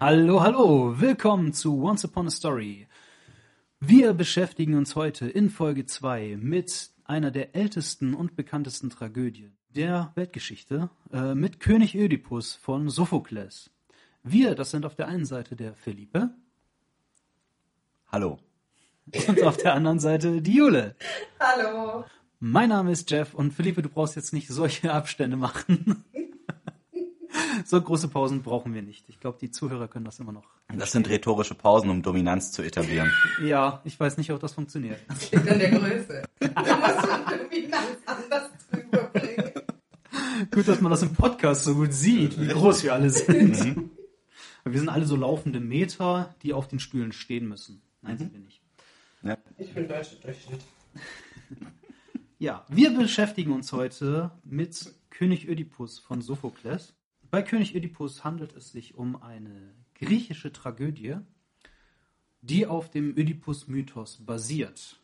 Hallo, 0.00 0.40
hallo, 0.40 1.00
willkommen 1.00 1.52
zu 1.52 1.82
Once 1.82 2.04
Upon 2.04 2.28
a 2.28 2.30
Story. 2.30 2.86
Wir 3.80 4.14
beschäftigen 4.14 4.76
uns 4.76 4.94
heute 4.94 5.28
in 5.28 5.50
Folge 5.50 5.86
2 5.86 6.38
mit 6.40 6.90
einer 7.02 7.32
der 7.32 7.56
ältesten 7.56 8.14
und 8.14 8.36
bekanntesten 8.36 8.90
Tragödien 8.90 9.56
der 9.70 10.12
Weltgeschichte, 10.14 10.88
äh, 11.12 11.34
mit 11.34 11.58
König 11.58 11.96
Ödipus 11.96 12.54
von 12.54 12.88
Sophokles. 12.88 13.70
Wir, 14.22 14.54
das 14.54 14.70
sind 14.70 14.86
auf 14.86 14.94
der 14.94 15.08
einen 15.08 15.24
Seite 15.24 15.56
der 15.56 15.74
Philippe 15.74 16.30
Hallo. 18.06 18.38
und 19.26 19.42
auf 19.42 19.56
der 19.56 19.74
anderen 19.74 19.98
Seite 19.98 20.40
die 20.40 20.54
Jule. 20.54 20.94
Hallo. 21.40 22.04
Mein 22.38 22.68
Name 22.68 22.92
ist 22.92 23.10
Jeff 23.10 23.34
und 23.34 23.52
Philippe, 23.52 23.82
du 23.82 23.88
brauchst 23.88 24.14
jetzt 24.14 24.32
nicht 24.32 24.46
solche 24.46 24.92
Abstände 24.92 25.36
machen. 25.36 26.04
So 27.68 27.80
große 27.80 28.08
Pausen 28.08 28.42
brauchen 28.42 28.72
wir 28.74 28.82
nicht. 28.82 29.08
Ich 29.08 29.20
glaube, 29.20 29.38
die 29.40 29.50
Zuhörer 29.50 29.88
können 29.88 30.04
das 30.04 30.18
immer 30.18 30.32
noch. 30.32 30.46
Das 30.74 30.92
sind 30.92 31.08
rhetorische 31.08 31.54
Pausen, 31.54 31.90
um 31.90 32.02
Dominanz 32.02 32.50
zu 32.52 32.62
etablieren. 32.62 33.12
Ja, 33.42 33.82
ich 33.84 33.98
weiß 33.98 34.16
nicht, 34.16 34.32
ob 34.32 34.40
das 34.40 34.54
funktioniert. 34.54 34.98
Liegt 35.32 35.48
an 35.48 35.58
der 35.58 35.70
Größe. 35.70 36.22
Da 36.40 36.46
musst 36.48 37.52
du 37.52 37.68
ganz 37.70 37.98
anders 38.06 38.50
drüber 38.70 39.10
bringen. 39.12 39.52
Gut, 40.50 40.66
dass 40.68 40.80
man 40.80 40.90
das 40.90 41.02
im 41.02 41.12
Podcast 41.12 41.64
so 41.64 41.74
gut 41.74 41.92
sieht, 41.92 42.40
wie 42.40 42.48
groß 42.48 42.84
wir 42.84 42.94
alle 42.94 43.10
sind. 43.10 43.90
Wir 44.64 44.78
sind 44.78 44.88
alle 44.88 45.04
so 45.06 45.16
laufende 45.16 45.60
Meter, 45.60 46.34
die 46.42 46.52
auf 46.52 46.68
den 46.68 46.80
Stühlen 46.80 47.12
stehen 47.12 47.48
müssen. 47.48 47.82
Nein, 48.02 48.18
sind 48.18 48.32
wir 48.32 48.40
nicht. 48.40 48.62
Ja. 49.22 49.36
Ich 49.56 49.74
bin 49.74 49.88
deutscher 49.88 50.16
Durchschnitt. 50.16 50.60
Ja, 52.38 52.64
wir 52.68 52.96
beschäftigen 52.96 53.52
uns 53.52 53.72
heute 53.72 54.30
mit 54.44 54.94
König 55.10 55.48
Ödipus 55.48 55.98
von 55.98 56.22
Sophokles. 56.22 56.94
Bei 57.30 57.42
König 57.42 57.74
Ödipus 57.74 58.24
handelt 58.24 58.54
es 58.54 58.72
sich 58.72 58.94
um 58.94 59.20
eine 59.22 59.74
griechische 59.94 60.50
Tragödie, 60.50 61.16
die 62.40 62.66
auf 62.66 62.90
dem 62.90 63.16
Ödipus-Mythos 63.16 64.24
basiert. 64.24 65.00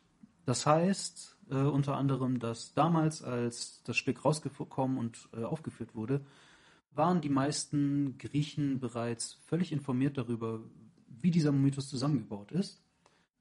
Das 0.46 0.64
heißt 0.64 1.36
äh, 1.50 1.56
unter 1.56 1.96
anderem, 1.96 2.38
dass 2.38 2.72
damals, 2.72 3.22
als 3.22 3.82
das 3.84 3.98
Stück 3.98 4.24
rausgekommen 4.24 4.96
und 4.96 5.28
äh, 5.34 5.44
aufgeführt 5.44 5.94
wurde, 5.94 6.24
waren 6.92 7.20
die 7.20 7.28
meisten 7.28 8.16
Griechen 8.16 8.80
bereits 8.80 9.34
völlig 9.46 9.72
informiert 9.72 10.16
darüber, 10.16 10.60
wie 11.08 11.30
dieser 11.30 11.52
Mythos 11.52 11.88
zusammengebaut 11.88 12.52
ist 12.52 12.82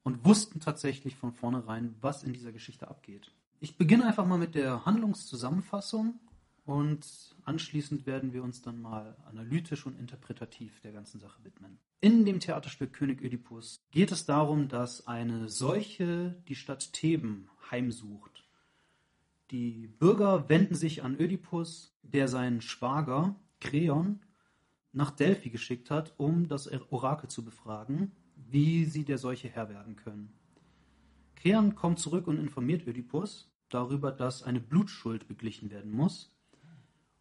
und 0.03 0.25
wussten 0.25 0.59
tatsächlich 0.59 1.15
von 1.15 1.31
vornherein, 1.31 1.95
was 2.01 2.23
in 2.23 2.33
dieser 2.33 2.51
Geschichte 2.51 2.89
abgeht. 2.89 3.31
Ich 3.61 3.77
beginne 3.77 4.05
einfach 4.05 4.25
mal 4.25 4.37
mit 4.37 4.55
der 4.55 4.85
Handlungszusammenfassung 4.85 6.19
und 6.65 7.35
anschließend 7.43 8.05
werden 8.05 8.33
wir 8.33 8.43
uns 8.43 8.61
dann 8.61 8.81
mal 8.81 9.17
analytisch 9.25 9.85
und 9.85 9.99
interpretativ 9.99 10.79
der 10.81 10.93
ganzen 10.93 11.19
Sache 11.19 11.43
widmen. 11.43 11.77
In 11.99 12.25
dem 12.25 12.39
Theaterstück 12.39 12.93
König 12.93 13.21
Ödipus 13.21 13.81
geht 13.91 14.11
es 14.11 14.25
darum, 14.25 14.67
dass 14.67 15.07
eine 15.07 15.49
Seuche 15.49 16.35
die 16.47 16.55
Stadt 16.55 16.93
Theben 16.93 17.49
heimsucht. 17.71 18.43
Die 19.51 19.87
Bürger 19.99 20.49
wenden 20.49 20.75
sich 20.75 21.03
an 21.03 21.19
Ödipus, 21.19 21.95
der 22.01 22.27
seinen 22.27 22.61
Schwager 22.61 23.35
Kreon 23.59 24.19
nach 24.93 25.11
Delphi 25.11 25.49
geschickt 25.49 25.91
hat, 25.91 26.13
um 26.17 26.47
das 26.47 26.69
Orakel 26.91 27.29
zu 27.29 27.43
befragen, 27.43 28.11
wie 28.35 28.85
sie 28.85 29.03
der 29.03 29.17
Seuche 29.17 29.49
Herr 29.49 29.69
werden 29.69 29.95
können. 29.95 30.33
Kreon 31.35 31.75
kommt 31.75 31.99
zurück 31.99 32.27
und 32.27 32.39
informiert 32.39 32.87
Ödipus 32.87 33.51
darüber, 33.69 34.11
dass 34.11 34.43
eine 34.43 34.59
Blutschuld 34.59 35.27
beglichen 35.27 35.71
werden 35.71 35.91
muss. 35.91 36.32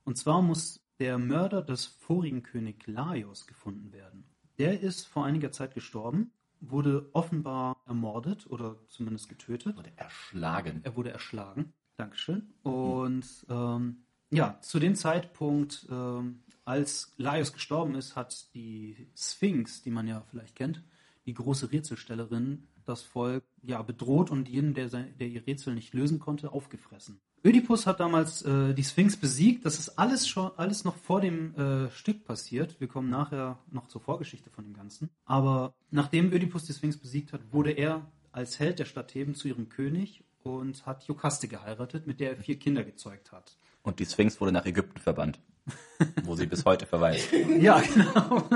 Und 0.04 0.16
zwar 0.16 0.42
muss 0.42 0.84
der 0.98 1.18
Mörder 1.18 1.62
des 1.62 1.86
vorigen 1.86 2.42
König 2.42 2.86
Laios 2.86 3.46
gefunden 3.46 3.92
werden. 3.92 4.24
Der 4.58 4.80
ist 4.80 5.06
vor 5.06 5.24
einiger 5.24 5.50
Zeit 5.50 5.74
gestorben, 5.74 6.32
wurde 6.60 7.08
offenbar 7.12 7.76
ermordet 7.86 8.46
oder 8.48 8.76
zumindest 8.88 9.28
getötet. 9.28 9.76
Wurde 9.76 9.92
erschlagen. 9.96 10.80
Er 10.84 10.96
wurde 10.96 11.10
erschlagen. 11.10 11.72
Dankeschön. 11.96 12.52
Und 12.62 13.26
ähm, 13.48 14.04
ja, 14.30 14.58
zu 14.60 14.78
dem 14.78 14.94
Zeitpunkt, 14.94 15.86
ähm, 15.90 16.42
als 16.64 17.12
Laios 17.16 17.52
gestorben 17.52 17.94
ist, 17.94 18.16
hat 18.16 18.54
die 18.54 19.08
Sphinx, 19.16 19.82
die 19.82 19.90
man 19.90 20.06
ja 20.06 20.22
vielleicht 20.30 20.54
kennt, 20.54 20.82
die 21.26 21.34
große 21.34 21.72
Rätselstellerin, 21.72 22.68
das 22.84 23.02
Volk 23.02 23.44
ja 23.62 23.82
bedroht 23.82 24.30
und 24.30 24.48
jeden, 24.48 24.74
der, 24.74 24.88
sein, 24.88 25.14
der 25.18 25.28
ihr 25.28 25.46
Rätsel 25.46 25.74
nicht 25.74 25.94
lösen 25.94 26.18
konnte, 26.18 26.52
aufgefressen. 26.52 27.20
Ödipus 27.44 27.86
hat 27.86 27.98
damals 27.98 28.42
äh, 28.42 28.72
die 28.72 28.84
Sphinx 28.84 29.16
besiegt. 29.16 29.66
Das 29.66 29.78
ist 29.78 29.98
alles 29.98 30.28
schon 30.28 30.52
alles 30.56 30.84
noch 30.84 30.96
vor 30.96 31.20
dem 31.20 31.54
äh, 31.56 31.90
Stück 31.90 32.24
passiert. 32.24 32.80
Wir 32.80 32.86
kommen 32.86 33.10
nachher 33.10 33.58
noch 33.70 33.88
zur 33.88 34.00
Vorgeschichte 34.00 34.50
von 34.50 34.64
dem 34.64 34.74
Ganzen. 34.74 35.10
Aber 35.24 35.74
nachdem 35.90 36.32
Ödipus 36.32 36.64
die 36.64 36.72
Sphinx 36.72 36.96
besiegt 36.96 37.32
hat, 37.32 37.40
wurde 37.50 37.72
er 37.72 38.06
als 38.30 38.60
Held 38.60 38.78
der 38.78 38.84
Stadt 38.84 39.08
Theben 39.08 39.34
zu 39.34 39.48
ihrem 39.48 39.68
König 39.68 40.22
und 40.44 40.86
hat 40.86 41.04
Jokaste 41.04 41.48
geheiratet, 41.48 42.06
mit 42.06 42.20
der 42.20 42.30
er 42.30 42.36
vier 42.36 42.58
Kinder 42.58 42.84
gezeugt 42.84 43.32
hat. 43.32 43.56
Und 43.82 43.98
die 43.98 44.06
Sphinx 44.06 44.40
wurde 44.40 44.52
nach 44.52 44.64
Ägypten 44.64 45.00
verbannt, 45.00 45.40
wo 46.24 46.36
sie 46.36 46.46
bis 46.46 46.64
heute 46.64 46.86
verweist. 46.86 47.28
Ja, 47.58 47.80
genau. 47.80 48.48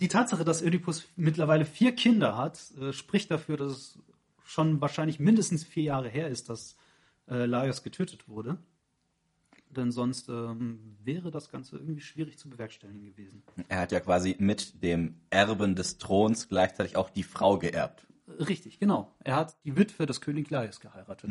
Die 0.00 0.08
Tatsache, 0.08 0.44
dass 0.44 0.62
Ödipus 0.62 1.04
mittlerweile 1.16 1.64
vier 1.64 1.92
Kinder 1.92 2.36
hat, 2.36 2.60
äh, 2.80 2.92
spricht 2.92 3.30
dafür, 3.30 3.56
dass 3.56 3.72
es 3.72 3.98
schon 4.44 4.80
wahrscheinlich 4.80 5.18
mindestens 5.18 5.64
vier 5.64 5.84
Jahre 5.84 6.08
her 6.08 6.28
ist, 6.28 6.48
dass 6.50 6.76
äh, 7.28 7.46
Laios 7.46 7.82
getötet 7.82 8.28
wurde. 8.28 8.58
Denn 9.70 9.92
sonst 9.92 10.28
ähm, 10.28 10.96
wäre 11.04 11.30
das 11.30 11.50
Ganze 11.50 11.76
irgendwie 11.76 12.00
schwierig 12.00 12.38
zu 12.38 12.48
bewerkstelligen 12.48 13.04
gewesen. 13.04 13.42
Er 13.68 13.80
hat 13.80 13.92
ja 13.92 14.00
quasi 14.00 14.34
mit 14.38 14.82
dem 14.82 15.20
Erben 15.28 15.74
des 15.74 15.98
Throns 15.98 16.48
gleichzeitig 16.48 16.96
auch 16.96 17.10
die 17.10 17.22
Frau 17.22 17.58
geerbt. 17.58 18.06
Richtig, 18.28 18.78
genau. 18.78 19.14
Er 19.24 19.36
hat 19.36 19.56
die 19.64 19.76
Witwe 19.76 20.06
des 20.06 20.20
König 20.20 20.50
Laios 20.50 20.80
geheiratet. 20.80 21.30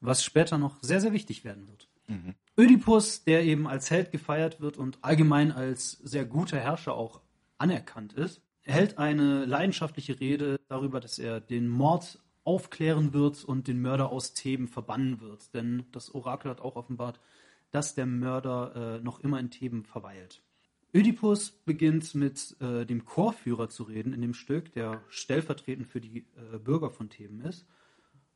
Was 0.00 0.22
später 0.24 0.58
noch 0.58 0.82
sehr, 0.82 1.00
sehr 1.00 1.12
wichtig 1.12 1.44
werden 1.44 1.68
wird. 1.68 1.88
Ödipus, 2.58 3.24
der 3.24 3.44
eben 3.44 3.66
als 3.66 3.90
Held 3.90 4.10
gefeiert 4.12 4.60
wird 4.60 4.76
und 4.76 4.98
allgemein 5.02 5.52
als 5.52 5.92
sehr 5.92 6.24
guter 6.24 6.58
Herrscher 6.58 6.94
auch 6.94 7.20
anerkannt 7.58 8.12
ist, 8.12 8.40
hält 8.62 8.98
eine 8.98 9.44
leidenschaftliche 9.44 10.18
Rede 10.20 10.60
darüber, 10.68 11.00
dass 11.00 11.18
er 11.18 11.40
den 11.40 11.68
Mord 11.68 12.18
aufklären 12.46 13.12
wird 13.12 13.44
und 13.44 13.66
den 13.66 13.80
Mörder 13.80 14.10
aus 14.10 14.32
Theben 14.32 14.68
verbannen 14.68 15.20
wird. 15.20 15.52
Denn 15.52 15.84
das 15.92 16.14
Orakel 16.14 16.50
hat 16.50 16.60
auch 16.60 16.76
offenbart, 16.76 17.20
dass 17.70 17.94
der 17.94 18.06
Mörder 18.06 18.98
äh, 18.98 19.02
noch 19.02 19.20
immer 19.20 19.40
in 19.40 19.50
Theben 19.50 19.84
verweilt. 19.84 20.42
Ödipus 20.94 21.50
beginnt 21.50 22.14
mit 22.14 22.56
äh, 22.60 22.86
dem 22.86 23.04
Chorführer 23.04 23.68
zu 23.68 23.82
reden 23.82 24.12
in 24.12 24.22
dem 24.22 24.32
Stück, 24.32 24.72
der 24.72 25.02
stellvertretend 25.08 25.88
für 25.88 26.00
die 26.00 26.26
äh, 26.36 26.58
Bürger 26.58 26.90
von 26.90 27.10
Theben 27.10 27.40
ist. 27.42 27.66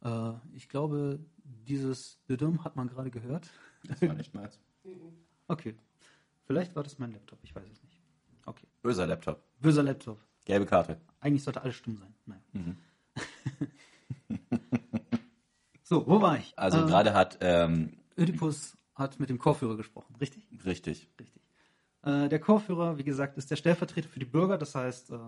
Äh, 0.03 0.33
ich 0.55 0.69
glaube, 0.69 1.21
dieses 1.45 2.23
Düdüm 2.29 2.65
hat 2.65 2.77
man 2.77 2.89
gerade 2.89 3.11
gehört. 3.11 3.49
Das 3.85 4.03
war 4.03 4.15
nicht 4.15 4.35
meins. 4.35 4.59
Okay. 5.49 5.75
Vielleicht 6.47 6.77
war 6.77 6.85
das 6.85 7.01
mein 7.01 7.11
Laptop, 7.11 7.41
ich 7.43 7.53
weiß 7.53 7.65
es 7.69 7.83
nicht. 7.83 8.01
Okay. 8.47 8.69
Böser 8.83 9.05
Laptop. 9.05 9.43
Böser 9.59 9.83
Laptop. 9.83 10.21
Gelbe 10.45 10.65
Karte. 10.65 11.01
Eigentlich 11.19 11.43
sollte 11.43 11.61
alles 11.61 11.75
stumm 11.75 11.97
sein. 11.97 12.15
Naja. 12.25 12.41
so, 15.83 16.07
wo 16.07 16.21
war 16.21 16.39
ich? 16.39 16.53
Also 16.57 16.79
Ähm, 16.79 16.87
gerade 16.87 17.15
hat, 17.15 17.39
ähm, 17.41 17.99
Ödipus 18.17 18.77
hat 18.95 19.19
mit 19.21 19.31
dem 19.31 19.39
Chorführer 19.39 19.77
gesprochen, 19.77 20.15
richtig? 20.21 20.47
richtig. 20.65 21.09
Richtig. 21.19 21.43
Äh, 22.03 22.29
der 22.29 22.39
Chorführer, 22.39 22.99
wie 22.99 23.05
gesagt, 23.05 23.37
ist 23.37 23.51
der 23.51 23.57
Stellvertreter 23.57 24.09
für 24.09 24.21
die 24.21 24.27
Bürger, 24.27 24.59
das 24.59 24.75
heißt, 24.75 25.11
äh, 25.11 25.19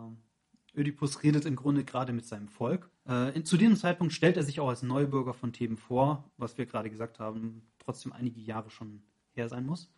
Ödipus 0.75 1.23
redet 1.23 1.45
im 1.45 1.57
Grunde 1.57 1.85
gerade 1.85 2.13
mit 2.13 2.25
seinem 2.25 2.49
Volk. 2.49 2.91
Äh, 3.07 3.35
in, 3.37 3.45
zu 3.45 3.57
diesem 3.57 3.77
Zeitpunkt 3.77 4.13
stellt 4.15 4.37
er 4.37 4.43
sich 4.43 4.61
auch 4.61 4.69
als 4.69 4.83
Neubürger 4.83 5.35
von 5.35 5.53
Theben 5.53 5.77
vor, 5.77 6.31
was 6.39 6.57
wir 6.57 6.67
gerade 6.67 6.89
gesagt 6.89 7.19
haben, 7.19 7.63
trotzdem 7.79 8.13
einige 8.13 8.41
Jahre 8.41 8.71
schon 8.71 9.03
her 9.33 9.49
sein 9.49 9.67
muss. 9.67 9.91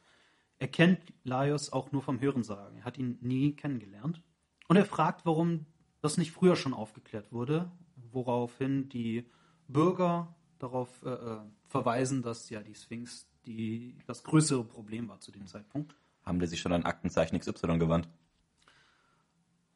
Er 0.59 0.69
kennt 0.69 1.01
Laios 1.23 1.73
auch 1.73 1.93
nur 1.93 2.03
vom 2.03 2.21
Hörensagen. 2.21 2.79
Er 2.79 2.85
hat 2.85 2.99
ihn 2.99 3.19
nie 3.21 3.55
kennengelernt. 3.55 4.23
Und 4.69 4.77
er 4.77 4.85
fragt, 4.85 5.27
warum 5.27 5.67
das 6.01 6.17
nicht 6.17 6.33
früher 6.33 6.57
schon 6.57 6.75
aufgeklärt 6.75 7.33
wurde, 7.33 7.71
woraufhin 8.15 8.89
die 8.89 9.27
Bürger 9.69 10.35
darauf 10.59 11.03
äh, 11.03 11.11
äh, 11.11 11.41
verweisen, 11.67 12.23
dass 12.23 12.49
ja 12.51 12.63
die 12.63 12.75
Sphinx 12.75 13.27
die, 13.47 13.97
das 14.07 14.25
größere 14.25 14.65
Problem 14.65 15.09
war 15.09 15.21
zu 15.21 15.31
dem 15.33 15.47
Zeitpunkt. 15.47 15.95
Haben 16.25 16.41
die 16.41 16.47
sich 16.47 16.61
schon 16.61 16.73
an 16.73 16.85
Aktenzeichen 16.85 17.39
XY 17.39 17.79
gewandt? 17.79 18.09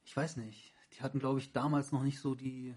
Ich 0.05 0.17
weiß 0.17 0.39
nicht. 0.39 0.73
Die 0.95 1.03
hatten, 1.03 1.19
glaube 1.19 1.39
ich, 1.41 1.53
damals 1.53 1.93
noch 1.93 2.03
nicht 2.03 2.21
so 2.21 2.35
die 2.35 2.75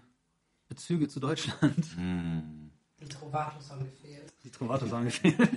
Bezüge 0.68 1.08
zu 1.08 1.20
Deutschland. 1.20 1.86
Die 3.00 3.08
Trovatos 3.08 3.70
haben 3.70 3.84
gefehlt. 3.84 4.32
Die 4.44 4.50
Trovatos 4.50 4.92
haben 4.92 5.06
gefehlt. 5.06 5.36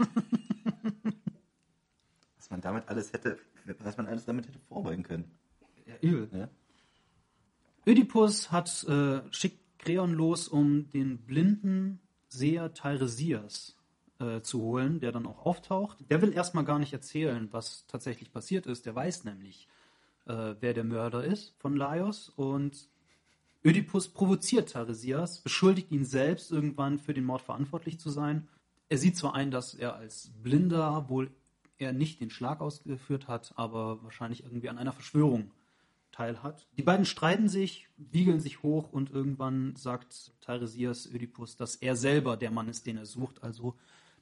Was 2.38 2.50
man 2.50 2.60
damit 2.62 2.88
alles 2.90 3.14
hätte, 3.14 3.38
was 3.80 3.98
man 3.98 4.08
alles 4.08 4.26
damit 4.26 4.48
hätte 4.48 4.58
vorbeugen 4.60 5.04
können. 5.04 5.32
Ja, 5.86 5.96
übel. 6.02 6.30
Ja? 6.32 6.50
Ödipus 7.88 8.52
hat, 8.52 8.84
äh, 8.86 9.22
schickt 9.32 9.65
Kreon 9.86 10.14
los, 10.14 10.48
um 10.48 10.90
den 10.90 11.20
blinden 11.20 12.00
Seher 12.28 12.74
Teiresias 12.74 13.78
äh, 14.20 14.42
zu 14.42 14.60
holen, 14.62 15.00
der 15.00 15.12
dann 15.12 15.28
auch 15.28 15.46
auftaucht. 15.46 15.98
Der 16.10 16.24
will 16.24 16.34
erstmal 16.34 16.66
gar 16.66 16.80
nicht 16.80 16.92
erzählen, 16.92 17.50
was 17.52 17.86
tatsächlich 17.86 18.32
passiert 18.32 18.66
ist. 18.66 18.88
Der 18.88 18.96
weiß 18.96 19.26
nämlich, 19.26 19.68
äh, 20.26 20.56
wer 20.60 20.74
der 20.74 20.84
Mörder 20.84 21.24
ist 21.24 21.54
von 21.60 21.78
Laios 21.78 22.30
und 22.30 22.90
Ödipus 23.64 24.08
provoziert 24.08 24.72
Taresias, 24.72 25.42
beschuldigt 25.42 25.92
ihn 25.92 26.06
selbst 26.06 26.52
irgendwann 26.52 26.98
für 26.98 27.14
den 27.14 27.24
Mord 27.24 27.44
verantwortlich 27.44 28.00
zu 28.00 28.10
sein. 28.10 28.48
Er 28.90 28.98
sieht 28.98 29.18
zwar 29.18 29.36
ein, 29.36 29.52
dass 29.52 29.76
er 29.76 29.96
als 29.96 30.32
Blinder 30.42 31.10
wohl 31.10 31.30
er 31.78 31.94
nicht 31.94 32.22
den 32.22 32.32
Schlag 32.32 32.60
ausgeführt 32.60 33.28
hat, 33.28 33.54
aber 33.56 34.04
wahrscheinlich 34.04 34.44
irgendwie 34.44 34.70
an 34.70 34.78
einer 34.80 34.94
Verschwörung 34.94 35.52
teilhat. 36.16 36.68
Die 36.78 36.84
beiden 36.84 37.06
streiten 37.06 37.50
sich, 37.50 37.90
wiegeln 37.98 38.40
sich 38.40 38.64
hoch 38.64 38.92
und 38.92 39.12
irgendwann 39.12 39.76
sagt 39.76 40.34
Teiresias 40.42 41.08
Ödipus, 41.08 41.58
dass 41.58 41.76
er 41.76 41.96
selber 41.96 42.38
der 42.38 42.52
Mann 42.52 42.70
ist, 42.70 42.86
den 42.86 42.98
er 42.98 43.06
sucht, 43.06 43.44
also 43.44 43.76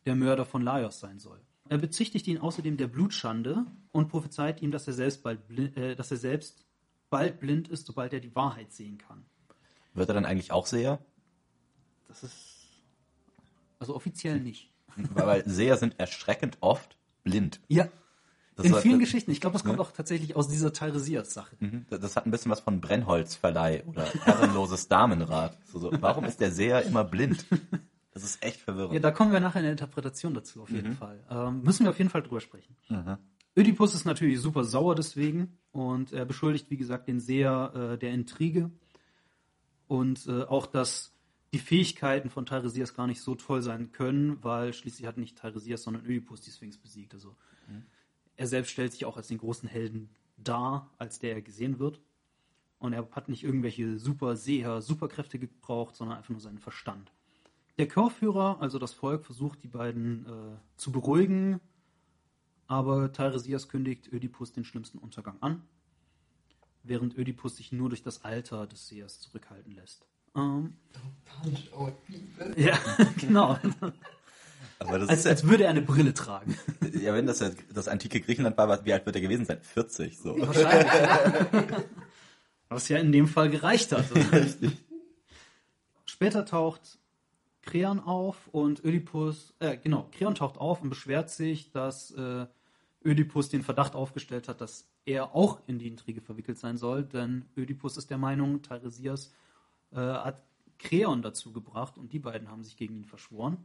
der 0.06 0.16
Mörder 0.16 0.46
von 0.46 0.64
Laios 0.64 1.00
sein 1.00 1.20
soll. 1.20 1.40
Er 1.70 1.78
bezichtigt 1.78 2.28
ihn 2.28 2.40
außerdem 2.40 2.78
der 2.78 2.88
Blutschande 2.88 3.66
und 3.92 4.10
prophezeit 4.10 4.62
ihm, 4.62 4.72
dass 4.72 4.88
er 4.88 4.94
selbst 4.94 5.24
bald, 5.24 5.48
blind, 5.48 5.78
äh, 5.78 5.96
dass 5.96 6.12
er 6.12 6.18
selbst 6.18 6.66
bald 7.10 7.40
blind 7.40 7.68
ist, 7.68 7.86
sobald 7.86 8.12
er 8.12 8.20
die 8.20 8.36
Wahrheit 8.36 8.74
sehen 8.74 8.98
kann. 8.98 9.26
Wird 9.94 10.10
er 10.10 10.16
dann 10.16 10.26
eigentlich 10.26 10.52
auch 10.52 10.66
Seher? 10.66 11.00
Das 12.08 12.24
ist 12.24 12.68
also 13.80 13.96
offiziell 13.96 14.40
nicht. 14.40 14.72
Weil, 14.96 15.28
weil 15.28 15.50
Seher 15.50 15.78
sind 15.78 16.00
erschreckend 16.00 16.58
oft 16.62 16.98
blind. 17.24 17.62
Ja. 17.68 17.88
Das 18.56 18.66
in 18.68 18.74
hat- 18.76 18.82
vielen 18.84 19.00
Geschichten. 19.00 19.32
Ich 19.32 19.42
glaube, 19.42 19.54
das 19.54 19.64
kommt 19.64 19.78
Ja. 19.80 19.82
auch 19.84 19.92
tatsächlich 19.92 20.36
aus 20.36 20.48
dieser 20.48 20.72
Teiresias-Sache. 20.74 21.56
Mhm. 21.60 21.86
Das- 21.90 22.00
Das 22.02 22.16
hat 22.16 22.26
ein 22.26 22.32
bisschen 22.32 22.52
was 22.52 22.60
von 22.60 22.82
Brennholzverleih 22.82 23.84
oder 23.86 24.06
herrenloses 24.26 24.88
Damenrad. 24.88 25.58
So, 25.66 25.80
so. 25.80 25.92
Warum 26.00 26.26
ist 26.26 26.40
der 26.40 26.52
Seher 26.52 26.84
immer 26.86 27.04
blind? 27.04 27.46
Das 28.14 28.24
ist 28.24 28.44
echt 28.44 28.58
Ja, 28.60 28.64
verwirrend. 28.66 29.04
da 29.04 29.10
kommen 29.12 29.32
wir 29.32 29.40
nachher 29.40 29.60
in 29.60 29.64
der 29.64 29.72
Interpretation 29.72 30.36
dazu 30.36 30.62
auf 30.62 30.70
jeden 30.70 30.94
Fall. 30.96 31.20
Ähm, 31.32 31.64
müssen 31.64 31.84
wir 31.86 31.90
auf 31.90 31.98
jeden 31.98 32.12
Fall 32.12 32.22
drüber 32.22 32.42
sprechen. 32.42 32.76
Mhm. 32.90 33.18
Ödipus 33.58 33.96
ist 33.96 34.06
natürlich 34.06 34.40
super 34.40 34.64
sauer 34.64 34.94
deswegen 34.96 35.58
und 35.72 36.12
er 36.14 36.26
beschuldigt, 36.26 36.70
wie 36.70 36.78
gesagt, 36.78 37.08
den 37.08 37.20
Seher 37.20 37.72
äh, 37.94 37.98
der 37.98 38.12
Intrige 38.14 38.70
und 39.88 40.28
äh, 40.28 40.44
auch, 40.44 40.66
dass 40.68 41.12
die 41.54 41.60
Fähigkeiten 41.60 42.30
von 42.30 42.46
Teiresias 42.46 42.94
gar 42.96 43.06
nicht 43.08 43.22
so 43.22 43.36
toll 43.36 43.62
sein 43.62 43.92
können, 43.92 44.44
weil 44.44 44.74
schließlich 44.74 45.06
hat 45.06 45.18
nicht 45.18 45.38
Teiresias, 45.38 45.84
sondern 45.84 46.04
Ödipus 46.06 46.42
die 46.42 46.52
Sphinx 46.52 46.78
besiegt. 46.78 47.14
Also 47.14 47.36
er 48.36 48.48
selbst 48.48 48.72
stellt 48.72 48.92
sich 48.92 49.06
auch 49.06 49.18
als 49.18 49.28
den 49.28 49.38
großen 49.38 49.70
Helden 49.70 50.10
dar, 50.38 50.90
als 50.98 51.20
der 51.20 51.34
er 51.34 51.42
gesehen 51.42 51.80
wird. 51.80 52.00
Und 52.80 52.94
er 52.94 53.08
hat 53.12 53.30
nicht 53.30 53.44
irgendwelche 53.44 53.98
super 53.98 54.36
Seher, 54.36 54.82
Superkräfte 54.82 55.40
gebraucht, 55.40 55.96
sondern 55.96 56.18
einfach 56.18 56.32
nur 56.32 56.42
seinen 56.42 56.60
Verstand. 56.60 57.12
Der 57.78 57.88
Chorführer, 57.88 58.58
also 58.60 58.78
das 58.78 58.94
Volk, 58.94 59.26
versucht 59.26 59.64
die 59.64 59.68
beiden 59.68 60.26
äh, 60.26 60.58
zu 60.76 60.92
beruhigen, 60.92 61.60
aber 62.68 63.12
Teiresias 63.12 63.68
kündigt 63.70 64.12
Ödipus 64.12 64.52
den 64.52 64.66
schlimmsten 64.66 64.98
Untergang 64.98 65.38
an, 65.42 65.64
während 66.84 67.18
Ödipus 67.18 67.56
sich 67.56 67.72
nur 67.72 67.90
durch 67.90 68.04
das 68.04 68.24
Alter 68.24 68.68
des 68.68 68.88
Sehers 68.88 69.20
zurückhalten 69.22 69.74
lässt. 69.74 70.06
Ähm, 70.36 70.76
Punch 71.42 71.72
out 71.74 71.96
people. 72.06 72.62
ja, 72.62 72.78
genau. 73.18 73.58
Aber 74.88 75.00
das 75.00 75.10
Als, 75.10 75.26
als 75.26 75.48
würde 75.48 75.66
er 75.66 75.70
eine 75.70 75.82
Brille 75.82 76.14
tragen. 76.14 76.58
ja, 77.02 77.14
wenn 77.14 77.26
das 77.26 77.40
ja 77.40 77.52
das 77.74 77.88
antike 77.88 78.22
Griechenland 78.22 78.58
war, 78.58 78.86
wie 78.86 78.94
alt 78.94 79.06
wird 79.06 79.16
er 79.16 79.22
gewesen 79.22 79.46
sein? 79.46 79.60
40, 79.62 80.18
so. 80.18 80.40
Wahrscheinlich. 80.40 81.86
Was 82.70 82.90
ja 82.90 82.98
in 82.98 83.12
dem 83.12 83.28
Fall 83.28 83.50
gereicht 83.50 83.92
hat. 83.92 84.06
Später 86.06 86.46
taucht 86.46 87.00
Kreon 87.62 88.00
auf 88.00 88.48
und 88.52 88.84
Ödipus, 88.84 89.54
äh, 89.60 89.78
genau, 89.78 90.10
Kreon 90.12 90.36
taucht 90.36 90.58
auf 90.58 90.82
und 90.82 90.90
beschwert 90.90 91.30
sich, 91.30 91.72
dass 91.72 92.12
äh, 92.12 92.46
Ödipus 93.06 93.50
den 93.50 93.64
Verdacht 93.64 93.96
aufgestellt 93.96 94.48
hat, 94.48 94.62
dass 94.62 94.88
er 95.06 95.36
auch 95.36 95.60
in 95.68 95.80
die 95.80 95.88
Intrige 95.88 96.22
verwickelt 96.22 96.58
sein 96.58 96.78
soll, 96.78 97.04
denn 97.04 97.46
Ödipus 97.58 97.98
ist 97.98 98.10
der 98.10 98.18
Meinung, 98.18 98.62
Teiresias 98.62 99.34
äh, 99.92 99.98
hat 99.98 100.42
Kreon 100.78 101.22
dazu 101.22 101.52
gebracht 101.52 101.98
und 101.98 102.12
die 102.12 102.20
beiden 102.20 102.50
haben 102.50 102.64
sich 102.64 102.76
gegen 102.76 102.96
ihn 102.96 103.06
verschworen. 103.06 103.58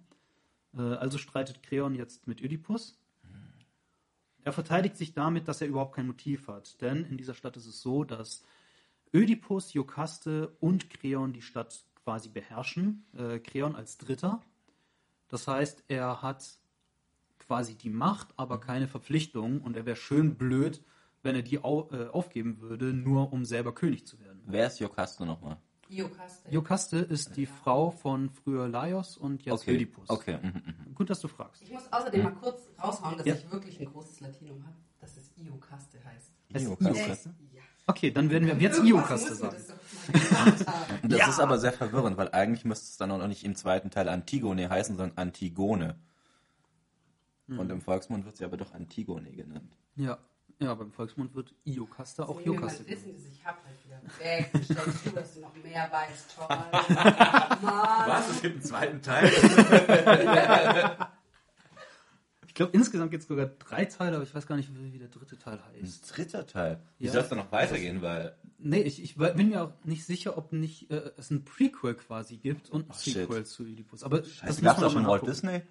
Äh, 0.77 0.81
also 0.81 1.19
streitet 1.19 1.63
Kreon 1.63 1.95
jetzt 1.95 2.27
mit 2.27 2.41
Ödipus. 2.41 2.99
Er 4.45 4.53
verteidigt 4.53 4.97
sich 4.97 5.13
damit, 5.13 5.47
dass 5.47 5.61
er 5.61 5.69
überhaupt 5.69 5.95
kein 5.95 6.07
Motiv 6.07 6.49
hat, 6.49 6.81
denn 6.81 7.05
in 7.05 7.19
dieser 7.19 7.35
Stadt 7.35 7.57
ist 7.59 7.67
es 7.67 7.83
so, 7.83 8.05
dass 8.05 8.45
Ödipus, 9.13 9.75
Iokaste 9.75 10.57
und 10.61 10.89
Kreon 10.91 11.33
die 11.33 11.43
Stadt 11.43 11.85
quasi 12.03 12.29
beherrschen. 12.29 13.05
Äh, 13.17 13.41
Kreon 13.41 13.77
als 13.77 13.99
Dritter. 13.99 14.41
Das 15.29 15.47
heißt, 15.47 15.85
er 15.89 16.23
hat 16.23 16.59
quasi 17.39 17.75
die 17.75 17.91
Macht, 17.91 18.29
aber 18.37 18.61
keine 18.61 18.89
Verpflichtung 18.89 19.61
und 19.61 19.77
er 19.77 19.87
wäre 19.87 19.97
schön 19.97 20.37
blöd, 20.37 20.83
wenn 21.23 21.35
er 21.35 21.43
die 21.43 21.57
äh, 21.57 21.61
aufgeben 21.61 22.61
würde, 22.61 22.93
nur 22.93 23.33
um 23.33 23.45
selber 23.45 23.75
König 23.75 24.07
zu 24.07 24.19
werden. 24.21 24.41
Wer 24.47 24.69
ist 24.69 24.81
Jokaste 24.81 25.27
nochmal? 25.27 25.59
Iokaste. 25.91 26.51
Iokaste 26.51 26.97
ist 26.99 27.37
die 27.37 27.47
Frau 27.47 27.91
von 27.91 28.31
früher 28.31 28.69
Laios 28.69 29.17
und 29.17 29.45
jetzt 29.45 29.63
Okay. 29.63 29.75
Ödipus. 29.75 30.09
Okay. 30.11 30.39
mhm, 30.43 30.63
mhm. 30.87 30.95
Gut, 30.95 31.11
dass 31.11 31.21
du 31.21 31.29
fragst. 31.29 31.63
Ich 31.63 31.71
muss 31.73 31.91
außerdem 31.93 32.23
mal 32.25 32.33
kurz 32.33 32.61
raushauen, 32.83 33.17
dass 33.19 33.27
Ja. 33.27 33.35
ich 33.35 33.51
wirklich 33.51 33.81
ein 33.81 33.87
großes 33.87 34.21
Latinum 34.21 34.63
habe, 34.65 34.77
dass 35.01 35.17
es 35.17 35.31
Iokaste 35.37 35.99
heißt. 36.05 36.33
Iokaste. 36.55 37.35
Ja. 37.55 37.63
Okay, 37.87 38.11
dann 38.11 38.29
werden 38.31 38.47
wir 38.47 38.57
jetzt 38.57 38.81
Iokaste 38.83 39.35
sagen. 39.35 39.57
das. 39.57 39.75
Das 41.03 41.19
Ja. 41.19 41.29
ist 41.29 41.39
aber 41.41 41.59
sehr 41.59 41.73
verwirrend, 41.73 42.17
weil 42.17 42.31
eigentlich 42.33 42.65
müsste 42.65 42.87
es 42.87 42.97
dann 42.97 43.11
auch 43.11 43.27
nicht 43.27 43.45
im 43.45 43.55
zweiten 43.57 43.91
Teil 43.91 44.09
Antigone 44.09 44.69
heißen, 44.69 44.97
sondern 44.97 45.17
Antigone. 45.19 45.97
Hm. 47.49 47.59
Und 47.59 47.71
im 47.71 47.81
Volksmund 47.81 48.25
wird 48.27 48.37
sie 48.37 48.45
aber 48.45 48.57
doch 48.57 48.73
Antigone 48.75 49.31
genannt. 49.33 49.77
Ja. 49.97 50.19
Ja, 50.61 50.75
beim 50.75 50.91
Volksmund 50.93 51.35
wird 51.35 51.55
Iokaste 51.65 52.29
auch 52.29 52.37
mal 52.37 52.45
Iokaste. 52.47 52.83
das 52.85 52.93
Wissen, 52.93 53.05
genannt. 53.07 53.25
das 53.27 53.33
ich 53.39 53.45
habe, 53.45 53.59
halt 53.65 53.85
wieder 53.85 54.01
weg. 54.19 54.65
Stellst 54.65 55.07
du, 55.07 55.11
dass 55.11 55.35
du 55.35 55.41
noch 55.41 55.55
mehr 55.63 55.89
weißt. 55.93 56.35
Toll. 56.37 56.47
Mann. 57.63 58.23
Es 58.31 58.43
gibt 58.43 58.55
einen 58.57 58.63
zweiten 58.65 59.03
Teil? 59.03 59.31
Ich 62.47 62.55
glaube, 62.61 62.77
insgesamt 62.77 63.13
gibt 63.13 63.23
es 63.23 63.29
sogar 63.29 63.47
drei 63.47 63.85
Teile, 63.85 64.17
aber 64.17 64.25
ich 64.25 64.35
weiß 64.35 64.49
gar 64.49 64.57
nicht, 64.57 64.69
wie 64.75 64.99
der 64.99 65.07
dritte 65.07 65.39
Teil 65.39 65.61
Ein 65.77 65.81
heißt. 65.85 66.17
dritter 66.17 66.45
Teil. 66.45 66.83
Wie 66.99 67.07
Ja. 67.07 67.13
soll 67.13 67.21
es 67.21 67.29
dann 67.29 67.39
noch 67.39 67.53
weitergehen, 67.53 68.03
weil 68.03 68.37
Nee, 68.59 68.81
ich, 68.81 69.01
ich 69.01 69.15
bin 69.15 69.51
mir 69.51 69.63
auch 69.63 69.73
nicht 69.85 70.05
sicher, 70.05 70.37
ob 70.37 70.53
nicht 70.53 70.91
äh, 70.91 71.13
es 71.17 71.31
ein 71.31 71.45
Prequel 71.45 71.95
quasi 71.95 72.37
gibt 72.39 72.69
und 72.71 72.91
ein 72.91 72.95
shit. 72.99 73.13
Sequel 73.15 73.47
zu 73.47 73.63
Oedipus. 73.63 74.03
Aber 74.03 74.25
Scheiße, 74.25 74.47
das 74.47 74.61
gab's 74.61 74.79
muss 74.81 74.87
das 74.87 74.93
schon 74.93 75.07
Walt. 75.07 75.25
Disney? 75.25 75.63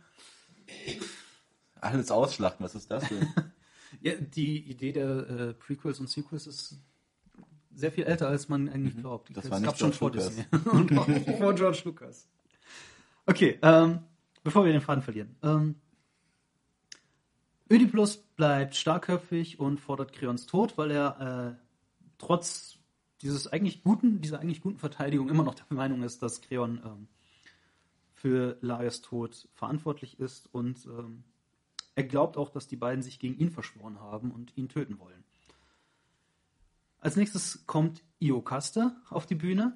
Alles 1.81 2.09
ausschlachten, 2.09 2.63
was 2.63 2.73
ist 2.75 2.89
das 2.89 3.05
denn? 3.09 3.27
Ja, 4.01 4.13
die 4.15 4.69
Idee 4.69 4.91
der 4.91 5.29
äh, 5.29 5.53
Prequels 5.53 5.99
und 5.99 6.09
Sequels 6.09 6.47
ist 6.47 6.79
sehr 7.73 7.91
viel 7.91 8.05
älter, 8.05 8.27
als 8.27 8.49
man 8.49 8.67
eigentlich 8.69 8.97
glaubt. 8.97 9.29
Mhm. 9.29 9.33
Das 9.35 9.45
Es 9.45 9.51
war 9.51 9.61
gab 9.61 9.69
nicht 9.71 9.79
schon 9.79 9.91
George 9.91 9.97
vor 9.97 10.11
Lucas. 10.11 10.35
Disney. 10.35 10.71
und 10.71 10.97
auch 10.97 11.37
vor 11.37 11.53
George 11.55 11.81
Lucas. 11.85 12.27
Okay, 13.25 13.59
ähm, 13.61 13.99
bevor 14.43 14.65
wir 14.65 14.71
den 14.71 14.81
Faden 14.81 15.03
verlieren. 15.03 15.35
Ähm, 15.43 15.75
Ödipus 17.69 18.17
bleibt 18.17 18.75
starkköpfig 18.75 19.59
und 19.59 19.79
fordert 19.79 20.13
Kreons 20.13 20.45
Tod, 20.45 20.77
weil 20.77 20.91
er 20.91 21.57
äh, 21.57 21.63
trotz 22.17 22.77
dieses 23.21 23.47
eigentlich 23.47 23.83
guten, 23.83 24.21
dieser 24.21 24.39
eigentlich 24.39 24.61
guten 24.61 24.77
Verteidigung 24.77 25.29
immer 25.29 25.43
noch 25.43 25.55
der 25.55 25.65
Meinung 25.69 26.03
ist, 26.03 26.21
dass 26.23 26.41
Kreon 26.41 26.81
ähm, 26.85 27.07
für 28.13 28.57
Laios 28.61 29.01
Tod 29.01 29.47
verantwortlich 29.53 30.19
ist 30.19 30.47
und 30.53 30.85
ähm, 30.85 31.23
er 31.97 32.03
glaubt 32.03 32.37
auch, 32.37 32.51
dass 32.51 32.67
die 32.67 32.75
beiden 32.75 33.01
sich 33.01 33.17
gegen 33.17 33.39
ihn 33.39 33.49
verschworen 33.49 33.99
haben 33.99 34.29
und 34.29 34.55
ihn 34.55 34.69
töten 34.69 34.99
wollen. 34.99 35.23
Als 36.99 37.15
nächstes 37.15 37.65
kommt 37.65 38.03
Iokaste 38.19 38.95
auf 39.09 39.25
die 39.25 39.33
Bühne 39.33 39.75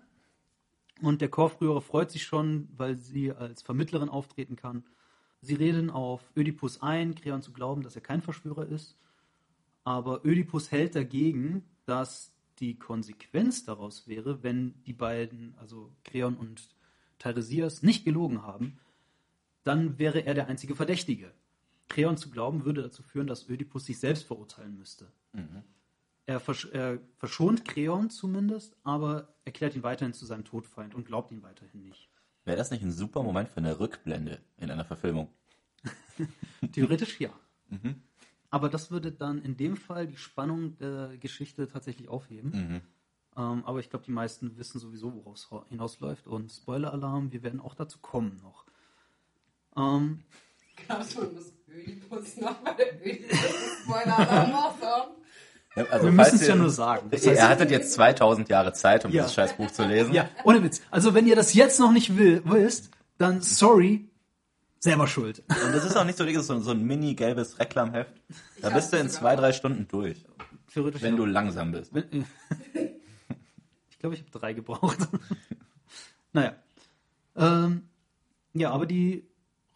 und 1.01 1.21
der 1.21 1.29
Chorführer 1.29 1.81
freut 1.81 2.11
sich 2.11 2.23
schon, 2.23 2.69
weil 2.77 2.99
sie 2.99 3.31
als 3.31 3.63
Vermittlerin 3.63 4.07
auftreten 4.07 4.55
kann. 4.55 4.83
Sie 5.41 5.55
reden 5.55 5.89
auf 5.89 6.21
Ödipus 6.37 6.83
ein, 6.83 7.15
Kreon 7.15 7.41
zu 7.41 7.53
glauben, 7.53 7.81
dass 7.81 7.95
er 7.95 8.03
kein 8.03 8.21
Verschwörer 8.21 8.67
ist. 8.67 8.99
Aber 9.83 10.23
Ödipus 10.23 10.69
hält 10.69 10.93
dagegen, 10.93 11.63
dass 11.87 12.35
die 12.59 12.77
Konsequenz 12.77 13.65
daraus 13.65 14.07
wäre, 14.07 14.43
wenn 14.43 14.75
die 14.83 14.93
beiden, 14.93 15.55
also 15.57 15.91
Kreon 16.03 16.35
und 16.37 16.69
Teiresias, 17.17 17.81
nicht 17.81 18.05
gelogen 18.05 18.43
haben, 18.43 18.77
dann 19.63 19.97
wäre 19.97 20.19
er 20.19 20.35
der 20.35 20.49
einzige 20.49 20.75
Verdächtige. 20.75 21.33
Kreon 21.91 22.17
zu 22.17 22.31
glauben, 22.31 22.63
würde 22.63 22.81
dazu 22.81 23.03
führen, 23.03 23.27
dass 23.27 23.49
Ödipus 23.49 23.85
sich 23.85 23.99
selbst 23.99 24.23
verurteilen 24.23 24.77
müsste. 24.77 25.11
Er, 26.25 26.39
versch 26.39 26.65
er 26.71 26.99
verschont 27.17 27.65
Kreon 27.65 28.09
zumindest, 28.09 28.77
aber 28.83 29.35
erklärt 29.43 29.75
ihn 29.75 29.83
weiterhin 29.83 30.13
zu 30.13 30.25
seinem 30.25 30.45
Todfeind 30.45 30.95
und 30.95 31.05
glaubt 31.05 31.31
ihn 31.31 31.43
weiterhin 31.43 31.83
nicht. 31.83 32.09
Wäre 32.45 32.57
das 32.57 32.71
nicht 32.71 32.81
ein 32.83 32.91
super 32.91 33.21
Moment 33.23 33.49
für 33.49 33.57
eine 33.57 33.79
Rückblende 33.79 34.39
in 34.57 34.71
einer 34.71 34.85
Verfilmung? 34.85 35.27
Theoretisch 36.71 37.19
ja. 37.19 37.31
Aber 38.49 38.69
das 38.69 38.91
würde 38.91 39.11
dann 39.11 39.41
in 39.41 39.57
dem 39.57 39.75
Fall 39.77 40.07
die 40.07 40.17
Spannung 40.17 40.77
der 40.77 41.17
Geschichte 41.17 41.67
tatsächlich 41.67 42.07
aufheben. 42.07 42.81
Ähm, 43.37 43.63
aber 43.65 43.79
ich 43.79 43.89
glaube, 43.89 44.05
die 44.05 44.11
meisten 44.11 44.57
wissen 44.57 44.79
sowieso, 44.79 45.13
worauf 45.13 45.35
es 45.35 45.49
hinausläuft. 45.69 46.27
Und 46.27 46.51
Spoiler-Alarm, 46.51 47.31
wir 47.31 47.43
werden 47.43 47.59
auch 47.59 47.75
dazu 47.75 47.99
kommen 47.99 48.39
noch. 48.41 48.65
Ähm, 49.75 50.23
du, 50.87 51.21
man 51.21 51.33
muss 51.33 51.53
Ödipus 51.73 52.37
noch 52.41 52.55
bei 52.55 52.73
der 52.73 53.01
Ödipus 53.01 53.37
Spoiler-Alarm 53.83 54.51
raushauen? 54.51 55.09
Ja, 55.75 55.83
Also, 55.85 56.05
Wir 56.05 56.11
müssen 56.11 56.35
es 56.35 56.41
ja 56.47 56.53
ihr- 56.55 56.55
nur 56.59 56.69
sagen. 56.69 57.07
Das 57.11 57.25
ihr 57.25 57.33
heißt- 57.33 57.47
hattet 57.47 57.71
jetzt 57.71 57.93
2000 57.93 58.49
Jahre 58.49 58.73
Zeit, 58.73 59.05
um 59.05 59.11
Ja. 59.11 59.21
dieses 59.21 59.33
scheiß 59.35 59.53
Buch 59.57 59.71
zu 59.71 59.83
lesen. 59.83 60.13
Ja, 60.13 60.29
ohne 60.43 60.61
Witz. 60.63 60.81
Also 60.91 61.13
wenn 61.13 61.27
ihr 61.27 61.35
das 61.35 61.53
jetzt 61.53 61.79
noch 61.79 61.91
nicht 61.93 62.17
will, 62.17 62.41
wisst, 62.45 62.89
dann 63.17 63.41
sorry, 63.41 64.09
selber 64.79 65.07
schuld. 65.07 65.39
Und 65.47 65.73
das 65.73 65.85
ist 65.85 65.95
auch 65.95 66.03
nicht 66.03 66.17
so, 66.17 66.25
dickes, 66.25 66.47
so, 66.47 66.59
so 66.59 66.71
ein 66.71 66.83
mini-gelbes 66.83 67.59
Reklamheft. 67.59 68.11
Da 68.61 68.67
hab 68.67 68.73
bist 68.75 68.91
du 68.91 68.97
in 68.97 69.09
zwei, 69.09 69.35
drei 69.37 69.53
Stunden 69.53 69.87
durch, 69.87 70.25
Theoretisch 70.73 71.01
wenn 71.03 71.15
du 71.17 71.25
langsam 71.25 71.71
bist. 71.71 71.95
Äh, 71.95 72.03
ich 73.91 73.99
glaube, 73.99 74.15
ich 74.15 74.21
habe 74.21 74.31
drei 74.31 74.53
gebraucht. 74.53 74.97
naja. 76.33 76.53
Ähm, 77.37 77.83
ja, 78.53 78.71
aber 78.71 78.85
die 78.85 79.25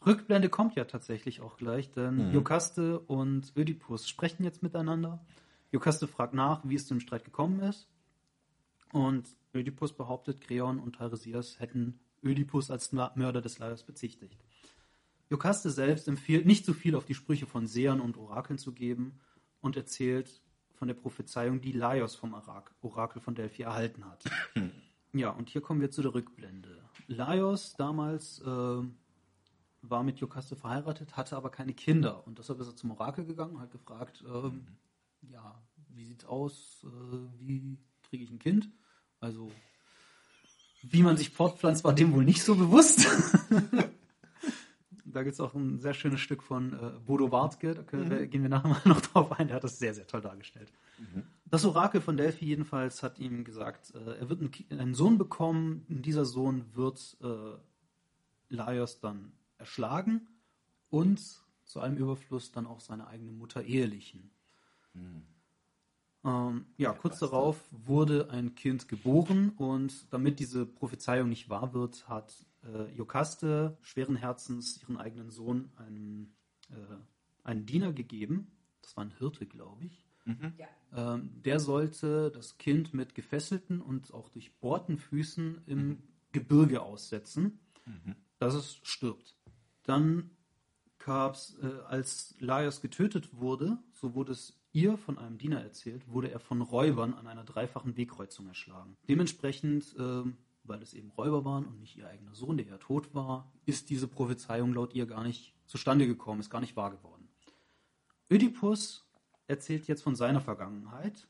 Rückblende 0.05 0.49
kommt 0.49 0.75
ja 0.75 0.85
tatsächlich 0.85 1.41
auch 1.41 1.57
gleich, 1.57 1.91
denn 1.91 2.31
Jokaste 2.31 2.99
und 2.99 3.53
Ödipus 3.57 4.07
sprechen 4.07 4.43
jetzt 4.43 4.63
miteinander. 4.63 5.25
Jokaste 5.71 6.07
fragt 6.07 6.33
nach, 6.33 6.61
wie 6.63 6.75
es 6.75 6.87
zum 6.87 6.99
Streit 6.99 7.23
gekommen 7.25 7.59
ist. 7.61 7.87
Und 8.91 9.27
Ödipus 9.53 9.93
behauptet, 9.93 10.41
Kreon 10.41 10.79
und 10.79 10.95
Teiresias 10.97 11.59
hätten 11.59 11.99
Ödipus 12.23 12.71
als 12.71 12.91
Mörder 12.91 13.41
des 13.41 13.59
Laios 13.59 13.83
bezichtigt. 13.83 14.37
Jokaste 15.29 15.69
selbst 15.69 16.07
empfiehlt, 16.07 16.45
nicht 16.45 16.65
zu 16.65 16.73
viel 16.73 16.95
auf 16.95 17.05
die 17.05 17.15
Sprüche 17.15 17.45
von 17.45 17.67
Sehern 17.67 17.99
und 17.99 18.17
Orakeln 18.17 18.59
zu 18.59 18.71
geben 18.71 19.19
und 19.61 19.75
erzählt 19.75 20.41
von 20.75 20.87
der 20.87 20.95
Prophezeiung, 20.95 21.61
die 21.61 21.71
Laios 21.71 22.15
vom 22.15 22.33
Orak- 22.33 22.73
Orakel 22.81 23.21
von 23.21 23.33
Delphi 23.33 23.63
erhalten 23.63 24.05
hat. 24.05 24.23
ja, 25.13 25.29
und 25.29 25.49
hier 25.49 25.61
kommen 25.61 25.81
wir 25.81 25.89
zu 25.89 26.01
der 26.01 26.13
Rückblende. 26.13 26.77
Laios 27.07 27.75
damals 27.75 28.39
äh, 28.39 28.83
war 29.89 30.03
mit 30.03 30.19
Jokaste 30.19 30.55
verheiratet, 30.55 31.15
hatte 31.17 31.35
aber 31.37 31.49
keine 31.49 31.73
Kinder. 31.73 32.25
Und 32.27 32.39
deshalb 32.39 32.59
ist 32.59 32.67
er 32.67 32.75
zum 32.75 32.91
Orakel 32.91 33.25
gegangen 33.25 33.55
und 33.55 33.61
hat 33.61 33.71
gefragt, 33.71 34.23
ähm, 34.27 34.67
ja, 35.21 35.61
wie 35.89 36.05
sieht's 36.05 36.25
aus, 36.25 36.85
äh, 36.85 37.17
wie 37.39 37.77
kriege 38.03 38.23
ich 38.23 38.31
ein 38.31 38.39
Kind? 38.39 38.69
Also, 39.19 39.51
wie 40.83 41.01
man 41.03 41.17
sich 41.17 41.29
fortpflanzt, 41.31 41.83
war 41.83 41.93
dem 41.93 42.13
wohl 42.13 42.25
nicht 42.25 42.43
so 42.43 42.55
bewusst. 42.55 43.07
Da 45.07 45.23
gibt 45.23 45.35
es 45.35 45.39
auch 45.39 45.53
ein 45.53 45.79
sehr 45.79 45.93
schönes 45.93 46.19
Stück 46.19 46.43
von 46.43 46.73
äh, 46.73 46.99
Bodo 47.05 47.31
Wartke, 47.31 47.73
da 47.75 47.83
wir- 48.09 48.27
gehen 48.27 48.41
wir 48.41 48.49
nachher 48.49 48.67
mal 48.69 48.81
noch 48.85 48.99
drauf 48.99 49.31
ein, 49.33 49.47
der 49.47 49.55
hat 49.57 49.63
das 49.63 49.79
sehr, 49.79 49.93
sehr 49.93 50.07
toll 50.07 50.19
dargestellt. 50.19 50.73
Das 51.45 51.63
Orakel 51.63 52.01
von 52.01 52.17
Delphi 52.17 52.43
jedenfalls 52.45 53.01
hat 53.01 53.17
ihm 53.19 53.45
gesagt, 53.45 53.93
äh, 53.95 54.17
er 54.17 54.29
wird 54.29 54.41
einen, 54.41 54.79
einen 54.81 54.93
Sohn 54.93 55.17
bekommen, 55.17 55.85
dieser 55.87 56.25
Sohn 56.25 56.65
wird 56.73 57.15
äh, 57.21 57.55
Laios 58.53 58.99
dann 58.99 59.31
erschlagen 59.57 60.27
und 60.89 61.21
zu 61.65 61.79
allem 61.79 61.97
Überfluss 61.97 62.51
dann 62.51 62.67
auch 62.67 62.79
seine 62.79 63.07
eigene 63.07 63.31
Mutter 63.31 63.63
ehelichen. 63.63 64.31
Ähm, 66.23 66.65
ja, 66.77 66.93
kurz 66.93 67.19
Bastard. 67.19 67.31
darauf 67.31 67.67
wurde 67.71 68.29
ein 68.31 68.55
Kind 68.55 68.87
geboren 68.87 69.49
und 69.57 70.11
damit 70.11 70.39
diese 70.39 70.65
Prophezeiung 70.65 71.29
nicht 71.29 71.49
wahr 71.49 71.73
wird, 71.73 72.07
hat 72.09 72.33
äh, 72.63 72.91
Jokaste 72.95 73.77
schweren 73.81 74.15
Herzens 74.15 74.81
ihren 74.81 74.97
eigenen 74.97 75.29
Sohn 75.29 75.71
einem, 75.75 76.33
äh, 76.69 76.95
einen 77.43 77.65
Diener 77.65 77.93
gegeben. 77.93 78.51
Das 78.81 78.97
war 78.97 79.05
ein 79.05 79.11
Hirte, 79.17 79.45
glaube 79.45 79.85
ich. 79.85 80.05
Ja. 80.57 81.13
Ähm, 81.13 81.29
der 81.43 81.59
sollte 81.59 82.31
das 82.31 82.57
Kind 82.57 82.95
mit 82.95 83.13
gefesselten 83.13 83.79
und 83.79 84.11
auch 84.11 84.29
durchbohrten 84.29 84.97
Füßen 84.97 85.61
im 85.67 86.01
Gebirge 86.31 86.81
aussetzen, 86.81 87.59
dass 88.39 88.55
es 88.55 88.79
stirbt. 88.81 89.37
Dann 89.85 90.31
gab's, 90.99 91.57
äh, 91.61 91.67
als 91.87 92.35
Laios 92.39 92.81
getötet 92.81 93.29
wurde, 93.33 93.77
so 93.93 94.15
wurde 94.15 94.31
es 94.31 94.59
ihr 94.71 94.97
von 94.97 95.17
einem 95.17 95.37
Diener 95.37 95.61
erzählt, 95.61 96.07
wurde 96.07 96.31
er 96.31 96.39
von 96.39 96.61
Räubern 96.61 97.13
an 97.13 97.27
einer 97.27 97.43
dreifachen 97.43 97.95
Wegkreuzung 97.95 98.47
erschlagen. 98.47 98.97
Dementsprechend, 99.07 99.95
ähm, 99.97 100.37
weil 100.63 100.81
es 100.81 100.93
eben 100.93 101.11
Räuber 101.11 101.45
waren 101.45 101.65
und 101.65 101.79
nicht 101.79 101.95
ihr 101.95 102.07
eigener 102.07 102.35
Sohn, 102.35 102.57
der 102.57 102.65
ja 102.65 102.77
tot 102.77 103.13
war, 103.13 103.51
ist 103.65 103.89
diese 103.89 104.07
Prophezeiung 104.07 104.73
laut 104.73 104.93
ihr 104.93 105.05
gar 105.05 105.23
nicht 105.23 105.55
zustande 105.65 106.07
gekommen, 106.07 106.41
ist 106.41 106.49
gar 106.49 106.61
nicht 106.61 106.75
wahr 106.75 106.91
geworden. 106.91 107.29
Ödipus 108.29 109.07
erzählt 109.47 109.87
jetzt 109.87 110.01
von 110.01 110.15
seiner 110.15 110.41
Vergangenheit, 110.41 111.27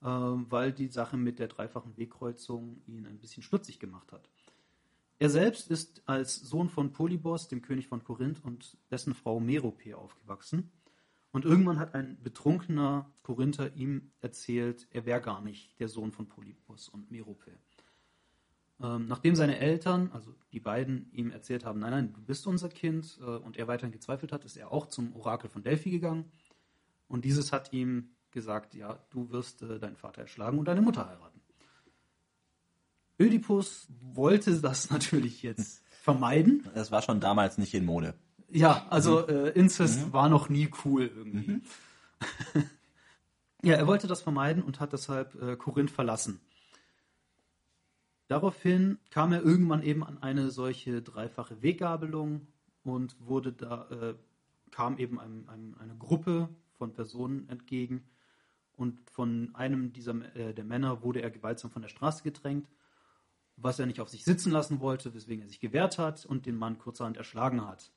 äh, 0.00 0.06
weil 0.06 0.72
die 0.72 0.88
Sache 0.88 1.16
mit 1.16 1.38
der 1.38 1.48
dreifachen 1.48 1.96
Wegkreuzung 1.96 2.82
ihn 2.86 3.06
ein 3.06 3.18
bisschen 3.18 3.42
stutzig 3.42 3.78
gemacht 3.78 4.10
hat. 4.12 4.28
Er 5.20 5.28
selbst 5.28 5.70
ist 5.70 6.02
als 6.06 6.36
Sohn 6.36 6.70
von 6.70 6.92
Polybos, 6.92 7.46
dem 7.46 7.60
König 7.60 7.88
von 7.88 8.02
Korinth, 8.02 8.42
und 8.42 8.78
dessen 8.90 9.12
Frau 9.12 9.38
Merope 9.38 9.94
aufgewachsen. 9.94 10.72
Und 11.30 11.44
irgendwann 11.44 11.78
hat 11.78 11.94
ein 11.94 12.16
betrunkener 12.22 13.12
Korinther 13.22 13.76
ihm 13.76 14.12
erzählt, 14.22 14.88
er 14.90 15.04
wäre 15.04 15.20
gar 15.20 15.42
nicht 15.42 15.78
der 15.78 15.88
Sohn 15.88 16.10
von 16.10 16.26
Polybos 16.26 16.88
und 16.88 17.10
Merope. 17.10 17.52
Ähm, 18.80 19.08
nachdem 19.08 19.36
seine 19.36 19.58
Eltern, 19.58 20.10
also 20.12 20.34
die 20.52 20.60
beiden, 20.60 21.12
ihm 21.12 21.30
erzählt 21.30 21.66
haben, 21.66 21.80
nein, 21.80 21.90
nein, 21.90 22.12
du 22.14 22.22
bist 22.22 22.46
unser 22.46 22.70
Kind, 22.70 23.18
äh, 23.20 23.24
und 23.24 23.58
er 23.58 23.68
weiterhin 23.68 23.92
gezweifelt 23.92 24.32
hat, 24.32 24.46
ist 24.46 24.56
er 24.56 24.72
auch 24.72 24.86
zum 24.86 25.14
Orakel 25.14 25.50
von 25.50 25.62
Delphi 25.62 25.90
gegangen. 25.90 26.32
Und 27.08 27.26
dieses 27.26 27.52
hat 27.52 27.74
ihm 27.74 28.16
gesagt, 28.30 28.74
ja, 28.74 28.98
du 29.10 29.30
wirst 29.30 29.60
äh, 29.60 29.78
deinen 29.78 29.96
Vater 29.96 30.22
erschlagen 30.22 30.58
und 30.58 30.64
deine 30.64 30.80
Mutter 30.80 31.06
heiraten. 31.06 31.39
Ödipus 33.20 33.86
wollte 34.00 34.58
das 34.60 34.90
natürlich 34.90 35.42
jetzt 35.42 35.82
vermeiden. 35.90 36.66
Das 36.74 36.90
war 36.90 37.02
schon 37.02 37.20
damals 37.20 37.58
nicht 37.58 37.74
in 37.74 37.84
Mode. 37.84 38.14
Ja, 38.48 38.86
also 38.90 39.28
äh, 39.28 39.50
Inzest 39.50 40.12
war 40.12 40.28
noch 40.28 40.48
nie 40.48 40.70
cool 40.84 41.10
irgendwie. 41.14 41.62
ja, 43.62 43.74
er 43.74 43.86
wollte 43.86 44.08
das 44.08 44.22
vermeiden 44.22 44.62
und 44.62 44.80
hat 44.80 44.92
deshalb 44.92 45.40
äh, 45.40 45.56
Korinth 45.56 45.90
verlassen. 45.90 46.40
Daraufhin 48.26 48.98
kam 49.10 49.32
er 49.32 49.42
irgendwann 49.42 49.82
eben 49.82 50.04
an 50.04 50.22
eine 50.22 50.50
solche 50.50 51.02
dreifache 51.02 51.62
Weggabelung 51.62 52.46
und 52.82 53.16
wurde 53.20 53.52
da, 53.52 53.88
äh, 53.90 54.14
kam 54.70 54.98
eben 54.98 55.20
einem, 55.20 55.48
einem, 55.48 55.76
eine 55.78 55.96
Gruppe 55.96 56.48
von 56.78 56.92
Personen 56.92 57.48
entgegen 57.48 58.04
und 58.76 58.98
von 59.10 59.50
einem 59.54 59.92
dieser 59.92 60.14
äh, 60.34 60.54
der 60.54 60.64
Männer 60.64 61.02
wurde 61.02 61.22
er 61.22 61.30
gewaltsam 61.30 61.70
von 61.70 61.82
der 61.82 61.88
Straße 61.88 62.22
gedrängt, 62.22 62.68
was 63.62 63.78
er 63.78 63.86
nicht 63.86 64.00
auf 64.00 64.08
sich 64.08 64.24
sitzen 64.24 64.52
lassen 64.52 64.80
wollte, 64.80 65.14
weswegen 65.14 65.42
er 65.42 65.48
sich 65.48 65.60
gewehrt 65.60 65.98
hat 65.98 66.24
und 66.24 66.46
den 66.46 66.56
Mann 66.56 66.78
kurzerhand 66.78 67.16
erschlagen 67.16 67.66
hat. 67.66 67.90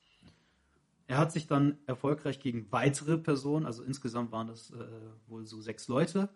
Er 1.08 1.18
hat 1.18 1.32
sich 1.32 1.48
dann 1.48 1.78
erfolgreich 1.86 2.40
gegen 2.40 2.72
weitere 2.72 3.18
Personen, 3.18 3.66
also 3.66 3.84
insgesamt 3.84 4.32
waren 4.32 4.48
das 4.48 4.72
äh, 4.72 4.86
wohl 5.28 5.46
so 5.46 5.62
sechs 5.62 5.88
Leute, 5.88 6.30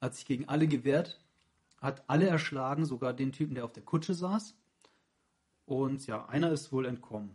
hat 0.00 0.14
sich 0.14 0.24
gegen 0.24 0.48
alle 0.48 0.68
gewehrt, 0.68 1.20
hat 1.78 2.04
alle 2.08 2.26
erschlagen, 2.26 2.84
sogar 2.84 3.12
den 3.12 3.32
Typen, 3.32 3.54
der 3.54 3.64
auf 3.64 3.72
der 3.72 3.82
Kutsche 3.82 4.14
saß. 4.14 4.56
Und 5.66 6.06
ja, 6.06 6.26
einer 6.26 6.52
ist 6.52 6.72
wohl 6.72 6.86
entkommen. 6.86 7.30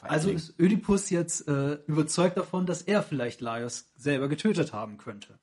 Also 0.00 0.28
Feigling. 0.28 0.36
ist 0.36 0.58
Ödipus 0.58 1.10
jetzt 1.10 1.46
äh, 1.46 1.74
überzeugt 1.86 2.36
davon, 2.36 2.66
dass 2.66 2.82
er 2.82 3.02
vielleicht 3.02 3.40
Laios 3.40 3.90
selber 3.96 4.28
getötet 4.28 4.72
haben 4.72 4.96
könnte. 4.96 5.38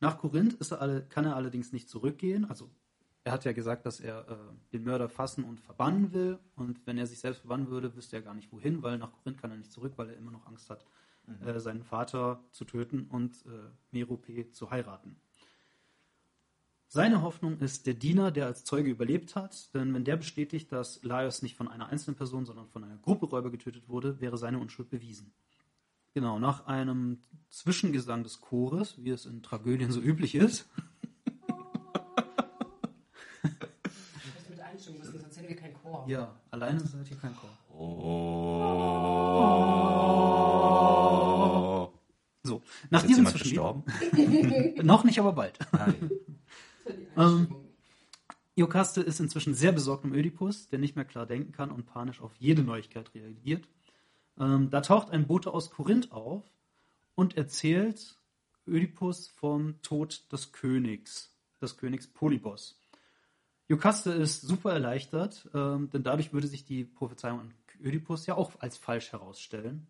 Nach 0.00 0.18
Korinth 0.18 0.60
er 0.70 0.82
alle, 0.82 1.06
kann 1.06 1.24
er 1.24 1.36
allerdings 1.36 1.72
nicht 1.72 1.88
zurückgehen. 1.88 2.44
Also 2.44 2.70
er 3.24 3.32
hat 3.32 3.44
ja 3.44 3.52
gesagt, 3.52 3.86
dass 3.86 4.00
er 4.00 4.28
äh, 4.28 4.36
den 4.72 4.84
Mörder 4.84 5.08
fassen 5.08 5.44
und 5.44 5.58
verbannen 5.60 6.12
will. 6.12 6.38
Und 6.56 6.86
wenn 6.86 6.98
er 6.98 7.06
sich 7.06 7.18
selbst 7.18 7.40
verbannen 7.40 7.68
würde, 7.68 7.96
wüsste 7.96 8.16
er 8.16 8.22
gar 8.22 8.34
nicht 8.34 8.52
wohin, 8.52 8.82
weil 8.82 8.98
nach 8.98 9.12
Korinth 9.12 9.40
kann 9.40 9.50
er 9.50 9.56
nicht 9.56 9.72
zurück, 9.72 9.94
weil 9.96 10.10
er 10.10 10.16
immer 10.16 10.30
noch 10.30 10.46
Angst 10.46 10.68
hat, 10.68 10.84
äh, 11.44 11.58
seinen 11.58 11.82
Vater 11.82 12.44
zu 12.52 12.64
töten 12.64 13.06
und 13.10 13.34
äh, 13.46 13.70
Merope 13.92 14.50
zu 14.52 14.70
heiraten. 14.70 15.16
Seine 16.86 17.22
Hoffnung 17.22 17.58
ist 17.58 17.86
der 17.86 17.94
Diener, 17.94 18.30
der 18.30 18.46
als 18.46 18.64
Zeuge 18.64 18.90
überlebt 18.90 19.34
hat, 19.34 19.74
denn 19.74 19.92
wenn 19.94 20.04
der 20.04 20.16
bestätigt, 20.16 20.70
dass 20.70 21.02
Laios 21.02 21.42
nicht 21.42 21.56
von 21.56 21.66
einer 21.66 21.88
einzelnen 21.88 22.14
Person, 22.14 22.44
sondern 22.44 22.68
von 22.68 22.84
einer 22.84 22.98
Gruppe 22.98 23.26
Räuber 23.26 23.50
getötet 23.50 23.88
wurde, 23.88 24.20
wäre 24.20 24.38
seine 24.38 24.60
Unschuld 24.60 24.90
bewiesen. 24.90 25.32
Genau, 26.12 26.38
nach 26.38 26.66
einem 26.66 27.18
Zwischengesang 27.48 28.22
des 28.22 28.40
Chores, 28.40 29.02
wie 29.02 29.10
es 29.10 29.26
in 29.26 29.42
Tragödien 29.42 29.90
so 29.90 30.00
üblich 30.00 30.36
ist, 30.36 30.68
Ich 33.42 34.34
muss 34.34 34.48
mit 34.50 34.60
einstimmen 34.60 34.98
müssen, 35.00 35.18
sonst 35.18 35.36
Chor. 35.94 36.08
ja, 36.08 36.34
alleine 36.50 36.80
seid 36.80 37.10
ihr 37.10 37.16
kein 37.16 37.34
Chor. 37.36 37.50
Oh. 37.76 38.24
So, 42.42 42.62
nach 42.90 43.02
Ist 43.02 43.08
diesem 43.08 43.26
Zwischenlied, 43.26 43.54
gestorben? 43.54 43.84
noch 44.86 45.04
nicht, 45.04 45.18
aber 45.18 45.32
bald. 45.32 45.58
Ähm. 47.16 47.54
Iokaste 48.56 49.00
ist 49.00 49.18
inzwischen 49.20 49.54
sehr 49.54 49.72
besorgt 49.72 50.04
um 50.04 50.12
Ödipus, 50.12 50.68
der 50.68 50.78
nicht 50.78 50.94
mehr 50.96 51.04
klar 51.04 51.26
denken 51.26 51.52
kann 51.52 51.70
und 51.70 51.86
panisch 51.86 52.20
auf 52.20 52.32
jede 52.38 52.62
Neuigkeit 52.62 53.14
reagiert. 53.14 53.66
Ähm, 54.38 54.70
da 54.70 54.80
taucht 54.80 55.10
ein 55.10 55.26
Bote 55.26 55.52
aus 55.54 55.70
Korinth 55.70 56.12
auf 56.12 56.42
und 57.14 57.36
erzählt 57.36 58.16
Ödipus 58.66 59.28
vom 59.28 59.80
Tod 59.82 60.30
des 60.30 60.52
Königs, 60.52 61.34
des 61.60 61.76
Königs 61.76 62.06
Polybos. 62.06 62.78
Iokaste 63.68 64.12
ist 64.12 64.42
super 64.42 64.72
erleichtert, 64.72 65.48
ähm, 65.54 65.90
denn 65.90 66.02
dadurch 66.02 66.32
würde 66.32 66.48
sich 66.48 66.64
die 66.64 66.84
Prophezeiung 66.84 67.40
an 67.40 67.54
Ödipus 67.82 68.26
ja 68.26 68.36
auch 68.36 68.52
als 68.60 68.76
falsch 68.76 69.12
herausstellen. 69.12 69.86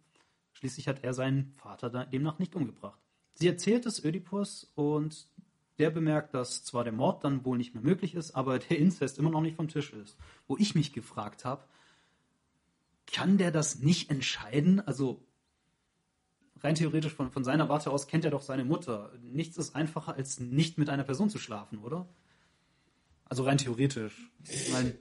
Schließlich 0.53 0.89
hat 0.89 1.03
er 1.03 1.13
seinen 1.15 1.53
Vater 1.53 1.91
demnach 2.07 2.39
nicht 2.39 2.55
umgebracht. 2.55 2.99
sie 3.35 3.49
erzählt 3.49 3.85
es 3.87 4.05
Ödipus 4.05 4.71
und 4.75 5.29
der 5.79 5.91
bemerkt, 5.91 6.35
dass 6.35 6.65
zwar 6.65 6.85
der 6.85 6.93
Mord 6.93 7.25
dann 7.25 7.45
wohl 7.45 7.59
nicht 7.59 7.75
mehr 7.75 7.83
möglich 7.83 8.15
ist, 8.15 8.33
aber 8.33 8.61
der 8.61 8.79
Inzest 8.79 9.19
immer 9.19 9.31
noch 9.31 9.41
nicht 9.41 9.57
vom 9.57 9.69
Tisch 9.69 9.93
ist. 9.93 10.17
Wo 10.47 10.57
ich 10.57 10.77
mich 10.77 10.93
gefragt 10.93 11.45
habe, 11.45 11.65
kann 13.07 13.39
der 13.39 13.51
das 13.51 13.81
nicht 13.81 14.11
entscheiden? 14.11 14.81
Also 14.81 15.21
rein 16.63 16.77
theoretisch 16.77 17.13
von, 17.13 17.31
von 17.33 17.45
seiner 17.45 17.69
Warte 17.69 17.91
aus 17.91 18.07
kennt 18.07 18.25
er 18.25 18.31
doch 18.31 18.43
seine 18.43 18.65
Mutter. 18.65 19.13
Nichts 19.21 19.59
ist 19.59 19.75
einfacher, 19.75 20.15
als 20.15 20.39
nicht 20.39 20.79
mit 20.79 20.89
einer 20.89 21.05
Person 21.05 21.29
zu 21.29 21.39
schlafen, 21.39 21.79
oder? 21.79 22.09
Also 23.27 23.45
rein 23.45 23.59
theoretisch. 23.59 24.31
Ich 24.45 24.73
meine, 24.73 24.97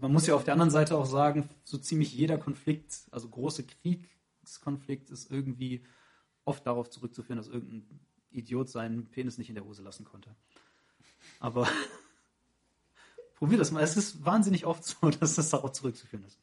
man 0.00 0.12
muss 0.12 0.26
ja 0.26 0.34
auf 0.34 0.44
der 0.44 0.54
anderen 0.54 0.70
Seite 0.70 0.96
auch 0.96 1.06
sagen, 1.06 1.48
so 1.64 1.78
ziemlich 1.78 2.12
jeder 2.12 2.38
Konflikt, 2.38 2.94
also 3.10 3.28
große 3.28 3.64
Kriegskonflikt, 3.64 5.10
ist 5.10 5.30
irgendwie 5.30 5.84
oft 6.44 6.66
darauf 6.66 6.90
zurückzuführen, 6.90 7.38
dass 7.38 7.48
irgendein 7.48 8.00
Idiot 8.30 8.68
seinen 8.68 9.06
Penis 9.06 9.38
nicht 9.38 9.48
in 9.48 9.54
der 9.54 9.64
Hose 9.64 9.82
lassen 9.82 10.04
konnte. 10.04 10.34
Aber 11.40 11.68
probier 13.36 13.58
das 13.58 13.70
mal. 13.70 13.82
Es 13.82 13.96
ist 13.96 14.24
wahnsinnig 14.24 14.66
oft 14.66 14.84
so, 14.84 15.10
dass 15.20 15.34
das 15.34 15.50
darauf 15.50 15.72
zurückzuführen 15.72 16.24
ist. 16.24 16.38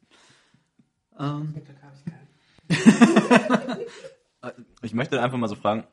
Ähm. 1.18 1.56
Ich 4.82 4.94
möchte 4.94 5.22
einfach 5.22 5.38
mal 5.38 5.48
so 5.48 5.56
fragen, 5.56 5.86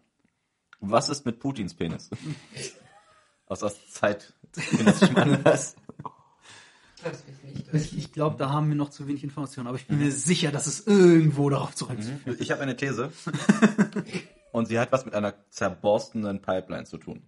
was 0.81 1.09
ist 1.09 1.25
mit 1.25 1.39
Putins 1.39 1.75
Penis? 1.75 2.11
aus, 3.53 3.63
aus 3.63 3.91
Zeit 3.91 4.33
genetischem 4.53 5.17
Anlass. 5.17 5.77
Das 7.05 7.23
ich 7.75 7.99
ich 7.99 8.13
glaube, 8.13 8.37
da 8.37 8.51
haben 8.51 8.69
wir 8.69 8.77
noch 8.77 8.91
zu 8.91 9.07
wenig 9.07 9.25
Informationen, 9.25 9.67
aber 9.67 9.77
ich 9.77 9.87
bin 9.87 9.99
mir 9.99 10.13
sicher, 10.13 10.53
dass 10.53 10.67
es 10.67 10.87
irgendwo 10.87 11.51
darauf 11.51 11.75
zurückzuführen 11.75 12.37
Ich 12.41 12.51
habe 12.51 12.63
eine 12.63 12.77
These. 12.77 13.13
Und 14.53 14.69
sie 14.69 14.79
hat 14.79 14.93
was 14.93 15.05
mit 15.07 15.15
einer 15.15 15.35
zerborstenen 15.51 16.43
Pipeline 16.43 16.85
zu 16.85 16.99
tun. 16.99 17.23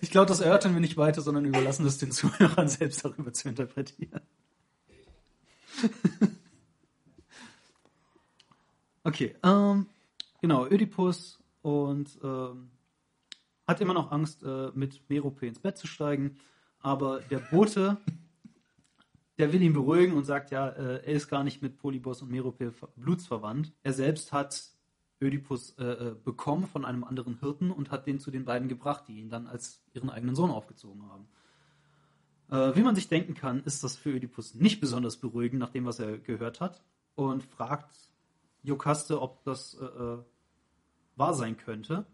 Ich 0.00 0.10
glaube, 0.12 0.26
das 0.26 0.40
erörtern 0.40 0.74
wir 0.74 0.80
nicht 0.80 0.96
weiter, 0.96 1.20
sondern 1.20 1.44
überlassen 1.44 1.84
es 1.84 1.98
den 1.98 2.12
Zuhörern 2.12 2.68
selbst 2.68 3.04
darüber 3.04 3.32
zu 3.32 3.48
interpretieren. 3.48 4.20
okay, 9.04 9.34
ähm, 9.42 9.86
genau, 10.40 10.66
Ödipus 10.66 11.42
und 11.62 12.18
ähm, 12.22 12.70
hat 13.66 13.80
immer 13.80 13.94
noch 13.94 14.10
Angst, 14.10 14.42
äh, 14.42 14.70
mit 14.74 15.08
Merope 15.08 15.46
ins 15.46 15.58
Bett 15.58 15.76
zu 15.76 15.86
steigen, 15.86 16.36
aber 16.80 17.20
der 17.20 17.38
Bote, 17.38 17.98
der 19.36 19.52
will 19.52 19.62
ihn 19.62 19.72
beruhigen 19.72 20.14
und 20.14 20.24
sagt, 20.24 20.50
ja, 20.50 20.68
äh, 20.68 21.04
er 21.04 21.14
ist 21.14 21.28
gar 21.28 21.44
nicht 21.44 21.62
mit 21.62 21.78
Polybos 21.78 22.22
und 22.22 22.30
Merope 22.30 22.72
ver- 22.72 22.88
blutsverwandt. 22.96 23.72
Er 23.82 23.92
selbst 23.92 24.32
hat 24.32 24.70
Ödipus 25.20 25.76
äh, 25.78 25.84
äh, 25.84 26.14
bekommen 26.24 26.66
von 26.66 26.84
einem 26.84 27.04
anderen 27.04 27.38
Hirten 27.40 27.70
und 27.70 27.90
hat 27.90 28.06
den 28.06 28.20
zu 28.20 28.30
den 28.30 28.44
beiden 28.44 28.68
gebracht, 28.68 29.04
die 29.08 29.18
ihn 29.20 29.30
dann 29.30 29.46
als 29.46 29.82
ihren 29.92 30.10
eigenen 30.10 30.34
Sohn 30.34 30.50
aufgezogen 30.50 31.02
haben. 31.08 31.28
Äh, 32.50 32.76
wie 32.76 32.82
man 32.82 32.94
sich 32.94 33.08
denken 33.08 33.34
kann, 33.34 33.62
ist 33.64 33.84
das 33.84 33.96
für 33.96 34.10
Ödipus 34.10 34.54
nicht 34.54 34.80
besonders 34.80 35.16
beruhigend, 35.16 35.60
nach 35.60 35.70
dem, 35.70 35.84
was 35.84 35.98
er 35.98 36.18
gehört 36.18 36.60
hat, 36.60 36.82
und 37.14 37.42
fragt 37.42 38.07
Jokaste, 38.68 39.20
ob 39.20 39.42
das 39.44 39.74
äh, 39.74 39.84
äh, 39.84 40.18
wahr 41.16 41.34
sein 41.34 41.56
könnte. 41.56 42.06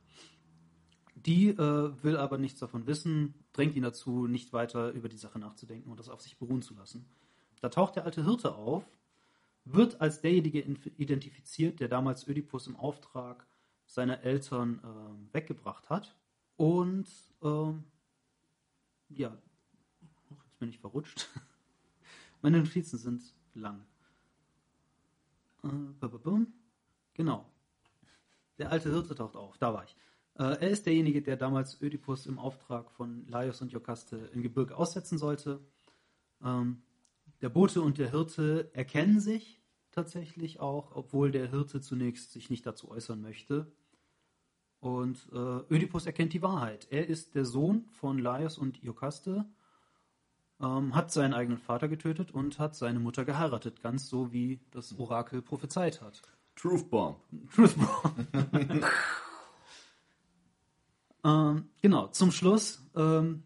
Die 1.15 1.49
äh, 1.49 2.03
will 2.03 2.17
aber 2.17 2.39
nichts 2.39 2.61
davon 2.61 2.87
wissen, 2.87 3.35
drängt 3.53 3.77
ihn 3.77 3.83
dazu, 3.83 4.27
nicht 4.27 4.53
weiter 4.53 4.91
über 4.93 5.09
die 5.09 5.17
Sache 5.17 5.39
nachzudenken 5.39 5.91
und 5.91 5.99
das 5.99 6.09
auf 6.09 6.21
sich 6.21 6.39
beruhen 6.39 6.63
zu 6.63 6.75
lassen. 6.75 7.07
Da 7.61 7.69
taucht 7.69 7.97
der 7.97 8.05
alte 8.05 8.25
Hirte 8.25 8.55
auf, 8.55 8.85
wird 9.65 10.01
als 10.01 10.21
derjenige 10.21 10.61
identifiziert, 10.61 11.81
der 11.81 11.89
damals 11.89 12.29
Ödipus 12.29 12.67
im 12.67 12.77
Auftrag 12.77 13.47
seiner 13.87 14.23
Eltern 14.23 14.81
ähm, 14.85 15.29
weggebracht 15.33 15.89
hat. 15.89 16.15
Und 16.57 17.09
ähm, 17.43 17.85
ja, 19.09 19.37
jetzt 20.31 20.59
bin 20.59 20.69
ich 20.69 20.79
verrutscht. 20.79 21.29
Meine 22.43 22.59
Notizen 22.59 22.99
sind 22.99 23.23
lang. 23.55 23.87
Äh. 25.65 26.47
Genau. 27.15 27.47
Der 28.59 28.71
alte 28.71 28.91
Hirte 28.91 29.15
taucht 29.15 29.37
auf, 29.37 29.59
da 29.59 29.75
war 29.75 29.85
ich. 29.85 29.97
Äh, 30.37 30.61
er 30.61 30.71
ist 30.71 30.87
derjenige, 30.87 31.23
der 31.23 31.37
damals 31.37 31.81
Ödipus 31.81 32.27
im 32.27 32.39
Auftrag 32.39 32.91
von 32.91 33.27
Laios 33.29 33.63
und 33.63 33.73
Jokaste 33.73 34.17
im 34.33 34.43
Gebirge 34.43 34.77
aussetzen 34.77 35.19
sollte. 35.19 35.61
Ähm, 36.43 36.83
der 37.41 37.49
Bote 37.49 37.83
und 37.83 37.99
der 37.99 38.11
Hirte 38.11 38.71
erkennen 38.75 39.21
sich 39.21 39.61
tatsächlich 39.91 40.61
auch, 40.61 40.95
obwohl 40.95 41.31
der 41.31 41.51
Hirte 41.51 41.81
zunächst 41.81 42.33
sich 42.33 42.51
nicht 42.51 42.67
dazu 42.67 42.91
äußern 42.91 43.21
möchte. 43.21 43.73
Und 44.81 45.29
äh, 45.33 45.75
Ödipus 45.75 46.07
erkennt 46.07 46.33
die 46.33 46.43
Wahrheit. 46.43 46.89
Er 46.91 47.09
ist 47.09 47.35
der 47.35 47.45
Sohn 47.45 47.87
von 47.91 48.19
Laios 48.19 48.59
und 48.59 48.83
Iokaste, 48.83 49.47
ähm, 50.61 50.95
hat 50.95 51.13
seinen 51.13 51.35
eigenen 51.35 51.59
Vater 51.59 51.89
getötet 51.89 52.31
und 52.31 52.59
hat 52.59 52.75
seine 52.75 53.01
Mutter 53.01 53.25
geheiratet, 53.25 53.83
ganz 53.83 54.09
so 54.09 54.33
wie 54.33 54.61
das 54.71 54.99
Orakel 54.99 55.43
prophezeit 55.43 56.01
hat. 56.01 56.23
Truth 56.57 56.91
Bomb. 56.91 57.19
Truthbomb. 57.53 58.27
ähm, 61.25 61.69
genau, 61.83 62.07
zum 62.09 62.31
Schluss 62.31 62.83
ähm, 62.95 63.43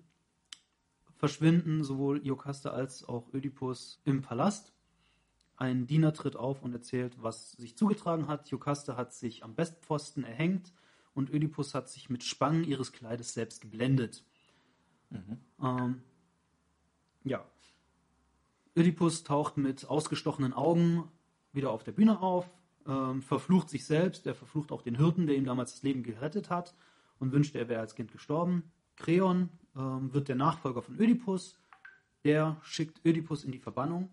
verschwinden 1.16 1.82
sowohl 1.84 2.24
Iokaste 2.24 2.72
als 2.72 3.04
auch 3.04 3.32
Ödipus 3.32 4.00
im 4.04 4.22
Palast. 4.22 4.72
Ein 5.56 5.86
Diener 5.86 6.12
tritt 6.12 6.36
auf 6.36 6.62
und 6.62 6.72
erzählt, 6.72 7.16
was 7.20 7.52
sich 7.52 7.76
zugetragen 7.76 8.28
hat. 8.28 8.52
Iokaste 8.52 8.96
hat 8.96 9.12
sich 9.12 9.42
am 9.42 9.54
Bestpfosten 9.54 10.22
erhängt 10.22 10.72
und 11.14 11.30
Ödipus 11.30 11.74
hat 11.74 11.88
sich 11.88 12.10
mit 12.10 12.22
Spangen 12.22 12.62
ihres 12.62 12.92
Kleides 12.92 13.34
selbst 13.34 13.60
geblendet. 13.60 14.24
Ähm, 15.60 16.02
ja. 17.28 17.44
Ödipus 18.76 19.24
taucht 19.24 19.56
mit 19.56 19.86
ausgestochenen 19.86 20.52
Augen 20.52 21.04
wieder 21.52 21.70
auf 21.70 21.82
der 21.82 21.92
Bühne 21.92 22.20
auf, 22.20 22.48
ähm, 22.86 23.22
verflucht 23.22 23.68
sich 23.68 23.84
selbst, 23.84 24.26
er 24.26 24.34
verflucht 24.34 24.72
auch 24.72 24.82
den 24.82 24.96
Hirten, 24.96 25.26
der 25.26 25.36
ihm 25.36 25.44
damals 25.44 25.72
das 25.72 25.82
Leben 25.82 26.02
gerettet 26.02 26.50
hat 26.50 26.74
und 27.18 27.32
wünschte, 27.32 27.58
er 27.58 27.68
wäre 27.68 27.80
als 27.80 27.94
Kind 27.94 28.12
gestorben. 28.12 28.70
Kreon 28.96 29.48
ähm, 29.76 30.12
wird 30.12 30.28
der 30.28 30.36
Nachfolger 30.36 30.82
von 30.82 30.98
Ödipus, 30.98 31.58
der 32.24 32.60
schickt 32.62 33.04
Ödipus 33.04 33.44
in 33.44 33.52
die 33.52 33.58
Verbannung 33.58 34.10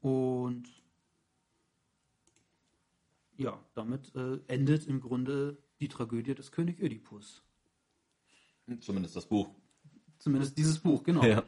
und 0.00 0.68
ja, 3.36 3.58
damit 3.74 4.14
äh, 4.14 4.38
endet 4.46 4.86
im 4.86 5.00
Grunde 5.00 5.58
die 5.80 5.88
Tragödie 5.88 6.34
des 6.34 6.52
König 6.52 6.80
Ödipus. 6.80 7.42
Zumindest 8.80 9.16
das 9.16 9.26
Buch. 9.26 9.50
Zumindest 10.18 10.56
dieses 10.56 10.78
Buch, 10.78 11.02
genau. 11.02 11.24
Ja. 11.24 11.44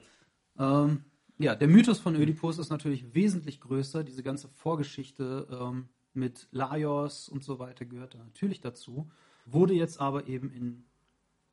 Ähm, 0.59 1.05
ja, 1.39 1.55
der 1.55 1.69
Mythos 1.69 1.99
von 1.99 2.17
Ödipus 2.17 2.59
ist 2.59 2.71
natürlich 2.71 3.15
wesentlich 3.15 3.61
größer. 3.61 4.05
Diese 4.05 4.23
ganze 4.23 4.49
Vorgeschichte 4.49 5.47
ähm, 5.51 5.89
mit 6.15 6.49
Laios 6.51 7.29
und 7.29 7.45
so 7.45 7.59
weiter 7.59 7.85
gehört 7.85 8.15
da 8.15 8.19
natürlich 8.19 8.61
dazu. 8.61 9.11
Wurde 9.45 9.75
jetzt 9.75 10.01
aber 10.01 10.27
eben 10.29 10.51
in 10.51 10.85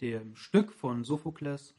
dem 0.02 0.36
Stück 0.36 0.72
von 0.72 1.04
Sophokles 1.04 1.76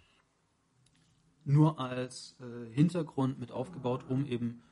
nur 1.44 1.78
als 1.80 2.36
äh, 2.40 2.72
Hintergrund 2.72 3.38
mit 3.38 3.52
aufgebaut, 3.52 4.04
um 4.08 4.26
eben 4.26 4.62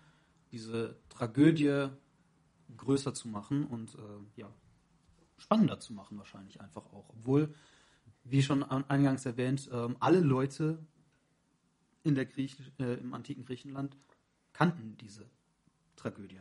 diese 0.52 0.96
Tragödie 1.08 1.88
größer 2.76 3.14
zu 3.14 3.28
machen 3.28 3.66
und 3.66 3.94
äh, 3.94 4.40
ja, 4.40 4.52
spannender 5.36 5.80
zu 5.80 5.92
machen 5.92 6.18
wahrscheinlich 6.18 6.60
einfach 6.60 6.84
auch. 6.92 7.08
Obwohl, 7.10 7.54
wie 8.24 8.42
schon 8.42 8.62
an- 8.62 8.84
eingangs 8.88 9.26
erwähnt, 9.26 9.68
ähm, 9.72 9.96
alle 10.00 10.20
Leute 10.20 10.78
in 12.04 12.14
der 12.14 12.26
Griech 12.26 12.56
äh, 12.78 12.94
im 12.94 13.14
antiken 13.14 13.44
Griechenland 13.44 13.96
kannten 14.52 14.96
diese 15.00 15.26
Tragödie. 15.96 16.40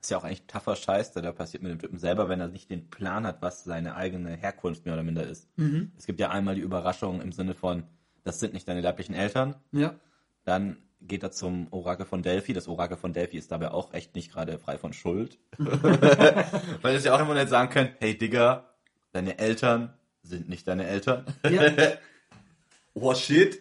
Ist 0.00 0.10
ja 0.10 0.18
auch 0.18 0.24
eigentlich 0.24 0.46
tougher 0.48 0.74
Scheiß, 0.74 1.12
der 1.12 1.22
da 1.22 1.30
passiert 1.32 1.62
mit 1.62 1.70
dem 1.70 1.78
Typen 1.78 1.98
selber, 1.98 2.28
wenn 2.28 2.40
er 2.40 2.48
nicht 2.48 2.70
den 2.70 2.90
Plan 2.90 3.24
hat, 3.24 3.40
was 3.40 3.62
seine 3.62 3.94
eigene 3.94 4.30
Herkunft 4.34 4.84
mehr 4.84 4.94
oder 4.94 5.04
minder 5.04 5.24
ist. 5.26 5.48
Es 5.96 6.06
gibt 6.06 6.18
ja 6.18 6.30
einmal 6.30 6.56
die 6.56 6.60
Überraschung 6.60 7.20
im 7.20 7.30
Sinne 7.30 7.54
von, 7.54 7.84
das 8.24 8.40
sind 8.40 8.52
nicht 8.52 8.66
deine 8.66 8.80
leiblichen 8.80 9.14
Eltern. 9.14 9.54
Ja, 9.70 9.94
Dann 10.44 10.76
geht 11.02 11.22
er 11.22 11.30
zum 11.30 11.68
Orakel 11.72 12.04
von 12.04 12.22
Delphi. 12.22 12.52
Das 12.52 12.66
Orakel 12.66 12.96
von 12.96 13.12
Delphi 13.12 13.36
ist 13.36 13.52
dabei 13.52 13.70
auch 13.70 13.92
echt 13.94 14.14
nicht 14.16 14.32
gerade 14.32 14.58
frei 14.58 14.76
von 14.76 14.92
Schuld. 14.92 15.38
Weil 15.58 16.96
es 16.96 17.04
ja 17.04 17.14
auch 17.14 17.20
immer 17.20 17.34
nicht 17.34 17.48
sagen 17.48 17.70
können, 17.70 17.90
hey 18.00 18.18
Digga, 18.18 18.68
deine 19.12 19.38
Eltern 19.38 19.92
sind 20.22 20.48
nicht 20.48 20.66
deine 20.68 20.86
Eltern. 20.86 21.24
ja. 21.48 21.62
oh 22.94 23.14
shit. 23.14 23.60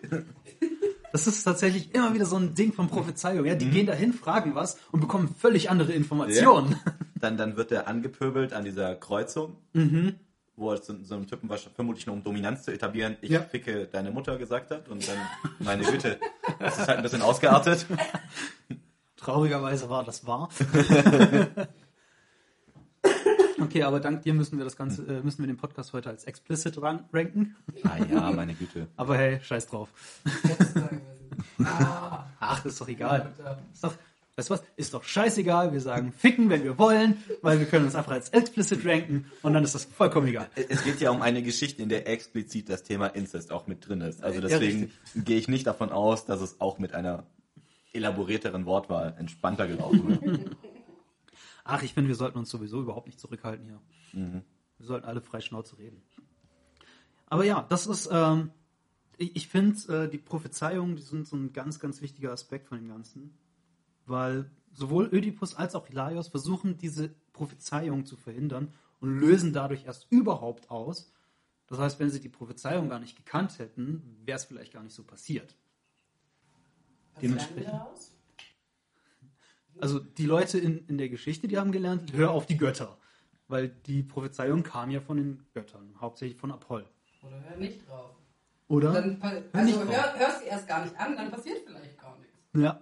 Das 1.11 1.27
ist 1.27 1.43
tatsächlich 1.43 1.93
immer 1.93 2.13
wieder 2.13 2.25
so 2.25 2.37
ein 2.37 2.53
Ding 2.55 2.71
von 2.73 2.87
Prophezeiung. 2.87 3.45
Ja, 3.45 3.55
die 3.55 3.69
gehen 3.69 3.85
dahin, 3.85 4.13
fragen 4.13 4.55
was 4.55 4.77
und 4.91 5.01
bekommen 5.01 5.33
völlig 5.37 5.69
andere 5.69 5.91
Informationen. 5.93 6.79
Dann, 7.15 7.37
dann 7.37 7.57
wird 7.57 7.71
er 7.71 7.87
angepöbelt 7.87 8.53
an 8.53 8.63
dieser 8.63 8.95
Kreuzung. 8.95 9.57
wo 10.55 10.71
er 10.71 10.81
zu 10.81 11.03
so 11.03 11.15
einem 11.15 11.27
Typen 11.27 11.49
wahrscheinlich 11.49 11.75
vermutlich 11.75 12.05
nur 12.05 12.15
um 12.15 12.23
Dominanz 12.23 12.63
zu 12.63 12.71
etablieren, 12.71 13.17
ich 13.21 13.31
Ja. 13.31 13.41
ficke 13.41 13.87
deine 13.87 14.11
Mutter 14.11 14.37
gesagt 14.37 14.69
hat 14.71 14.87
und 14.89 15.07
dann, 15.07 15.17
meine 15.59 15.83
Güte, 15.83 16.19
das 16.59 16.77
ist 16.77 16.87
halt 16.87 16.97
ein 16.97 17.03
bisschen 17.03 17.21
ausgeartet. 17.23 17.85
Traurigerweise 19.17 19.89
war 19.89 20.03
das 20.03 20.25
wahr. 20.25 20.49
okay, 23.61 23.83
aber 23.83 23.99
dank 23.99 24.23
dir 24.23 24.33
müssen 24.33 24.57
wir 24.57 24.65
das 24.65 24.75
Ganze, 24.75 25.05
äh, 25.05 25.21
müssen 25.21 25.39
wir 25.39 25.47
den 25.47 25.57
Podcast 25.57 25.93
heute 25.93 26.09
als 26.09 26.25
explicit 26.25 26.81
ran 26.81 27.05
ranken. 27.13 27.55
Ah 27.83 27.97
ja, 28.11 28.31
meine 28.31 28.53
Güte. 28.53 28.87
Aber 28.95 29.17
hey, 29.17 29.39
scheiß 29.41 29.67
drauf. 29.67 29.89
Ach, 32.39 32.65
ist 32.65 32.79
doch 32.79 32.87
egal. 32.87 33.31
Ist 33.73 33.83
doch, 33.83 33.93
weißt 34.35 34.49
du 34.49 34.53
was? 34.53 34.63
Ist 34.75 34.93
doch 34.93 35.03
scheißegal. 35.03 35.73
Wir 35.73 35.81
sagen 35.81 36.11
ficken, 36.11 36.49
wenn 36.49 36.63
wir 36.63 36.77
wollen, 36.77 37.17
weil 37.41 37.59
wir 37.59 37.65
können 37.65 37.85
uns 37.85 37.95
einfach 37.95 38.11
als 38.11 38.29
explicit 38.29 38.85
ranken 38.85 39.25
und 39.41 39.53
dann 39.53 39.63
ist 39.63 39.75
das 39.75 39.85
vollkommen 39.85 40.27
egal. 40.27 40.47
Es 40.69 40.83
geht 40.83 40.99
ja 41.01 41.11
um 41.11 41.21
eine 41.21 41.41
Geschichte, 41.41 41.81
in 41.81 41.89
der 41.89 42.07
explizit 42.07 42.69
das 42.69 42.83
Thema 42.83 43.07
Incest 43.07 43.51
auch 43.51 43.67
mit 43.67 43.87
drin 43.87 44.01
ist. 44.01 44.23
Also 44.23 44.39
Ja, 44.39 44.47
deswegen 44.47 44.91
gehe 45.15 45.37
ich 45.37 45.47
nicht 45.47 45.67
davon 45.67 45.91
aus, 45.91 46.25
dass 46.25 46.41
es 46.41 46.59
auch 46.61 46.77
mit 46.77 46.93
einer 46.93 47.25
elaborierteren 47.93 48.65
Wortwahl 48.65 49.15
entspannter 49.17 49.67
gelaufen 49.67 50.21
wird. 50.21 50.55
Ach, 51.63 51.83
ich 51.83 51.93
finde, 51.93 52.09
wir 52.09 52.15
sollten 52.15 52.37
uns 52.37 52.49
sowieso 52.49 52.81
überhaupt 52.81 53.07
nicht 53.07 53.19
zurückhalten 53.19 53.65
hier. 53.65 53.81
Mhm. 54.13 54.41
Wir 54.77 54.85
sollten 54.87 55.05
alle 55.05 55.21
frei 55.21 55.41
Schnauze 55.41 55.77
reden. 55.77 56.01
Aber 57.27 57.45
ja, 57.45 57.65
das 57.69 57.87
ist, 57.87 58.09
ähm, 58.11 58.51
ich, 59.17 59.35
ich 59.35 59.47
finde, 59.47 60.05
äh, 60.05 60.09
die 60.09 60.17
Prophezeiungen, 60.17 60.95
die 60.95 61.01
sind 61.01 61.27
so 61.27 61.35
ein 61.35 61.53
ganz, 61.53 61.79
ganz 61.79 62.01
wichtiger 62.01 62.31
Aspekt 62.31 62.67
von 62.67 62.77
dem 62.77 62.87
Ganzen. 62.87 63.37
Weil 64.05 64.49
sowohl 64.73 65.09
Ödipus 65.13 65.55
als 65.55 65.75
auch 65.75 65.87
Hilaios 65.87 66.27
versuchen, 66.27 66.77
diese 66.77 67.09
Prophezeiung 67.33 68.05
zu 68.05 68.17
verhindern 68.17 68.73
und 68.99 69.19
lösen 69.19 69.53
dadurch 69.53 69.85
erst 69.85 70.07
überhaupt 70.11 70.69
aus. 70.69 71.13
Das 71.67 71.79
heißt, 71.79 71.99
wenn 71.99 72.09
sie 72.09 72.19
die 72.19 72.29
Prophezeiung 72.29 72.89
gar 72.89 72.99
nicht 72.99 73.15
gekannt 73.15 73.59
hätten, 73.59 74.17
wäre 74.25 74.35
es 74.35 74.45
vielleicht 74.45 74.73
gar 74.73 74.83
nicht 74.83 74.93
so 74.95 75.03
passiert. 75.03 75.55
Was 77.13 77.21
lernen 77.21 77.37
wir 77.37 77.45
Dementsprechend. 77.45 77.73
daraus? 77.73 78.11
Also 79.79 79.99
die 79.99 80.25
Leute 80.25 80.59
in, 80.59 80.85
in 80.87 80.97
der 80.97 81.09
Geschichte, 81.09 81.47
die 81.47 81.57
haben 81.57 81.71
gelernt, 81.71 82.13
hör 82.13 82.31
auf 82.31 82.45
die 82.45 82.57
Götter. 82.57 82.97
Weil 83.47 83.69
die 83.69 84.03
Prophezeiung 84.03 84.63
kam 84.63 84.91
ja 84.91 85.01
von 85.01 85.17
den 85.17 85.43
Göttern, 85.53 85.93
hauptsächlich 85.99 86.37
von 86.37 86.51
Apoll. 86.51 86.85
Oder 87.21 87.43
hör 87.49 87.57
nicht 87.57 87.87
drauf. 87.87 88.15
Oder? 88.67 88.93
Dann, 88.93 89.21
also 89.51 89.83
hör, 89.83 90.17
hörst 90.17 90.39
sie 90.39 90.47
erst 90.47 90.67
gar 90.67 90.85
nicht 90.85 90.97
an, 90.97 91.17
dann 91.17 91.29
passiert 91.29 91.59
vielleicht 91.65 91.99
gar 91.99 92.17
nichts. 92.17 92.37
Ja. 92.55 92.81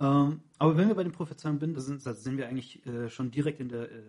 Ähm, 0.00 0.40
aber 0.58 0.76
wenn 0.76 0.88
wir 0.88 0.94
bei 0.94 1.02
den 1.02 1.12
Prophezeiungen 1.12 1.60
sind, 1.60 1.76
da 1.76 1.80
sind, 1.80 2.06
da 2.06 2.14
sind 2.14 2.38
wir 2.38 2.48
eigentlich 2.48 2.84
äh, 2.86 3.10
schon 3.10 3.30
direkt 3.30 3.60
in 3.60 3.68
der 3.68 3.90
äh, 3.90 4.02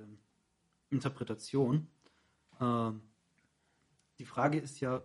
Interpretation. 0.89 1.87
Ähm, 2.61 3.01
die 4.17 4.25
Frage 4.25 4.57
ist 4.59 4.79
ja, 4.79 5.03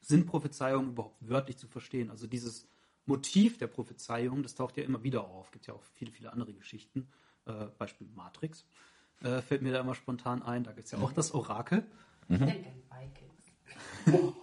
sind 0.00 0.26
Prophezeiungen 0.26 0.90
überhaupt 0.90 1.16
wörtlich 1.26 1.56
zu 1.56 1.66
verstehen? 1.66 2.10
Also 2.10 2.26
dieses 2.26 2.68
Motiv 3.06 3.58
der 3.58 3.66
Prophezeiung, 3.66 4.42
das 4.42 4.54
taucht 4.54 4.76
ja 4.76 4.84
immer 4.84 5.02
wieder 5.02 5.24
auf. 5.24 5.50
Gibt 5.50 5.66
ja 5.66 5.74
auch 5.74 5.82
viele, 5.94 6.12
viele 6.12 6.32
andere 6.32 6.52
Geschichten. 6.52 7.08
Äh, 7.46 7.66
Beispiel 7.78 8.06
Matrix. 8.14 8.64
Äh, 9.22 9.42
fällt 9.42 9.62
mir 9.62 9.72
da 9.72 9.80
immer 9.80 9.94
spontan 9.94 10.42
ein. 10.42 10.64
Da 10.64 10.72
gibt 10.72 10.86
es 10.86 10.92
ja 10.92 10.98
auch 10.98 11.12
das 11.12 11.32
Orakel. 11.32 11.84
Ich 12.28 12.38
denke 12.38 12.68
an 12.68 12.82
Vikings. 14.06 14.34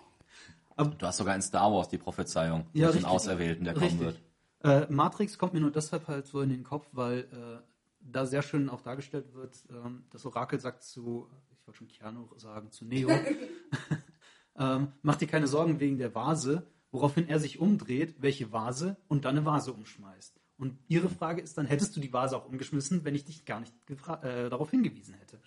Du 0.98 1.06
hast 1.06 1.18
sogar 1.18 1.36
in 1.36 1.42
Star 1.42 1.70
Wars 1.74 1.90
die 1.90 1.98
Prophezeiung 1.98 2.66
Ja, 2.72 2.88
mit 2.88 3.00
dem. 3.00 3.06
Auserwählten, 3.06 3.66
der 3.66 3.74
kommen 3.74 4.00
Richtig. 4.00 4.22
wird. 4.62 4.88
Äh, 4.90 4.94
Matrix 4.94 5.38
kommt 5.38 5.54
mir 5.54 5.60
nur 5.60 5.72
deshalb 5.72 6.08
halt 6.08 6.26
so 6.26 6.40
in 6.40 6.50
den 6.50 6.64
Kopf, 6.64 6.88
weil 6.94 7.20
äh, 7.20 7.62
da 8.00 8.26
sehr 8.26 8.42
schön 8.42 8.70
auch 8.70 8.82
dargestellt 8.82 9.34
wird, 9.34 9.58
ähm, 9.70 10.06
das 10.10 10.26
Orakel 10.26 10.60
sagt 10.60 10.84
zu, 10.84 11.30
ich 11.52 11.68
wollte 11.68 11.80
schon 11.80 11.88
Keanu 11.90 12.30
sagen, 12.38 12.72
zu 12.72 12.86
Neo, 12.86 13.10
ähm, 14.58 14.94
mach 15.02 15.18
dir 15.18 15.28
keine 15.28 15.48
Sorgen 15.48 15.82
wegen 15.82 15.98
der 15.98 16.16
Vase, 16.16 16.66
woraufhin 16.92 17.28
er 17.28 17.40
sich 17.40 17.60
umdreht, 17.60 18.16
welche 18.20 18.52
Vase 18.52 18.98
und 19.08 19.26
dann 19.26 19.38
eine 19.38 19.46
Vase 19.46 19.74
umschmeißt. 19.74 20.40
Und 20.58 20.78
ihre 20.88 21.10
Frage 21.10 21.42
ist 21.42 21.58
dann, 21.58 21.66
hättest 21.66 21.96
du 21.96 22.00
die 22.00 22.12
Vase 22.12 22.36
auch 22.36 22.46
umgeschmissen, 22.46 23.06
wenn 23.06 23.16
ich 23.16 23.24
dich 23.24 23.46
gar 23.46 23.62
nicht 23.62 23.74
äh, 23.90 24.50
darauf 24.50 24.72
hingewiesen 24.72 25.14
hätte? 25.16 25.40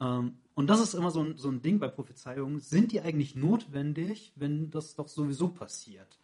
Ähm, 0.00 0.38
und 0.54 0.68
das 0.68 0.80
ist 0.80 0.94
immer 0.94 1.10
so 1.10 1.22
ein, 1.22 1.36
so 1.36 1.50
ein 1.50 1.62
Ding 1.62 1.78
bei 1.78 1.88
Prophezeiungen. 1.88 2.60
Sind 2.60 2.92
die 2.92 3.00
eigentlich 3.00 3.36
notwendig, 3.36 4.32
wenn 4.36 4.70
das 4.70 4.96
doch 4.96 5.08
sowieso 5.08 5.48
passiert? 5.48 6.18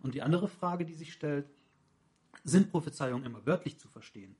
Und 0.00 0.14
die 0.14 0.22
andere 0.22 0.48
Frage, 0.48 0.84
die 0.84 0.94
sich 0.94 1.12
stellt, 1.12 1.46
sind 2.44 2.70
Prophezeiungen 2.70 3.24
immer 3.24 3.44
wörtlich 3.44 3.78
zu 3.78 3.88
verstehen? 3.88 4.36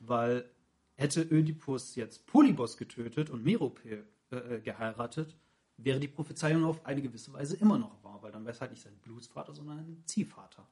Weil 0.00 0.48
hätte 0.94 1.22
Ödipus 1.22 1.94
jetzt 1.96 2.26
Polybos 2.26 2.76
getötet 2.76 3.30
und 3.30 3.44
Merope 3.44 4.04
äh, 4.30 4.60
geheiratet, 4.60 5.36
wäre 5.78 6.00
die 6.00 6.08
Prophezeiung 6.08 6.64
auf 6.64 6.84
eine 6.86 7.02
gewisse 7.02 7.32
Weise 7.32 7.56
immer 7.56 7.78
noch 7.78 8.02
wahr, 8.02 8.18
weil 8.22 8.32
dann 8.32 8.44
wäre 8.44 8.54
es 8.54 8.60
halt 8.60 8.70
nicht 8.70 8.82
sein 8.82 8.96
Blutsvater, 9.02 9.52
sondern 9.54 9.78
ein 9.78 10.02
Ziehvater. 10.06 10.66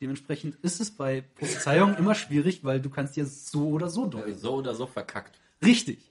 Dementsprechend 0.00 0.54
ist 0.56 0.80
es 0.80 0.90
bei 0.96 1.20
Prophezeiungen 1.20 1.96
immer 1.96 2.14
schwierig, 2.14 2.64
weil 2.64 2.80
du 2.80 2.88
kannst 2.90 3.16
dir 3.16 3.26
so 3.26 3.68
oder 3.70 3.90
so 3.90 4.06
deuten. 4.06 4.38
So 4.38 4.54
oder 4.54 4.74
so 4.74 4.86
verkackt. 4.86 5.38
Richtig. 5.62 6.10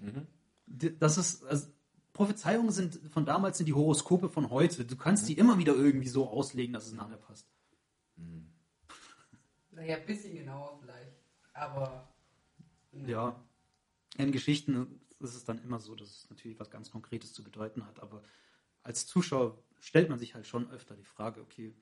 D- 0.67 0.93
Das 0.99 1.17
ist, 1.17 1.43
also, 1.45 1.67
Prophezeiungen 2.13 2.71
sind 2.71 2.99
von 3.11 3.25
damals 3.25 3.57
sind 3.57 3.65
die 3.67 3.73
Horoskope 3.73 4.29
von 4.29 4.49
heute. 4.51 4.85
Du 4.85 4.95
kannst 4.95 5.27
die 5.29 5.33
immer 5.33 5.57
wieder 5.57 5.73
irgendwie 5.73 6.09
so 6.09 6.29
auslegen, 6.29 6.73
dass 6.73 6.85
es 6.85 6.93
nachher 6.93 7.17
passt. 7.17 7.47
Naja, 9.71 9.95
ein 9.97 10.05
bisschen 10.05 10.35
genauer 10.35 10.77
vielleicht. 10.81 11.13
Aber 11.53 12.07
Ja. 13.05 13.35
In 14.17 14.31
Geschichten 14.31 14.99
ist 15.19 15.35
es 15.35 15.43
dann 15.43 15.61
immer 15.63 15.79
so, 15.79 15.95
dass 15.95 16.09
es 16.09 16.29
natürlich 16.29 16.59
was 16.59 16.69
ganz 16.69 16.91
Konkretes 16.91 17.33
zu 17.33 17.43
bedeuten 17.43 17.85
hat, 17.85 17.99
aber 17.99 18.23
als 18.83 19.05
Zuschauer 19.05 19.57
stellt 19.79 20.09
man 20.09 20.19
sich 20.19 20.35
halt 20.35 20.47
schon 20.47 20.69
öfter 20.71 20.95
die 20.95 21.03
Frage, 21.03 21.41
okay, 21.41 21.73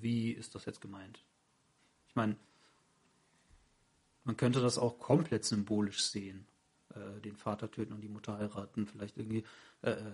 wie 0.00 0.30
ist 0.30 0.54
das 0.54 0.64
jetzt 0.64 0.80
gemeint? 0.80 1.24
Ich 2.08 2.14
meine, 2.14 2.36
man 4.24 4.36
könnte 4.36 4.60
das 4.60 4.78
auch 4.78 4.98
komplett 4.98 5.44
symbolisch 5.44 6.04
sehen, 6.04 6.46
äh, 6.94 7.20
den 7.20 7.36
Vater 7.36 7.70
töten 7.70 7.92
und 7.92 8.00
die 8.00 8.08
Mutter 8.08 8.38
heiraten, 8.38 8.86
vielleicht 8.86 9.16
irgendwie, 9.16 9.44
äh, 9.82 9.90
äh, 9.90 10.12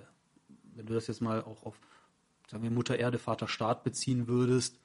wenn 0.74 0.86
du 0.86 0.94
das 0.94 1.06
jetzt 1.08 1.20
mal 1.20 1.42
auch 1.42 1.64
auf, 1.64 1.78
sagen 2.50 2.62
wir, 2.62 2.70
Mutter 2.70 2.98
Erde, 2.98 3.18
Vater 3.18 3.48
Staat 3.48 3.84
beziehen 3.84 4.28
würdest, 4.28 4.78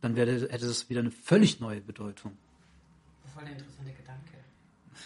dann 0.00 0.16
wäre, 0.16 0.32
hätte 0.32 0.66
das 0.66 0.88
wieder 0.88 1.00
eine 1.00 1.10
völlig 1.10 1.60
neue 1.60 1.80
Bedeutung. 1.80 2.36
voll 3.34 3.44
der 3.44 3.52
interessante 3.52 3.92
Gedanke. 3.92 4.39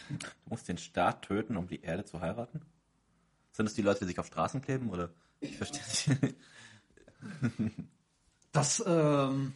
Du 0.08 0.50
musst 0.50 0.68
den 0.68 0.78
Staat 0.78 1.22
töten, 1.22 1.56
um 1.56 1.66
die 1.68 1.82
Erde 1.82 2.04
zu 2.04 2.20
heiraten? 2.20 2.60
Sind 3.52 3.66
es 3.66 3.74
die 3.74 3.82
Leute, 3.82 4.00
die 4.00 4.06
sich 4.06 4.18
auf 4.18 4.26
Straßen 4.26 4.60
kleben? 4.60 4.90
Oder? 4.90 5.10
Ich 5.40 5.56
verstehe 5.56 6.18
nicht. 6.22 6.36
Das, 8.52 8.82
ähm, 8.86 9.54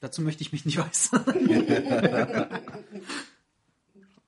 dazu 0.00 0.22
möchte 0.22 0.42
ich 0.42 0.52
mich 0.52 0.64
nicht 0.64 0.78
äußern. 0.78 1.24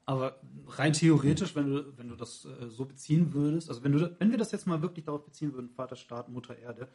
Aber 0.05 0.41
rein 0.69 0.93
theoretisch, 0.93 1.55
wenn 1.55 1.67
du, 1.67 1.99
wenn 1.99 2.09
du 2.09 2.17
das 2.17 2.45
äh, 2.45 2.69
so 2.69 2.85
beziehen 2.85 3.33
würdest, 3.35 3.69
also 3.69 3.85
wenn 3.85 3.93
du, 3.93 4.17
wenn 4.19 4.31
wir 4.31 4.39
das 4.39 4.53
jetzt 4.53 4.67
mal 4.67 4.81
wirklich 4.83 5.05
darauf 5.05 5.25
beziehen 5.25 5.53
würden, 5.53 5.69
Vater 5.69 5.97
Staat, 5.97 6.29
Mutter 6.29 6.57
Erde, 6.57 6.89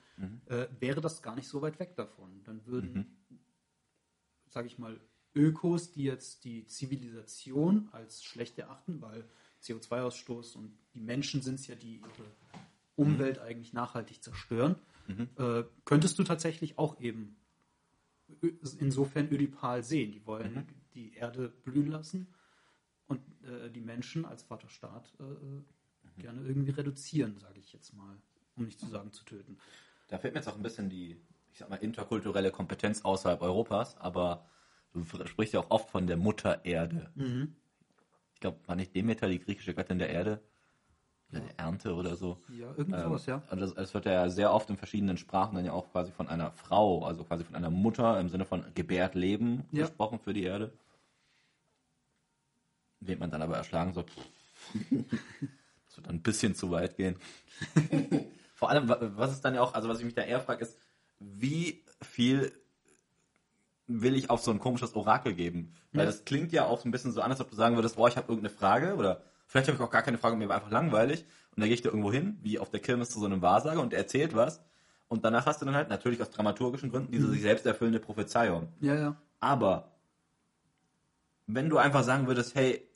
äh, 0.47 0.67
wäre 0.79 1.01
das 1.01 1.21
gar 1.21 1.35
nicht 1.35 1.47
so 1.47 1.61
weit 1.61 1.79
weg 1.79 1.95
davon. 1.95 2.41
Dann 2.43 2.65
würden, 2.65 3.17
sage 4.49 4.67
ich 4.67 4.77
mal, 4.79 4.99
Ökos, 5.35 5.91
die 5.91 6.03
jetzt 6.03 6.43
die 6.45 6.65
Zivilisation 6.65 7.89
als 7.91 8.23
schlecht 8.23 8.57
erachten, 8.59 9.01
weil 9.01 9.23
CO2-Ausstoß 9.63 10.55
und 10.55 10.77
die 10.93 10.99
Menschen 10.99 11.41
sind 11.41 11.55
es 11.55 11.67
ja, 11.67 11.75
die 11.75 11.97
ihre 11.97 12.31
Umwelt 12.95 13.39
eigentlich 13.39 13.73
nachhaltig 13.73 14.23
zerstören, 14.23 14.75
äh, 15.37 15.63
könntest 15.85 16.19
du 16.19 16.23
tatsächlich 16.23 16.77
auch 16.77 16.99
eben 16.99 17.35
insofern 18.79 19.31
Ödipal 19.31 19.83
sehen. 19.83 20.11
Die 20.11 20.25
wollen 20.25 20.67
die 20.93 21.13
Erde 21.13 21.49
blühen 21.49 21.87
lassen 21.87 22.27
und 23.07 23.19
äh, 23.43 23.69
die 23.69 23.81
Menschen 23.81 24.25
als 24.25 24.43
Vaterstaat 24.43 25.11
äh, 25.19 25.23
äh, 25.23 26.21
gerne 26.21 26.41
irgendwie 26.45 26.71
reduzieren, 26.71 27.37
sage 27.39 27.59
ich 27.59 27.73
jetzt 27.73 27.93
mal, 27.93 28.17
um 28.55 28.65
nicht 28.65 28.79
zu 28.79 28.87
sagen 28.87 29.11
zu 29.11 29.23
töten. 29.25 29.57
Da 30.07 30.17
fehlt 30.17 30.33
mir 30.33 30.39
jetzt 30.39 30.47
auch 30.47 30.55
ein 30.55 30.63
bisschen 30.63 30.89
die, 30.89 31.17
ich 31.51 31.59
sag 31.59 31.69
mal, 31.69 31.77
interkulturelle 31.77 32.51
Kompetenz 32.51 33.01
außerhalb 33.01 33.41
Europas, 33.41 33.97
aber 33.97 34.47
du 34.93 35.03
sprichst 35.27 35.53
ja 35.53 35.59
auch 35.61 35.71
oft 35.71 35.89
von 35.89 36.07
der 36.07 36.17
Mutter 36.17 36.63
Erde. 36.65 37.11
Ich 38.35 38.39
glaube, 38.39 38.57
war 38.67 38.75
nicht 38.75 38.95
Demeter 38.95 39.27
die 39.27 39.39
griechische 39.39 39.73
Göttin 39.73 39.99
der 39.99 40.09
Erde? 40.09 40.41
Oder 41.31 41.41
der 41.41 41.59
Ernte 41.59 41.93
oder 41.95 42.15
so? 42.15 42.37
Ja, 42.49 42.67
irgend 42.77 42.95
Ähm, 42.95 43.03
sowas, 43.03 43.25
ja. 43.25 43.41
Und 43.49 43.59
das, 43.59 43.73
das 43.73 43.93
wird 43.93 44.05
ja 44.05 44.29
sehr 44.29 44.53
oft 44.53 44.69
in 44.69 44.77
verschiedenen 44.77 45.17
Sprachen 45.17 45.55
dann 45.55 45.65
ja 45.65 45.71
auch 45.71 45.89
quasi 45.91 46.11
von 46.11 46.27
einer 46.27 46.51
Frau, 46.51 47.03
also 47.05 47.23
quasi 47.23 47.43
von 47.43 47.55
einer 47.55 47.69
Mutter 47.71 48.19
im 48.19 48.29
Sinne 48.29 48.45
von 48.45 48.63
gebärt 48.75 49.15
Leben 49.15 49.63
Ja. 49.71 49.85
gesprochen 49.85 50.19
für 50.19 50.33
die 50.33 50.43
Erde. 50.43 50.71
Wird 52.99 53.19
man 53.19 53.31
dann 53.31 53.41
aber 53.41 53.57
erschlagen, 53.57 53.93
so. 53.93 54.03
das 54.73 55.97
wird 55.97 56.07
dann 56.07 56.15
ein 56.15 56.21
bisschen 56.21 56.55
zu 56.55 56.71
weit 56.71 56.95
gehen. 56.97 57.17
Vor 58.55 58.69
allem, 58.69 58.87
wa- 58.87 58.99
was 59.15 59.31
ist 59.33 59.41
dann 59.41 59.55
ja 59.55 59.61
auch, 59.61 59.73
also 59.73 59.89
was 59.89 59.99
ich 59.99 60.05
mich 60.05 60.13
da 60.13 60.21
eher 60.21 60.39
frage, 60.39 60.63
ist, 60.63 60.77
wie 61.19 61.83
viel 62.01 62.53
will 64.01 64.15
ich 64.15 64.29
auf 64.29 64.41
so 64.41 64.51
ein 64.51 64.59
komisches 64.59 64.95
Orakel 64.95 65.33
geben? 65.33 65.73
Weil 65.91 66.01
Ja. 66.01 66.05
das 66.07 66.25
klingt 66.25 66.51
ja 66.51 66.65
auch 66.65 66.79
so 66.81 66.87
ein 66.87 66.91
bisschen 66.91 67.11
so 67.11 67.21
an, 67.21 67.31
als 67.31 67.41
ob 67.41 67.49
du 67.49 67.55
sagen 67.55 67.75
würdest, 67.75 67.95
boah, 67.95 68.07
ich 68.07 68.17
habe 68.17 68.27
irgendeine 68.31 68.55
Frage 68.55 68.95
oder 68.95 69.21
vielleicht 69.47 69.67
habe 69.67 69.75
ich 69.77 69.81
auch 69.83 69.91
gar 69.91 70.01
keine 70.01 70.17
Frage, 70.17 70.35
mir 70.35 70.49
war 70.49 70.55
einfach 70.57 70.71
langweilig 70.71 71.25
Und 71.55 71.61
da 71.61 71.67
gehe 71.67 71.75
ich 71.75 71.81
da 71.83 71.89
irgendwo 71.89 72.11
hin, 72.11 72.39
wie 72.41 72.57
auf 72.57 72.71
der 72.71 72.79
Kirmes 72.79 73.11
zu 73.11 73.19
so 73.19 73.25
einem 73.27 73.41
Wahrsager 73.43 73.79
und 73.81 73.93
er 73.93 73.99
erzählt 73.99 74.35
was. 74.35 74.61
Und 75.07 75.23
danach 75.23 75.45
hast 75.45 75.61
du 75.61 75.65
dann 75.65 75.75
halt 75.75 75.89
natürlich 75.89 76.19
aus 76.21 76.31
dramaturgischen 76.31 76.89
Gründen 76.89 77.11
diese 77.11 77.29
sich 77.29 77.41
selbst 77.43 77.65
erfüllende 77.67 77.99
Prophezeiung. 77.99 78.69
Ja, 78.81 78.95
ja. 78.95 79.15
Aber 79.39 79.91
wenn 81.45 81.69
du 81.69 81.77
einfach 81.77 82.03
sagen 82.03 82.25
würdest, 82.25 82.55
hey, 82.55 82.87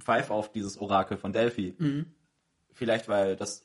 pfeif 0.00 0.30
auf 0.30 0.50
dieses 0.50 0.78
Orakel 0.78 1.16
von 1.16 1.32
Delphi, 1.32 1.76
vielleicht 2.72 3.06
weil 3.08 3.36
das 3.36 3.64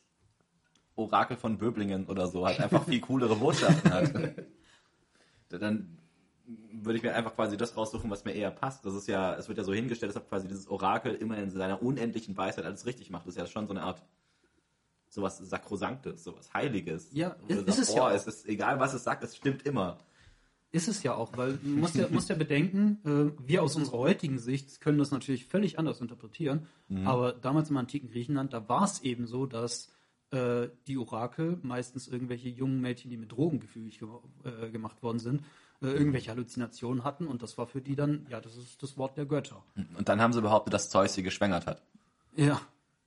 Orakel 0.95 1.37
von 1.37 1.57
Böblingen 1.57 2.05
oder 2.05 2.27
so 2.27 2.45
halt 2.45 2.59
einfach 2.59 2.83
viel 2.85 2.99
coolere 3.01 3.35
Botschaften 3.35 3.91
hat, 3.91 4.11
dann 5.49 5.96
würde 6.71 6.97
ich 6.97 7.03
mir 7.03 7.13
einfach 7.13 7.35
quasi 7.35 7.57
das 7.57 7.75
raussuchen, 7.75 8.09
was 8.09 8.23
mir 8.25 8.31
eher 8.33 8.51
passt. 8.51 8.85
Das 8.85 8.93
ist 8.93 9.07
ja, 9.07 9.35
es 9.35 9.47
wird 9.49 9.57
ja 9.57 9.63
so 9.63 9.73
hingestellt, 9.73 10.15
dass 10.15 10.27
quasi 10.27 10.47
dieses 10.47 10.67
Orakel 10.67 11.13
immer 11.15 11.37
in 11.37 11.49
seiner 11.49 11.81
unendlichen 11.81 12.37
Weisheit 12.37 12.65
alles 12.65 12.85
richtig 12.85 13.09
macht. 13.09 13.25
Das 13.27 13.35
ist 13.35 13.39
ja 13.39 13.47
schon 13.47 13.67
so 13.67 13.73
eine 13.73 13.83
Art 13.83 14.01
sowas 15.09 15.37
Sakrosanktes, 15.37 16.23
sowas 16.23 16.53
Heiliges. 16.53 17.09
Ja, 17.13 17.35
ist- 17.47 17.59
ist 17.59 17.65
sagst, 17.65 17.79
es 17.89 17.95
ja 17.95 18.05
oh, 18.07 18.09
es 18.09 18.27
ist 18.27 18.47
egal, 18.47 18.79
was 18.79 18.93
es 18.93 19.03
sagt, 19.03 19.23
es 19.23 19.35
stimmt 19.35 19.65
immer. 19.65 19.97
Ist 20.71 20.87
es 20.89 21.01
ja 21.01 21.15
auch, 21.15 21.35
weil 21.37 21.57
du 21.57 21.69
musst 21.69 21.95
ja, 21.95 22.07
musst 22.09 22.29
ja 22.29 22.35
bedenken, 22.35 22.99
äh, 23.05 23.47
wir 23.47 23.63
aus 23.63 23.75
unserer 23.77 23.99
heutigen 23.99 24.37
Sicht 24.37 24.81
können 24.81 24.97
das 24.97 25.11
natürlich 25.11 25.45
völlig 25.45 25.79
anders 25.79 26.01
interpretieren, 26.01 26.67
aber 27.05 27.31
damals 27.33 27.69
im 27.69 27.77
antiken 27.77 28.09
Griechenland, 28.09 28.53
da 28.53 28.67
war 28.69 28.83
es 28.83 29.01
eben 29.01 29.27
so, 29.27 29.45
dass 29.45 29.91
äh, 30.31 30.67
die 30.87 30.97
Orakel 30.97 31.57
meistens 31.63 32.07
irgendwelche 32.09 32.49
jungen 32.49 32.81
Mädchen, 32.81 33.09
die 33.09 33.17
mit 33.17 33.31
Drogen 33.31 33.59
gefügig 33.61 33.99
ge 33.99 34.07
äh, 34.43 34.69
gemacht 34.69 35.01
worden 35.03 35.19
sind, 35.19 35.41
äh, 35.81 35.87
irgendwelche 35.87 36.31
Halluzinationen 36.31 37.03
hatten 37.03 37.27
und 37.27 37.43
das 37.43 37.57
war 37.57 37.67
für 37.67 37.81
die 37.81 37.95
dann, 37.95 38.25
ja, 38.29 38.41
das 38.41 38.55
ist 38.55 38.81
das 38.81 38.97
Wort 38.97 39.17
der 39.17 39.25
Götter. 39.25 39.63
Und 39.97 40.09
dann 40.09 40.21
haben 40.21 40.33
sie 40.33 40.41
behauptet, 40.41 40.73
dass 40.73 40.89
Zeus 40.89 41.13
sie 41.13 41.23
geschwängert 41.23 41.67
hat. 41.67 41.81
Ja. 42.35 42.61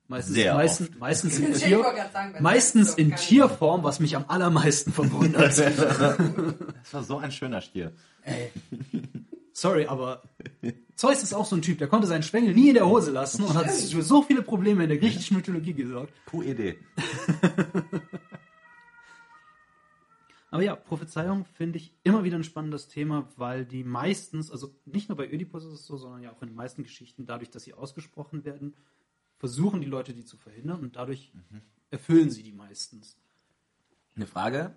Meistens, 0.07 0.35
Sehr 0.35 0.55
meistens, 0.55 0.99
meistens 0.99 1.39
in, 1.39 1.55
Tier, 1.55 1.85
sagen, 2.13 2.35
meistens 2.41 2.95
in 2.95 3.15
Tierform, 3.15 3.85
was 3.85 4.01
mich 4.01 4.17
am 4.17 4.25
allermeisten 4.27 4.93
verwundert. 4.93 5.57
Das 6.83 6.95
war 6.95 7.05
so 7.05 7.19
ein 7.19 7.31
schöner 7.31 7.61
Stier. 7.61 7.93
Sorry, 9.53 9.87
aber 9.87 10.23
Zeus 10.97 11.23
ist 11.23 11.33
auch 11.33 11.47
so 11.47 11.57
ein 11.57 11.63
Typ, 11.63 11.79
der 11.79 11.89
konnte 11.89 12.07
seinen 12.07 12.23
Schwengel 12.23 12.55
nie 12.55 12.69
in 12.69 12.75
der 12.75 12.87
Hose 12.87 13.11
lassen 13.11 13.45
und 13.45 13.55
hat 13.55 13.71
für 13.71 14.03
so 14.03 14.23
viele 14.23 14.43
Probleme 14.43 14.83
in 14.83 14.89
der 14.89 14.99
griechischen 14.99 15.37
Mythologie 15.37 15.75
gesorgt. 15.75 16.13
QED. 16.27 16.77
Aber 20.51 20.63
ja, 20.65 20.75
Prophezeiung 20.75 21.45
finde 21.45 21.79
ich 21.79 21.95
immer 22.03 22.25
wieder 22.25 22.37
ein 22.37 22.45
spannendes 22.45 22.89
Thema, 22.89 23.29
weil 23.37 23.65
die 23.65 23.85
meistens, 23.85 24.51
also 24.51 24.75
nicht 24.85 25.09
nur 25.09 25.17
bei 25.17 25.31
Oedipus 25.31 25.65
ist 25.65 25.73
es 25.73 25.87
so, 25.87 25.97
sondern 25.97 26.23
ja 26.23 26.33
auch 26.33 26.43
in 26.43 26.49
den 26.49 26.57
meisten 26.57 26.83
Geschichten, 26.83 27.25
dadurch, 27.25 27.51
dass 27.51 27.63
sie 27.63 27.75
ausgesprochen 27.75 28.45
werden, 28.45 28.75
versuchen 29.39 29.81
die 29.81 29.87
Leute 29.87 30.13
die 30.13 30.25
zu 30.25 30.37
verhindern 30.37 30.81
und 30.81 30.97
dadurch 30.97 31.33
erfüllen 31.91 32.31
sie 32.31 32.43
die 32.43 32.53
meistens. 32.53 33.17
Eine 34.17 34.27
Frage. 34.27 34.75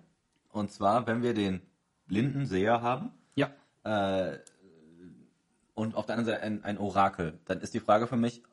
Und 0.50 0.70
zwar, 0.70 1.06
wenn 1.08 1.22
wir 1.22 1.34
den 1.34 1.60
blinden 2.06 2.46
Seher 2.46 2.80
haben 2.80 3.10
Ja. 3.34 3.50
äh, 3.82 4.38
und 5.74 5.96
auf 5.96 6.06
der 6.06 6.16
anderen 6.16 6.36
Seite 6.36 6.42
ein, 6.44 6.62
ein 6.62 6.78
Orakel, 6.78 7.40
dann 7.46 7.60
ist 7.60 7.74
die 7.74 7.80
Frage 7.80 8.06
für 8.06 8.16
mich, 8.16 8.44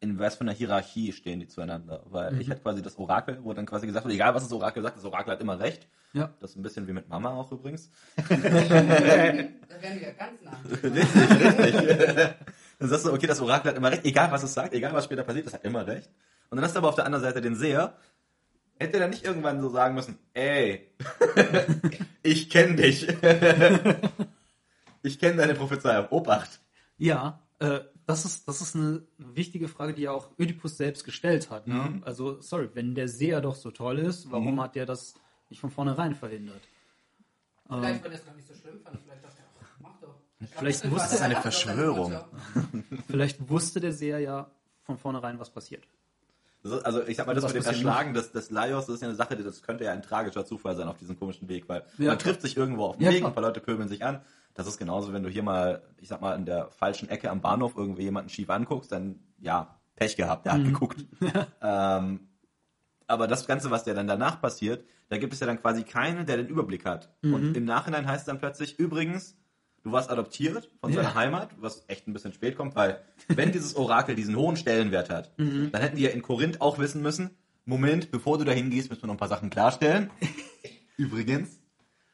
in 0.00 0.18
was 0.18 0.34
für 0.34 0.40
einer 0.40 0.52
Hierarchie 0.52 1.12
stehen 1.12 1.38
die 1.38 1.46
zueinander? 1.46 2.02
Weil 2.06 2.40
ich 2.40 2.48
hätte 2.48 2.60
quasi 2.62 2.82
das 2.82 2.98
Orakel, 2.98 3.38
wo 3.44 3.52
dann 3.54 3.64
quasi 3.64 3.86
gesagt 3.86 4.04
wird, 4.04 4.14
egal 4.14 4.34
was 4.34 4.42
das 4.42 4.52
Orakel 4.52 4.82
sagt, 4.82 4.96
das 4.96 5.04
Orakel 5.04 5.32
hat 5.32 5.40
immer 5.40 5.60
recht. 5.60 5.88
Ja. 6.14 6.32
Das 6.40 6.50
ist 6.52 6.56
ein 6.56 6.62
bisschen 6.62 6.86
wie 6.86 6.92
mit 6.92 7.08
Mama 7.08 7.30
auch 7.30 7.50
übrigens. 7.52 7.90
Da 8.16 8.30
wären 8.30 10.00
wir 10.00 10.02
ja 10.02 10.12
ganz 10.12 10.40
nah. 10.42 10.58
richtig, 10.82 11.58
richtig. 11.58 12.34
Dann 12.78 12.88
sagst 12.88 13.06
du, 13.06 13.12
okay, 13.12 13.26
das 13.26 13.40
Orakel 13.40 13.70
hat 13.70 13.76
immer 13.76 13.90
recht, 13.90 14.04
egal 14.04 14.30
was 14.30 14.42
es 14.44 14.54
sagt, 14.54 14.72
egal 14.74 14.92
was 14.92 15.04
später 15.04 15.24
passiert, 15.24 15.46
das 15.46 15.54
hat 15.54 15.64
immer 15.64 15.86
recht. 15.86 16.08
Und 16.50 16.56
dann 16.56 16.64
hast 16.64 16.74
du 16.74 16.78
aber 16.78 16.88
auf 16.88 16.94
der 16.94 17.06
anderen 17.06 17.24
Seite 17.24 17.40
den 17.40 17.56
Seher, 17.56 17.96
hätte 18.78 18.98
er 18.98 19.08
nicht 19.08 19.24
irgendwann 19.24 19.60
so 19.60 19.68
sagen 19.68 19.94
müssen, 19.94 20.18
ey, 20.34 20.88
ich 22.22 22.48
kenne 22.48 22.76
dich. 22.76 23.08
ich 25.02 25.18
kenne 25.18 25.36
deine 25.36 25.54
Prophezeiung, 25.54 26.08
Obacht. 26.10 26.60
Ja, 26.96 27.42
äh, 27.58 27.80
das 28.06 28.24
ist, 28.24 28.46
das 28.46 28.60
ist 28.60 28.76
eine 28.76 29.02
wichtige 29.18 29.66
Frage, 29.66 29.94
die 29.94 30.02
ja 30.02 30.12
auch 30.12 30.30
Oedipus 30.38 30.76
selbst 30.76 31.04
gestellt 31.04 31.50
hat. 31.50 31.66
Ne? 31.66 32.02
Also, 32.04 32.40
sorry, 32.40 32.68
wenn 32.74 32.94
der 32.94 33.08
Seher 33.08 33.40
doch 33.40 33.54
so 33.54 33.70
toll 33.70 33.98
ist, 33.98 34.30
warum 34.30 34.60
hat 34.60 34.74
der 34.76 34.86
das 34.86 35.14
nicht 35.54 35.60
von 35.60 35.70
vornherein 35.70 36.14
verhindert? 36.16 36.60
Vielleicht, 37.68 38.04
er 38.04 38.12
es 38.12 38.24
gar 38.26 38.34
nicht 38.34 38.48
so 38.48 38.54
schlimm 38.54 38.80
fand. 38.82 38.98
Vielleicht 39.04 39.24
dachte 39.24 39.36
er, 39.38 39.44
ach, 39.62 39.80
mach 39.80 40.00
doch. 40.00 40.14
Vielleicht 40.58 40.90
wusste 40.90 41.14
es 41.14 41.20
eine 41.22 41.36
Verschwörung. 41.36 42.12
Vielleicht 43.06 43.48
wusste 43.48 43.80
der 43.80 43.92
Seher 43.92 44.18
ja 44.18 44.50
von 44.82 44.98
vornherein, 44.98 45.38
was 45.38 45.50
passiert. 45.50 45.86
Das 46.64 46.72
ist- 46.72 46.84
Also 46.84 47.06
ich 47.06 47.16
sag 47.16 47.26
mal, 47.28 47.34
das 47.34 47.44
mit 47.44 47.54
dem 47.54 47.64
Erschlagen 47.64 48.14
des, 48.14 48.32
des 48.32 48.50
Laios, 48.50 48.86
das 48.86 48.96
ist 48.96 49.00
ja 49.02 49.08
eine 49.08 49.16
Sache, 49.16 49.36
das 49.36 49.62
könnte 49.62 49.84
ja 49.84 49.92
ein 49.92 50.02
tragischer 50.02 50.44
Zufall 50.44 50.74
sein 50.76 50.88
auf 50.88 50.98
diesem 50.98 51.16
komischen 51.18 51.48
Weg, 51.48 51.68
weil 51.68 51.80
Ja, 51.98 52.08
man 52.08 52.18
klar. 52.18 52.18
trifft 52.18 52.42
sich 52.42 52.56
irgendwo 52.56 52.86
auf 52.86 52.96
dem 52.96 53.04
Ja, 53.04 53.10
Weg, 53.12 53.18
klar. 53.18 53.30
ein 53.30 53.34
paar 53.34 53.42
Leute 53.44 53.60
pöbeln 53.60 53.88
sich 53.88 54.04
an. 54.04 54.22
Das 54.54 54.66
ist 54.66 54.76
genauso, 54.78 55.12
wenn 55.12 55.22
du 55.22 55.28
hier 55.30 55.42
mal, 55.44 55.82
ich 55.98 56.08
sag 56.08 56.20
mal, 56.20 56.34
in 56.36 56.46
der 56.46 56.70
falschen 56.72 57.08
Ecke 57.08 57.30
am 57.30 57.40
Bahnhof 57.40 57.74
irgendwie 57.76 58.02
jemanden 58.02 58.28
schief 58.28 58.50
anguckst, 58.50 58.90
dann 58.92 59.20
ja, 59.38 59.78
Pech 59.96 60.16
gehabt, 60.16 60.46
der 60.46 60.54
Mhm. 60.54 60.58
hat 60.58 60.64
geguckt. 60.66 61.04
ähm, 61.62 62.28
aber 63.06 63.26
das 63.26 63.46
Ganze, 63.46 63.70
was 63.70 63.84
der 63.84 63.94
dann 63.94 64.06
danach 64.06 64.40
passiert, 64.40 64.84
da 65.08 65.18
gibt 65.18 65.32
es 65.32 65.40
ja 65.40 65.46
dann 65.46 65.60
quasi 65.60 65.82
keinen, 65.84 66.26
der 66.26 66.36
den 66.38 66.48
Überblick 66.48 66.84
hat. 66.84 67.14
Mhm. 67.22 67.34
Und 67.34 67.56
im 67.56 67.64
Nachhinein 67.64 68.06
heißt 68.06 68.20
es 68.22 68.26
dann 68.26 68.38
plötzlich, 68.38 68.78
übrigens, 68.78 69.36
du 69.82 69.92
warst 69.92 70.10
adoptiert 70.10 70.70
von 70.80 70.90
Ja. 70.90 70.96
seiner 71.02 71.14
Heimat, 71.14 71.50
was 71.58 71.84
echt 71.88 72.08
ein 72.08 72.12
bisschen 72.14 72.32
spät 72.32 72.56
kommt, 72.56 72.74
weil 72.74 73.00
wenn 73.28 73.52
dieses 73.52 73.76
Orakel 73.76 74.14
diesen 74.14 74.36
hohen 74.36 74.56
Stellenwert 74.56 75.10
hat, 75.10 75.38
Mhm. 75.38 75.70
dann 75.72 75.82
hätten 75.82 75.96
die 75.96 76.02
ja 76.02 76.10
in 76.10 76.22
Korinth 76.22 76.60
auch 76.60 76.78
wissen 76.78 77.02
müssen, 77.02 77.30
Moment, 77.66 78.10
bevor 78.10 78.36
du 78.38 78.44
dahin 78.44 78.70
gehst, 78.70 78.90
müssen 78.90 79.02
wir 79.02 79.06
noch 79.06 79.14
ein 79.14 79.18
paar 79.18 79.28
Sachen 79.28 79.48
klarstellen. 79.50 80.10
Übrigens. 80.96 81.60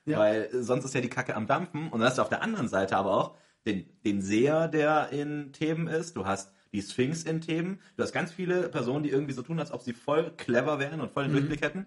Ja. 0.07 0.19
Weil 0.19 0.49
sonst 0.53 0.85
ist 0.85 0.95
ja 0.95 1.01
die 1.01 1.09
Kacke 1.11 1.35
am 1.37 1.47
Dampfen. 1.47 1.89
Und 1.89 2.01
dann 2.01 2.09
hast 2.09 2.19
du 2.19 2.23
auf 2.23 2.29
der 2.29 2.43
anderen 2.43 2.69
Seite 2.69 2.97
aber 2.97 3.13
auch 3.17 3.37
den, 3.67 3.85
den 4.05 4.23
Seher, 4.23 4.69
der 4.69 5.11
in 5.11 5.53
Theben 5.53 5.89
ist. 5.89 6.17
Du 6.17 6.27
hast 6.27 6.53
die 6.73 6.83
Sphinx 6.83 7.25
in 7.25 7.41
Theben. 7.41 7.81
Du 7.97 8.03
hast 8.03 8.13
ganz 8.13 8.33
viele 8.33 8.69
Personen, 8.69 9.03
die 9.03 9.11
irgendwie 9.11 9.33
so 9.33 9.43
tun, 9.43 9.59
als 9.59 9.73
ob 9.73 9.83
sie 9.83 9.93
voll 9.93 10.33
clever 10.37 10.79
wären 10.79 11.01
und 11.01 11.13
voll 11.13 11.25
den 11.25 11.33
Durchblick 11.33 11.63
hätten. 11.63 11.87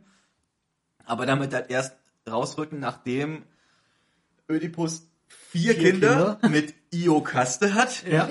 Aber 1.05 1.25
damit 1.25 1.53
halt 1.53 1.69
erst 1.69 1.95
rausrücken, 2.29 2.79
nachdem 2.79 3.43
Ödipus 4.49 5.07
vier, 5.27 5.73
Vier 5.73 5.91
Kinder, 5.91 6.39
mit 6.49 6.73
Iokaste 6.91 7.73
hat. 7.73 8.05
Ja. 8.07 8.29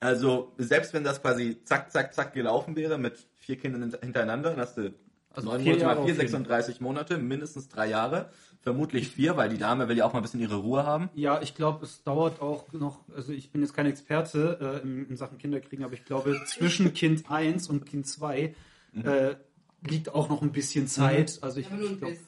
Also 0.00 0.52
selbst 0.58 0.92
wenn 0.92 1.02
das 1.04 1.20
quasi 1.22 1.58
zack, 1.64 1.90
zack, 1.90 2.14
zack 2.14 2.32
gelaufen 2.34 2.76
wäre 2.76 2.98
mit 2.98 3.18
vier 3.36 3.56
Kindern 3.58 3.82
hint- 3.82 4.00
hintereinander, 4.00 4.50
dann 4.50 4.60
hast 4.60 4.76
du 4.76 4.94
Also 5.38 5.50
neun 5.50 5.64
Monate 5.64 5.84
mal 5.84 5.96
vier, 5.96 6.06
jeden 6.06 6.16
36 6.16 6.80
Monate, 6.80 7.18
mindestens 7.18 7.68
drei 7.68 7.88
Jahre. 7.88 8.30
Vermutlich 8.60 9.08
vier, 9.08 9.36
weil 9.36 9.48
die 9.48 9.58
Dame 9.58 9.88
will 9.88 9.96
ja 9.96 10.04
auch 10.04 10.12
mal 10.12 10.18
ein 10.18 10.22
bisschen 10.22 10.40
ihre 10.40 10.56
Ruhe 10.56 10.84
haben. 10.84 11.10
Ja, 11.14 11.40
ich 11.40 11.54
glaube, 11.54 11.84
es 11.84 12.02
dauert 12.02 12.42
auch 12.42 12.72
noch, 12.72 13.08
also 13.14 13.32
ich 13.32 13.52
bin 13.52 13.62
jetzt 13.62 13.72
kein 13.72 13.86
Experte 13.86 14.80
äh, 14.82 14.86
in, 14.86 15.08
in 15.08 15.16
Sachen 15.16 15.38
Kinderkriegen, 15.38 15.84
aber 15.84 15.94
ich 15.94 16.04
glaube, 16.04 16.40
zwischen 16.46 16.92
Kind 16.92 17.30
1 17.30 17.68
und 17.68 17.86
Kind 17.86 18.08
2 18.08 18.54
äh, 19.04 19.36
liegt 19.88 20.12
auch 20.12 20.28
noch 20.28 20.42
ein 20.42 20.50
bisschen 20.50 20.88
Zeit. 20.88 21.38
Also 21.40 21.60
ich, 21.60 21.70
ein 21.70 21.80
ich 21.80 21.98
glaub, 21.98 22.10
bisschen. 22.10 22.26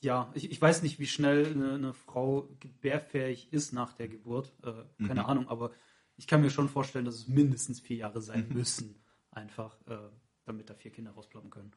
ja, 0.00 0.28
ich, 0.34 0.50
ich 0.50 0.60
weiß 0.60 0.82
nicht, 0.82 0.98
wie 0.98 1.06
schnell 1.06 1.46
eine, 1.46 1.74
eine 1.74 1.92
Frau 1.92 2.48
gebärfähig 2.58 3.52
ist 3.52 3.72
nach 3.72 3.92
der 3.92 4.08
Geburt. 4.08 4.52
Äh, 4.64 5.06
keine 5.06 5.26
Ahnung, 5.26 5.48
aber 5.48 5.70
ich 6.16 6.26
kann 6.26 6.40
mir 6.40 6.50
schon 6.50 6.68
vorstellen, 6.68 7.04
dass 7.04 7.14
es 7.14 7.28
mindestens 7.28 7.78
vier 7.78 7.98
Jahre 7.98 8.20
sein 8.20 8.48
müssen, 8.52 8.96
einfach, 9.30 9.76
äh, 9.86 9.96
damit 10.46 10.68
da 10.68 10.74
vier 10.74 10.90
Kinder 10.90 11.12
rausploppen 11.12 11.50
können. 11.50 11.70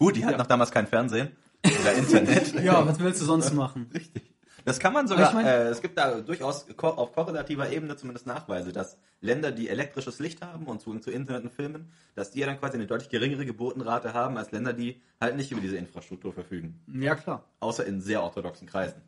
Gut, 0.00 0.16
die 0.16 0.24
hatten 0.24 0.38
noch 0.38 0.46
damals 0.46 0.70
kein 0.72 0.86
Fernsehen 0.88 1.36
oder 1.62 1.92
Internet. 1.92 2.54
Ja, 2.64 2.84
was 2.86 2.98
willst 2.98 3.20
du 3.20 3.26
sonst 3.26 3.52
machen? 3.52 3.88
Richtig. 3.94 4.34
Das 4.64 4.78
kann 4.78 4.92
man 4.94 5.06
sogar, 5.08 5.28
Aber 5.30 5.40
ich 5.40 5.44
mein- 5.44 5.52
äh, 5.54 5.68
es 5.68 5.80
gibt 5.82 5.96
da 5.98 6.20
durchaus 6.20 6.66
ko 6.76 6.88
auf 6.88 7.12
korrelativer 7.12 7.70
Ebene 7.70 7.96
zumindest 7.96 8.26
Nachweise, 8.26 8.72
dass 8.72 8.98
Länder, 9.20 9.52
die 9.52 9.68
elektrisches 9.68 10.18
Licht 10.18 10.40
haben 10.42 10.66
und 10.66 10.80
Zugang 10.80 11.02
zu 11.02 11.10
Internet 11.10 11.44
und 11.44 11.52
Filmen, 11.52 11.92
dass 12.14 12.30
die 12.30 12.40
ja 12.40 12.46
dann 12.46 12.58
quasi 12.58 12.74
eine 12.76 12.86
deutlich 12.86 13.10
geringere 13.10 13.44
Geburtenrate 13.46 14.12
haben 14.14 14.36
als 14.38 14.50
Länder, 14.52 14.72
die 14.72 15.00
halt 15.20 15.36
nicht 15.36 15.52
über 15.52 15.60
diese 15.60 15.76
Infrastruktur 15.76 16.32
verfügen. 16.32 16.80
Ja, 16.92 17.14
klar. 17.14 17.44
Außer 17.60 17.84
in 17.86 18.00
sehr 18.00 18.22
orthodoxen 18.22 18.66
Kreisen. 18.66 19.00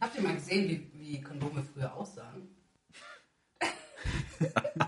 Habt 0.00 0.16
ihr 0.16 0.22
mal 0.22 0.34
gesehen, 0.34 0.68
wie, 0.68 0.90
wie 0.94 1.20
Kondome 1.20 1.62
früher 1.62 1.92
aussahen? 1.94 2.48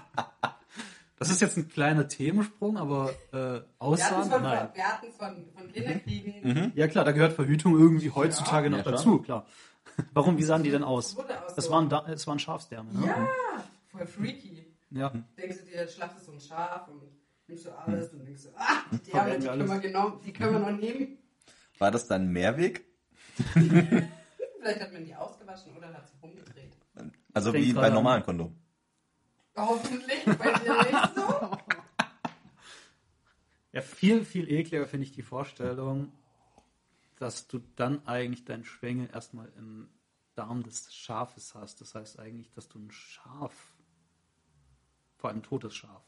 Das 1.20 1.30
ist 1.30 1.40
jetzt 1.42 1.56
ein 1.58 1.68
kleiner 1.68 2.08
Themensprung, 2.08 2.76
aber 2.78 3.10
äh, 3.32 3.36
Wir 3.36 3.52
hatten 3.52 3.64
Aussagen? 3.78 4.22
es 4.22 4.28
von, 4.28 4.42
Nein. 4.42 4.68
wir 4.74 4.82
hatten's 4.84 5.16
von, 5.16 5.44
von 5.54 5.72
Kinderkriegen. 5.72 6.72
Ja 6.74 6.88
klar, 6.88 7.04
da 7.04 7.12
gehört 7.12 7.34
Verhütung 7.34 7.78
irgendwie 7.78 8.10
heutzutage 8.10 8.70
noch 8.70 8.78
ja, 8.78 8.90
dazu, 8.90 9.18
klar. 9.20 9.46
Warum, 10.14 10.38
wie 10.38 10.42
sahen 10.42 10.62
die 10.62 10.70
denn 10.70 10.82
aus? 10.82 11.16
Das 11.54 11.66
so- 11.66 11.70
waren, 11.72 11.88
da, 11.90 12.06
es 12.08 12.26
waren 12.26 12.38
Schafsdärme, 12.38 12.92
ne? 12.94 13.06
Ja, 13.06 13.28
voll 13.92 14.06
freaky. 14.06 14.66
Ja. 14.90 15.12
Denkst 15.36 15.58
du 15.58 15.64
dir, 15.66 15.76
jetzt 15.82 15.94
schlachtest 15.94 16.26
du 16.26 16.32
ein 16.32 16.40
Schaf 16.40 16.88
und 16.88 17.02
nimmst 17.46 17.66
du 17.66 17.70
alles 17.78 18.10
und 18.12 18.24
denkst 18.26 18.44
du, 18.44 18.48
ah, 18.56 18.78
die 19.04 19.10
Verwenden 19.10 19.42
Därme, 19.42 19.42
die 19.42 19.42
wir 19.44 19.50
können 19.50 19.68
wir 19.68 19.72
alles. 19.74 19.82
genommen, 19.82 20.20
die 20.24 20.32
können 20.32 20.52
wir 20.54 20.58
noch 20.60 20.78
nehmen. 20.78 21.18
War 21.78 21.90
das 21.90 22.06
dann 22.08 22.28
Mehrweg? 22.32 22.84
Vielleicht 23.54 24.80
hat 24.80 24.92
man 24.92 25.04
die 25.04 25.14
ausgewaschen 25.14 25.76
oder 25.76 25.88
hat 25.92 26.08
sie 26.08 26.16
rumgedreht. 26.22 26.76
Also 27.34 27.52
wie 27.54 27.72
bei 27.72 27.82
gerade- 27.82 27.94
normalen 27.94 28.22
Kondomen. 28.22 28.59
Hoffentlich 29.56 30.24
bei 30.24 30.52
dir 30.58 30.76
nicht 30.82 31.14
so. 31.14 31.58
Ja, 33.72 33.82
viel, 33.82 34.24
viel 34.24 34.50
ekliger 34.50 34.86
finde 34.88 35.04
ich 35.06 35.12
die 35.12 35.22
Vorstellung, 35.22 36.12
dass 37.16 37.46
du 37.46 37.60
dann 37.76 38.04
eigentlich 38.06 38.44
deinen 38.44 38.64
Schwengel 38.64 39.08
erstmal 39.12 39.48
im 39.56 39.88
Darm 40.34 40.62
des 40.62 40.92
Schafes 40.92 41.54
hast. 41.54 41.80
Das 41.80 41.94
heißt 41.94 42.18
eigentlich, 42.18 42.50
dass 42.50 42.68
du 42.68 42.80
ein 42.80 42.90
Schaf, 42.90 43.54
vor 45.18 45.30
allem 45.30 45.38
ein 45.38 45.42
totes 45.44 45.76
Schaf, 45.76 46.02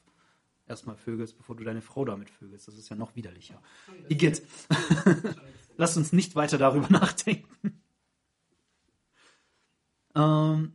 erstmal 0.67 0.97
vögelst, 0.97 1.37
bevor 1.37 1.55
du 1.55 1.65
deine 1.65 1.83
Frau 1.83 2.05
damit 2.05 2.31
vögelst. 2.31 2.67
Das 2.67 2.77
ist 2.77 2.89
ja 2.89 2.97
noch 2.97 3.15
widerlicher. 3.15 3.63
Igitt. 4.09 4.43
Lass 5.77 5.97
uns 5.97 6.13
nicht 6.13 6.35
weiter 6.35 6.59
darüber 6.59 6.89
nachdenken. 6.91 7.81
Ähm, 10.15 10.73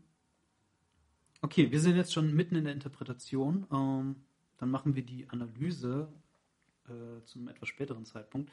okay, 1.41 1.71
wir 1.71 1.80
sind 1.80 1.95
jetzt 1.95 2.13
schon 2.13 2.34
mitten 2.34 2.56
in 2.56 2.65
der 2.65 2.73
Interpretation. 2.73 3.67
Ähm, 3.71 4.15
dann 4.58 4.71
machen 4.71 4.95
wir 4.95 5.04
die 5.04 5.30
Analyse 5.30 6.12
äh, 6.88 7.23
zum 7.23 7.47
etwas 7.47 7.69
späteren 7.69 8.06
Zeitpunkt. 8.06 8.52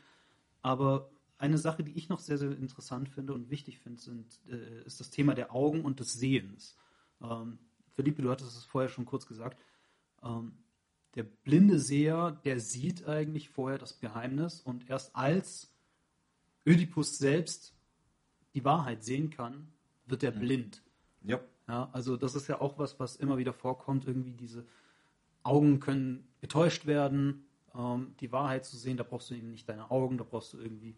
Aber 0.62 1.10
eine 1.38 1.58
Sache, 1.58 1.82
die 1.82 1.92
ich 1.92 2.08
noch 2.08 2.20
sehr, 2.20 2.38
sehr 2.38 2.52
interessant 2.52 3.08
finde 3.08 3.34
und 3.34 3.50
wichtig 3.50 3.78
finde, 3.78 4.00
sind, 4.00 4.38
äh, 4.48 4.84
ist 4.84 5.00
das 5.00 5.10
Thema 5.10 5.34
der 5.34 5.54
Augen 5.54 5.84
und 5.84 6.00
des 6.00 6.12
Sehens. 6.12 6.76
Ähm, 7.22 7.58
Philippe, 7.94 8.22
du 8.22 8.30
hattest 8.30 8.56
es 8.56 8.64
vorher 8.64 8.88
schon 8.88 9.04
kurz 9.04 9.26
gesagt. 9.26 9.58
Ähm, 10.22 10.52
der 11.14 11.22
blinde 11.22 11.78
Seher, 11.78 12.32
der 12.44 12.60
sieht 12.60 13.06
eigentlich 13.06 13.48
vorher 13.48 13.78
das 13.78 14.00
Geheimnis 14.00 14.60
und 14.60 14.90
erst 14.90 15.14
als 15.14 15.72
Ödipus 16.66 17.18
selbst 17.18 17.74
die 18.54 18.64
Wahrheit 18.64 19.04
sehen 19.04 19.30
kann, 19.30 19.68
wird 20.06 20.22
er 20.22 20.32
blind. 20.32 20.82
Ja. 21.24 21.40
Ja, 21.66 21.88
also 21.92 22.16
das 22.16 22.34
ist 22.34 22.48
ja 22.48 22.60
auch 22.60 22.78
was, 22.78 23.00
was 23.00 23.16
immer 23.16 23.38
wieder 23.38 23.52
vorkommt. 23.52 24.06
Irgendwie 24.06 24.32
diese 24.32 24.66
Augen 25.42 25.80
können 25.80 26.28
getäuscht 26.40 26.86
werden, 26.86 27.46
ähm, 27.74 28.14
die 28.20 28.32
Wahrheit 28.32 28.64
zu 28.66 28.76
sehen. 28.76 28.96
Da 28.96 29.02
brauchst 29.02 29.30
du 29.30 29.34
eben 29.34 29.50
nicht 29.50 29.68
deine 29.68 29.90
Augen, 29.90 30.18
da 30.18 30.24
brauchst 30.24 30.52
du 30.52 30.58
irgendwie 30.58 30.94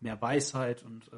mehr 0.00 0.20
Weisheit 0.20 0.84
und 0.84 1.08
äh, 1.12 1.16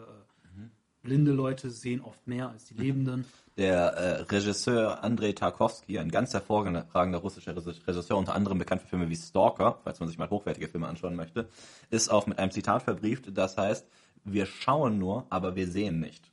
blinde 1.02 1.32
Leute 1.32 1.70
sehen 1.70 2.00
oft 2.00 2.26
mehr 2.26 2.48
als 2.48 2.66
die 2.66 2.74
Lebenden. 2.74 3.26
Der 3.58 3.92
äh, 3.94 4.22
Regisseur 4.22 5.04
Andrei 5.04 5.32
Tarkovsky, 5.32 5.98
ein 5.98 6.10
ganz 6.10 6.32
hervorragender 6.32 7.18
russischer 7.18 7.54
Regisseur, 7.54 8.16
unter 8.16 8.34
anderem 8.34 8.56
bekannt 8.56 8.80
für 8.80 8.88
Filme 8.88 9.10
wie 9.10 9.16
Stalker, 9.16 9.78
falls 9.84 10.00
man 10.00 10.08
sich 10.08 10.16
mal 10.16 10.30
hochwertige 10.30 10.68
Filme 10.68 10.88
anschauen 10.88 11.16
möchte, 11.16 11.48
ist 11.90 12.08
auch 12.08 12.26
mit 12.26 12.38
einem 12.38 12.50
Zitat 12.50 12.82
verbrieft, 12.82 13.36
das 13.36 13.58
heißt, 13.58 13.86
wir 14.24 14.46
schauen 14.46 14.98
nur, 14.98 15.26
aber 15.28 15.54
wir 15.54 15.68
sehen 15.68 16.00
nicht. 16.00 16.30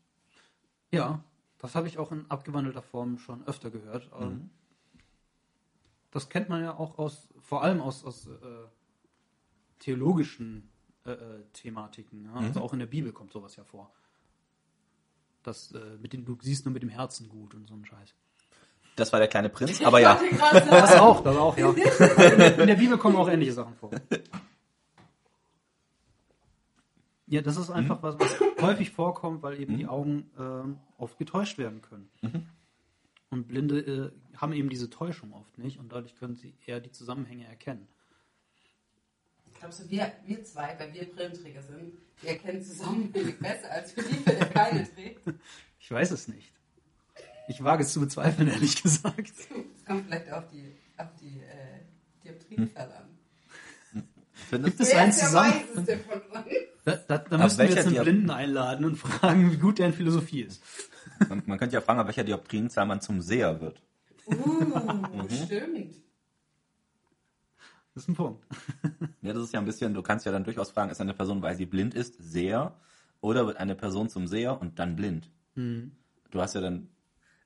Ja, 0.92 1.22
das 1.60 1.76
habe 1.76 1.88
ich 1.88 1.98
auch 1.98 2.12
in 2.12 2.26
abgewandelter 2.30 2.82
Form 2.82 3.20
schon 3.20 3.46
öfter 3.48 3.70
gehört. 3.70 4.10
Ähm, 4.20 4.50
Das 6.12 6.30
kennt 6.30 6.50
man 6.50 6.64
ja 6.64 6.76
auch 6.76 6.98
aus, 6.98 7.28
vor 7.42 7.62
allem 7.62 7.82
aus, 7.82 8.04
aus 8.04 8.26
äh, 8.28 8.32
theologischen 9.80 10.70
äh, 11.06 11.12
äh, 11.12 11.44
Thematiken. 11.54 12.26
Ja? 12.26 12.34
Also 12.34 12.62
auch 12.62 12.74
in 12.74 12.80
der 12.80 12.88
Bibel 12.88 13.12
kommt 13.12 13.32
sowas 13.32 13.56
ja 13.56 13.64
vor. 13.64 13.92
Das, 15.44 15.72
äh, 15.72 15.98
mit 16.02 16.14
dem, 16.14 16.26
du 16.26 16.38
siehst 16.42 16.66
nur 16.66 16.74
mit 16.74 16.82
dem 16.82 16.90
Herzen 16.90 17.30
gut 17.30 17.54
und 17.54 17.68
so 17.68 17.76
ein 17.76 17.86
Scheiß. 17.86 18.14
Das 18.96 19.14
war 19.14 19.20
der 19.20 19.30
kleine 19.30 19.50
Prinz, 19.50 19.82
aber 19.86 20.00
ja. 20.00 20.20
Das 20.70 20.96
auch, 20.96 21.24
das 21.24 21.38
auch, 21.38 21.58
ja. 21.58 21.70
In 21.72 22.68
der 22.68 22.76
Bibel 22.76 22.98
kommen 22.98 23.16
auch 23.16 23.30
ähnliche 23.30 23.54
Sachen 23.54 23.76
vor. 23.76 23.92
Ja, 27.30 27.42
das 27.42 27.58
ist 27.58 27.70
einfach 27.70 28.02
was, 28.02 28.20
was 28.20 28.40
häufig 28.62 28.90
vorkommt, 28.90 29.44
weil 29.44 29.60
eben 29.62 29.78
die 29.78 29.86
Augen 29.86 30.32
ähm, 30.40 30.80
oft 30.98 31.18
getäuscht 31.20 31.60
werden 31.60 31.82
können. 31.82 32.10
Und 33.30 33.48
Blinde 33.48 33.80
äh, 33.80 34.38
haben 34.38 34.52
eben 34.54 34.70
diese 34.70 34.90
Täuschung 34.90 35.34
oft 35.34 35.56
nicht 35.60 35.78
und 35.78 35.92
dadurch 35.92 36.16
können 36.16 36.36
sie 36.36 36.56
eher 36.66 36.80
die 36.80 36.92
Zusammenhänge 36.92 37.46
erkennen. 37.46 37.88
Glaubst 39.60 39.82
du, 39.82 39.90
wir, 39.92 40.12
wir 40.26 40.44
zwei, 40.44 40.76
weil 40.80 40.92
wir 40.92 41.06
Brillenträger 41.06 41.62
sind, 41.62 41.94
wir 42.22 42.30
erkennen 42.32 42.64
Zusammenhänge 42.64 43.34
besser 43.34 43.72
als 43.72 43.92
Philippe, 43.92 44.34
der 44.34 44.46
keine 44.50 44.94
trägt? 44.94 45.22
Ich 45.82 45.90
weiß 45.90 46.12
es 46.12 46.28
nicht. 46.28 46.52
Ich 47.48 47.64
wage 47.64 47.84
es 47.84 47.94
zu 47.94 48.02
bezweifeln, 48.02 48.50
ehrlich 48.50 48.82
gesagt. 48.84 49.16
Es 49.76 49.86
kommt 49.86 50.06
vielleicht 50.06 50.32
auf 50.32 50.48
die, 50.50 50.76
auf 50.98 51.08
die 51.20 51.40
äh, 51.40 51.80
Dioptrienzahl 52.24 52.92
an. 52.92 54.04
Findest 54.34 54.78
Gibt 54.78 54.88
es 54.88 54.94
Wer 54.94 55.02
einen 55.02 55.10
ist 55.10 55.20
der 55.22 55.28
Zusammenhang? 55.28 55.64
Weiseste 55.74 55.98
von 55.98 56.22
uns? 56.22 56.69
Da, 56.86 56.96
da, 57.08 57.18
da 57.18 57.38
wir 57.58 57.66
jetzt 57.66 57.86
einen 57.86 57.96
Diop- 57.96 58.04
Blinden 58.04 58.30
einladen 58.32 58.86
und 58.86 58.96
fragen, 58.98 59.52
wie 59.52 59.58
gut 59.58 59.80
der 59.80 59.88
in 59.88 59.94
Philosophie 59.94 60.42
ist. 60.42 60.64
Man, 61.28 61.44
man 61.46 61.58
könnte 61.60 61.76
ja 61.76 61.82
fragen, 61.82 62.00
ab 62.00 62.08
welcher 62.08 62.24
Dioptrienzahl 62.24 62.86
man 62.86 63.02
zum 63.02 63.22
Seher 63.22 63.60
wird. 63.62 63.82
Uh, 64.28 65.28
stimmt. 65.46 65.96
Das 67.94 68.04
ist 68.04 68.10
ein 68.10 68.16
Punkt. 68.16 68.46
Ja, 69.22 69.34
das 69.34 69.44
ist 69.44 69.54
ja 69.54 69.60
ein 69.60 69.66
bisschen, 69.66 69.94
du 69.94 70.02
kannst 70.02 70.26
ja 70.26 70.32
dann 70.32 70.46
durchaus 70.46 70.72
fragen, 70.72 70.92
ist 70.92 71.02
eine 71.02 71.14
Person, 71.14 71.42
weil 71.42 71.56
sie 71.58 71.66
blind 71.66 71.94
ist, 71.94 72.16
Seher? 72.20 72.74
Oder 73.20 73.46
wird 73.46 73.58
eine 73.58 73.76
Person 73.76 74.08
zum 74.10 74.28
Seher 74.28 74.62
und 74.62 74.80
dann 74.80 74.96
blind? 74.96 75.30
Du 75.56 76.40
hast 76.42 76.56
ja 76.56 76.62
dann. 76.62 76.88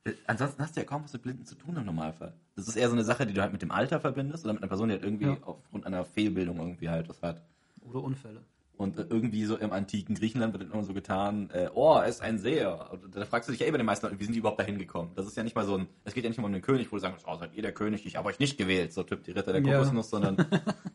äh, 0.04 0.12
Ansonsten 0.28 0.62
hast 0.62 0.76
du 0.76 0.82
ja 0.82 0.86
kaum 0.86 1.04
was 1.04 1.14
mit 1.14 1.24
Blinden 1.24 1.46
zu 1.46 1.56
tun 1.56 1.76
im 1.76 1.86
Normalfall. 1.86 2.36
Das 2.56 2.68
ist 2.68 2.76
eher 2.76 2.90
so 2.90 2.94
eine 2.94 3.04
Sache, 3.04 3.26
die 3.26 3.34
du 3.34 3.42
halt 3.42 3.52
mit 3.54 3.64
dem 3.64 3.72
Alter 3.72 4.00
verbindest 4.00 4.44
oder 4.46 4.54
mit 4.54 4.62
einer 4.62 4.70
Person, 4.70 4.90
die 4.90 4.94
halt 4.94 5.04
irgendwie 5.04 5.26
Ja. 5.26 5.38
aufgrund 5.42 5.88
einer 5.88 6.06
Fehlbildung 6.06 6.60
irgendwie 6.60 6.90
halt 6.90 7.10
das 7.10 7.24
hat. 7.24 7.42
Oder 7.82 8.04
Unfälle. 8.04 8.44
Und 8.84 9.00
äh, 9.00 9.06
irgendwie 9.10 9.46
so 9.46 9.56
im 9.58 9.72
antiken 9.72 10.14
Griechenland 10.14 10.54
wird 10.54 10.64
immer 10.72 10.84
so 10.84 10.94
getan, 10.94 11.50
äh, 11.54 11.70
oh, 11.74 11.96
er 11.96 12.08
ist 12.08 12.22
ein 12.22 12.38
Seher. 12.38 12.92
Und 12.92 13.16
da 13.16 13.26
fragst 13.26 13.48
du 13.48 13.54
dich 13.54 13.62
ja 13.62 13.68
eh 13.68 13.72
bei 13.72 13.78
den 13.78 13.86
meisten 13.86 14.06
Leuten, 14.06 14.20
wie 14.20 14.26
sind 14.26 14.34
die 14.34 14.40
überhaupt 14.40 14.60
da 14.60 14.64
hingekommen? 14.64 15.14
Das 15.16 15.26
ist 15.26 15.38
ja 15.38 15.44
nicht 15.44 15.56
mal 15.56 15.66
so 15.66 15.78
ein, 15.78 15.88
es 16.04 16.14
geht 16.14 16.24
ja 16.24 16.30
nicht 16.30 16.40
mal 16.40 16.48
um 16.48 16.54
den 16.54 16.62
König, 16.62 16.92
wo 16.92 16.98
du 16.98 17.02
sagst, 17.02 17.26
oh, 17.28 17.36
seid 17.38 17.56
ihr 17.56 17.62
der 17.62 17.72
König, 17.72 18.06
ich 18.06 18.18
habe 18.18 18.28
euch 18.28 18.40
nicht 18.40 18.58
gewählt, 18.58 18.94
so 18.94 19.04
Typ 19.04 19.24
die 19.24 19.32
Ritter 19.32 19.54
der 19.54 19.62
Ja. 19.62 19.78
Kokosnuss, 19.78 20.10
sondern 20.10 20.36
du 20.38 20.46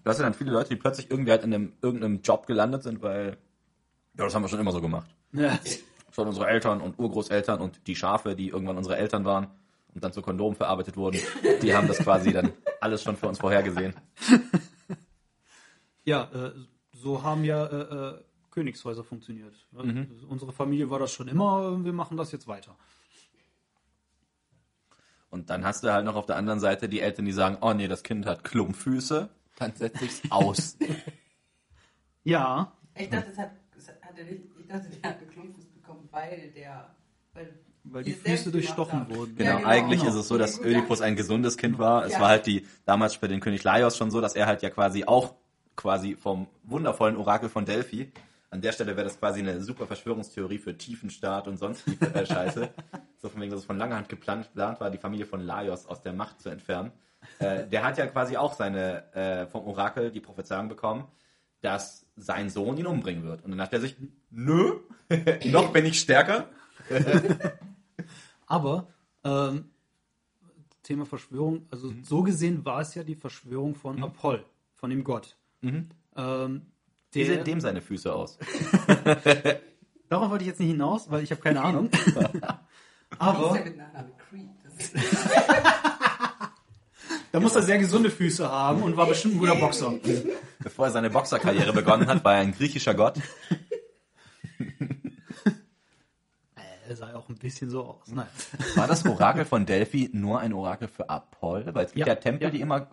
hast 0.05 0.19
ja 0.19 0.25
dann 0.25 0.35
viele 0.35 0.53
Leute, 0.53 0.69
die 0.69 0.77
plötzlich 0.77 1.11
irgendwie 1.11 1.31
halt 1.31 1.43
in 1.43 1.55
einem, 1.55 1.73
irgendeinem 1.83 2.21
Job 2.23 2.47
gelandet 2.47 2.83
sind, 2.83 3.03
weil, 3.03 3.39
ja, 4.17 4.25
das 4.25 4.35
haben 4.35 4.43
wir 4.43 4.49
schon 4.49 4.61
immer 4.61 4.73
so 4.73 4.81
gemacht. 4.81 5.09
Ja. 5.33 5.59
Schon 6.13 6.29
unsere 6.29 6.47
Eltern 6.47 6.81
und 6.81 6.99
Urgroßeltern 6.99 7.61
und 7.61 7.87
die 7.87 7.97
Schafe, 7.97 8.37
die 8.37 8.49
irgendwann 8.49 8.77
unsere 8.77 8.97
Eltern 8.97 9.25
waren 9.25 9.49
und 9.95 10.05
dann 10.05 10.13
zu 10.13 10.21
Kondomen 10.21 10.57
verarbeitet 10.57 10.97
wurden, 10.97 11.21
die 11.63 11.75
haben 11.75 11.89
das 11.89 11.99
quasi 11.99 12.33
dann 12.33 12.53
alles 12.81 13.03
schon 13.03 13.17
für 13.17 13.29
uns 13.29 13.39
vorhergesehen. 13.39 13.95
Ja, 16.09 16.23
äh, 16.33 16.53
so 17.01 17.23
haben 17.23 17.45
ja 17.45 17.65
äh, 17.67 17.77
äh, 18.17 18.25
Königshäuser 18.51 19.05
funktioniert. 19.05 19.55
Unsere 20.29 20.53
Familie 20.53 20.91
war 20.91 20.99
das 20.99 21.13
schon 21.13 21.29
immer, 21.29 21.85
wir 21.85 21.93
machen 21.93 22.17
das 22.17 22.33
jetzt 22.33 22.47
weiter. 22.49 22.77
Und 25.31 25.51
dann 25.51 25.65
hast 25.65 25.85
du 25.85 25.93
halt 25.93 26.05
noch 26.05 26.17
auf 26.17 26.27
der 26.27 26.37
anderen 26.37 26.59
Seite 26.59 26.89
die 26.89 27.01
Eltern, 27.01 27.27
die 27.27 27.33
sagen, 27.33 27.59
oh 27.61 27.73
nee, 27.75 27.87
das 27.87 28.03
Kind 28.03 28.25
hat 28.27 28.45
Klumpfüße, 28.45 29.29
dann 29.57 29.75
setze 29.75 30.05
ich's 30.05 30.23
aus. 30.31 30.77
Ja, 32.25 32.73
Ich 32.95 33.09
dachte, 33.09 33.31
es 33.31 33.39
hat, 33.39 33.53
es 33.77 33.89
hat 33.89 33.97
er 34.19 34.25
nicht, 34.25 34.43
ich 34.59 34.67
dachte, 34.67 34.89
der 34.91 35.11
hat 35.11 35.31
Klumpfuß 35.31 35.65
bekommen, 35.67 36.09
weil 36.11 36.51
der, 36.55 36.95
weil, 37.33 37.59
weil 37.85 38.05
die 38.05 38.13
Füße 38.13 38.51
durchstochen 38.53 39.01
haben. 39.01 39.15
wurden. 39.15 39.35
Genau, 39.37 39.51
Ja, 39.51 39.57
genau. 39.59 39.69
eigentlich 39.69 40.01
Genau. 40.01 40.13
ist 40.13 40.19
es 40.19 40.29
so, 40.29 40.37
dass 40.37 40.61
Ödipus 40.61 41.01
ein 41.01 41.17
gesundes 41.17 41.57
Kind 41.57 41.79
war. 41.79 42.05
Es 42.05 42.15
Ja. 42.15 42.21
war 42.21 42.29
halt 42.29 42.47
die 42.47 42.67
damals 42.85 43.17
bei 43.17 43.29
den 43.29 43.41
König 43.41 43.65
Laios 43.65 43.97
schon 43.97 44.11
so, 44.11 44.21
dass 44.21 44.35
er 44.35 44.47
halt 44.47 44.61
ja 44.63 44.69
quasi 44.69 45.05
auch 45.05 45.37
quasi 45.79 46.17
vom 46.17 46.49
wundervollen 46.65 47.17
Orakel 47.17 47.49
von 47.49 47.65
Delphi. 47.65 48.13
An 48.51 48.61
der 48.61 48.73
Stelle 48.73 48.97
wäre 48.97 49.05
das 49.05 49.19
quasi 49.19 49.41
eine 49.41 49.63
super 49.63 49.87
Verschwörungstheorie 49.87 50.59
für 50.59 50.77
Tiefenstaat 50.77 51.47
und 51.47 51.57
sonst 51.57 51.87
die 51.87 51.99
äh, 52.05 52.27
Scheiße. 52.27 52.69
so 53.17 53.29
von 53.29 53.41
wegen, 53.41 53.53
dass 53.53 53.61
es 53.61 53.67
von 53.67 53.79
langer 53.79 53.97
Hand 53.97 54.09
geplant, 54.09 54.49
geplant 54.49 54.81
war, 54.81 54.91
die 54.91 54.99
Familie 54.99 55.25
von 55.25 55.41
Laios 55.41 55.87
aus 55.87 56.03
der 56.03 56.13
Macht 56.13 56.41
zu 56.41 56.49
entfernen. 56.49 56.91
Äh, 57.39 57.67
der 57.69 57.85
hat 57.85 57.97
ja 57.97 58.07
quasi 58.07 58.37
auch 58.37 58.55
seine 58.55 59.13
äh, 59.15 59.47
vom 59.47 59.67
Orakel 59.67 60.11
die 60.11 60.21
Prophezeiung 60.21 60.69
bekommen, 60.69 61.05
dass 61.61 62.07
sein 62.17 62.51
Sohn 62.51 62.77
ihn 62.77 62.87
umbringen 62.87 63.23
wird. 63.23 63.45
Und 63.45 63.53
dann 63.53 63.59
dachte 63.59 63.77
er 63.77 63.81
sich, 63.81 63.97
nö, 64.31 64.81
noch 65.45 65.73
bin 65.73 65.87
ich 65.87 66.01
stärker. 66.01 66.49
Aber 68.47 68.89
ähm, 69.25 69.71
Thema 70.83 71.07
Verschwörung, 71.07 71.67
also 71.71 71.89
Mhm. 71.89 72.05
so 72.05 72.23
gesehen 72.23 72.65
war 72.65 72.81
es 72.81 72.95
ja 72.97 73.05
die 73.05 73.15
Verschwörung 73.15 73.75
von 73.77 74.03
Apoll, 74.03 74.45
von 74.75 74.91
dem 74.91 75.05
Gott. 75.05 75.38
Mhm. 75.61 75.89
Ähm, 76.17 76.63
Wie 77.13 77.25
sehen 77.25 77.45
dem 77.45 77.61
seine 77.61 77.81
Füße 77.81 78.13
aus? 78.13 78.39
darauf 80.09 80.31
wollte 80.31 80.45
ich 80.45 80.49
jetzt 80.49 80.61
nicht 80.61 80.71
hinaus, 80.71 81.11
weil 81.11 81.23
ich 81.23 81.31
habe 81.31 81.41
keine 81.41 81.63
Ahnung. 81.63 81.91
Aber 83.19 83.59
da 87.33 87.41
muss 87.41 87.57
er 87.57 87.63
sehr 87.63 87.79
gesunde 87.79 88.11
Füße 88.11 88.49
haben 88.49 88.83
und 88.83 88.97
war 88.97 89.07
bestimmt 89.07 89.35
ein 89.37 89.39
guter 89.39 89.57
Boxer. 89.57 89.95
Bevor 90.61 90.87
er 90.87 90.93
seine 90.93 91.11
Boxerkarriere 91.11 91.73
begonnen 91.73 92.07
hat, 92.07 92.25
war 92.25 92.35
er 92.35 92.41
ein 92.41 92.53
griechischer 92.53 92.95
Gott. 92.95 93.17
Er 96.89 96.97
sah 96.97 97.11
ja 97.11 97.17
auch 97.17 97.29
ein 97.29 97.37
bisschen 97.37 97.69
so 97.71 97.85
aus. 97.85 98.09
Nein. 98.09 98.27
War 98.77 98.87
das 98.87 99.05
Orakel 99.05 99.45
von 99.45 99.67
Delphi 99.67 100.09
nur 100.13 100.41
ein 100.41 100.53
Orakel 100.55 100.89
für 100.89 101.09
Apoll? 101.11 101.67
Weil 101.73 101.85
es 101.87 101.93
gibt 101.93 102.07
ja, 102.07 102.15
Ja, 102.15 102.21
Tempel, 102.21 102.45
ja. 102.45 102.51
die 102.51 102.61
immer 102.61 102.89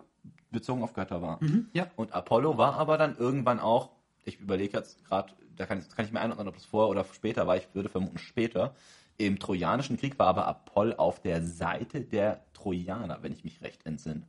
bezogen 0.50 0.82
auf 0.82 0.92
Götter 0.94 1.20
waren. 1.22 1.44
Mhm, 1.44 1.68
ja. 1.72 1.90
Und 1.96 2.12
Apollo 2.12 2.56
war 2.58 2.74
aber 2.74 2.98
dann 2.98 3.16
irgendwann 3.16 3.60
auch, 3.60 3.90
ich 4.24 4.40
überlege 4.40 4.78
jetzt 4.78 5.04
gerade, 5.04 5.32
da 5.56 5.66
kann, 5.66 5.78
ich- 5.78 5.88
kann 5.88 6.04
ich 6.04 6.12
mir 6.12 6.20
einordnen, 6.20 6.48
ob 6.48 6.54
das 6.54 6.64
vorher 6.64 6.90
oder 6.90 7.04
später 7.12 7.46
war, 7.46 7.56
ich 7.56 7.68
würde 7.74 7.88
vermuten 7.88 8.18
später, 8.18 8.74
Im 9.18 9.38
Trojanischen 9.38 9.96
Krieg 9.96 10.18
war 10.18 10.26
aber 10.26 10.46
Apoll 10.46 10.92
auf 10.94 11.20
der 11.22 11.42
Seite 11.42 12.02
der 12.02 12.44
Trojaner, 12.52 13.22
wenn 13.22 13.32
ich 13.32 13.44
mich 13.44 13.62
recht 13.62 13.86
entsinne. 13.86 14.22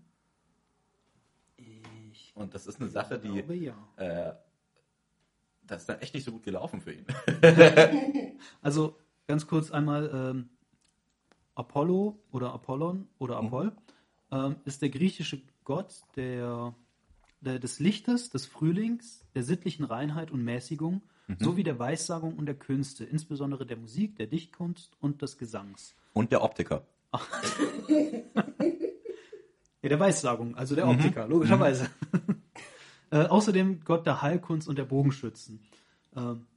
Ich 1.57 2.31
Und 2.35 2.53
das 2.53 2.67
ist 2.67 2.79
eine 2.79 2.89
Sache, 2.89 3.19
die 3.19 3.27
glaube 3.41 3.55
ja. 3.55 3.73
äh, 3.97 4.33
das 5.63 5.81
ist 5.81 5.89
dann 5.89 5.99
echt 5.99 6.13
nicht 6.13 6.23
so 6.23 6.31
gut 6.31 6.43
gelaufen 6.43 6.79
für 6.81 6.93
ihn. 6.93 7.05
Also 8.61 8.95
ganz 9.27 9.45
kurz 9.47 9.71
einmal 9.71 10.09
ähm, 10.13 10.49
Apollo 11.55 12.17
oder 12.31 12.53
Apollon 12.53 13.07
oder 13.19 13.37
Apoll 13.37 13.71
ähm, 14.31 14.55
ist 14.63 14.81
der 14.81 14.89
griechische 14.89 15.41
Gott 15.67 16.01
der, 16.15 16.73
der, 17.41 17.59
des 17.59 17.79
Lichtes, 17.79 18.29
des 18.29 18.45
Frühlings, 18.45 19.25
der 19.35 19.43
sittlichen 19.43 19.83
Reinheit 19.83 20.31
und 20.31 20.41
Mäßigung, 20.41 21.01
sowie 21.39 21.63
der 21.63 21.77
Weissagung 21.77 22.37
und 22.37 22.45
der 22.45 22.55
Künste, 22.55 23.03
insbesondere 23.03 23.65
der 23.65 23.75
Musik, 23.75 24.15
der 24.15 24.27
Dichtkunst 24.27 24.95
und 25.01 25.21
des 25.21 25.37
Gesangs. 25.37 25.93
Und 26.13 26.31
der 26.31 26.41
Optiker. 26.41 26.87
Ja, 29.83 29.89
der 29.89 29.99
Weissagung, 29.99 30.55
also 30.55 30.73
der 30.73 30.87
Optiker, 30.87 31.27
logischerweise. 31.27 31.87
äh, 33.11 33.25
außerdem 33.25 33.81
Gott 33.85 34.07
der 34.07 34.23
Heilkunst 34.23 34.67
und 34.67 34.77
der 34.77 34.85
Bogenschützen. 34.85 35.59
Ähm, 36.15 36.47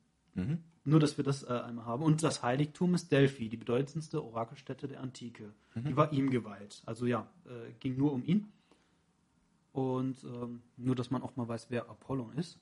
Nur, 0.84 1.00
dass 1.00 1.18
wir 1.18 1.22
das 1.22 1.42
äh, 1.42 1.48
einmal 1.48 1.84
haben. 1.84 2.02
Und 2.02 2.22
das 2.22 2.42
Heiligtum 2.42 2.94
ist 2.94 3.12
Delphi, 3.12 3.50
die 3.50 3.58
bedeutendste 3.58 4.24
Orakelstätte 4.24 4.88
der 4.88 5.00
Antike. 5.00 5.52
Die 5.76 5.94
war 5.96 6.12
ihm 6.14 6.30
geweiht. 6.30 6.82
Also 6.86 7.04
ja, 7.06 7.28
äh, 7.44 7.72
ging 7.78 7.98
nur 7.98 8.12
um 8.12 8.24
ihn. 8.24 8.50
Und 9.72 10.22
ähm, 10.24 10.62
nur, 10.76 10.94
dass 10.94 11.10
man 11.10 11.22
auch 11.22 11.36
mal 11.36 11.48
weiß, 11.48 11.70
wer 11.70 11.88
Apollon 11.88 12.32
ist. 12.34 12.58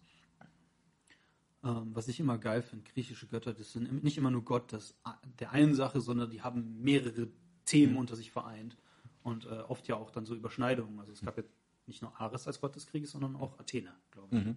Ähm, 1.64 1.90
was 1.94 2.06
ich 2.08 2.20
immer 2.20 2.38
geil 2.38 2.62
finde, 2.62 2.90
griechische 2.90 3.26
Götter, 3.26 3.52
das 3.52 3.72
sind 3.72 4.04
nicht 4.04 4.16
immer 4.18 4.30
nur 4.30 4.44
Gott 4.44 4.72
das, 4.72 4.94
der 5.40 5.50
einen 5.52 5.74
Sache, 5.74 6.00
sondern 6.00 6.30
die 6.30 6.42
haben 6.42 6.80
mehrere 6.82 7.28
Themen 7.64 7.96
unter 7.96 8.14
sich 8.14 8.30
vereint. 8.30 8.76
Und 9.22 9.46
äh, 9.46 9.60
oft 9.68 9.88
ja 9.88 9.96
auch 9.96 10.10
dann 10.10 10.24
so 10.24 10.34
Überschneidungen. 10.34 11.00
Also 11.00 11.12
es 11.12 11.20
gab 11.20 11.36
ja 11.36 11.44
nicht 11.86 12.02
nur 12.02 12.18
Ares 12.20 12.46
als 12.46 12.60
Gott 12.60 12.76
des 12.76 12.86
Krieges, 12.86 13.10
sondern 13.10 13.36
auch 13.36 13.58
Athene, 13.58 13.92
glaube 14.10 14.38
ich. 14.38 14.56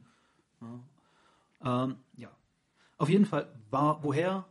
Ja. 0.61 1.83
Ähm, 1.83 1.95
ja. 2.15 2.29
Auf 2.97 3.09
jeden 3.09 3.25
Fall 3.25 3.51
war, 3.69 4.03
woher 4.03 4.47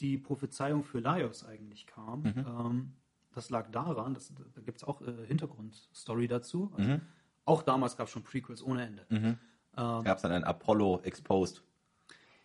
die 0.00 0.18
Prophezeiung 0.18 0.84
für 0.84 1.00
Laios 1.00 1.44
eigentlich 1.44 1.86
kam, 1.86 2.24
ähm, 2.24 2.92
das 3.34 3.50
lag 3.50 3.70
daran, 3.70 4.14
dass, 4.14 4.32
da 4.54 4.60
gibt 4.60 4.78
es 4.78 4.84
auch 4.84 5.02
äh, 5.02 5.26
Hintergrundstory 5.26 6.28
dazu. 6.28 6.72
Also 6.76 7.00
Auch 7.44 7.62
damals 7.62 7.96
gab 7.96 8.06
es 8.06 8.12
schon 8.12 8.22
Prequels 8.22 8.62
ohne 8.62 8.86
Ende. 8.86 9.38
Gab 9.74 10.16
es 10.16 10.22
dann 10.22 10.32
ein 10.32 10.44
Apollo 10.44 11.00
Exposed. 11.02 11.62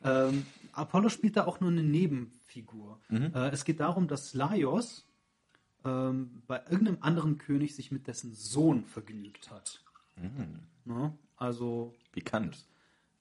Ähm, 0.04 0.46
Apollo 0.72 1.10
spielt 1.10 1.38
da 1.38 1.46
auch 1.46 1.60
nur 1.60 1.70
eine 1.70 1.84
Nebenfigur. 1.84 3.00
Äh, 3.10 3.50
es 3.50 3.66
geht 3.66 3.80
darum, 3.80 4.08
dass 4.08 4.34
Laios 4.34 5.06
ähm, 5.86 6.42
bei 6.48 6.62
irgendeinem 6.70 6.98
anderen 7.02 7.38
König 7.38 7.76
sich 7.76 7.92
mit 7.92 8.08
dessen 8.08 8.34
Sohn 8.34 8.86
vergnügt 8.86 9.52
hat. 9.52 9.84
Ne? 10.86 11.18
Also, 11.36 11.94
Bekannt. 12.12 12.66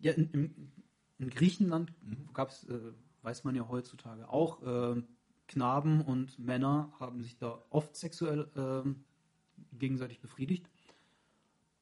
ja, 0.01 0.13
in, 0.13 0.73
in 1.19 1.31
Griechenland 1.31 1.93
gab 2.33 2.51
es, 2.51 2.65
äh, 2.65 2.79
weiß 3.23 3.45
man 3.45 3.55
ja 3.55 3.69
heutzutage 3.69 4.29
auch, 4.29 4.61
ähm, 4.65 5.07
Knaben 5.49 6.03
und 6.03 6.39
Männer 6.39 6.93
haben 7.01 7.23
sich 7.23 7.37
da 7.37 7.59
oft 7.71 7.97
sexuell 7.97 8.49
ähm, 8.57 9.05
gegenseitig 9.73 10.21
befriedigt 10.21 10.69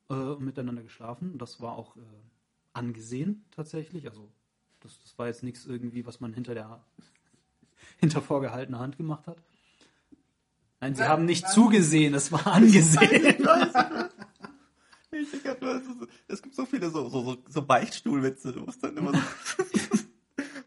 äh, 0.09 0.15
und 0.15 0.45
miteinander 0.45 0.83
geschlafen. 0.83 1.37
Das 1.37 1.61
war 1.61 1.77
auch 1.77 1.97
äh, 1.97 2.01
angesehen 2.73 3.45
tatsächlich. 3.51 4.09
Also 4.09 4.31
das, 4.81 4.99
das 5.01 5.19
war 5.19 5.27
jetzt 5.27 5.43
nichts 5.43 5.67
irgendwie, 5.67 6.07
was 6.07 6.21
man 6.21 6.33
hinter 6.33 6.55
der 6.55 6.85
hinter 7.99 8.23
vorgehaltener 8.23 8.79
Hand 8.79 8.97
gemacht 8.97 9.27
hat. 9.27 9.43
Nein, 10.81 10.95
sie 10.95 11.03
Was? 11.03 11.09
haben 11.09 11.25
nicht 11.25 11.45
Was? 11.45 11.55
zugesehen, 11.55 12.15
es 12.15 12.33
war 12.33 12.47
angesehen. 12.47 13.47
Ich 15.19 15.31
denke, 15.31 15.49
halt 15.49 15.63
nur, 15.63 16.09
es 16.29 16.43
gibt 16.43 16.55
so 16.55 16.67
viele 16.67 16.91
so, 16.91 17.09
so, 17.09 17.39
so, 17.49 17.63
Beichtstuhlwitze, 17.63 18.55
wo 18.61 18.69
es 18.69 18.79
dann 18.79 18.97
immer 18.99 19.13
so, 19.13 19.65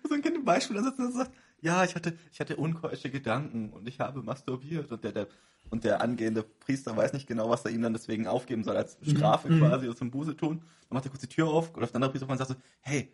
so 0.08 0.16
ein 0.16 0.24
Kind 0.24 0.38
im 0.38 0.44
Beichtstuhl 0.44 0.82
sitzt 0.84 0.98
und 0.98 1.12
sagt, 1.12 1.32
ja, 1.62 1.84
ich 1.84 1.96
hatte, 1.96 2.14
ich 2.32 2.40
hatte 2.40 2.56
unkeusche 2.56 3.10
Gedanken 3.10 3.70
und 3.72 3.88
ich 3.88 4.00
habe 4.00 4.22
masturbiert 4.22 4.92
und 4.92 5.04
der, 5.04 5.12
der, 5.12 5.28
und 5.70 5.84
der 5.84 6.02
angehende 6.02 6.44
Priester 6.44 6.96
weiß 6.96 7.14
nicht 7.14 7.28
genau, 7.28 7.50
was 7.50 7.66
er 7.66 7.72
ihm 7.72 7.82
dann 7.82 7.94
deswegen 7.94 8.28
aufgeben 8.28 8.64
soll 8.64 8.78
als 8.78 8.98
Strafe 9.04 9.50
quasi 9.50 9.88
oder 9.88 9.96
zum 9.96 10.12
Buße 10.12 10.36
tun. 10.36 10.60
Dann 10.60 10.96
macht 10.96 11.06
er 11.06 11.12
kurz 11.12 11.22
die 11.22 11.28
Tür 11.28 11.48
auf 11.48 11.76
und 11.76 11.84
auf 11.84 11.92
der 11.92 11.98
andere 11.98 12.12
Priester 12.12 12.26
auf 12.26 12.32
und 12.32 12.38
sagt 12.38 12.52
so, 12.52 12.56
hey, 12.82 13.12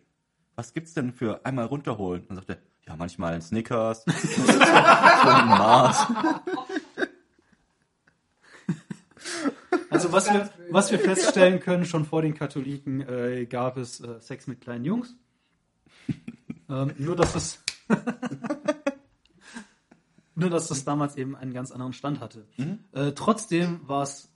was 0.54 0.72
gibt's 0.72 0.94
denn 0.94 1.12
für 1.12 1.44
einmal 1.44 1.66
runterholen? 1.66 2.22
Und 2.22 2.30
dann 2.30 2.36
sagt 2.38 2.50
er, 2.50 2.58
ja, 2.86 2.96
manchmal 2.96 3.34
ein 3.34 3.42
Snickers, 3.42 4.04
so 4.04 5.30
ein 5.30 5.48
Mars. 5.48 6.06
Also 9.90 10.12
was 10.12 10.32
wir, 10.32 10.50
was 10.70 10.90
wir 10.90 10.98
feststellen 10.98 11.60
können, 11.60 11.84
schon 11.84 12.04
vor 12.04 12.22
den 12.22 12.34
Katholiken 12.34 13.00
äh, 13.00 13.46
gab 13.46 13.76
es 13.76 14.00
äh, 14.00 14.20
Sex 14.20 14.46
mit 14.46 14.60
kleinen 14.60 14.84
Jungs. 14.84 15.16
ähm, 16.68 16.92
nur 16.98 17.16
dass 17.16 17.32
das 17.32 17.62
nur 20.34 20.50
dass 20.50 20.68
das 20.68 20.84
damals 20.84 21.16
eben 21.16 21.34
einen 21.36 21.52
ganz 21.54 21.70
anderen 21.72 21.92
Stand 21.92 22.20
hatte. 22.20 22.46
Äh, 22.92 23.12
trotzdem 23.12 23.80
war 23.88 24.02
es 24.02 24.30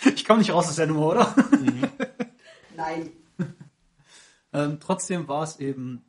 ich 0.14 0.24
komme 0.24 0.38
nicht 0.38 0.52
raus 0.52 0.68
aus 0.68 0.76
der 0.76 0.86
Nummer, 0.86 1.06
oder? 1.08 1.34
Nein. 2.76 3.10
Ähm, 4.52 4.78
trotzdem 4.80 5.28
war 5.28 5.42
es 5.42 5.58
eben 5.60 6.04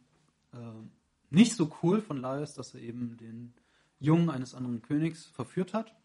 ähm, 0.53 0.91
nicht 1.30 1.55
so 1.55 1.72
cool 1.84 2.01
von 2.01 2.18
Laios, 2.18 2.53
dass 2.53 2.74
er 2.74 2.82
eben 2.82 3.18
den 3.18 3.53
Jungen 3.99 4.30
eines 4.30 4.55
anderen 4.55 4.82
Königs 4.82 5.26
verführt 5.26 5.74
hat. 5.74 5.95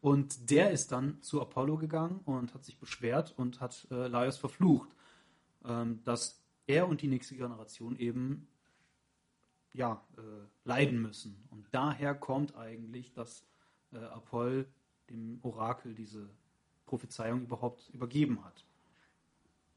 Und 0.00 0.50
der 0.50 0.70
ist 0.70 0.92
dann 0.92 1.22
zu 1.22 1.40
Apollo 1.40 1.78
gegangen 1.78 2.20
und 2.24 2.54
hat 2.54 2.64
sich 2.64 2.78
beschwert 2.78 3.34
und 3.36 3.60
hat 3.60 3.86
äh, 3.90 4.06
Laios 4.06 4.36
verflucht, 4.36 4.88
ähm, 5.64 6.02
dass 6.04 6.42
er 6.66 6.88
und 6.88 7.02
die 7.02 7.08
nächste 7.08 7.36
Generation 7.36 7.96
eben 7.96 8.46
ja, 9.74 10.02
äh, 10.16 10.20
leiden 10.64 11.02
müssen. 11.02 11.36
Und 11.50 11.66
daher 11.72 12.14
kommt 12.14 12.56
eigentlich, 12.56 13.12
dass 13.12 13.44
äh, 13.92 13.98
Apoll 13.98 14.66
dem 15.10 15.38
Orakel 15.42 15.94
diese 15.94 16.30
Prophezeiung 16.86 17.42
überhaupt 17.42 17.90
übergeben 17.90 18.42
hat. 18.44 18.64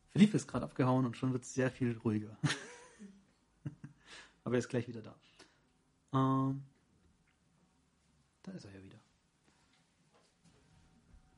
Philippe 0.10 0.38
ist 0.38 0.48
gerade 0.48 0.66
abgehauen 0.66 1.06
und 1.06 1.18
schon 1.18 1.34
wird 1.34 1.44
es 1.44 1.54
sehr 1.54 1.70
viel 1.70 1.98
ruhiger. 1.98 2.38
Aber 4.44 4.56
er 4.56 4.60
ist 4.60 4.70
gleich 4.70 4.88
wieder 4.88 5.02
da. 5.02 5.16
Ähm, 6.14 6.64
da 8.44 8.52
ist 8.54 8.66
er 8.66 8.74
ja 8.74 8.84
wieder. 8.84 8.98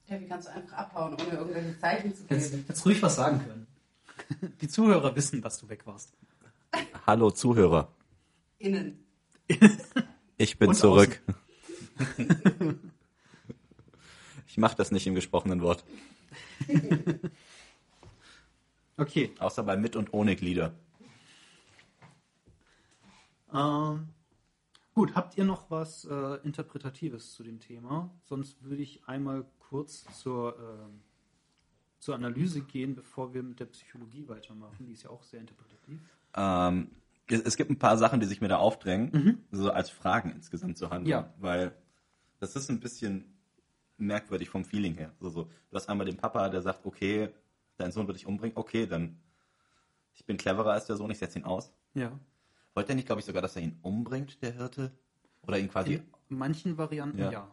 Ja, 0.08 0.20
wie 0.20 0.28
kannst 0.28 0.48
du 0.48 0.54
einfach 0.54 0.74
abhauen, 0.74 1.14
ohne 1.14 1.30
irgendwelche 1.30 1.78
Zeichen 1.80 2.14
zu 2.14 2.24
Jetzt, 2.30 2.52
geben? 2.52 2.66
jetzt 2.68 2.86
ruhig 2.86 3.02
was 3.02 3.16
sagen 3.16 3.40
können. 3.40 3.68
Die 4.62 4.68
Zuhörer 4.68 5.16
wissen, 5.16 5.42
dass 5.42 5.60
du 5.60 5.70
weg 5.70 5.86
warst. 5.86 6.14
Hallo 7.08 7.32
Zuhörer, 7.32 7.92
Innen. 8.60 9.04
ich 10.38 10.58
bin 10.60 10.70
Und 10.70 10.76
zurück. 10.76 11.22
ich 14.48 14.58
mache 14.58 14.76
das 14.76 14.92
nicht 14.92 15.08
im 15.08 15.16
gesprochenen 15.16 15.62
Wort, 15.62 15.84
Okay. 18.98 19.34
außer 19.40 19.64
bei 19.64 19.78
mit 19.78 19.96
und 19.96 20.14
ohne 20.14 20.36
Glieder. 20.36 20.74
Ähm, 23.54 24.10
gut, 24.94 25.16
habt 25.16 25.38
ihr 25.38 25.46
noch 25.46 25.72
was 25.72 26.06
äh, 26.06 26.36
Interpretatives 26.44 27.34
zu 27.34 27.44
dem 27.44 27.60
Thema? 27.60 28.14
Sonst 28.26 28.62
würde 28.64 28.84
ich 28.84 29.08
einmal 29.08 29.46
kurz 29.60 30.06
zur, 30.20 30.56
ähm, 30.60 31.02
zur 32.00 32.16
Analyse 32.16 32.62
gehen, 32.62 32.94
bevor 32.94 33.34
wir 33.34 33.42
mit 33.42 33.60
der 33.60 33.66
Psychologie 33.68 34.28
weitermachen. 34.28 34.86
Die 34.86 34.94
ist 34.94 35.04
ja 35.04 35.10
auch 35.10 35.24
sehr 35.24 35.40
interpretativ. 35.40 36.00
Ähm, 36.36 36.92
es, 37.30 37.58
gibt 37.58 37.70
ein 37.70 37.80
paar 37.80 37.98
Sachen, 37.98 38.20
die 38.20 38.26
sich 38.26 38.42
mir 38.42 38.48
da 38.48 38.58
aufdrängen, 38.58 39.46
so 39.52 39.72
als 39.72 39.90
Fragen 39.90 40.32
insgesamt 40.32 40.78
zu 40.78 40.90
handeln, 40.90 41.10
Ja. 41.12 41.34
weil 41.38 41.74
das 42.40 42.56
ist 42.56 42.70
ein 42.70 42.80
bisschen 42.80 43.38
merkwürdig 43.98 44.50
vom 44.50 44.64
Feeling 44.66 44.96
her. 44.96 45.14
So, 45.20 45.30
so. 45.30 45.44
Du 45.70 45.76
hast 45.76 45.90
einmal 45.90 46.06
den 46.06 46.18
Papa, 46.18 46.50
der 46.50 46.62
sagt, 46.62 46.86
okay, 46.86 47.30
dein 47.78 47.92
Sohn 47.92 48.08
wird 48.08 48.18
dich 48.18 48.26
umbringen, 48.26 48.58
okay, 48.58 48.86
dann 48.88 49.20
ich 50.14 50.26
bin 50.26 50.38
cleverer 50.38 50.72
als 50.72 50.86
der 50.86 50.98
Sohn, 50.98 51.12
ich 51.12 51.18
setze 51.18 51.40
ihn 51.40 51.46
aus. 51.46 51.72
Ja. 51.94 52.12
Wollte 52.74 52.92
er 52.92 52.96
nicht, 52.96 53.06
glaube 53.06 53.20
ich, 53.20 53.26
sogar, 53.26 53.42
dass 53.42 53.56
er 53.56 53.62
ihn 53.62 53.78
umbringt, 53.82 54.42
der 54.42 54.52
Hirte? 54.54 54.92
Oder 55.44 55.60
ihn 55.60 55.70
quasi 55.70 56.02
In 56.30 56.38
manchen 56.38 56.78
Varianten 56.78 57.20
Ja. 57.20 57.32
ja. 57.32 57.52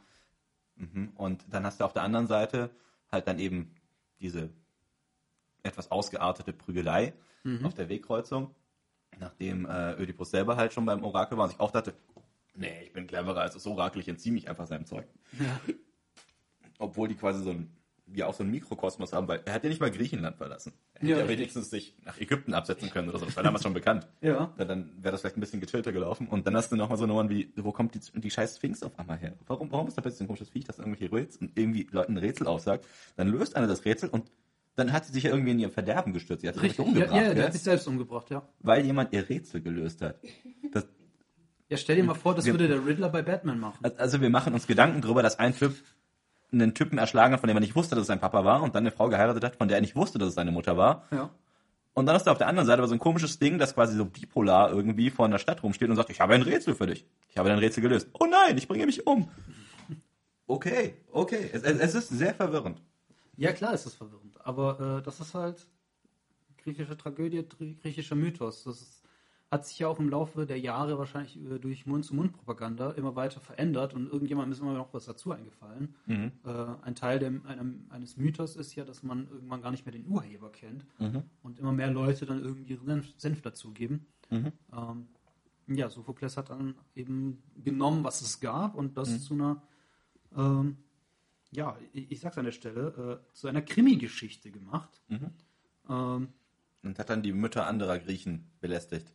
Mhm. 0.77 1.12
Und 1.16 1.45
dann 1.51 1.64
hast 1.64 1.81
du 1.81 1.85
auf 1.85 1.93
der 1.93 2.03
anderen 2.03 2.27
Seite 2.27 2.70
halt 3.11 3.27
dann 3.29 3.39
eben 3.39 3.74
diese 4.20 4.51
etwas 5.62 5.91
ausgeartete 5.91 6.53
Prügelei 6.53 7.14
auf 7.62 7.74
der 7.74 7.89
Wegkreuzung, 7.89 8.55
nachdem 9.18 9.66
äh, 9.66 9.94
Ödipus 9.94 10.30
selber 10.30 10.56
halt 10.56 10.72
schon 10.72 10.86
beim 10.86 11.04
Orakel 11.04 11.36
war 11.38 11.44
und 11.44 11.50
sich 11.50 11.60
auch 11.60 11.70
dachte, 11.70 11.94
nee, 12.54 12.82
ich 12.84 12.92
bin 12.92 13.06
cleverer 13.06 13.40
als 13.40 13.54
das 13.54 13.66
Orakel, 13.66 14.00
ich 14.00 14.08
entziehe 14.08 14.32
mich 14.32 14.48
einfach 14.48 14.66
seinem 14.66 14.86
Zeug. 14.86 15.06
Ja. 15.38 15.60
Obwohl 16.78 17.08
die 17.08 17.14
quasi 17.14 17.42
so 17.42 17.50
ein 17.50 17.76
ja 18.14 18.26
auch 18.26 18.34
so 18.34 18.42
einen 18.42 18.52
Mikrokosmos 18.52 19.12
haben, 19.12 19.26
weil 19.26 19.42
er 19.44 19.54
hat 19.54 19.64
ja 19.64 19.68
nicht 19.68 19.80
mal 19.80 19.90
Griechenland 19.90 20.36
verlassen. 20.36 20.72
Er 20.94 21.00
hätte 21.00 21.10
Ja, 21.10 21.18
ja, 21.18 21.28
wenigstens 21.28 21.70
sich 21.70 21.96
nach 22.04 22.18
Ägypten 22.20 22.54
absetzen 22.54 22.90
können 22.90 23.08
oder 23.08 23.18
so. 23.18 23.24
Das 23.24 23.36
war 23.36 23.42
damals 23.42 23.62
schon 23.62 23.74
bekannt. 23.74 24.06
Ja. 24.20 24.52
Dann, 24.56 24.68
dann 24.68 24.92
wäre 25.02 25.12
das 25.12 25.20
vielleicht 25.20 25.36
ein 25.36 25.40
bisschen 25.40 25.60
gechillter 25.60 25.92
gelaufen. 25.92 26.26
Und 26.28 26.46
dann 26.46 26.56
hast 26.56 26.72
du 26.72 26.76
nochmal 26.76 26.98
so 26.98 27.06
Nummern 27.06 27.28
wie, 27.30 27.52
wo 27.56 27.70
kommt 27.70 27.94
die, 27.94 28.20
die 28.20 28.30
scheiß 28.30 28.56
Sphinx 28.56 28.82
auf 28.82 28.98
einmal 28.98 29.18
her? 29.18 29.34
Warum, 29.46 29.70
warum 29.70 29.86
ist 29.86 29.96
da 29.96 30.02
plötzlich 30.02 30.22
ein 30.22 30.26
komisches 30.26 30.50
Viech, 30.50 30.64
das 30.64 30.78
irgendwelche 30.78 31.12
Rätsel, 31.12 31.50
irgendwie 31.54 31.86
Leuten 31.90 32.14
ein 32.14 32.18
Rätsel 32.18 32.46
aufsagt? 32.46 32.86
Dann 33.16 33.28
löst 33.28 33.56
einer 33.56 33.66
das 33.66 33.84
Rätsel 33.84 34.08
und 34.08 34.30
dann 34.77 34.93
hat 34.93 35.05
sie 35.07 35.12
sich 35.12 35.24
ja 35.24 35.31
irgendwie 35.31 35.51
in 35.53 35.59
ihr 35.59 35.70
Verderben 35.70 36.12
gestürzt. 36.12 36.43
Sie 36.43 36.49
hat 36.49 36.55
sich. 36.57 36.77
Ja, 36.77 36.85
umgebracht, 36.85 37.14
ja, 37.14 37.20
der 37.24 37.35
gell? 37.35 37.45
hat 37.45 37.53
sich 37.53 37.62
selbst 37.62 37.87
umgebracht, 37.89 38.31
ja. 38.31 38.43
weil 38.61 38.85
jemand 38.85 39.12
ihr 39.12 39.29
Rätsel 39.29 39.61
gelöst 39.62 40.03
hat. 40.03 40.20
Das, 40.72 40.87
Ja, 41.68 41.77
stell 41.77 41.97
dir 41.97 42.05
mal 42.05 42.14
vor, 42.14 42.37
das 42.37 42.45
Wir- 42.45 42.53
würde 42.53 42.68
der 42.68 42.87
Riddler 42.87 43.09
bei 43.09 43.22
Batman 43.22 43.59
machen. 43.59 43.85
also 43.99 44.20
wir 44.20 44.31
machen 44.31 44.55
uns 44.55 44.68
Gedanken 44.68 45.01
darüber, 45.03 45.22
dass 45.24 45.41
ein 45.41 45.53
Typ 45.57 45.74
einen 46.53 46.74
Typen 46.74 46.97
erschlagen 46.97 47.33
hat, 47.35 47.41
von 47.41 47.49
dem 47.49 47.57
er 47.57 47.61
nicht 47.61 47.74
wusste, 47.74 47.97
dass 47.97 48.03
es 48.03 48.07
sein 48.07 48.20
Papa 48.20 48.45
war, 48.45 48.62
und 48.62 48.77
dann 48.77 48.85
eine 48.85 48.93
Frau 48.93 49.09
geheiratet 49.09 49.43
hat, 49.43 49.57
von 49.57 49.66
der 49.66 49.79
er 49.79 49.81
nicht 49.81 49.97
wusste, 49.97 50.18
dass 50.20 50.29
es 50.29 50.35
seine 50.37 50.53
Mutter 50.53 50.77
war. 50.77 51.07
Ja. 51.11 51.31
Und 51.93 52.07
dann 52.07 52.14
hast 52.14 52.29
du 52.29 52.31
auf 52.31 52.39
der 52.39 52.47
anderen 52.47 52.66
Seite 52.68 52.79
aber 52.79 52.87
so 52.89 52.95
ein 52.95 53.01
komisches 53.01 53.41
Ding, 53.41 53.59
das 53.59 53.74
quasi 53.74 53.97
so 53.97 54.05
bipolar 54.05 54.70
irgendwie 54.70 55.11
vor 55.11 55.24
einer 55.27 55.41
Stadt 55.41 55.64
rumsteht 55.64 55.89
und 55.91 55.97
sagt, 55.97 56.11
ich 56.11 56.20
habe 56.20 56.35
ein 56.35 56.43
Rätsel 56.43 56.77
für 56.77 56.87
dich. 56.87 57.05
Ich 57.31 57.37
habe 57.37 57.49
dein 57.49 57.59
Rätsel 57.59 57.83
gelöst. 57.83 58.09
Oh 58.12 58.27
nein, 58.27 58.57
ich 58.59 58.68
bringe 58.68 58.87
mich 58.87 59.05
um. 59.07 59.29
Okay, 60.47 60.95
okay. 61.11 61.51
Es, 61.53 61.62
es 61.62 61.95
ist 61.97 62.09
sehr 62.11 62.35
verwirrend. 62.35 62.81
Ja, 63.37 63.53
klar 63.53 63.74
ist 63.74 63.87
das 63.87 63.95
verwirrend. 63.95 64.41
Aber 64.45 64.99
äh, 64.99 65.03
das 65.03 65.20
ist 65.20 65.34
halt 65.34 65.66
griechische 66.59 66.97
Tragödie, 66.97 67.45
griechischer 67.82 68.16
Mythos. 68.16 68.64
Das 68.64 68.80
ist, 68.80 69.03
hat 69.51 69.66
sich 69.66 69.78
ja 69.78 69.89
auch 69.89 70.01
im 70.01 70.09
Laufe 70.09 70.47
der 70.47 70.59
Jahre 70.59 70.99
wahrscheinlich 70.99 71.37
äh, 71.37 71.59
durch 71.59 71.87
Mund-zu-Mund-Propaganda 71.87 72.93
immer 72.93 73.14
weiter 73.14 73.41
verändert 73.41 73.95
und 73.95 74.07
irgendjemandem 74.11 74.53
ist 74.53 74.61
immer 74.61 74.74
noch 74.74 74.93
was 74.93 75.05
dazu 75.05 75.32
eingefallen. 75.32 75.95
Äh, 76.45 76.51
ein 76.82 76.95
Teil 76.95 77.18
der, 77.18 77.28
einem, 77.47 77.87
eines 77.91 78.16
Mythos 78.16 78.57
ist 78.57 78.74
ja, 78.74 78.84
dass 78.84 79.03
man 79.03 79.28
irgendwann 79.30 79.62
gar 79.62 79.70
nicht 79.70 79.84
mehr 79.87 79.93
den 79.93 80.07
Urheber 80.09 80.51
kennt 80.51 80.84
und 81.43 81.59
immer 81.59 81.72
mehr 81.72 81.91
Leute 81.91 82.26
dann 82.26 82.43
irgendwie 82.43 82.72
ihren 82.72 83.05
Senf, 83.16 83.43
dazugeben. 83.43 84.07
Ähm, 84.72 85.07
ja, 85.68 85.89
Sophokles 85.89 86.37
hat 86.37 86.51
dann 86.51 86.74
eben 86.95 87.43
genommen, 87.62 88.03
was 88.05 88.20
es 88.22 88.41
gab 88.41 88.74
und 88.74 88.97
das 88.97 89.11
zu 89.24 89.34
einer 89.34 89.62
ähm, 90.37 90.78
ja, 91.57 91.78
ich, 91.92 92.11
ich 92.12 92.20
sag's 92.20 92.38
an 92.38 92.44
der 92.44 92.52
Stelle, 92.52 93.22
äh, 93.28 93.32
zu 93.34 93.48
einer 93.48 93.62
Krimi-Geschichte 93.62 94.50
gemacht. 94.50 95.02
Ähm, 95.88 96.28
Und 96.82 96.98
hat 96.98 97.11
dann 97.11 97.22
die 97.22 97.32
Mütter 97.32 97.66
anderer 97.66 97.98
Griechen 97.98 98.50
belästigt. 98.61 99.12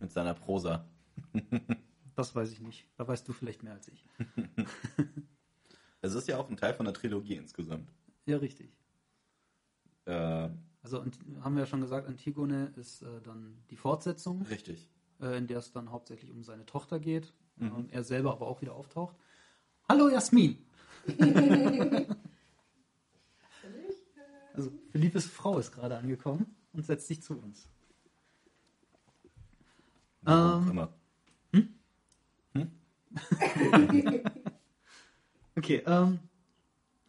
Mit 0.00 0.12
seiner 0.12 0.34
Prosa. 0.34 0.86
das 2.16 2.34
weiß 2.34 2.50
ich 2.52 2.60
nicht. 2.60 2.86
Da 2.96 3.06
weißt 3.06 3.26
du 3.28 3.32
vielleicht 3.32 3.62
mehr 3.62 3.72
als 3.74 3.88
ich. 3.88 4.06
Es 6.00 6.12
ist 6.12 6.28
ja 6.28 6.36
auch 6.36 6.50
ein 6.50 6.58
Teil 6.58 6.74
von 6.74 6.84
der 6.84 6.92
Trilogie 6.92 7.36
insgesamt. 7.36 7.90
Ja, 8.26 8.36
richtig. 8.36 8.76
Äh, 10.04 10.50
Also 10.82 11.02
haben 11.40 11.54
wir 11.54 11.60
ja 11.60 11.66
schon 11.66 11.80
gesagt, 11.80 12.06
Antigone 12.06 12.74
ist 12.76 13.00
äh, 13.00 13.22
dann 13.22 13.56
die 13.70 13.76
Fortsetzung, 13.76 14.42
richtig. 14.42 14.90
äh, 15.22 15.38
in 15.38 15.46
der 15.46 15.60
es 15.60 15.72
dann 15.72 15.90
hauptsächlich 15.90 16.30
um 16.30 16.42
seine 16.44 16.66
Tochter 16.66 17.00
geht. 17.00 17.32
Ähm, 17.58 17.86
er 17.90 18.04
selber 18.04 18.32
aber 18.32 18.46
auch 18.48 18.60
wieder 18.60 18.74
auftaucht. 18.74 19.16
Hallo 19.88 20.10
Jasmin! 20.10 20.58
also 24.54 24.70
Philippes 24.90 25.26
Frau 25.26 25.58
ist 25.58 25.72
gerade 25.72 25.96
angekommen 25.96 26.54
und 26.72 26.84
setzt 26.84 27.06
sich 27.08 27.22
zu 27.22 27.38
uns. 27.38 27.68
Warum 30.22 30.62
Ähm, 30.64 30.70
immer. 30.70 30.94
Okay, 35.56 35.84
ähm, 35.86 36.18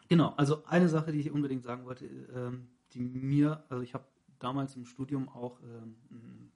genau. 0.07 0.29
Also 0.37 0.63
eine 0.65 0.87
Sache, 0.87 1.11
die 1.11 1.19
ich 1.19 1.31
unbedingt 1.31 1.63
sagen 1.63 1.85
wollte, 1.85 2.05
ähm, 2.05 2.67
die 2.93 2.99
mir, 2.99 3.63
also 3.69 3.81
ich 3.81 3.95
habe 3.95 4.05
damals 4.37 4.75
im 4.75 4.85
Studium 4.85 5.29
auch 5.29 5.59
ähm, 5.63 5.95
ein 6.11 6.51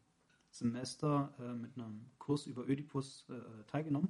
Semester 0.51 1.33
äh, 1.39 1.53
mit 1.53 1.75
einem 1.75 2.05
Kurs 2.19 2.45
über 2.45 2.67
Ödipus 2.67 3.25
äh, 3.29 3.63
teilgenommen. 3.65 4.09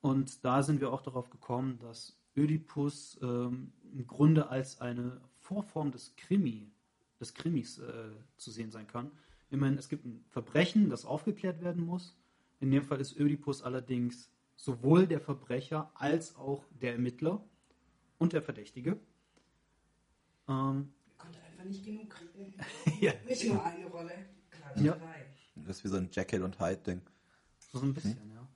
Und 0.00 0.44
da 0.44 0.62
sind 0.62 0.80
wir 0.80 0.92
auch 0.92 1.02
darauf 1.02 1.30
gekommen, 1.30 1.78
dass 1.80 2.16
Ödipus 2.36 3.18
ähm, 3.22 3.72
im 3.92 4.06
Grunde 4.06 4.48
als 4.48 4.80
eine 4.80 5.20
Vorform 5.40 5.90
des 5.90 6.14
Krimi, 6.16 6.70
des 7.20 7.34
Krimis 7.34 7.78
äh, 7.78 8.10
zu 8.36 8.50
sehen 8.50 8.70
sein 8.70 8.86
kann. 8.86 9.10
Immerhin, 9.50 9.78
es 9.78 9.88
gibt 9.88 10.04
ein 10.04 10.24
Verbrechen, 10.28 10.90
das 10.90 11.04
aufgeklärt 11.04 11.60
werden 11.62 11.84
muss. 11.84 12.16
In 12.60 12.70
dem 12.70 12.84
Fall 12.84 13.00
ist 13.00 13.18
Ödipus 13.18 13.62
allerdings 13.62 14.30
sowohl 14.56 15.06
der 15.06 15.20
Verbrecher 15.20 15.90
als 15.94 16.36
auch 16.36 16.64
der 16.80 16.92
Ermittler 16.92 17.42
und 18.18 18.32
der 18.32 18.42
Verdächtige. 18.42 18.98
Ähm, 20.48 20.92
Konnte 21.16 21.40
einfach 21.42 21.64
nicht 21.64 21.84
genug 21.84 22.10
kriegen. 22.10 22.54
ja, 23.00 23.12
Nicht 23.26 23.44
nur 23.46 23.64
eine 23.64 23.86
Rolle, 23.86 24.12
gleich 24.50 24.84
Ja. 24.84 24.92
drei. 24.94 25.26
Das 25.56 25.78
ist 25.78 25.84
wie 25.84 25.88
so 25.88 25.96
ein 25.96 26.08
Jekyll 26.12 26.42
und 26.44 26.58
Hyde-Ding. 26.60 27.00
so 27.58 27.80
ein 27.80 27.92
bisschen, 27.94 28.30
ja. 28.32 28.47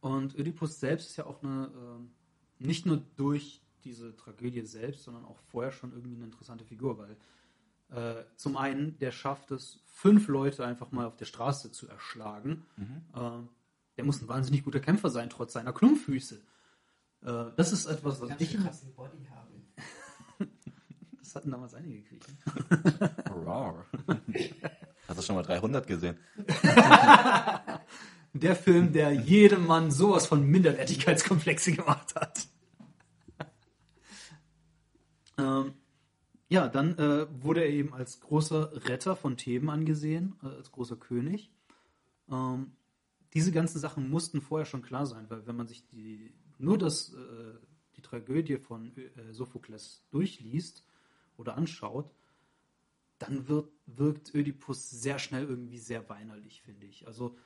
Und 0.00 0.38
Ödipus 0.38 0.80
selbst 0.80 1.10
ist 1.10 1.16
ja 1.16 1.26
auch 1.26 1.42
eine, 1.42 1.70
ähm, 1.74 2.10
nicht 2.58 2.86
nur 2.86 3.02
durch 3.16 3.62
diese 3.84 4.16
Tragödie 4.16 4.62
selbst, 4.62 5.04
sondern 5.04 5.24
auch 5.24 5.38
vorher 5.50 5.72
schon 5.72 5.92
irgendwie 5.92 6.16
eine 6.16 6.24
interessante 6.24 6.64
Figur, 6.64 6.98
weil 6.98 7.16
äh, 7.90 8.24
zum 8.36 8.56
einen, 8.56 8.98
der 8.98 9.12
schafft 9.12 9.50
es, 9.50 9.80
fünf 9.86 10.28
Leute 10.28 10.64
einfach 10.64 10.92
mal 10.92 11.06
auf 11.06 11.16
der 11.16 11.24
Straße 11.24 11.72
zu 11.72 11.88
erschlagen. 11.88 12.66
Ähm, 13.14 13.48
der 13.96 14.04
muss 14.04 14.20
ein 14.22 14.28
wahnsinnig 14.28 14.64
guter 14.64 14.80
Kämpfer 14.80 15.10
sein, 15.10 15.30
trotz 15.30 15.54
seiner 15.54 15.72
Klumpfüße. 15.72 16.40
Äh, 17.22 17.44
das 17.56 17.72
ist 17.72 17.86
etwas, 17.86 18.20
was 18.20 18.40
ich 18.40 18.50
schön 18.50 18.62
krassen 18.62 18.94
Body 18.94 19.26
haben. 19.30 19.48
Das 21.20 21.34
hatten 21.34 21.50
damals 21.50 21.74
einige 21.74 22.00
Griechen. 22.00 22.38
Rar. 23.44 23.84
Hast 25.08 25.18
du 25.18 25.22
schon 25.22 25.36
mal 25.36 25.42
300 25.42 25.86
gesehen? 25.86 26.16
Der 28.40 28.56
Film, 28.56 28.92
der 28.92 29.12
jedem 29.12 29.66
Mann 29.66 29.90
sowas 29.90 30.26
von 30.26 30.44
Minderwertigkeitskomplexe 30.44 31.72
gemacht 31.72 32.14
hat. 32.14 32.46
ähm, 35.38 35.74
ja, 36.48 36.68
dann 36.68 36.96
äh, 36.98 37.26
wurde 37.42 37.60
er 37.62 37.70
eben 37.70 37.92
als 37.92 38.20
großer 38.20 38.88
Retter 38.88 39.16
von 39.16 39.36
Theben 39.36 39.70
angesehen, 39.70 40.36
äh, 40.42 40.46
als 40.46 40.72
großer 40.72 40.96
König. 40.96 41.50
Ähm, 42.30 42.72
diese 43.34 43.52
ganzen 43.52 43.78
Sachen 43.78 44.08
mussten 44.08 44.40
vorher 44.40 44.64
schon 44.64 44.82
klar 44.82 45.06
sein, 45.06 45.28
weil 45.28 45.46
wenn 45.46 45.56
man 45.56 45.68
sich 45.68 45.86
die, 45.86 46.32
nur 46.58 46.78
das, 46.78 47.12
äh, 47.12 47.54
die 47.96 48.02
Tragödie 48.02 48.56
von 48.56 48.96
äh, 48.96 49.32
Sophokles 49.32 50.04
durchliest 50.10 50.84
oder 51.36 51.56
anschaut, 51.56 52.10
dann 53.18 53.48
wird, 53.48 53.70
wirkt 53.86 54.34
Ödipus 54.34 54.88
sehr 54.88 55.18
schnell 55.18 55.44
irgendwie 55.44 55.78
sehr 55.78 56.08
weinerlich, 56.08 56.62
finde 56.62 56.86
ich. 56.86 57.06
Also 57.06 57.36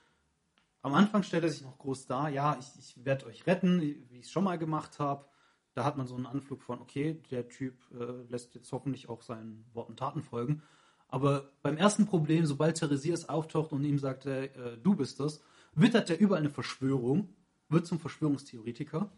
am 0.82 0.94
Anfang 0.94 1.22
stellt 1.22 1.44
er 1.44 1.50
sich 1.50 1.62
noch 1.62 1.78
groß 1.78 2.06
dar, 2.06 2.28
ja, 2.28 2.58
ich, 2.58 2.66
ich 2.78 3.04
werde 3.04 3.26
euch 3.26 3.46
retten, 3.46 3.80
wie 3.80 4.18
ich 4.18 4.26
es 4.26 4.30
schon 4.30 4.44
mal 4.44 4.58
gemacht 4.58 4.98
habe. 4.98 5.26
Da 5.74 5.84
hat 5.84 5.96
man 5.96 6.06
so 6.06 6.16
einen 6.16 6.26
Anflug 6.26 6.62
von, 6.62 6.80
okay, 6.80 7.22
der 7.30 7.48
Typ 7.48 7.80
äh, 7.92 8.28
lässt 8.28 8.54
jetzt 8.54 8.70
hoffentlich 8.72 9.08
auch 9.08 9.22
seinen 9.22 9.64
Worten 9.72 9.96
Taten 9.96 10.22
folgen. 10.22 10.62
Aber 11.08 11.52
beim 11.62 11.76
ersten 11.76 12.06
Problem, 12.06 12.46
sobald 12.46 12.78
Theresias 12.78 13.28
auftaucht 13.28 13.72
und 13.72 13.84
ihm 13.84 13.98
sagt, 13.98 14.26
äh, 14.26 14.76
du 14.82 14.96
bist 14.96 15.20
das, 15.20 15.40
wittert 15.72 16.10
er 16.10 16.18
überall 16.18 16.40
eine 16.40 16.50
Verschwörung, 16.50 17.34
wird 17.68 17.86
zum 17.86 18.00
Verschwörungstheoretiker, 18.00 19.10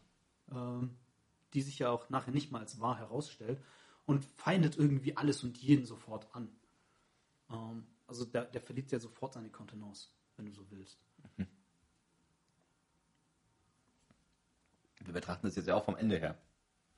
ähm, 0.53 0.97
die 1.55 1.63
sich 1.63 1.79
ja 1.79 1.91
auch 1.91 2.11
nachher 2.11 2.33
nicht 2.33 2.53
mal 2.53 2.61
als 2.61 2.81
wahr 2.81 2.99
herausstellt 2.99 3.61
und 4.07 4.25
feindet 4.37 4.77
irgendwie 4.77 5.17
alles 5.17 5.43
und 5.43 5.57
jeden 5.59 5.87
sofort 5.87 6.35
an. 6.35 6.49
Ähm, 7.51 7.87
also 8.07 8.25
der, 8.25 8.45
der 8.45 8.61
verliert 8.61 8.93
ja 8.93 9.01
sofort 9.01 9.33
seine 9.33 9.51
Kontenance, 9.51 10.09
wenn 10.37 10.47
du 10.47 10.53
so 10.53 10.71
willst. 10.71 11.01
Wir 15.05 15.15
betrachten 15.15 15.47
das 15.47 15.57
jetzt 15.57 15.67
ja 15.67 15.75
auch 15.75 15.85
vom 15.85 15.97
Ende 15.97 16.19
her. 16.19 16.37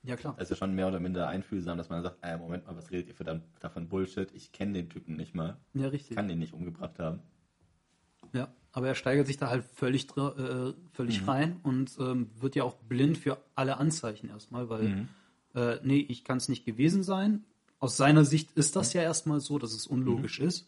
Ja, 0.03 0.15
klar. 0.15 0.35
Es 0.37 0.43
ist 0.43 0.49
ja 0.51 0.55
schon 0.55 0.73
mehr 0.73 0.87
oder 0.87 0.99
minder 0.99 1.27
einfühlsam, 1.27 1.77
dass 1.77 1.89
man 1.89 2.01
sagt, 2.01 2.17
äh, 2.21 2.37
Moment 2.37 2.65
mal, 2.65 2.77
was 2.77 2.91
redet 2.91 3.09
ihr 3.09 3.15
verdammt 3.15 3.43
davon 3.59 3.89
Bullshit? 3.89 4.31
Ich 4.33 4.51
kenne 4.51 4.73
den 4.73 4.89
Typen 4.89 5.15
nicht 5.15 5.35
mal. 5.35 5.57
Ja, 5.73 5.87
richtig. 5.87 6.15
Kann 6.15 6.27
den 6.27 6.39
nicht 6.39 6.53
umgebracht 6.53 6.99
haben. 6.99 7.19
Ja, 8.33 8.47
aber 8.71 8.87
er 8.87 8.95
steigert 8.95 9.27
sich 9.27 9.37
da 9.37 9.49
halt 9.49 9.63
völlig, 9.63 10.07
äh, 10.17 10.73
völlig 10.91 11.27
rein 11.27 11.59
und 11.63 11.97
ähm, 11.99 12.29
wird 12.39 12.55
ja 12.55 12.63
auch 12.63 12.75
blind 12.75 13.17
für 13.17 13.37
alle 13.55 13.77
Anzeichen 13.77 14.29
erstmal, 14.29 14.69
weil, 14.69 15.07
äh, 15.55 15.79
nee, 15.83 15.99
ich 15.99 16.23
kann 16.23 16.37
es 16.37 16.49
nicht 16.49 16.65
gewesen 16.65 17.03
sein. 17.03 17.43
Aus 17.79 17.97
seiner 17.97 18.25
Sicht 18.25 18.51
ist 18.53 18.75
das 18.75 18.93
ja 18.93 19.01
erstmal 19.01 19.39
so, 19.39 19.59
dass 19.59 19.73
es 19.73 19.87
unlogisch 19.87 20.39
ist. 20.39 20.67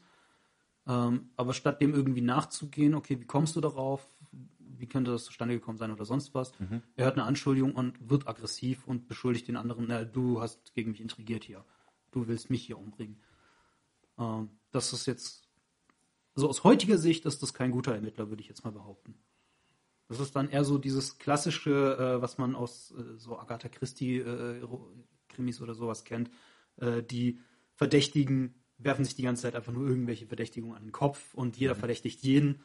Ähm, 0.87 1.29
aber 1.35 1.53
statt 1.53 1.81
dem 1.81 1.93
irgendwie 1.93 2.21
nachzugehen, 2.21 2.95
okay, 2.95 3.19
wie 3.19 3.25
kommst 3.25 3.55
du 3.55 3.61
darauf? 3.61 4.05
Wie 4.77 4.87
könnte 4.87 5.11
das 5.11 5.25
zustande 5.25 5.55
gekommen 5.55 5.77
sein 5.77 5.91
oder 5.91 6.05
sonst 6.05 6.33
was? 6.33 6.51
Er 6.95 7.05
hört 7.05 7.17
eine 7.17 7.25
Anschuldigung 7.25 7.73
und 7.73 8.09
wird 8.09 8.27
aggressiv 8.27 8.87
und 8.87 9.07
beschuldigt 9.07 9.47
den 9.47 9.57
anderen, 9.57 9.85
na, 9.87 10.03
du 10.03 10.41
hast 10.41 10.73
gegen 10.73 10.91
mich 10.91 11.01
intrigiert 11.01 11.43
hier. 11.43 11.65
Du 12.11 12.27
willst 12.27 12.49
mich 12.49 12.65
hier 12.65 12.77
umbringen. 12.77 13.19
Ähm, 14.17 14.49
das 14.71 14.93
ist 14.93 15.05
jetzt 15.05 15.49
also 16.39 16.47
aus 16.47 16.63
heutiger 16.63 16.97
Sicht 16.97 17.25
ist 17.25 17.43
das 17.43 17.53
kein 17.53 17.69
guter 17.69 17.93
Ermittler, 17.93 18.29
würde 18.29 18.41
ich 18.41 18.47
jetzt 18.47 18.63
mal 18.63 18.71
behaupten. 18.71 19.15
Das 20.07 20.21
ist 20.21 20.37
dann 20.37 20.49
eher 20.49 20.63
so 20.63 20.77
dieses 20.77 21.17
klassische, 21.17 21.97
äh, 21.97 22.21
was 22.21 22.37
man 22.37 22.55
aus 22.55 22.91
äh, 22.91 23.17
so 23.17 23.37
Agatha 23.37 23.67
Christie 23.67 24.19
äh, 24.19 24.63
oder 24.63 25.73
sowas 25.73 26.05
kennt, 26.05 26.31
äh, 26.77 27.03
die 27.03 27.39
Verdächtigen 27.75 28.55
werfen 28.77 29.03
sich 29.03 29.15
die 29.15 29.23
ganze 29.23 29.41
Zeit 29.41 29.55
einfach 29.55 29.73
nur 29.73 29.85
irgendwelche 29.85 30.27
Verdächtigungen 30.27 30.77
an 30.77 30.83
den 30.83 30.91
Kopf 30.93 31.33
und 31.33 31.57
jeder 31.57 31.75
verdächtigt 31.75 32.23
jeden 32.23 32.63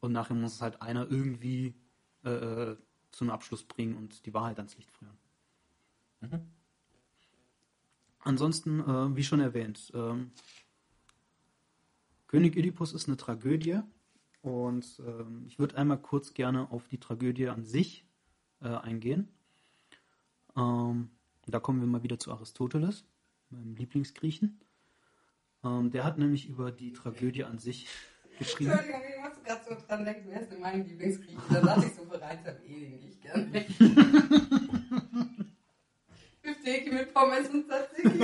und 0.00 0.12
nachher 0.12 0.34
muss 0.34 0.54
es 0.54 0.62
halt 0.62 0.80
einer 0.82 1.10
irgendwie 1.10 1.74
äh, 2.24 2.30
äh, 2.30 2.76
zu 3.10 3.24
einem 3.24 3.30
Abschluss 3.30 3.64
bringen 3.64 3.96
und 3.96 4.26
die 4.26 4.34
Wahrheit 4.34 4.58
ans 4.58 4.76
Licht 4.76 4.90
führen. 4.92 5.18
Ansonsten, 8.20 8.80
äh, 8.80 9.16
wie 9.16 9.24
schon 9.24 9.40
erwähnt, 9.40 9.90
ähm, 9.94 10.32
König 12.26 12.56
Oedipus 12.56 12.92
ist 12.92 13.08
eine 13.08 13.16
Tragödie 13.16 13.80
und 14.42 15.00
ähm, 15.06 15.44
ich 15.46 15.58
würde 15.58 15.76
einmal 15.78 15.98
kurz 15.98 16.34
gerne 16.34 16.70
auf 16.70 16.86
die 16.88 16.98
Tragödie 16.98 17.48
an 17.48 17.64
sich 17.64 18.04
äh, 18.60 18.68
eingehen. 18.68 19.28
Ähm, 20.56 21.10
da 21.46 21.60
kommen 21.60 21.80
wir 21.80 21.86
mal 21.86 22.02
wieder 22.02 22.18
zu 22.18 22.30
Aristoteles, 22.32 23.04
meinem 23.48 23.76
Lieblingsgriechen. 23.76 24.60
Ähm, 25.64 25.90
der 25.90 26.04
hat 26.04 26.18
nämlich 26.18 26.48
über 26.48 26.70
die 26.70 26.92
Tragödie 26.92 27.44
an 27.44 27.58
sich 27.58 27.88
geschrieben. 28.38 28.78
Gerade 29.48 29.62
so 29.66 29.74
dran 29.86 30.04
denken, 30.04 30.28
wer 30.28 30.42
ist 30.42 30.52
denn 30.52 30.60
mein 30.60 30.86
Lieblingsgrieche? 30.86 31.40
Da 31.50 31.62
saß 31.64 31.84
ich 31.86 31.94
so 31.94 32.04
bereit, 32.04 32.40
habe 32.44 32.58
eh 32.66 32.80
den 32.80 33.00
nicht 33.00 33.22
gerne. 33.22 33.46
Beefsteak 36.42 36.92
mit 36.92 37.14
Pommes 37.14 37.48
und 37.48 37.66
Tzatziki. 37.66 38.20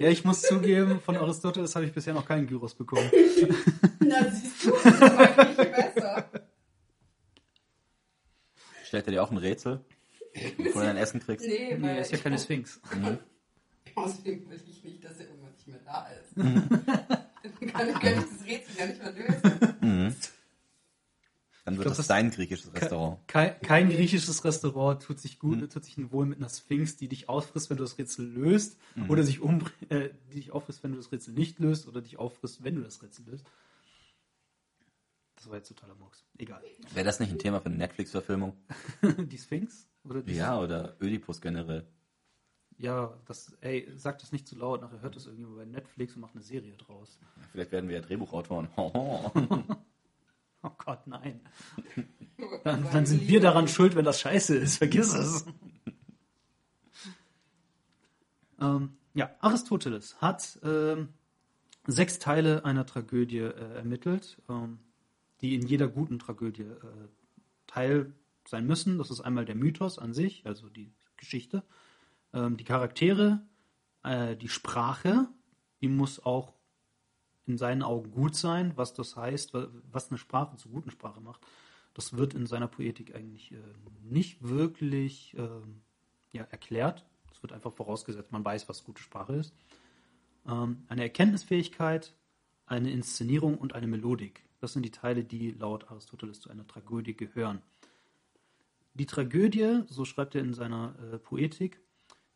Ja, 0.00 0.08
ich 0.08 0.24
muss 0.24 0.42
zugeben, 0.42 1.00
von 1.00 1.16
Aristoteles 1.16 1.76
habe 1.76 1.86
ich 1.86 1.92
bisher 1.92 2.12
noch 2.12 2.26
keinen 2.26 2.48
Gyros 2.48 2.74
bekommen. 2.74 3.08
Na, 4.00 4.28
siehst 4.32 4.64
du, 4.64 4.70
das 4.72 4.84
ist 4.86 5.00
mein 5.00 5.34
Grieche 5.34 5.66
besser. 5.66 6.28
Stellt 8.82 9.06
er 9.06 9.12
dir 9.12 9.22
auch 9.22 9.30
ein 9.30 9.36
Rätsel, 9.36 9.84
bevor 10.56 10.82
du 10.82 10.88
dein 10.88 10.96
Essen 10.96 11.20
kriegst? 11.20 11.46
Nee, 11.46 11.76
Nee, 11.76 11.82
weil 11.82 11.90
er 11.90 12.00
ist 12.00 12.10
ja 12.10 12.18
keine 12.18 12.36
Sphinx. 12.36 12.80
Außerdem 13.94 14.50
will 14.50 14.60
ich 14.66 14.82
nicht, 14.82 15.04
dass 15.04 15.20
er 15.20 15.26
irgendwann 15.28 15.52
nicht 15.52 15.68
mehr 15.68 15.80
da 15.84 16.08
ist. 16.08 16.34
Dann 17.42 17.68
kann 17.72 17.88
ich, 17.88 17.94
kann 17.94 18.12
ich 18.12 18.38
das 18.38 18.46
Rätsel 18.46 18.76
ja 18.78 18.86
nicht 18.86 19.02
mehr 19.02 19.12
lösen. 19.12 20.16
Dann 21.64 21.76
wird 21.76 21.86
glaub, 21.86 21.96
das, 21.96 22.06
dein 22.06 22.30
griechisches 22.30 22.72
Restaurant. 22.74 23.18
Kein, 23.28 23.60
kein 23.60 23.90
griechisches 23.90 24.44
Restaurant 24.44 25.02
tut 25.02 25.20
sich 25.20 25.38
gut, 25.38 25.70
tut 25.70 25.84
sich 25.84 26.10
wohl 26.10 26.26
mit 26.26 26.38
einer 26.38 26.48
Sphinx, 26.48 26.96
die 26.96 27.06
dich 27.06 27.28
auffrisst, 27.28 27.70
wenn 27.70 27.76
du 27.76 27.84
das 27.84 27.98
Rätsel 27.98 28.26
löst, 28.26 28.78
oder 29.08 29.22
sich 29.22 29.40
um, 29.40 29.64
äh, 29.88 30.08
die 30.32 30.36
dich 30.36 30.52
auffrisst, 30.52 30.82
wenn 30.82 30.92
du 30.92 30.96
das 30.96 31.12
Rätsel 31.12 31.34
nicht 31.34 31.58
löst, 31.60 31.86
oder 31.86 32.00
dich 32.00 32.18
auffrisst, 32.18 32.64
wenn 32.64 32.76
du 32.76 32.82
das 32.82 33.02
Rätsel 33.02 33.26
löst. 33.26 33.46
Das 35.36 35.48
war 35.48 35.56
jetzt 35.56 35.68
totaler 35.68 35.94
Murks. 35.94 36.24
Egal. 36.38 36.62
Wäre 36.92 37.04
das 37.04 37.20
nicht 37.20 37.30
ein 37.30 37.38
Thema 37.38 37.60
für 37.60 37.66
eine 37.66 37.76
Netflix-Verfilmung? 37.76 38.56
die 39.02 39.38
Sphinx? 39.38 39.86
Oder 40.04 40.22
die 40.22 40.34
Ja, 40.34 40.58
oder 40.60 40.96
Ödipus 41.00 41.40
generell. 41.40 41.86
Ja, 42.80 43.12
das, 43.26 43.52
ey, 43.60 43.86
sag 43.94 44.20
das 44.20 44.32
nicht 44.32 44.48
zu 44.48 44.56
laut, 44.56 44.80
nachher 44.80 45.02
hört 45.02 45.14
das 45.14 45.26
irgendjemand 45.26 45.58
bei 45.58 45.64
Netflix 45.66 46.14
und 46.14 46.22
macht 46.22 46.34
eine 46.34 46.42
Serie 46.42 46.74
draus. 46.78 47.18
Vielleicht 47.52 47.72
werden 47.72 47.90
wir 47.90 47.96
ja 47.96 48.02
Drehbuchautoren. 48.02 48.68
Oh 50.62 50.70
Gott, 50.76 51.06
nein. 51.06 51.40
Dann, 52.64 52.84
dann 52.92 53.06
sind 53.06 53.28
wir 53.28 53.40
daran 53.40 53.66
schuld, 53.66 53.96
wenn 53.96 54.04
das 54.04 54.20
scheiße 54.20 54.56
ist. 54.56 54.76
Vergiss 54.76 55.14
es. 55.14 55.44
ähm, 58.60 58.92
ja, 59.14 59.30
Aristoteles 59.40 60.20
hat 60.20 60.58
ähm, 60.62 61.08
sechs 61.86 62.18
Teile 62.18 62.66
einer 62.66 62.84
Tragödie 62.84 63.38
äh, 63.38 63.76
ermittelt, 63.76 64.36
ähm, 64.50 64.80
die 65.40 65.54
in 65.54 65.66
jeder 65.66 65.88
guten 65.88 66.18
Tragödie 66.18 66.62
äh, 66.62 67.08
Teil 67.66 68.12
sein 68.46 68.66
müssen. 68.66 68.98
Das 68.98 69.10
ist 69.10 69.22
einmal 69.22 69.46
der 69.46 69.54
Mythos 69.54 69.98
an 69.98 70.12
sich, 70.12 70.46
also 70.46 70.68
die 70.68 70.92
Geschichte, 71.16 71.62
ähm, 72.32 72.56
die 72.56 72.64
Charaktere, 72.64 73.42
äh, 74.02 74.36
die 74.36 74.48
Sprache, 74.48 75.28
die 75.80 75.88
muss 75.88 76.24
auch 76.24 76.54
in 77.46 77.58
seinen 77.58 77.82
Augen 77.82 78.10
gut 78.10 78.36
sein, 78.36 78.72
was 78.76 78.94
das 78.94 79.16
heißt, 79.16 79.54
wa- 79.54 79.68
was 79.90 80.10
eine 80.10 80.18
Sprache 80.18 80.56
zur 80.56 80.70
guten 80.70 80.90
Sprache 80.90 81.20
macht. 81.20 81.40
Das 81.94 82.16
wird 82.16 82.34
in 82.34 82.46
seiner 82.46 82.68
Poetik 82.68 83.14
eigentlich 83.14 83.52
äh, 83.52 83.58
nicht 84.02 84.42
wirklich 84.42 85.34
ähm, 85.36 85.82
ja, 86.32 86.44
erklärt. 86.44 87.04
Es 87.32 87.42
wird 87.42 87.52
einfach 87.52 87.72
vorausgesetzt, 87.72 88.30
man 88.30 88.44
weiß, 88.44 88.68
was 88.68 88.84
gute 88.84 89.02
Sprache 89.02 89.34
ist. 89.34 89.54
Ähm, 90.46 90.84
eine 90.88 91.02
Erkenntnisfähigkeit, 91.02 92.14
eine 92.66 92.90
Inszenierung 92.92 93.58
und 93.58 93.74
eine 93.74 93.88
Melodik. 93.88 94.44
Das 94.60 94.74
sind 94.74 94.84
die 94.84 94.90
Teile, 94.92 95.24
die 95.24 95.50
laut 95.52 95.90
Aristoteles 95.90 96.40
zu 96.40 96.50
einer 96.50 96.66
Tragödie 96.66 97.16
gehören. 97.16 97.62
Die 98.94 99.06
Tragödie, 99.06 99.82
so 99.86 100.04
schreibt 100.04 100.34
er 100.34 100.42
in 100.42 100.54
seiner 100.54 100.94
äh, 101.12 101.18
Poetik, 101.18 101.80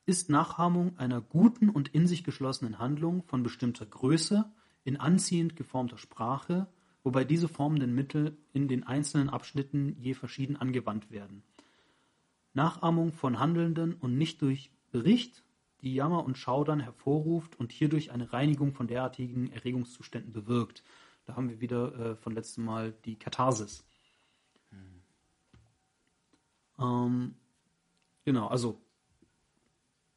ist 0.06 0.28
Nachahmung 0.28 0.98
einer 0.98 1.20
guten 1.20 1.70
und 1.70 1.88
in 1.88 2.06
sich 2.06 2.24
geschlossenen 2.24 2.78
Handlung 2.78 3.22
von 3.22 3.42
bestimmter 3.42 3.86
Größe 3.86 4.50
in 4.84 4.98
anziehend 4.98 5.56
geformter 5.56 5.98
Sprache, 5.98 6.66
wobei 7.02 7.24
diese 7.24 7.48
formenden 7.48 7.94
Mittel 7.94 8.36
in 8.52 8.68
den 8.68 8.84
einzelnen 8.84 9.30
Abschnitten 9.30 9.96
je 9.98 10.14
verschieden 10.14 10.56
angewandt 10.56 11.10
werden. 11.10 11.42
Nachahmung 12.52 13.12
von 13.12 13.38
Handelnden 13.38 13.94
und 13.94 14.16
nicht 14.16 14.42
durch 14.42 14.70
Bericht, 14.90 15.42
die 15.80 15.94
Jammer 15.94 16.24
und 16.24 16.38
Schaudern 16.38 16.80
hervorruft 16.80 17.58
und 17.58 17.72
hierdurch 17.72 18.12
eine 18.12 18.32
Reinigung 18.32 18.72
von 18.72 18.86
derartigen 18.86 19.50
Erregungszuständen 19.50 20.32
bewirkt. 20.32 20.82
Da 21.24 21.36
haben 21.36 21.48
wir 21.48 21.60
wieder 21.60 21.94
äh, 21.94 22.16
von 22.16 22.34
letztem 22.34 22.64
Mal 22.64 22.94
die 23.04 23.16
Katharsis. 23.16 23.84
Ähm, 26.78 27.34
genau, 28.24 28.48
also 28.48 28.80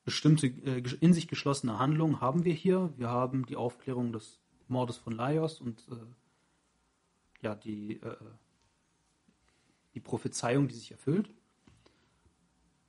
bestimmte 0.07 0.47
äh, 0.47 0.81
in 1.01 1.11
sich 1.11 1.27
geschlossene 1.27 1.79
Handlungen 1.79 2.21
haben 2.21 2.45
wir 2.45 2.53
hier. 2.53 2.93
Wir 2.95 3.09
haben 3.09 3.45
die 3.45 3.57
Aufklärung 3.57 4.13
des 4.13 4.39
Mordes 4.69 4.95
von 4.95 5.11
Laios 5.11 5.59
und 5.59 5.85
äh, 5.91 5.95
ja, 7.41 7.55
die, 7.55 7.97
äh, 8.01 8.15
die 9.95 9.99
Prophezeiung, 9.99 10.69
die 10.69 10.75
sich 10.75 10.91
erfüllt. 10.91 11.29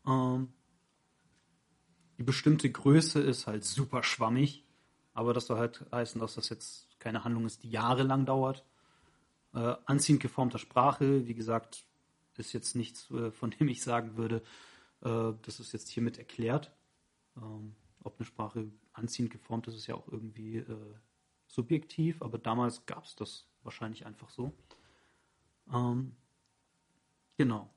Ähm, 0.07 0.53
die 2.19 2.23
bestimmte 2.23 2.71
Größe 2.71 3.21
ist 3.21 3.49
halt 3.49 3.65
super 3.65 4.05
schwammig, 4.05 4.65
aber 5.13 5.35
das 5.35 5.47
soll 5.47 5.59
halt 5.59 5.85
heißen, 5.91 6.21
dass 6.21 6.37
das 6.37 6.49
jetzt 6.51 7.01
keine 7.01 7.25
Handlung 7.25 7.47
ist, 7.47 7.65
die 7.65 7.71
jahrelang 7.71 8.27
dauert. 8.27 8.65
Äh, 9.55 9.75
anziehend 9.87 10.21
geformter 10.21 10.59
Sprache, 10.61 11.27
wie 11.27 11.35
gesagt, 11.35 11.85
ist 12.37 12.53
jetzt 12.53 12.77
nichts, 12.77 13.11
äh, 13.11 13.33
von 13.33 13.51
dem 13.51 13.67
ich 13.67 13.83
sagen 13.83 14.17
würde, 14.17 14.41
äh, 15.03 15.33
das 15.43 15.59
ist 15.59 15.73
jetzt 15.73 15.89
hiermit 15.89 16.17
erklärt. 16.19 16.71
Ähm, 17.43 17.75
ob 18.05 18.19
eine 18.19 18.27
Sprache 18.27 18.71
anziehend 18.93 19.31
geformt 19.31 19.69
ist, 19.69 19.75
ist 19.75 19.87
ja 19.87 19.95
auch 19.95 20.09
irgendwie 20.09 20.59
äh, 20.59 20.95
subjektiv, 21.47 22.23
aber 22.23 22.39
damals 22.39 22.87
gab 22.87 23.05
es 23.05 23.17
das 23.17 23.47
wahrscheinlich 23.63 24.07
einfach 24.07 24.31
so. 24.31 24.53
Ähm, 25.73 26.17
genau. 27.37 27.71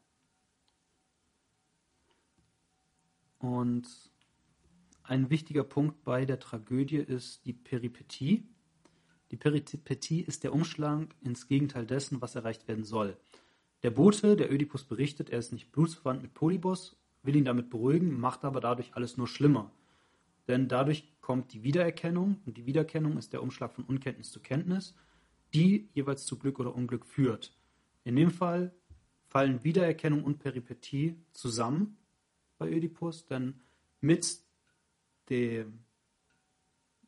Und 3.40 3.88
ein 5.04 5.30
wichtiger 5.30 5.64
Punkt 5.64 6.04
bei 6.04 6.26
der 6.26 6.40
Tragödie 6.40 6.98
ist 6.98 7.46
die 7.46 7.54
Peripetie. 7.54 8.48
Die 9.32 9.38
Peripetie 9.38 10.22
ist 10.22 10.44
der 10.44 10.54
Umschlag 10.54 11.16
ins 11.22 11.48
Gegenteil 11.48 11.86
dessen, 11.86 12.22
was 12.22 12.36
erreicht 12.36 12.68
werden 12.68 12.84
soll. 12.84 13.18
Der 13.84 13.90
Bote, 13.90 14.36
der 14.36 14.52
Ödipus 14.52 14.84
berichtet, 14.84 15.30
er 15.32 15.40
ist 15.40 15.54
nicht 15.54 15.72
blutsverwandt 15.72 16.22
mit 16.22 16.34
Polybos, 16.34 17.01
will 17.24 17.36
ihn 17.36 17.46
damit 17.46 17.70
beruhigen, 17.70 18.20
macht 18.20 18.44
aber 18.44 18.62
dadurch 18.62 18.96
alles 18.96 19.18
nur 19.18 19.28
schlimmer. 19.28 19.72
Denn 20.48 20.68
dadurch 20.68 21.14
kommt 21.22 21.54
die 21.54 21.64
Wiedererkennung 21.64 22.42
und 22.46 22.58
die 22.58 22.66
Wiedererkennung 22.66 23.18
ist 23.18 23.34
der 23.34 23.44
Umschlag 23.44 23.74
von 23.74 23.84
Unkenntnis 23.84 24.32
zu 24.32 24.40
Kenntnis, 24.40 24.96
die 25.54 25.90
jeweils 25.94 26.26
zu 26.26 26.38
Glück 26.38 26.60
oder 26.60 26.76
Unglück 26.76 27.06
führt. 27.06 27.56
In 28.04 28.16
dem 28.16 28.32
Fall 28.32 28.74
fallen 29.28 29.64
Wiedererkennung 29.64 30.24
und 30.24 30.40
Peripetie 30.40 31.16
zusammen 31.32 31.98
bei 32.58 32.70
Ödipus, 32.70 33.26
denn 33.26 33.62
mit 34.02 34.42
dem 35.30 35.80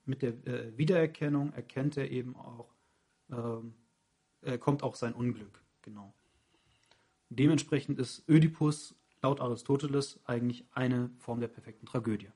mit 0.05 0.21
der 0.21 0.45
äh, 0.45 0.77
Wiedererkennung 0.77 1.53
erkennt 1.53 1.95
er 1.95 2.11
eben 2.11 2.35
auch, 2.35 2.73
äh, 4.41 4.57
kommt 4.57 4.83
auch 4.83 4.95
sein 4.95 5.13
Unglück, 5.13 5.63
genau. 5.81 6.13
Dementsprechend 7.29 7.99
ist 7.99 8.27
Ödipus 8.29 8.95
laut 9.23 9.39
Aristoteles 9.39 10.19
eigentlich 10.25 10.65
eine 10.73 11.09
Form 11.17 11.39
der 11.39 11.47
perfekten 11.47 11.87
Tragödie. 11.87 12.29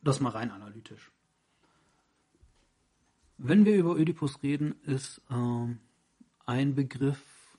Das 0.00 0.20
mal 0.20 0.30
rein 0.30 0.50
analytisch. 0.50 1.12
Wenn 3.36 3.64
wir 3.64 3.76
über 3.76 3.98
Ödipus 3.98 4.42
reden, 4.42 4.80
ist 4.82 5.20
ähm, 5.28 5.80
ein 6.46 6.74
Begriff 6.74 7.58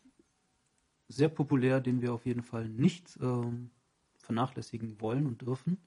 sehr 1.10 1.30
populär, 1.30 1.82
den 1.82 2.02
wir 2.02 2.14
auf 2.14 2.26
jeden 2.26 2.44
Fall 2.44 2.70
nicht 2.70 3.20
ähm, 3.22 3.72
vernachlässigen 4.16 5.02
wollen 5.02 5.28
und 5.28 5.42
dürfen. 5.42 5.78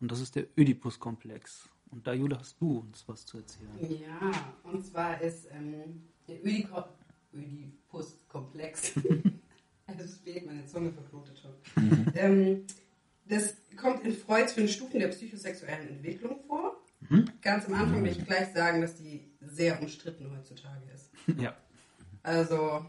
Und 0.00 0.10
das 0.10 0.20
ist 0.20 0.34
der 0.34 0.46
Ödipus-Komplex. 0.58 1.68
Und 1.90 2.06
da, 2.06 2.12
Jule, 2.12 2.38
hast 2.38 2.60
du 2.60 2.78
uns 2.78 3.08
was 3.08 3.24
zu 3.24 3.38
erzählen. 3.38 3.70
Ja, 3.80 4.32
und 4.64 4.84
zwar 4.84 5.20
ist 5.20 5.48
ähm, 5.52 6.08
der 6.26 6.44
Ödipus-Komplex 6.44 8.94
Also 9.90 10.04
es 10.04 10.18
fehlt, 10.18 10.46
meine 10.46 10.64
Zunge 10.66 10.92
verblutet 10.92 11.38
schon. 11.38 12.12
ähm, 12.14 12.66
das 13.26 13.54
kommt 13.76 14.04
in 14.04 14.12
Freuds 14.14 14.52
fünf 14.52 14.70
Stufen 14.72 15.00
der 15.00 15.08
psychosexuellen 15.08 15.88
Entwicklung 15.88 16.40
vor. 16.46 16.76
Ganz 17.40 17.66
am 17.66 17.74
Anfang 17.74 18.04
will 18.04 18.12
ich 18.12 18.24
gleich 18.24 18.52
sagen, 18.52 18.80
dass 18.82 18.96
die 18.96 19.30
sehr 19.40 19.80
umstritten 19.80 20.30
heutzutage 20.36 20.84
ist. 20.94 21.10
Ja. 21.40 21.56
Also, 22.22 22.84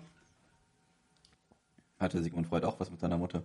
Hatte 1.98 2.22
Sigmund 2.22 2.48
Freud 2.48 2.66
auch 2.66 2.80
was 2.80 2.92
mit 2.92 3.00
seiner 3.00 3.18
Mutter? 3.18 3.44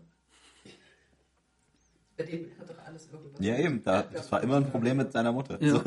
bei 2.17 2.25
dem 2.25 2.51
hat 2.59 2.69
doch 2.71 2.79
alles 2.87 3.09
irgendwas. 3.13 3.45
Ja, 3.45 3.57
eben. 3.59 3.83
Da, 3.83 4.03
das 4.03 4.33
war 4.33 4.43
immer 4.43 4.57
ein 4.57 4.71
Problem 4.71 4.97
mit 4.97 5.13
seiner 5.13 5.33
Mutter. 5.33 5.63
Ja. 5.63 5.73
So. 5.73 5.83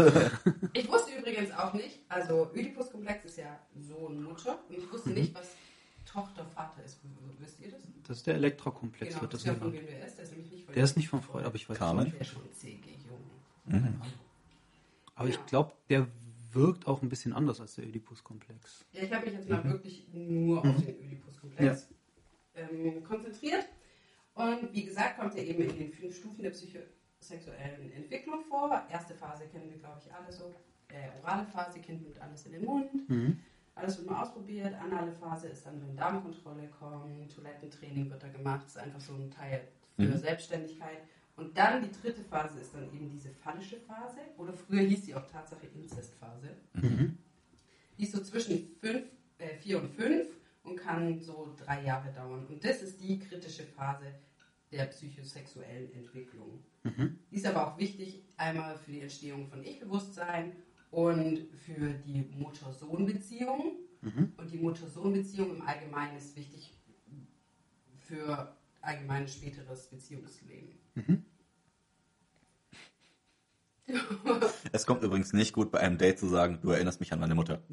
Ich 0.74 0.88
wusste 0.88 1.12
übrigens 1.18 1.52
auch 1.52 1.74
nicht, 1.74 2.00
also 2.08 2.50
Oedipus-Komplex 2.54 3.26
ist 3.26 3.38
ja 3.38 3.60
Sohn, 3.80 4.24
Mutter. 4.24 4.60
Und 4.70 4.78
ich 4.78 4.92
wusste 4.92 5.10
nicht, 5.10 5.34
was 5.34 5.50
Tochter, 6.12 6.46
Vater 6.46 6.84
ist. 6.84 7.00
Wisst 7.40 7.60
ihr 7.62 7.72
das? 7.72 7.82
Das 8.08 8.18
ist 8.18 8.28
der 8.28 8.36
Elektrokomplex, 8.36 9.10
Genau, 9.14 9.22
wird 9.22 9.34
das 9.34 9.44
ja 9.44 9.54
von 9.54 9.72
wem 9.74 9.86
der 9.86 10.06
ist. 10.08 10.18
Der 10.18 10.24
ist 10.26 10.32
nämlich 10.32 10.52
nicht 10.52 10.66
von 10.66 10.74
Der 10.74 10.84
ist 10.84 10.98
nicht 10.98 11.10
von 11.10 11.22
Freud, 11.22 11.46
aber 11.46 11.56
ich 11.56 11.70
weiß 11.70 11.78
Carmen? 11.78 12.04
nicht. 12.06 12.14
Der 12.16 12.22
ist 12.22 12.28
schon 12.32 12.54
CG 12.54 12.96
jung. 13.08 14.02
Aber 15.16 15.30
ich 15.30 15.46
glaube, 15.46 15.74
der 15.90 16.08
wirkt 16.52 16.88
auch 16.88 17.02
ein 17.04 17.10
bisschen 17.10 17.34
anders 17.34 17.62
als 17.62 17.76
der 17.76 17.86
Oedipus-Komplex. 17.86 18.86
Ja, 18.92 19.04
ich 19.04 19.14
habe 19.14 19.26
mich 19.26 19.36
jetzt 19.36 19.50
mal 19.50 19.64
wirklich 19.66 20.08
nur 20.14 20.60
auf 20.60 20.78
den 20.84 20.96
Oedipus-Komplex 21.00 21.88
ähm, 22.56 23.04
konzentriert. 23.04 23.66
Und 24.34 24.74
wie 24.74 24.86
gesagt, 24.86 25.20
kommt 25.20 25.36
er 25.36 25.46
eben 25.46 25.62
in 25.70 25.78
den 25.78 25.92
fünf 25.94 26.16
Stufen 26.16 26.42
der 26.42 26.52
psychosexuellen 26.52 27.92
Entwicklung 27.92 28.44
vor. 28.46 28.88
Erste 28.90 29.14
Phase 29.14 29.46
kennen 29.48 29.70
wir, 29.70 29.78
glaube 29.78 30.00
ich, 30.04 30.12
alle 30.14 30.32
so. 30.32 30.54
Äh, 30.88 31.22
orale 31.22 31.46
Phase, 31.46 31.80
Kind 31.80 32.02
nimmt 32.02 32.20
alles 32.20 32.46
in 32.48 32.54
den 32.54 32.66
Mund. 32.66 33.10
Mhm. 33.10 33.40
Alles 33.80 33.98
wird 33.98 34.10
mal 34.10 34.22
ausprobiert. 34.22 34.74
Anale 34.76 35.12
Phase 35.14 35.48
ist 35.48 35.66
dann, 35.66 35.82
wenn 35.82 35.96
Darmkontrolle 35.96 36.68
kommt. 36.68 37.34
Toilettentraining 37.34 38.10
wird 38.10 38.22
da 38.22 38.28
gemacht. 38.28 38.64
Das 38.66 38.72
ist 38.76 38.78
einfach 38.78 39.00
so 39.00 39.14
ein 39.14 39.32
Teil 39.32 39.68
für 39.96 40.04
Mhm. 40.04 40.18
Selbstständigkeit. 40.18 41.00
Und 41.36 41.58
dann 41.58 41.82
die 41.82 41.92
dritte 41.92 42.22
Phase 42.24 42.60
ist 42.60 42.74
dann 42.76 42.84
eben 42.94 43.10
diese 43.10 43.30
phallische 43.30 43.78
Phase. 43.78 44.18
Oder 44.38 44.54
früher 44.54 44.82
hieß 44.82 45.06
sie 45.06 45.16
auch 45.16 45.26
Tatsache 45.26 45.68
Inzestphase. 45.68 46.50
Mhm. 46.74 47.18
Die 47.98 48.04
ist 48.04 48.12
so 48.12 48.22
zwischen 48.22 48.68
fünf, 48.82 49.04
äh, 49.38 49.56
vier 49.58 49.80
und 49.82 49.90
fünf 49.96 50.28
und 50.64 50.76
kann 50.76 51.20
so 51.22 51.54
drei 51.58 51.84
Jahre 51.84 52.12
dauern. 52.12 52.46
Und 52.48 52.64
das 52.64 52.82
ist 52.82 53.00
die 53.02 53.20
kritische 53.20 53.64
Phase 53.64 54.06
der 54.72 54.86
psychosexuellen 54.86 55.92
Entwicklung. 55.94 56.64
Mhm. 56.84 57.20
Die 57.32 57.36
ist 57.38 57.46
aber 57.46 57.68
auch 57.68 57.78
wichtig, 57.78 58.24
einmal 58.38 58.78
für 58.78 58.92
die 58.92 59.02
Entstehung 59.02 59.48
von 59.48 59.64
Ich-Bewusstsein 59.64 60.52
und 60.92 61.48
für 61.66 61.90
die 62.06 62.30
Mutter-Sohn-Beziehung. 62.38 63.78
Mhm. 64.02 64.34
Und 64.38 64.52
die 64.52 64.58
Mutter-Sohn-Beziehung 64.58 65.58
im 65.58 65.62
Allgemeinen 65.62 66.18
ist 66.18 66.36
wichtig 66.36 66.74
für 68.00 68.56
allgemein 68.82 69.28
späteres 69.28 69.88
Beziehungsleben. 69.88 70.70
Mhm. 70.96 71.26
Es 74.72 74.86
kommt 74.86 75.02
übrigens 75.02 75.34
nicht 75.34 75.54
gut, 75.54 75.72
bei 75.72 75.80
einem 75.80 75.98
Date 75.98 76.20
zu 76.20 76.28
sagen, 76.28 76.60
du 76.62 76.70
erinnerst 76.70 77.00
mich 77.00 77.12
an 77.12 77.20
meine 77.20 77.34
Mutter. 77.34 77.64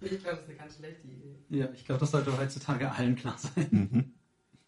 Ich 0.00 0.22
glaube, 0.22 0.36
das 0.36 0.40
ist 0.40 0.48
eine 0.48 0.56
ganz 0.56 0.76
schlechte 0.76 1.08
Idee. 1.08 1.36
Ja, 1.48 1.68
ich 1.72 1.84
glaube, 1.84 2.00
das 2.00 2.12
sollte 2.12 2.38
heutzutage 2.38 2.90
allen 2.90 3.16
klar 3.16 3.36
sein. 3.36 4.14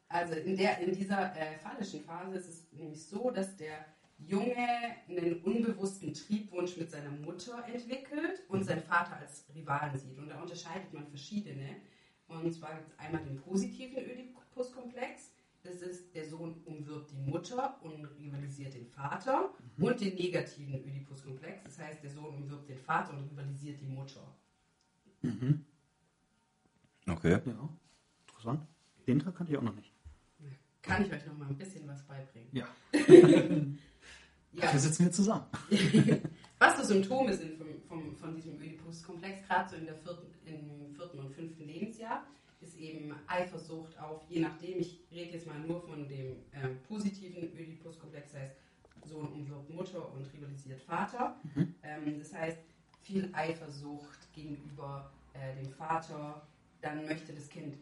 Also 0.08 0.34
in, 0.34 0.56
der, 0.56 0.78
in 0.80 0.92
dieser 0.94 1.34
äh, 1.36 1.56
phallischen 1.58 2.02
Phase 2.02 2.36
ist 2.36 2.48
es 2.48 2.66
nämlich 2.72 3.06
so, 3.06 3.30
dass 3.30 3.56
der 3.56 3.86
Junge 4.26 4.66
einen 5.08 5.42
unbewussten 5.42 6.14
Triebwunsch 6.14 6.76
mit 6.76 6.90
seiner 6.90 7.10
Mutter 7.10 7.64
entwickelt 7.66 8.42
und 8.48 8.64
seinen 8.64 8.82
Vater 8.82 9.16
als 9.16 9.46
Rivalen 9.54 9.96
sieht. 9.98 10.18
Und 10.18 10.28
da 10.28 10.40
unterscheidet 10.40 10.92
man 10.92 11.06
verschiedene. 11.06 11.76
Und 12.28 12.52
zwar 12.52 12.74
gibt 12.74 12.88
es 12.88 12.98
einmal 12.98 13.22
den 13.24 13.36
positiven 13.36 13.98
Oedipus-Komplex. 13.98 15.32
Das 15.62 15.76
ist, 15.76 16.14
der 16.14 16.28
Sohn 16.28 16.60
umwirbt 16.64 17.12
die 17.12 17.30
Mutter 17.30 17.78
und 17.82 18.04
rivalisiert 18.18 18.74
den 18.74 18.86
Vater. 18.86 19.50
Und 19.78 20.00
den 20.00 20.14
negativen 20.14 20.74
Oedipus-Komplex. 20.74 21.64
Das 21.64 21.78
heißt, 21.78 22.02
der 22.02 22.10
Sohn 22.10 22.34
umwirbt 22.34 22.68
den 22.68 22.78
Vater 22.78 23.16
und 23.16 23.30
rivalisiert 23.30 23.80
die 23.80 23.86
Mutter. 23.86 24.34
Mhm. 25.22 25.64
Okay. 27.06 27.30
Ja, 27.30 27.68
interessant. 28.26 28.66
Den 29.06 29.18
Tag 29.20 29.36
kannte 29.36 29.52
ich 29.52 29.58
auch 29.58 29.62
noch 29.62 29.74
nicht. 29.74 29.92
Kann 30.82 31.04
ich 31.04 31.12
euch 31.12 31.24
noch 31.26 31.38
mal 31.38 31.48
ein 31.48 31.56
bisschen 31.56 31.86
was 31.86 32.02
beibringen? 32.02 32.48
Ja, 32.52 32.66
Ja. 34.52 34.62
dafür 34.62 34.80
sitzen 34.80 35.04
wir 35.04 35.12
zusammen. 35.12 35.46
Was 36.58 36.76
so 36.76 36.84
Symptome 36.84 37.34
sind 37.34 37.56
vom, 37.56 37.68
vom, 37.88 38.16
von 38.16 38.34
diesem 38.34 38.54
Oedipus-Komplex, 38.56 39.46
gerade 39.46 39.70
so 39.70 39.76
in 39.76 39.86
der 39.86 39.96
vierten, 39.96 40.26
im 40.44 40.94
vierten 40.94 41.18
und 41.18 41.32
fünften 41.32 41.66
Lebensjahr, 41.66 42.24
ist 42.60 42.76
eben 42.78 43.14
Eifersucht 43.26 43.98
auf, 43.98 44.22
je 44.28 44.40
nachdem, 44.40 44.78
ich 44.78 45.00
rede 45.10 45.32
jetzt 45.32 45.46
mal 45.46 45.58
nur 45.58 45.80
von 45.80 46.06
dem 46.06 46.36
ähm, 46.52 46.78
positiven 46.86 47.52
Oedipus-Komplex, 47.52 48.32
das 48.32 48.40
heißt, 48.40 48.52
Sohn 49.04 49.26
umwirbt 49.28 49.70
Mutter 49.70 50.12
und 50.12 50.32
rivalisiert 50.32 50.80
Vater. 50.82 51.36
Ähm, 51.82 52.18
das 52.18 52.32
heißt, 52.32 52.58
viel 53.02 53.28
Eifersucht 53.32 54.32
gegenüber 54.32 55.10
äh, 55.34 55.60
dem 55.60 55.72
Vater. 55.72 56.46
Dann 56.80 57.04
möchte 57.06 57.32
das 57.32 57.48
Kind 57.48 57.76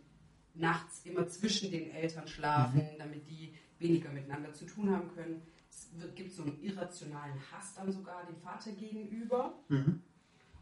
nachts 0.55 1.03
immer 1.05 1.29
zwischen 1.29 1.71
den 1.71 1.91
Eltern 1.91 2.27
schlafen, 2.27 2.83
damit 2.99 3.29
die 3.29 3.55
weniger 3.79 4.11
miteinander 4.11 4.53
zu 4.53 4.67
tun 4.67 4.91
haben 4.91 5.09
können. 5.15 5.43
Es 5.71 5.89
gibt 6.15 6.33
so 6.33 6.43
einen 6.43 6.61
irrationalen 6.63 7.39
Hass 7.51 7.75
dann 7.75 7.91
sogar 7.93 8.25
dem 8.27 8.37
Vater 8.37 8.73
gegenüber 8.73 9.55
Mhm. 9.69 10.03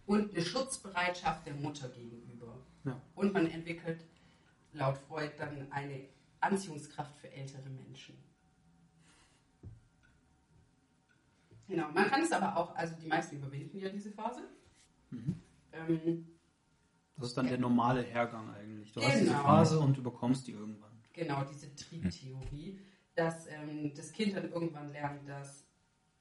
und 0.06 0.34
eine 0.34 0.44
Schutzbereitschaft 0.44 1.46
der 1.46 1.54
Mutter 1.54 1.88
gegenüber. 1.88 2.58
Ja. 2.84 3.00
Und 3.14 3.32
man 3.32 3.46
entwickelt 3.46 4.04
laut 4.72 4.98
Freud 4.98 5.32
dann 5.38 5.70
eine 5.72 6.08
Anziehungskraft 6.40 7.16
für 7.16 7.30
ältere 7.32 7.68
Menschen. 7.70 8.16
Genau, 11.66 11.90
man 11.90 12.06
kann 12.06 12.22
es 12.22 12.32
aber 12.32 12.56
auch, 12.56 12.74
also 12.76 12.94
die 12.96 13.06
meisten 13.08 13.36
überwinden 13.36 13.78
ja 13.78 13.88
diese 13.90 14.10
Phase. 14.12 14.42
Ähm, 15.72 16.26
Das 17.16 17.28
ist 17.28 17.36
dann 17.36 17.46
der 17.48 17.58
normale 17.58 18.02
Hergang 18.02 18.48
eigentlich. 18.54 18.92
Du 18.92 19.02
hast 19.02 19.12
diese 19.14 19.26
Genau. 19.26 19.42
Phase 19.42 19.78
und 19.80 19.96
du 19.96 20.02
bekommst 20.02 20.46
die 20.46 20.52
irgendwann. 20.52 20.88
genau, 21.12 21.44
diese 21.44 21.74
Triebtheorie, 21.74 22.78
dass 23.18 23.48
ähm, 23.48 23.92
das 23.96 24.12
Kind 24.12 24.36
dann 24.36 24.52
irgendwann 24.52 24.92
lernt, 24.92 25.28
dass 25.28 25.64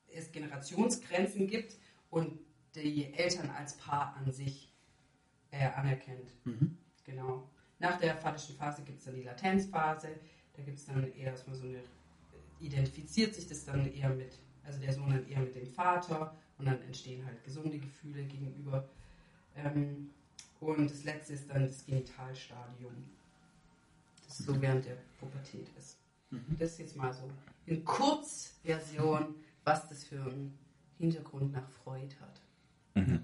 es 0.08 0.32
Generationsgrenzen 0.32 1.48
gibt 1.48 1.78
und 2.10 2.40
die 2.74 3.14
Eltern 3.14 3.52
als 3.52 3.78
Paar 3.78 4.16
an 4.16 4.32
sich 4.32 4.74
äh, 5.52 5.68
anerkennt. 5.68 6.34
Mhm. 6.46 6.76
Genau. 7.04 7.48
Nach 7.78 8.00
der 8.00 8.18
phallischen 8.18 8.56
Phase 8.56 8.82
gibt 8.82 8.98
es 8.98 9.06
dann 9.06 9.14
die 9.14 9.22
Latenzphase. 9.22 10.10
Da 10.56 10.64
gibt 10.64 10.80
es 10.80 10.86
dann 10.86 11.04
eher 11.14 11.32
erstmal 11.32 11.56
so 11.56 11.68
eine, 11.68 11.84
identifiziert 12.60 13.36
sich 13.36 13.48
das 13.48 13.64
dann 13.64 13.94
eher 13.94 14.10
mit, 14.10 14.40
also 14.64 14.80
der 14.80 14.92
Sohn 14.92 15.12
dann 15.12 15.30
eher 15.30 15.42
mit 15.42 15.56
dem 15.56 15.68
Vater 15.68 16.36
und 16.58 16.66
dann 16.66 16.82
entstehen 16.82 17.24
halt 17.24 17.44
gesunde 17.44 17.78
Gefühle 17.78 18.24
gegenüber. 18.24 18.90
Ähm, 19.56 20.10
und 20.60 20.90
das 20.90 21.04
letzte 21.04 21.34
ist 21.34 21.48
dann 21.48 21.68
das 21.68 21.86
Genitalstadium. 21.86 22.94
Das 24.26 24.40
so 24.40 24.60
während 24.60 24.84
der 24.86 24.98
Pubertät 25.20 25.70
ist. 25.78 25.98
Mhm. 26.30 26.58
Das 26.60 26.72
ist 26.72 26.80
jetzt 26.80 26.96
mal 26.96 27.14
so 27.14 27.30
in 27.66 27.84
Kurzversion, 27.86 29.36
was 29.64 29.88
das 29.90 30.04
für 30.04 30.22
einen 30.22 30.58
Hintergrund 30.98 31.52
nach 31.54 31.70
Freud 31.70 32.16
hat. 32.22 32.42
Mhm. 32.96 33.24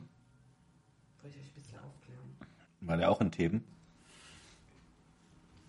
Wollte 1.22 1.38
ich 1.38 1.44
euch 1.44 1.52
ein 1.52 1.54
bisschen 1.56 1.80
aufklären. 1.80 2.36
War 2.82 2.98
der 2.98 3.10
auch 3.10 3.22
in 3.22 3.32
Theben? 3.32 3.64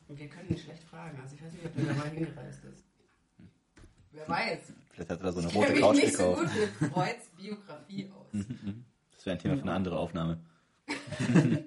Und 0.08 0.18
wir 0.18 0.28
können 0.28 0.50
ihn 0.50 0.58
schlecht 0.58 0.82
fragen. 0.84 1.18
Also 1.20 1.34
ich 1.36 1.42
weiß 1.42 1.52
nicht, 1.52 1.64
ob 1.64 1.74
der 1.74 1.84
dabei 1.86 2.08
hingereist 2.10 2.64
ist. 2.64 2.84
Wer 4.12 4.28
weiß. 4.28 4.72
Vielleicht 4.90 5.10
hat 5.10 5.20
er 5.20 5.24
da 5.24 5.32
so 5.32 5.38
eine 5.40 5.48
ich 5.48 5.54
rote 5.54 5.66
kenne 5.68 5.80
Couch 5.80 5.96
mich 5.96 6.04
nicht 6.04 6.16
so 6.16 6.34
gekauft. 6.34 6.54
gut 6.54 6.80
mit 6.80 6.92
Freuds 6.92 7.28
Biografie 7.36 8.10
aus. 8.10 8.26
Das 9.12 9.26
wäre 9.26 9.36
ein 9.36 9.38
Thema 9.40 9.56
für 9.56 9.62
eine 9.62 9.72
andere 9.72 9.98
Aufnahme. 9.98 10.40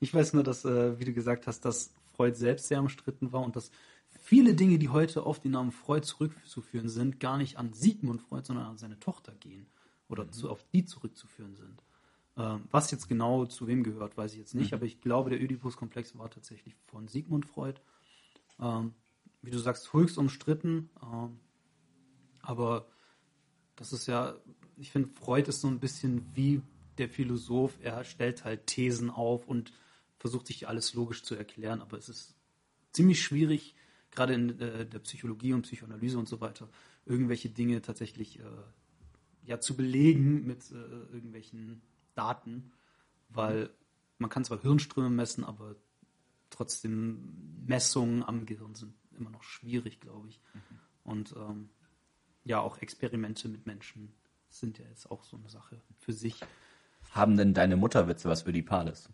Ich 0.00 0.14
weiß 0.14 0.32
nur, 0.32 0.44
dass, 0.44 0.64
äh, 0.64 0.98
wie 1.00 1.04
du 1.06 1.12
gesagt 1.12 1.48
hast, 1.48 1.64
dass 1.64 1.90
Freud 2.14 2.36
selbst 2.36 2.68
sehr 2.68 2.78
umstritten 2.78 3.32
war 3.32 3.40
und 3.42 3.56
dass 3.56 3.72
viele 4.28 4.52
Dinge, 4.52 4.78
die 4.78 4.90
heute 4.90 5.24
auf 5.24 5.40
den 5.40 5.52
Namen 5.52 5.72
Freud 5.72 6.06
zurückzuführen 6.06 6.90
sind, 6.90 7.18
gar 7.18 7.38
nicht 7.38 7.56
an 7.56 7.72
Sigmund 7.72 8.20
Freud, 8.20 8.44
sondern 8.44 8.66
an 8.66 8.76
seine 8.76 9.00
Tochter 9.00 9.34
gehen 9.34 9.66
oder 10.06 10.30
zu, 10.30 10.50
auf 10.50 10.66
die 10.70 10.84
zurückzuführen 10.84 11.54
sind. 11.56 11.82
Ähm, 12.36 12.68
was 12.70 12.90
jetzt 12.90 13.08
genau 13.08 13.46
zu 13.46 13.66
wem 13.66 13.82
gehört, 13.82 14.18
weiß 14.18 14.32
ich 14.32 14.38
jetzt 14.38 14.54
nicht, 14.54 14.74
aber 14.74 14.84
ich 14.84 15.00
glaube, 15.00 15.30
der 15.30 15.40
Oedipus-Komplex 15.40 16.18
war 16.18 16.30
tatsächlich 16.30 16.76
von 16.88 17.08
Sigmund 17.08 17.46
Freud. 17.46 17.80
Ähm, 18.60 18.92
wie 19.40 19.50
du 19.50 19.58
sagst, 19.58 19.94
höchst 19.94 20.18
umstritten, 20.18 20.90
ähm, 21.02 21.40
aber 22.42 22.86
das 23.76 23.94
ist 23.94 24.08
ja, 24.08 24.36
ich 24.76 24.90
finde, 24.90 25.08
Freud 25.08 25.48
ist 25.48 25.62
so 25.62 25.68
ein 25.68 25.80
bisschen 25.80 26.26
wie 26.34 26.60
der 26.98 27.08
Philosoph, 27.08 27.78
er 27.80 28.04
stellt 28.04 28.44
halt 28.44 28.66
Thesen 28.66 29.08
auf 29.08 29.48
und 29.48 29.72
versucht 30.18 30.48
sich 30.48 30.68
alles 30.68 30.92
logisch 30.92 31.22
zu 31.22 31.34
erklären, 31.34 31.80
aber 31.80 31.96
es 31.96 32.10
ist 32.10 32.34
ziemlich 32.92 33.22
schwierig, 33.22 33.74
gerade 34.18 34.34
in 34.34 34.60
äh, 34.60 34.84
der 34.84 34.98
Psychologie 34.98 35.52
und 35.52 35.62
Psychoanalyse 35.62 36.18
und 36.18 36.28
so 36.28 36.40
weiter, 36.40 36.68
irgendwelche 37.06 37.48
Dinge 37.48 37.80
tatsächlich 37.80 38.40
äh, 38.40 38.42
ja, 39.44 39.60
zu 39.60 39.76
belegen 39.76 40.44
mit 40.46 40.70
äh, 40.72 40.74
irgendwelchen 40.74 41.80
Daten, 42.14 42.72
weil 43.28 43.70
man 44.18 44.28
kann 44.28 44.44
zwar 44.44 44.60
Hirnströme 44.60 45.08
messen, 45.08 45.44
aber 45.44 45.76
trotzdem 46.50 47.64
Messungen 47.66 48.24
am 48.24 48.44
Gehirn 48.44 48.74
sind 48.74 48.94
immer 49.16 49.30
noch 49.30 49.44
schwierig, 49.44 50.00
glaube 50.00 50.28
ich. 50.28 50.40
Und 51.04 51.34
ähm, 51.36 51.70
ja, 52.44 52.60
auch 52.60 52.78
Experimente 52.78 53.48
mit 53.48 53.66
Menschen 53.66 54.12
sind 54.48 54.78
ja 54.78 54.86
jetzt 54.86 55.10
auch 55.10 55.22
so 55.22 55.36
eine 55.36 55.48
Sache 55.48 55.80
für 55.98 56.12
sich. 56.12 56.40
Haben 57.12 57.36
denn 57.36 57.54
deine 57.54 57.76
Mutterwitze 57.76 58.28
was 58.28 58.46
Ödipales? 58.46 59.10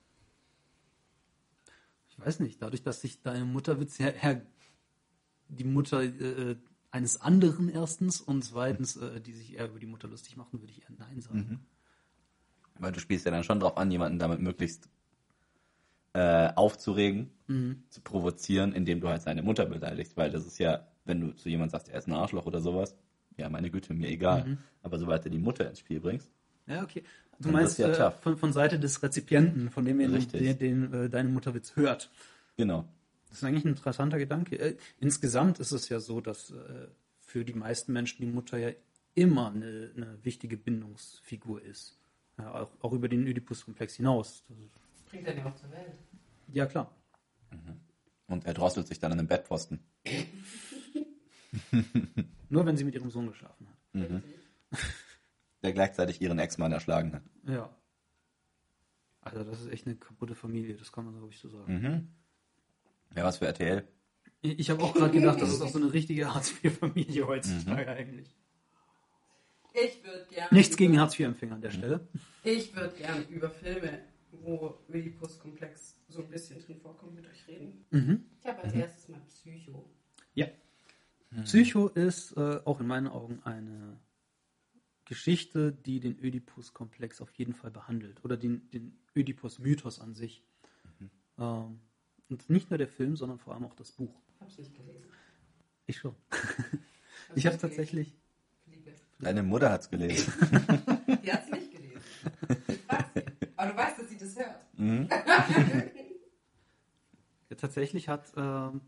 Ich 2.09 2.19
weiß 2.19 2.41
nicht, 2.41 2.63
dadurch, 2.63 2.83
dass 2.83 3.01
sich 3.01 3.23
deine 3.23 3.45
Mutterwitz 3.45 3.99
ja 3.99 4.09
eher 4.09 4.47
die 5.55 5.65
Mutter 5.65 6.03
äh, 6.03 6.57
eines 6.91 7.21
anderen 7.21 7.69
erstens 7.69 8.21
und 8.21 8.45
zweitens, 8.45 8.97
äh, 8.97 9.21
die 9.21 9.33
sich 9.33 9.55
eher 9.55 9.69
über 9.69 9.79
die 9.79 9.87
Mutter 9.87 10.09
lustig 10.09 10.37
machen, 10.37 10.61
würde 10.61 10.73
ich 10.73 10.83
eher 10.83 10.97
Nein 10.97 11.21
sagen. 11.21 11.67
Weil 12.79 12.93
du 12.93 13.01
spielst 13.01 13.25
ja 13.25 13.31
dann 13.31 13.45
schon 13.45 13.61
drauf 13.61 13.77
an, 13.77 13.91
jemanden 13.91 14.19
damit 14.19 14.41
möglichst 14.41 14.89
äh, 16.13 16.53
aufzuregen, 16.55 17.31
zu 17.89 18.01
provozieren, 18.01 18.73
indem 18.73 19.01
du 19.01 19.09
halt 19.09 19.23
seine 19.23 19.43
Mutter 19.43 19.67
beleidigst. 19.67 20.17
Weil 20.17 20.31
das 20.31 20.47
ist 20.47 20.59
ja, 20.59 20.87
wenn 21.05 21.21
du 21.21 21.37
zu 21.37 21.49
jemandem 21.49 21.71
sagst, 21.71 21.89
er 21.89 21.99
ist 21.99 22.09
ein 22.09 22.13
Arschloch 22.13 22.47
oder 22.47 22.61
sowas, 22.61 22.97
ja, 23.37 23.49
meine 23.49 23.71
Güte, 23.71 23.95
mir 23.95 24.09
egal. 24.09 24.59
Aber 24.83 24.99
sobald 24.99 25.25
du 25.25 25.31
die 25.31 25.39
Mutter 25.39 25.69
ins 25.69 25.81
Spiel 25.81 26.01
bringst, 26.01 26.31
Ja, 26.67 26.83
okay. 26.83 27.03
Du 27.41 27.51
meinst 27.51 27.79
ja 27.79 27.89
äh, 27.89 28.11
von, 28.13 28.37
von 28.37 28.53
Seite 28.53 28.79
des 28.79 29.03
Rezipienten, 29.03 29.71
von 29.71 29.85
dem 29.85 29.99
den, 29.99 30.15
Richtig. 30.15 30.59
den, 30.59 30.91
den 30.91 30.93
äh, 30.93 31.11
deine 31.11 31.29
Mutterwitz 31.29 31.77
hört. 31.77 32.11
genau. 32.57 32.85
Das 33.35 33.43
ist 33.43 33.49
eigentlich 33.49 33.65
ein 33.65 33.71
interessanter 33.71 34.19
Gedanke. 34.19 34.57
Äh, 34.61 34.77
insgesamt 35.01 35.59
ist 35.59 35.73
es 35.73 35.89
ja 35.89 35.99
so, 35.99 36.21
dass 36.21 36.53
äh, 36.53 36.87
für 37.19 37.45
die 37.45 37.55
meisten 37.55 37.93
Menschen 37.93 38.25
die 38.25 38.31
Mutter 38.31 38.59
ja 38.59 38.71
immer 39.15 39.51
eine, 39.51 39.91
eine 39.97 40.25
wichtige 40.25 40.57
Bindungsfigur 40.57 41.61
ist. 41.61 41.99
Ja, 42.39 42.55
auch, 42.55 42.71
auch 42.81 42.93
über 42.93 43.09
den 43.09 43.27
Oedipus-Komplex 43.27 43.97
hinaus. 43.97 44.45
Bringt 45.07 45.27
er 45.27 45.37
ja 45.37 45.47
auch 45.47 45.57
zur 45.57 45.69
Welt. 45.73 45.99
ja, 46.53 46.65
klar. 46.67 46.95
Und 48.29 48.45
er 48.47 48.55
drosselt 48.55 48.87
sich 48.87 49.01
dann 49.01 49.11
an 49.11 49.19
den 49.19 49.27
Bettpfosten. 49.27 49.81
Nur 52.51 52.67
wenn 52.67 52.77
sie 52.77 52.85
mit 52.85 52.95
ihrem 52.95 53.11
Sohn 53.11 53.27
geschlafen 53.27 53.69
hat. 53.69 53.95
Mhm. 53.95 54.23
Der 55.65 55.73
gleichzeitig 55.73 56.23
ihren 56.23 56.39
Ex-Mann 56.39 56.71
erschlagen 56.71 57.15
hat. 57.15 57.23
Ja. 57.49 57.77
Also 59.23 59.43
das 59.43 59.61
ist 59.61 59.73
echt 59.73 59.89
eine 59.89 59.97
kaputte 59.97 60.37
Familie, 60.37 60.77
das 60.77 60.93
kann 60.93 61.05
man 61.05 61.15
glaube 61.15 61.33
ich 61.33 61.41
so 61.41 61.49
sagen. 61.49 61.81
Mhm. 61.83 62.09
Ja, 63.17 63.25
was 63.25 63.39
für 63.39 63.47
RTL. 63.47 63.87
Ich, 64.41 64.59
ich 64.59 64.71
habe 64.71 64.83
auch 64.83 64.95
gerade 64.95 65.13
gedacht, 65.13 65.41
das 65.41 65.53
ist 65.53 65.61
auch 65.61 65.69
so 65.69 65.79
eine 65.79 65.93
richtige 65.93 66.33
Hartz-IV-Familie 66.35 67.27
heutzutage 67.27 67.89
eigentlich. 67.91 68.35
Ich 69.73 70.05
würde 70.05 70.27
gerne. 70.31 70.49
Nichts 70.53 70.77
gegen 70.77 71.01
Hartz-IV-Empfänger 71.01 71.55
an 71.55 71.61
der 71.61 71.71
Stelle. 71.71 72.09
Ich 72.45 72.75
würde 72.77 72.95
gerne 72.97 73.23
über 73.23 73.51
Filme, 73.51 74.01
wo 74.31 74.79
Oedipus-Komplex 74.89 76.01
so 76.09 76.23
ein 76.23 76.31
bisschen 76.31 76.61
drin 76.61 76.79
vorkommt, 76.79 77.15
mit 77.15 77.27
euch 77.27 77.49
reden. 77.49 77.85
Mhm. 77.91 78.25
Ich 78.39 78.47
habe 78.47 78.63
als 78.63 78.75
erstes 78.75 79.09
mal 79.09 79.21
Psycho. 79.29 79.91
Ja. 80.35 80.47
Psycho 81.43 81.89
ist 81.89 82.37
äh, 82.37 82.61
auch 82.65 82.81
in 82.81 82.87
meinen 82.87 83.09
Augen 83.09 83.41
eine 83.43 83.99
Geschichte, 85.05 85.73
die 85.73 86.01
den 86.01 86.19
Oedipus-Komplex 86.21 87.21
auf 87.21 87.31
jeden 87.33 87.55
Fall 87.55 87.71
behandelt. 87.71 88.25
Oder 88.25 88.37
den, 88.37 88.71
den 88.71 88.99
Oedipus-Mythos 89.17 90.01
an 90.01 90.15
sich. 90.15 90.45
Ähm, 91.39 91.81
und 92.29 92.49
nicht 92.51 92.71
nur 92.71 92.79
der 92.79 92.89
Film, 92.89 93.17
sondern 93.17 93.39
vor 93.39 93.55
allem 93.55 93.65
auch 93.65 93.75
das 93.75 93.93
Buch. 93.93 94.15
Hab's 94.41 94.59
nicht 94.59 94.75
gelesen. 94.75 95.05
Ich 95.87 95.99
schon. 95.99 96.15
Hast 96.31 96.41
Ich 97.37 97.47
habe 97.47 97.57
es 97.57 97.63
tatsächlich. 97.63 98.15
gelesen? 98.67 99.01
Deine 99.19 99.43
Mutter 99.43 99.71
hat's 99.71 99.89
gelesen. 99.91 100.33
Die 101.23 101.33
hat's 101.33 101.51
nicht 101.51 101.71
gelesen. 101.73 102.01
Ich 102.69 102.81
frag 102.83 103.11
sie. 103.15 103.23
Aber 103.57 103.71
du 103.71 103.77
weißt, 103.77 103.99
dass 103.99 104.09
sie 104.09 104.19
das 104.19 104.37
hört. 104.39 104.79
Mhm. 104.79 105.09
Ja, 107.51 107.57
tatsächlich 107.57 108.09
hat, 108.09 108.33
ähm, 108.37 108.81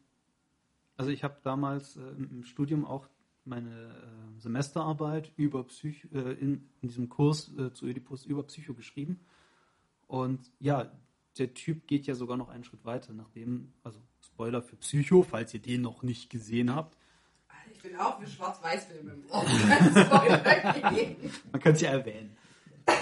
also 0.96 1.10
ich 1.10 1.22
habe 1.24 1.38
damals 1.42 1.96
äh, 1.96 2.00
im 2.00 2.30
im 2.30 2.42
Studium 2.44 2.86
auch 2.86 3.06
meine 3.44 3.70
äh, 3.70 4.40
Semesterarbeit 4.40 5.32
über 5.36 5.64
Psych 5.64 6.08
äh, 6.12 6.32
in, 6.32 6.68
in 6.80 6.88
diesem 6.88 7.08
Kurs 7.08 7.52
äh, 7.56 7.72
zu 7.72 7.86
Oedipus 7.86 8.24
über 8.24 8.42
Psycho 8.44 8.74
geschrieben. 8.74 9.20
Und 10.06 10.50
ja, 10.58 10.90
der 11.38 11.54
Typ 11.54 11.86
geht 11.86 12.06
ja 12.06 12.14
sogar 12.14 12.36
noch 12.36 12.48
einen 12.48 12.64
Schritt 12.64 12.84
weiter, 12.84 13.12
nachdem, 13.12 13.72
also 13.82 14.00
Spoiler 14.24 14.62
für 14.62 14.76
Psycho, 14.76 15.22
falls 15.22 15.54
ihr 15.54 15.60
den 15.60 15.82
noch 15.82 16.02
nicht 16.02 16.30
gesehen 16.30 16.74
habt. 16.74 16.96
Ich 17.72 17.82
bin 17.82 17.96
auch 17.96 18.18
für 18.20 18.26
Schwarz-Weiß-Filme 18.26 19.12
im. 19.12 19.24
Man 21.52 21.60
kann 21.60 21.72
es 21.74 21.80
ja 21.80 21.90
erwähnen. 21.90 22.36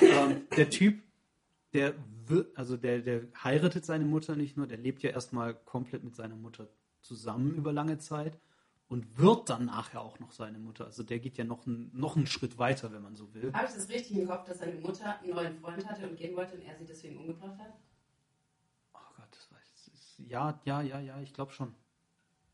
ähm, 0.01 0.47
der 0.57 0.71
Typ, 0.71 1.03
der 1.73 1.95
also 2.55 2.77
der, 2.79 3.01
der 3.01 3.23
heiratet 3.43 3.85
seine 3.85 4.05
Mutter 4.07 4.35
nicht 4.35 4.57
nur, 4.57 4.67
der 4.67 4.79
lebt 4.79 5.03
ja 5.03 5.11
erstmal 5.11 5.55
komplett 5.55 6.05
mit 6.05 6.17
seiner 6.17 6.37
Mutter 6.37 6.69
zusammen 7.03 7.55
über 7.55 7.71
lange 7.73 7.99
Zeit 7.99 8.39
und 8.89 9.19
wird 9.19 9.51
dann 9.51 9.67
nachher 9.67 10.01
auch 10.01 10.19
noch 10.21 10.33
seine 10.33 10.59
Mutter. 10.59 10.87
Also 10.87 11.03
der 11.03 11.19
geht 11.19 11.37
ja 11.37 11.45
noch, 11.45 11.67
ein, 11.67 11.91
noch 11.93 12.17
einen 12.17 12.27
Schritt 12.27 12.57
weiter, 12.59 12.93
wenn 12.93 13.03
man 13.03 13.15
so 13.17 13.33
will. 13.35 13.53
Habe 13.53 13.67
ich 13.67 13.75
das 13.75 13.89
richtig 13.91 14.17
im 14.17 14.27
Kopf, 14.27 14.45
dass 14.47 14.59
seine 14.59 14.81
Mutter 14.81 15.19
einen 15.21 15.35
neuen 15.35 15.59
Freund 15.59 15.87
hatte 15.87 16.09
und 16.09 16.17
gehen 16.17 16.35
wollte 16.35 16.55
und 16.55 16.63
er 16.63 16.77
sie 16.79 16.87
deswegen 16.87 17.19
umgebracht 17.19 17.59
hat? 17.59 17.75
Oh 18.95 18.99
Gott, 19.17 19.29
das 19.31 19.51
weiß 19.53 19.61
ich. 19.75 19.85
das 19.85 19.95
ist- 19.95 20.04
Ja, 20.19 20.61
ja, 20.65 20.83
ja, 20.83 21.01
ja, 21.01 21.21
ich 21.21 21.33
glaube 21.33 21.53
schon. 21.53 21.75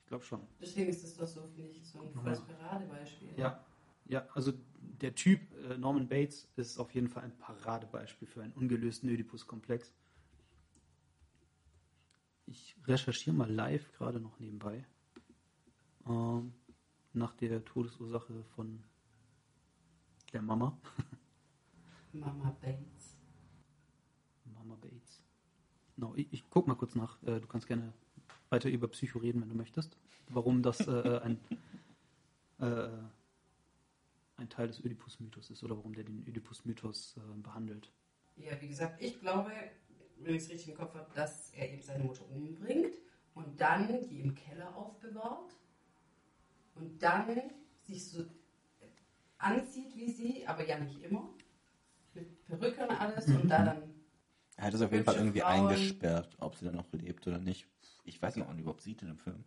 Ich 0.01 0.07
glaube 0.07 0.25
schon. 0.25 0.41
Deswegen 0.61 0.91
ist 0.91 1.05
das 1.05 1.15
doch 1.17 1.27
so, 1.27 1.47
finde 1.49 1.71
ich, 1.71 1.87
so 1.87 2.01
ein 2.01 2.13
volles 2.13 2.41
Paradebeispiel. 2.41 3.31
Ja, 3.37 3.65
ja, 4.07 4.27
also 4.35 4.53
der 4.81 5.15
Typ 5.15 5.41
äh, 5.65 5.79
Norman 5.79 6.09
Bates 6.09 6.49
ist 6.57 6.79
auf 6.79 6.93
jeden 6.95 7.09
Fall 7.09 7.23
ein 7.25 7.39
Paradebeispiel 7.39 8.27
für 8.27 8.43
einen 8.43 8.53
ungelösten 8.55 9.09
Oedipus-Komplex. 9.09 9.93
Ich 12.47 12.77
recherchiere 12.87 13.37
mal 13.37 13.51
live 13.51 13.93
gerade 13.93 14.19
noch 14.19 14.41
nebenbei 14.41 14.85
ähm, 16.07 16.53
nach 17.13 17.35
der 17.35 17.65
Todesursache 17.65 18.43
von 18.57 18.83
der 20.33 20.43
Mama. 20.43 20.77
Mama 22.13 22.57
Bates. 22.61 23.17
Mama 24.45 24.75
Bates. 24.75 25.00
No, 26.01 26.15
ich, 26.17 26.29
ich 26.31 26.49
guck 26.49 26.67
mal 26.67 26.77
kurz 26.77 26.95
nach. 26.95 27.23
Äh, 27.25 27.41
du 27.41 27.47
kannst 27.47 27.67
gerne 27.67 27.93
weiter 28.49 28.71
über 28.71 28.89
Psycho 28.89 29.19
reden, 29.19 29.43
wenn 29.43 29.51
du 29.51 29.55
möchtest. 29.55 29.99
Warum 30.31 30.63
das 30.63 30.81
äh, 30.89 31.21
ein, 31.23 31.39
äh, 32.59 32.89
ein 34.39 34.49
Teil 34.49 34.69
des 34.69 34.83
Oedipus-Mythos 34.83 35.51
ist 35.51 35.63
oder 35.63 35.77
warum 35.77 35.95
der 35.95 36.05
den 36.05 36.25
Oedipus-Mythos 36.27 37.19
äh, 37.19 37.43
behandelt. 37.43 37.93
Ja, 38.37 38.59
wie 38.63 38.69
gesagt, 38.69 39.03
ich 39.03 39.21
glaube, 39.21 39.53
wenn 40.21 40.35
ich 40.35 40.43
es 40.43 40.49
richtig 40.49 40.71
im 40.71 40.77
Kopf 40.79 40.95
habe, 40.95 41.11
dass 41.15 41.51
er 41.51 41.71
eben 41.71 41.83
seine 41.83 42.05
Mutter 42.05 42.25
umbringt 42.31 42.95
und 43.35 43.61
dann 43.61 44.09
die 44.09 44.21
im 44.21 44.35
Keller 44.35 44.75
aufbewahrt 44.75 45.53
und 46.77 47.03
dann 47.03 47.43
sich 47.83 48.09
so 48.09 48.25
anzieht 49.37 49.95
wie 49.95 50.11
sie, 50.11 50.47
aber 50.47 50.67
ja 50.67 50.79
nicht 50.79 51.03
immer. 51.03 51.29
Mit 52.15 52.43
Perücke 52.47 52.85
und 52.85 52.99
alles 52.99 53.27
und 53.29 53.49
da 53.49 53.65
dann. 53.65 53.90
Er 54.61 54.67
hat 54.67 54.75
es 54.75 54.83
auf 54.83 54.93
jeden 54.93 55.05
Fall 55.05 55.17
irgendwie 55.17 55.41
Frauen. 55.41 55.69
eingesperrt, 55.69 56.37
ob 56.39 56.55
sie 56.55 56.67
dann 56.67 56.75
noch 56.75 56.93
lebt 56.93 57.27
oder 57.27 57.39
nicht. 57.39 57.67
Ich 58.05 58.21
weiß 58.21 58.37
noch 58.37 58.43
nicht, 58.45 58.49
ob 58.49 58.49
man 58.55 58.59
überhaupt 58.59 58.83
sieht 58.83 59.01
in 59.03 59.09
dem 59.09 59.17
Film. 59.19 59.45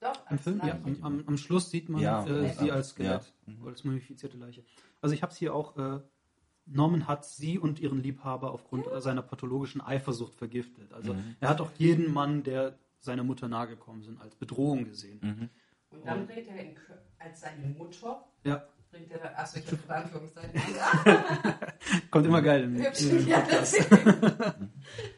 Doch, 0.00 0.30
Im 0.30 0.38
Film, 0.38 0.60
ja, 0.64 0.74
am, 0.74 0.98
am, 1.02 1.24
am 1.26 1.36
Schluss 1.36 1.70
sieht 1.70 1.88
man 1.88 2.00
Ja, 2.00 2.24
äh, 2.26 2.46
ja. 2.46 2.52
sie 2.54 2.70
als 2.72 2.90
Skelett 2.90 3.22
Ja. 3.46 3.52
Mhm. 3.52 3.62
oder 3.62 3.70
als 3.70 3.84
mumifizierte 3.84 4.36
Leiche. 4.36 4.64
Also 5.00 5.14
ich 5.14 5.22
habe 5.22 5.32
es 5.32 5.38
hier 5.38 5.54
auch. 5.54 5.76
Äh, 5.76 6.00
Norman 6.64 7.08
hat 7.08 7.24
sie 7.24 7.58
und 7.58 7.80
ihren 7.80 8.00
Liebhaber 8.00 8.52
aufgrund 8.52 8.86
seiner 9.02 9.22
pathologischen 9.22 9.80
Eifersucht 9.80 10.34
vergiftet. 10.36 10.92
Also 10.92 11.14
Mhm. 11.14 11.34
er 11.40 11.48
hat 11.48 11.60
auch 11.60 11.72
jeden 11.76 12.12
Mann, 12.12 12.44
der 12.44 12.78
seiner 13.00 13.24
Mutter 13.24 13.48
nahegekommen 13.48 14.02
sind, 14.04 14.20
als 14.20 14.36
Bedrohung 14.36 14.84
gesehen. 14.84 15.18
Mhm. 15.22 15.48
Und 15.90 16.06
dann 16.06 16.24
bringt 16.26 16.46
er 16.46 16.64
ihn 16.64 16.76
kö- 16.76 16.98
als 17.18 17.40
seine 17.40 17.66
Mutter, 17.66 18.24
Ja, 18.44 18.64
bringt 18.92 19.10
er 19.10 19.18
dann, 19.18 19.34
achso, 19.34 19.58
ich 19.58 19.66
habe 19.66 19.94
Anführungszeichen. 19.94 20.60
kommt 22.10 22.26
immer 22.26 22.42
geil 22.42 22.64
im, 22.64 22.76
Hübsch, 22.76 23.02
im 23.02 23.26
ja, 23.26 23.44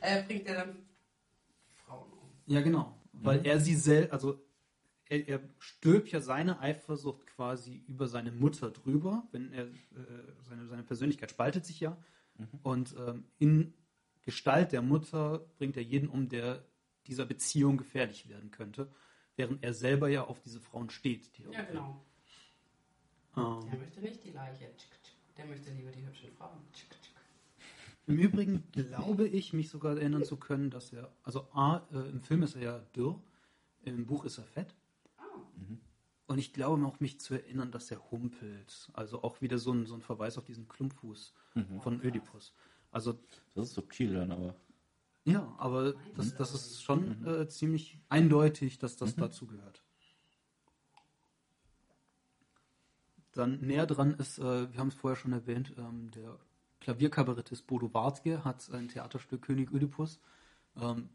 äh, 0.01 0.23
bringt 0.23 0.47
er 0.47 0.55
dann 0.55 0.87
Frauen 1.75 2.11
um. 2.13 2.31
Ja, 2.47 2.63
genau. 2.63 2.97
Weil 3.13 3.45
er 3.45 3.61
sie 3.61 3.75
selbst, 3.75 4.13
also 4.13 4.41
er, 5.07 5.29
er 5.29 5.41
stülpt 5.59 6.11
ja 6.11 6.21
seine 6.21 6.61
Eifersucht 6.61 7.27
quasi 7.27 7.85
über 7.89 8.07
seine 8.07 8.31
Mutter 8.31 8.71
drüber, 8.71 9.27
wenn 9.33 9.53
er 9.53 9.65
äh, 9.65 9.73
seine, 10.43 10.67
seine 10.67 10.85
Persönlichkeit 10.85 11.31
spaltet 11.31 11.67
sich 11.67 11.81
ja. 11.81 11.97
Und 12.63 12.95
ähm, 12.99 13.25
in 13.39 13.75
Gestalt 14.23 14.73
der 14.73 14.83
Mutter 14.83 15.47
bringt 15.59 15.77
er 15.77 15.83
jeden 15.83 16.09
um, 16.09 16.29
der 16.29 16.65
dieser 17.07 17.27
Beziehung 17.27 17.77
gefährlich 17.77 18.29
werden 18.29 18.51
könnte, 18.51 18.91
während 19.37 19.63
er 19.63 19.75
selber 19.75 20.09
ja 20.09 20.25
auf 20.25 20.41
diese 20.41 20.61
Frauen 20.61 20.91
steht. 20.91 21.37
Die 21.37 21.43
Ja, 21.43 21.63
genau. 21.63 22.03
Ähm, 23.37 23.61
Der 23.71 23.79
möchte 23.79 24.01
nicht 24.01 24.25
die 24.25 24.31
Leiche. 24.31 24.71
Der 25.37 25.47
möchte 25.47 25.71
lieber 25.73 25.91
die 25.91 26.07
hübschen 26.07 26.31
Frauen. 26.33 26.59
Im 28.07 28.19
Übrigen 28.19 28.65
glaube 28.73 29.27
ich, 29.27 29.53
mich 29.53 29.71
sogar 29.71 29.97
erinnern 29.97 30.25
zu 30.25 30.37
können, 30.37 30.71
dass 30.71 30.93
er, 30.93 31.11
also 31.23 31.49
A, 31.53 31.79
äh, 31.93 32.09
im 32.11 32.21
Film 32.21 32.43
ist 32.43 32.55
er 32.55 32.63
ja 32.63 32.79
dürr, 32.95 33.21
im 33.85 34.07
Buch 34.07 34.25
ist 34.25 34.39
er 34.39 34.45
fett. 34.45 34.75
Ah, 35.17 35.23
Und 36.27 36.39
ich 36.39 36.53
glaube 36.53 36.85
auch, 36.87 37.01
mich 37.01 37.19
zu 37.21 37.35
erinnern, 37.35 37.71
dass 37.71 37.91
er 37.91 38.11
humpelt. 38.11 38.91
Also 38.93 39.23
auch 39.23 39.41
wieder 39.41 39.59
so 39.59 39.73
ein, 39.73 39.87
so 39.87 39.95
ein 39.95 40.03
Verweis 40.03 40.37
auf 40.39 40.45
diesen 40.45 40.69
Klumpfuß 40.69 41.33
von 41.81 42.01
Ödipus. 42.03 42.53
Also, 42.91 43.19
Das 43.55 43.69
ist 43.69 43.75
subtil 43.75 44.15
dann, 44.15 44.31
aber. 44.33 44.55
Ja, 45.25 45.55
aber 45.59 45.95
das, 46.15 46.35
das 46.37 46.55
ist 46.55 46.83
schon 46.83 47.27
äh, 47.27 47.49
ziemlich 47.49 47.99
eindeutig, 48.11 48.79
dass 48.79 48.97
das 48.97 49.17
dazu 49.17 49.47
gehört. 49.47 49.83
Dann 53.35 53.61
näher 53.61 53.87
dran 53.87 54.15
ist, 54.15 54.39
äh, 54.39 54.73
wir 54.73 54.79
haben 54.79 54.89
es 54.89 54.95
vorher 54.95 55.17
schon 55.17 55.33
erwähnt, 55.33 55.73
ähm, 55.79 56.11
der 56.13 56.39
Klavierkabarettist 56.81 57.67
Bodo 57.67 57.93
Wartke 57.93 58.45
hat 58.45 58.71
ein 58.73 58.89
Theaterstück 58.89 59.43
König 59.43 59.73
Ödipus. 59.73 60.21
Ähm, 60.81 61.09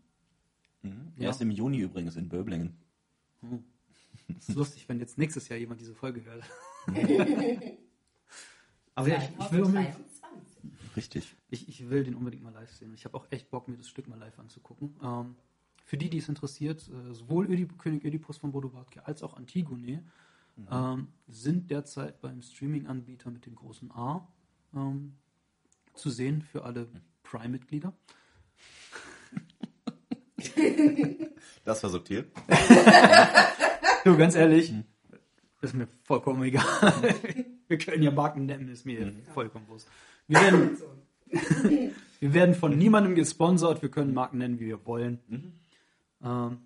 Mhm. 0.81 1.13
Ja. 1.17 1.25
Erst 1.27 1.41
im 1.41 1.51
Juni 1.51 1.79
übrigens 1.79 2.15
in 2.15 2.29
Böblingen. 2.29 2.77
ist 4.37 4.55
lustig, 4.55 4.87
wenn 4.87 4.99
jetzt 4.99 5.17
nächstes 5.17 5.49
Jahr 5.49 5.59
jemand 5.59 5.81
diese 5.81 5.95
Folge 5.95 6.23
hört. 6.23 6.43
aber 8.95 9.07
ja, 9.07 9.17
ich, 9.17 9.29
ich, 9.29 9.51
will 9.51 9.63
unbedingt, 9.63 9.95
2023. 9.95 10.95
Richtig. 10.95 11.35
ich, 11.49 11.67
ich 11.67 11.89
will 11.89 12.03
den 12.03 12.15
unbedingt 12.15 12.43
mal 12.43 12.53
live 12.53 12.71
sehen. 12.71 12.93
Ich 12.93 13.05
habe 13.05 13.17
auch 13.17 13.27
echt 13.29 13.49
Bock, 13.49 13.67
mir 13.67 13.77
das 13.77 13.89
Stück 13.89 14.07
mal 14.07 14.19
live 14.19 14.39
anzugucken. 14.39 14.95
Ähm, 15.03 15.35
für 15.83 15.97
die, 15.97 16.09
die 16.09 16.19
es 16.19 16.29
interessiert, 16.29 16.87
äh, 16.89 17.13
sowohl 17.13 17.51
Ödip 17.51 17.77
König 17.77 18.05
Ödipus 18.05 18.37
von 18.37 18.51
Bodo 18.51 18.73
Wartke 18.73 19.05
als 19.05 19.23
auch 19.23 19.35
Antigone 19.35 20.03
ähm, 20.71 21.07
sind 21.27 21.69
derzeit 21.69 22.21
beim 22.21 22.41
Streaming-Anbieter 22.41 23.29
mit 23.31 23.45
dem 23.45 23.55
großen 23.55 23.91
A 23.91 24.27
ähm, 24.75 25.15
zu 25.93 26.09
sehen 26.09 26.41
für 26.41 26.63
alle 26.63 26.87
Prime-Mitglieder. 27.23 27.93
Das 31.65 31.83
war 31.83 31.89
subtil. 31.89 32.31
Du, 34.05 34.15
ganz 34.17 34.33
ehrlich, 34.33 34.73
ist 35.61 35.73
mir 35.73 35.87
vollkommen 36.03 36.41
egal. 36.43 36.63
Wir 37.67 37.77
können 37.77 38.01
ja 38.01 38.11
Marken 38.11 38.45
nennen, 38.45 38.69
ist 38.69 38.85
mir 38.85 39.13
vollkommen 39.33 39.67
wurscht. 39.67 39.87
Wir 40.27 40.39
werden, 40.39 40.77
wir 42.19 42.33
werden 42.33 42.55
von 42.55 42.75
niemandem 42.77 43.13
gesponsert, 43.13 43.81
wir 43.81 43.91
können 43.91 44.13
Marken 44.13 44.39
nennen, 44.39 44.59
wie 44.59 44.67
wir 44.67 44.85
wollen. 44.87 45.19
Ähm, 46.23 46.57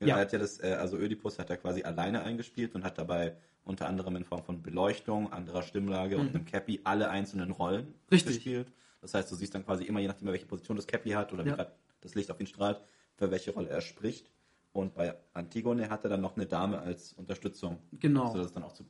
Ja. 0.00 0.16
Er 0.16 0.20
hat 0.22 0.32
ja 0.32 0.38
das, 0.38 0.60
äh, 0.62 0.76
also 0.78 0.96
Ödipus 0.96 1.38
hat 1.38 1.50
er 1.50 1.56
quasi 1.56 1.82
alleine 1.82 2.22
eingespielt 2.22 2.74
und 2.74 2.84
hat 2.84 2.98
dabei 2.98 3.36
unter 3.64 3.88
anderem 3.88 4.16
in 4.16 4.24
Form 4.24 4.42
von 4.44 4.62
Beleuchtung, 4.62 5.32
anderer 5.32 5.62
Stimmlage 5.62 6.16
und 6.18 6.28
einem 6.34 6.44
Cappy 6.44 6.80
alle 6.84 7.10
einzelnen 7.10 7.50
Rollen 7.50 7.86
Mhm. 7.88 7.94
Richtig. 8.12 8.34
gespielt. 8.36 8.72
Das 9.00 9.14
heißt, 9.14 9.30
du 9.30 9.34
siehst 9.36 9.54
dann 9.54 9.64
quasi 9.64 9.84
immer, 9.84 10.00
je 10.00 10.08
nachdem, 10.08 10.28
welche 10.28 10.46
Position 10.46 10.76
das 10.76 10.86
Cappy 10.86 11.10
hat 11.10 11.32
oder 11.32 11.44
wie 11.44 11.50
Ja. 11.50 11.56
gerade 11.56 11.72
das 12.00 12.14
Licht 12.14 12.30
auf 12.30 12.40
ihn 12.40 12.46
strahlt, 12.46 12.80
für 13.16 13.30
welche 13.30 13.52
Rolle 13.52 13.68
er 13.68 13.80
spricht. 13.80 14.30
Und 14.72 14.94
bei 14.94 15.16
Antigone 15.34 15.90
hat 15.90 16.04
er 16.04 16.10
dann 16.10 16.20
noch 16.20 16.36
eine 16.36 16.46
Dame 16.46 16.78
als 16.78 17.12
Unterstützung. 17.14 17.78
Genau. 17.92 18.30
Sodass 18.30 18.46
es 18.46 18.52
dann 18.52 18.62
auch 18.62 18.72
zu 18.72 18.84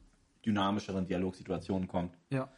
dynamischeren 0.45 1.07
Dialogsituationen 1.07 1.89
kommt. 1.89 2.17
Ja. 2.31 2.51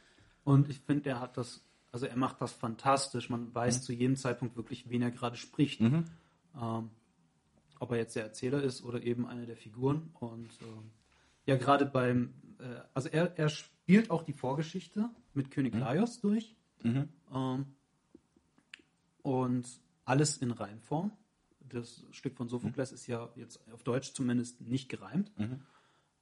Und 0.45 0.69
ich 0.69 0.81
finde, 0.81 1.11
er 1.11 1.21
hat 1.21 1.37
das, 1.37 1.63
also 1.93 2.07
er 2.07 2.17
macht 2.17 2.41
das 2.41 2.53
fantastisch. 2.53 3.31
Man 3.31 3.55
weiß 3.55 3.83
zu 3.83 3.93
jedem 3.93 4.17
Zeitpunkt 4.17 4.57
wirklich, 4.57 4.89
wen 4.91 5.03
er 5.03 5.11
gerade 5.11 5.37
spricht. 5.37 5.81
Ähm, 5.81 6.05
ob 7.81 7.91
er 7.91 7.99
jetzt 7.99 8.15
der 8.15 8.23
Erzähler 8.23 8.63
ist 8.63 8.85
oder 8.85 9.03
eben 9.03 9.27
eine 9.27 9.47
der 9.47 9.57
Figuren. 9.57 10.11
Und 10.21 10.51
ähm, 10.63 10.93
ja, 11.47 11.57
gerade 11.57 11.87
beim, 11.87 12.35
äh, 12.59 12.81
also 12.95 13.09
er, 13.09 13.37
er 13.37 13.49
spielt 13.49 14.11
auch 14.11 14.23
die 14.23 14.35
Vorgeschichte 14.35 15.11
mit 15.35 15.51
König 15.51 15.75
Laios 15.75 16.21
durch. 16.21 16.55
Ähm, 17.35 17.75
und 19.23 19.67
alles 20.05 20.37
in 20.37 20.51
Reimform. 20.51 21.11
Das 21.61 22.05
Stück 22.11 22.37
von 22.37 22.49
Sophokles 22.49 22.93
ist 22.93 23.07
ja 23.07 23.31
jetzt 23.37 23.61
auf 23.73 23.83
Deutsch 23.83 24.13
zumindest 24.13 24.61
nicht 24.61 24.89
gereimt. 24.89 25.33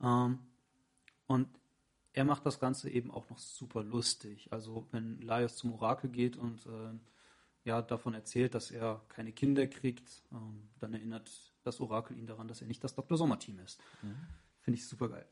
Ähm, 0.00 0.38
und 1.26 1.48
er 2.12 2.24
macht 2.24 2.46
das 2.46 2.60
Ganze 2.60 2.88
eben 2.90 3.10
auch 3.10 3.28
noch 3.30 3.38
super 3.38 3.82
lustig. 3.82 4.48
Also 4.52 4.86
wenn 4.92 5.20
Laios 5.20 5.56
zum 5.56 5.72
Orakel 5.72 6.10
geht 6.10 6.36
und 6.36 6.66
äh, 6.66 6.94
ja 7.68 7.82
davon 7.82 8.14
erzählt, 8.14 8.54
dass 8.54 8.70
er 8.70 9.00
keine 9.08 9.32
Kinder 9.32 9.66
kriegt, 9.66 10.22
ähm, 10.32 10.68
dann 10.80 10.92
erinnert 10.94 11.30
das 11.62 11.80
Orakel 11.80 12.16
ihn 12.16 12.26
daran, 12.26 12.48
dass 12.48 12.60
er 12.60 12.66
nicht 12.66 12.82
das 12.82 12.94
Dr. 12.94 13.16
Sommer-Team 13.16 13.58
ist. 13.60 13.80
Finde 14.60 14.78
ich 14.78 14.86
super 14.86 15.08
geil. 15.08 15.26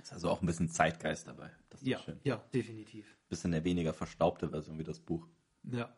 Ist 0.00 0.12
also 0.12 0.28
auch 0.28 0.42
ein 0.42 0.46
bisschen 0.46 0.68
Zeitgeist 0.68 1.26
dabei. 1.28 1.50
Das 1.70 1.80
ist 1.80 1.86
Ja, 1.88 1.98
schön. 2.00 2.20
ja, 2.24 2.36
definitiv. 2.52 3.16
Bisschen 3.28 3.54
eine 3.54 3.64
weniger 3.64 3.94
verstaubte 3.94 4.48
Version 4.50 4.78
wie 4.78 4.84
das 4.84 5.00
Buch. 5.00 5.26
Ja. 5.62 5.96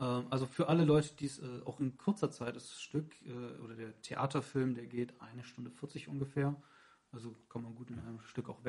Ähm, 0.00 0.26
also 0.30 0.46
für 0.46 0.68
alle 0.68 0.84
Leute, 0.84 1.14
die 1.14 1.26
es 1.26 1.38
äh, 1.38 1.60
auch 1.64 1.80
in 1.80 1.96
kurzer 1.96 2.30
Zeit, 2.30 2.56
das 2.56 2.80
Stück 2.80 3.14
äh, 3.24 3.58
oder 3.62 3.74
der 3.74 4.00
Theaterfilm, 4.02 4.74
der 4.74 4.86
geht 4.86 5.18
eine 5.20 5.44
Stunde 5.44 5.70
40 5.70 6.08
ungefähr. 6.08 6.60
Also 7.12 7.34
kann 7.48 7.62
man 7.62 7.74
gut 7.74 7.90
in 7.90 7.98
einem 8.00 8.20
Stück 8.20 8.48
auch 8.48 8.64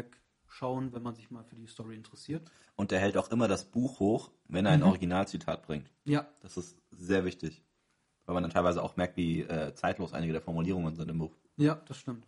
wegschauen, 0.52 0.94
wenn 0.94 1.02
man 1.02 1.16
sich 1.16 1.32
mal 1.32 1.44
für 1.44 1.56
die 1.56 1.68
Story 1.68 1.96
interessiert. 1.96 2.52
Und 2.76 2.92
er 2.92 3.00
hält 3.00 3.18
auch 3.18 3.32
immer 3.32 3.48
das 3.48 3.66
Buch 3.66 4.00
hoch, 4.00 4.32
wenn 4.48 4.66
er 4.66 4.74
ein 4.74 4.84
Originalzitat 4.84 5.64
bringt. 5.64 5.90
Ja, 6.06 6.28
Das 6.42 6.58
ist 6.58 6.78
sehr 6.92 7.26
wichtig. 7.26 7.64
Weil 8.26 8.34
man 8.36 8.44
dann 8.44 8.52
teilweise 8.52 8.84
auch 8.84 8.98
merkt, 8.98 9.18
wie 9.18 9.42
äh, 9.42 9.74
zeitlos 9.74 10.14
einige 10.14 10.34
der 10.34 10.42
Formulierungen 10.42 10.96
sind 10.96 11.10
im 11.10 11.18
Buch. 11.20 11.36
ja, 11.58 11.76
das 11.88 11.98
stimmt. 11.98 12.26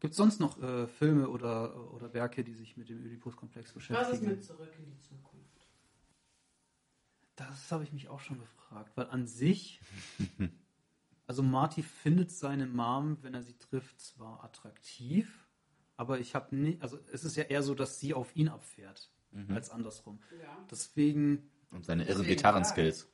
Gibt 0.00 0.12
es 0.12 0.16
sonst 0.16 0.40
noch 0.40 0.60
äh, 0.62 0.86
Filme 0.86 1.28
oder, 1.28 1.92
oder 1.92 2.14
Werke, 2.14 2.42
die 2.42 2.54
sich 2.54 2.78
mit 2.78 2.88
dem 2.88 3.02
Oedipus-Komplex 3.04 3.76
Was 3.76 3.82
ist 3.82 3.88
beschäftigen? 3.88 4.28
mit 4.30 4.42
Zurück 4.44 4.72
in 4.78 4.86
die 4.86 4.98
Zukunft? 4.98 5.68
Das 7.36 7.70
habe 7.70 7.84
ich 7.84 7.92
mich 7.92 8.08
auch 8.08 8.20
schon 8.20 8.38
gefragt, 8.38 8.92
weil 8.96 9.08
an 9.10 9.26
sich, 9.26 9.80
also 11.26 11.42
Marty 11.42 11.82
findet 11.82 12.30
seine 12.30 12.66
Mom, 12.66 13.18
wenn 13.22 13.34
er 13.34 13.42
sie 13.42 13.58
trifft, 13.58 14.00
zwar 14.00 14.42
attraktiv, 14.42 15.46
aber 16.00 16.18
ich 16.18 16.34
habe 16.34 16.56
nicht, 16.56 16.80
also 16.82 16.98
es 17.12 17.24
ist 17.24 17.36
ja 17.36 17.44
eher 17.44 17.62
so, 17.62 17.74
dass 17.74 18.00
sie 18.00 18.14
auf 18.14 18.34
ihn 18.34 18.48
abfährt, 18.48 19.10
als 19.50 19.68
andersrum. 19.70 20.18
Ja. 20.42 20.48
Deswegen, 20.70 21.50
Und 21.70 21.84
seine 21.84 22.04
irren 22.04 22.22
Deswegen 22.22 22.36
Gitarrenskills. 22.36 23.06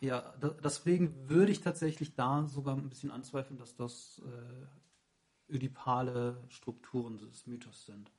ja, 0.00 0.34
da, 0.40 0.50
deswegen 0.62 1.28
würde 1.28 1.50
ich 1.50 1.60
tatsächlich 1.60 2.14
da 2.14 2.46
sogar 2.46 2.76
ein 2.76 2.88
bisschen 2.88 3.10
anzweifeln, 3.10 3.58
dass 3.58 3.74
das 3.74 4.22
äh, 4.24 5.52
ödipale 5.52 6.42
Strukturen 6.48 7.18
des 7.18 7.46
Mythos 7.46 7.86
sind. 7.86 8.10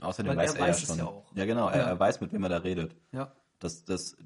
Außerdem 0.00 0.30
Weil 0.30 0.36
weiß 0.36 0.54
er 0.54 0.60
er, 0.60 0.68
weiß 0.68 0.76
ja 0.78 0.82
es 0.82 0.88
schon. 0.88 0.98
ja 0.98 1.06
auch. 1.06 1.34
Ja, 1.34 1.44
genau. 1.46 1.68
Er, 1.68 1.78
Ja. 1.78 1.86
er 1.88 1.98
weiß, 2.00 2.20
mit 2.20 2.32
wem 2.32 2.42
er 2.42 2.48
da 2.50 2.58
redet. 2.58 2.94
Ja, 3.12 3.34
Das, 3.58 3.84
das 3.84 4.16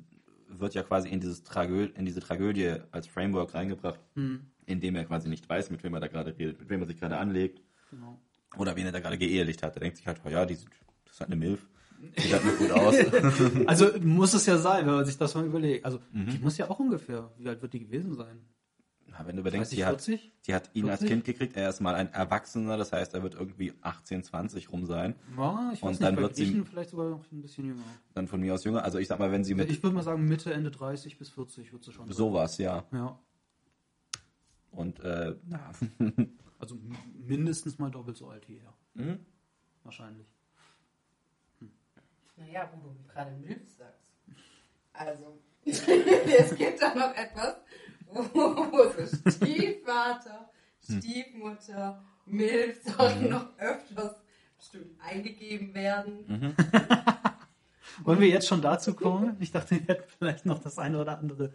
wird 0.49 0.75
ja 0.75 0.83
quasi 0.83 1.09
in, 1.09 1.21
dieses 1.21 1.43
Tragö 1.45 1.85
in 1.95 2.05
diese 2.07 2.21
Tragödie 2.21 2.77
als 2.91 3.07
Framework 3.07 3.55
reingebracht, 3.55 4.01
Hm. 4.15 4.51
indem 4.65 4.97
er 4.97 5.05
quasi 5.05 5.29
nicht 5.29 5.49
weiß, 5.49 5.71
mit 5.71 5.83
wem 5.85 5.95
er 5.95 6.01
da 6.01 6.09
gerade 6.09 6.37
redet, 6.39 6.59
mit 6.61 6.69
wem 6.69 6.81
er 6.81 6.87
sich 6.87 6.99
gerade 6.99 7.19
anlegt 7.19 7.63
genau. 7.91 8.21
Oder 8.59 8.77
wen 8.77 8.87
er 8.87 8.93
da 8.93 9.01
gerade 9.01 9.19
geehelicht 9.19 9.63
hat. 9.63 9.77
Er 9.77 9.81
denkt 9.81 9.97
sich 9.97 10.07
halt, 10.07 10.21
oh 10.25 10.29
ja, 10.29 10.45
die 10.47 10.55
sind, 10.55 10.71
das 11.05 11.15
ist 11.15 11.21
halt 11.21 11.31
eine 11.31 11.37
Milf. 11.37 11.67
Sieht 12.19 12.33
halt 12.33 12.45
nicht 12.45 12.59
gut 12.59 12.71
aus. 12.73 12.95
Also 13.67 13.91
muss 14.03 14.35
es 14.35 14.45
ja 14.47 14.59
sein, 14.59 14.87
wenn 14.87 14.95
man 14.95 15.07
sich 15.07 15.17
das 15.17 15.35
mal 15.35 15.45
überlegt. 15.47 15.85
Also 15.85 15.99
die 16.13 16.39
muss 16.39 16.59
ja 16.59 16.69
auch 16.71 16.79
ungefähr, 16.79 17.31
wie 17.39 17.49
alt 17.49 17.63
wird 17.63 17.73
die 17.73 17.81
gewesen 17.81 18.15
sein? 18.15 18.39
Na, 19.09 19.27
wenn 19.27 19.37
du 19.37 19.43
bedenkst, 19.43 19.71
30, 19.73 19.77
die 19.79 19.85
hat, 19.87 20.03
40? 20.03 20.33
die 20.47 20.55
hat 20.55 20.71
ihn 20.75 20.91
als 20.91 21.01
40? 21.01 21.09
Kind 21.09 21.25
gekriegt, 21.25 21.57
er 21.57 21.71
ist 21.71 21.81
mal 21.81 21.95
ein 21.95 22.13
Erwachsener, 22.13 22.77
das 22.77 22.93
heißt, 22.93 23.15
er 23.15 23.23
wird 23.23 23.35
irgendwie 23.35 23.73
18, 23.81 24.23
20 24.25 24.71
rum 24.73 24.85
sein. 24.85 25.15
Ja, 25.39 25.71
ich 25.73 25.79
weiß 25.81 25.83
Und 25.83 25.89
nicht, 25.93 26.03
dann 26.03 26.17
wird 26.19 26.37
sie- 26.37 26.63
vielleicht 26.69 26.91
sogar 26.91 27.09
noch 27.09 27.25
ein 27.33 27.41
bisschen 27.41 27.65
jünger. 27.67 27.83
Dann 28.13 28.27
von 28.29 28.41
mir 28.41 28.53
aus 28.53 28.65
jünger. 28.65 28.85
Also 28.85 28.99
ich 28.99 29.09
sag 29.09 29.19
mal, 29.19 29.33
wenn 29.33 29.45
sie 29.45 29.55
mit 29.55 29.71
Ich 29.71 29.83
würde 29.83 29.97
mal 29.97 30.03
sagen 30.03 30.27
Mitte, 30.27 30.53
Ende 30.53 30.71
30 30.71 31.17
bis 31.19 31.31
40 31.31 31.73
wird 31.73 31.85
sie 31.85 31.93
schon 31.93 32.13
sowas, 32.13 32.59
ja. 32.59 32.85
Ja, 32.93 33.19
Und 34.71 35.01
äh, 35.01 35.35
na, 35.47 35.71
also 36.59 36.79
mindestens 37.15 37.79
mal 37.79 37.91
doppelt 37.91 38.17
so 38.17 38.29
alt 38.29 38.49
wie 38.49 38.59
er. 38.59 38.75
Mhm. 38.95 39.25
Wahrscheinlich. 39.83 40.27
Naja, 42.37 42.71
wo 42.75 42.91
du 42.91 43.03
gerade 43.09 43.33
Milf 43.33 43.67
sagst. 43.77 44.03
Also, 44.93 45.41
es 45.65 46.55
gibt 46.57 46.83
da 46.83 46.95
noch 46.95 47.15
etwas, 47.15 47.57
wo, 48.09 49.05
so 49.07 49.31
Stiefvater, 49.31 50.51
Stiefmutter, 50.83 52.05
Milf 52.27 52.83
sollen 52.83 53.31
noch 53.31 53.59
öfters 53.59 54.17
bestimmt 54.57 55.01
eingegeben 55.01 55.75
werden. 55.75 56.55
Wollen 58.05 58.21
wir 58.21 58.29
jetzt 58.29 58.49
schon 58.49 58.61
dazu 58.61 58.95
kommen? 58.95 59.37
Ich 59.41 59.53
dachte, 59.53 59.77
wir 59.77 59.87
hätten 59.87 60.11
vielleicht 60.19 60.45
noch 60.45 60.59
das 60.59 60.79
eine 60.79 61.01
oder 61.01 61.19
andere, 61.19 61.53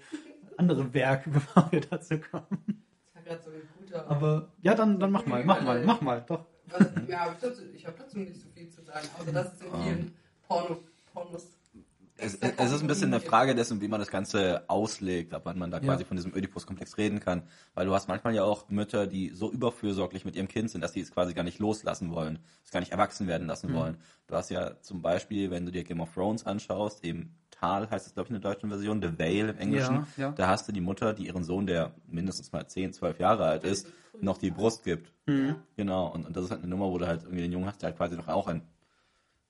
andere 0.58 0.94
Werk, 0.94 1.26
bevor 1.32 1.72
wir 1.72 1.82
dazu 1.82 2.20
kommen. 2.20 2.84
Das 3.14 3.16
war 3.16 3.24
gerade 3.24 3.44
so 3.44 3.52
ein 3.52 3.81
guter. 3.92 4.10
Aber 4.10 4.52
ja, 4.62 4.76
dann, 4.76 5.00
dann 5.00 5.12
mach 5.12 5.26
mal, 5.26 5.44
mach 5.44 5.62
mal, 5.62 5.84
mach 5.86 6.02
mal, 6.02 6.24
doch. 6.28 6.46
Was, 6.68 6.88
ja, 7.08 7.32
ich 7.34 7.40
dazu, 7.40 7.62
ich 7.74 7.86
habe 7.86 7.98
dazu 7.98 8.20
nicht 8.20 8.42
so 8.42 8.48
viel 8.50 8.70
zu 8.70 8.82
sagen, 8.84 9.08
außer 9.20 9.32
dass 9.32 9.54
es 9.54 9.62
in 9.62 9.68
vielen 9.84 10.16
Porno, 10.48 10.78
Pornos. 11.14 11.48
es, 12.18 12.36
es 12.36 12.72
ist 12.72 12.82
ein 12.82 12.88
bisschen 12.88 13.14
eine 13.14 13.20
Frage 13.20 13.56
dessen, 13.56 13.82
wie 13.82 13.88
man 13.90 14.00
das 14.00 14.10
Ganze 14.10 14.64
auslegt, 14.70 15.34
ab 15.34 15.42
wann 15.46 15.58
man 15.60 15.70
da 15.72 15.78
Ja. 15.78 15.84
quasi 15.84 16.06
von 16.06 16.16
diesem 16.16 16.34
Oedipus-Komplex 16.34 16.98
reden 16.98 17.20
kann. 17.20 17.44
Weil 17.74 17.88
du 17.88 17.94
hast 17.94 18.08
manchmal 18.08 18.34
ja 18.36 18.44
auch 18.44 18.70
Mütter, 18.70 19.08
die 19.08 19.30
so 19.32 19.52
überfürsorglich 19.52 20.24
mit 20.24 20.36
ihrem 20.36 20.48
Kind 20.48 20.70
sind, 20.72 20.82
dass 20.82 20.94
sie 20.94 21.02
es 21.02 21.12
quasi 21.12 21.34
gar 21.34 21.44
nicht 21.44 21.60
loslassen 21.60 22.12
wollen, 22.12 22.40
es 22.64 22.72
gar 22.72 22.80
nicht 22.80 22.92
erwachsen 22.94 23.28
werden 23.28 23.48
lassen 23.48 23.74
wollen. 23.74 23.98
Du 24.28 24.36
hast 24.36 24.50
ja 24.50 24.80
zum 24.82 25.02
Beispiel, 25.02 25.52
wenn 25.52 25.66
du 25.66 25.72
dir 25.72 25.84
Game 25.84 26.00
of 26.00 26.14
Thrones 26.14 26.46
anschaust, 26.46 27.04
eben 27.04 27.36
Tal 27.62 27.88
heißt 27.92 28.08
es, 28.08 28.14
glaube 28.16 28.28
ich, 28.28 28.36
in 28.36 28.42
der 28.42 28.52
deutschen 28.52 28.70
Version, 28.70 29.02
The 29.04 29.20
Vale 29.20 29.52
im 29.52 29.58
Englischen, 29.60 30.08
Ja, 30.18 30.24
ja. 30.24 30.32
da 30.32 30.48
hast 30.48 30.68
du 30.68 30.72
die 30.72 30.82
Mutter, 30.82 31.14
die 31.14 31.28
ihren 31.28 31.44
Sohn, 31.44 31.68
der 31.68 31.92
mindestens 32.08 32.52
mal 32.52 32.68
10, 32.68 32.92
12 32.94 33.20
Jahre 33.20 33.46
alt 33.46 33.64
ist, 33.64 33.88
noch 34.20 34.40
die 34.40 34.50
Brust 34.50 34.84
gibt. 34.84 35.14
Genau, 35.76 36.08
und, 36.08 36.26
und 36.26 36.36
das 36.36 36.46
ist 36.46 36.52
halt 36.52 36.62
eine 36.62 36.70
Nummer, 36.72 36.88
wo 36.88 36.98
du 36.98 37.06
halt 37.06 37.22
irgendwie 37.22 37.44
den 37.44 37.52
Jungen 37.52 37.68
hast, 37.68 37.84
der 37.84 37.90
halt 37.90 37.98
quasi 37.98 38.16
noch 38.16 38.28
auch 38.28 38.48
ein 38.48 38.64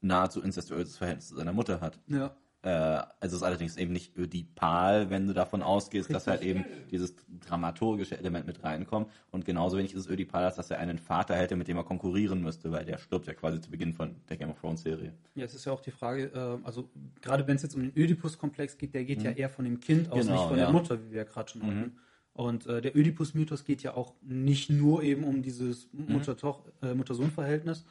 nahezu 0.01 0.41
incestuöses 0.41 0.97
Verhältnis 0.97 1.29
zu 1.29 1.35
seiner 1.35 1.53
Mutter 1.53 1.79
hat. 1.79 1.99
Ja. 2.07 2.35
Äh, 2.63 2.69
also 2.69 3.07
es 3.21 3.33
ist 3.33 3.43
allerdings 3.43 3.77
eben 3.77 3.91
nicht 3.91 4.15
ödipal, 4.17 5.09
wenn 5.09 5.27
du 5.27 5.33
davon 5.33 5.63
ausgehst, 5.63 6.13
dass 6.13 6.27
halt 6.27 6.43
eben 6.43 6.65
dieses 6.91 7.15
dramaturgische 7.47 8.17
Element 8.17 8.45
mit 8.45 8.63
reinkommt. 8.63 9.09
Und 9.31 9.45
genauso 9.45 9.77
wenig 9.77 9.93
ist 9.93 10.01
es 10.01 10.09
ödipal, 10.09 10.43
als 10.43 10.57
dass 10.57 10.69
er 10.69 10.77
einen 10.79 10.99
Vater 10.99 11.35
hätte, 11.35 11.55
mit 11.55 11.67
dem 11.67 11.77
er 11.77 11.83
konkurrieren 11.83 12.41
müsste, 12.41 12.71
weil 12.71 12.85
der 12.85 12.99
stirbt 12.99 13.25
ja 13.27 13.33
quasi 13.33 13.59
zu 13.61 13.71
Beginn 13.71 13.93
von 13.93 14.15
der 14.29 14.37
Game 14.37 14.49
of 14.51 14.59
Thrones 14.59 14.81
Serie. 14.83 15.13
Ja, 15.33 15.45
es 15.45 15.55
ist 15.55 15.65
ja 15.65 15.71
auch 15.71 15.81
die 15.81 15.91
Frage, 15.91 16.31
äh, 16.33 16.65
also 16.65 16.89
gerade 17.21 17.47
wenn 17.47 17.55
es 17.55 17.63
jetzt 17.63 17.75
um 17.75 17.81
den 17.81 17.93
Ödipus-Komplex 17.95 18.77
geht, 18.77 18.93
der 18.93 19.05
geht 19.05 19.23
ja 19.23 19.31
eher 19.31 19.49
von 19.49 19.65
dem 19.65 19.79
Kind 19.79 20.11
aus, 20.11 20.21
Genau, 20.21 20.33
nicht 20.33 20.47
von 20.47 20.57
ja. 20.57 20.65
der 20.65 20.73
Mutter, 20.73 21.03
wie 21.03 21.11
wir 21.11 21.17
ja 21.17 21.23
gerade 21.23 21.49
schon 21.49 21.63
hatten. 21.63 21.97
Und 22.33 22.65
äh, 22.67 22.81
der 22.81 22.95
Ödipus-Mythos 22.95 23.65
geht 23.65 23.83
ja 23.83 23.95
auch 23.95 24.13
nicht 24.21 24.69
nur 24.69 25.03
eben 25.03 25.23
um 25.23 25.41
dieses 25.41 25.89
Mutter-Toch- 25.93 26.63
äh, 26.81 26.93
Mutter-Sohn-Verhältnis, 26.93 27.85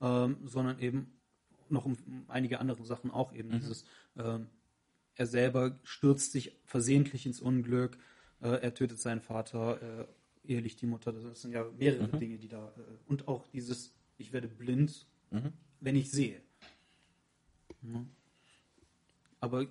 ähm, 0.00 0.36
sondern 0.44 0.78
eben 0.80 1.12
noch 1.70 1.84
um 1.84 1.96
einige 2.28 2.60
andere 2.60 2.84
Sachen 2.84 3.10
auch 3.10 3.32
eben 3.32 3.50
dieses, 3.50 3.84
ähm, 4.16 4.48
er 5.14 5.26
selber 5.26 5.78
stürzt 5.82 6.32
sich 6.32 6.58
versehentlich 6.64 7.26
ins 7.26 7.40
Unglück, 7.40 7.98
äh, 8.40 8.48
er 8.48 8.74
tötet 8.74 9.00
seinen 9.00 9.20
Vater, 9.20 9.80
äh, 9.82 10.52
ehelich 10.52 10.76
die 10.76 10.86
Mutter, 10.86 11.12
das 11.12 11.42
sind 11.42 11.52
ja 11.52 11.64
mehrere 11.78 12.08
Dinge, 12.18 12.38
die 12.38 12.48
da, 12.48 12.68
äh, 12.76 12.80
und 13.06 13.28
auch 13.28 13.46
dieses, 13.48 13.94
ich 14.18 14.32
werde 14.32 14.48
blind, 14.48 15.06
wenn 15.80 15.96
ich 15.96 16.12
sehe. 16.12 16.40
Ja. 17.82 18.04
Aber 19.40 19.66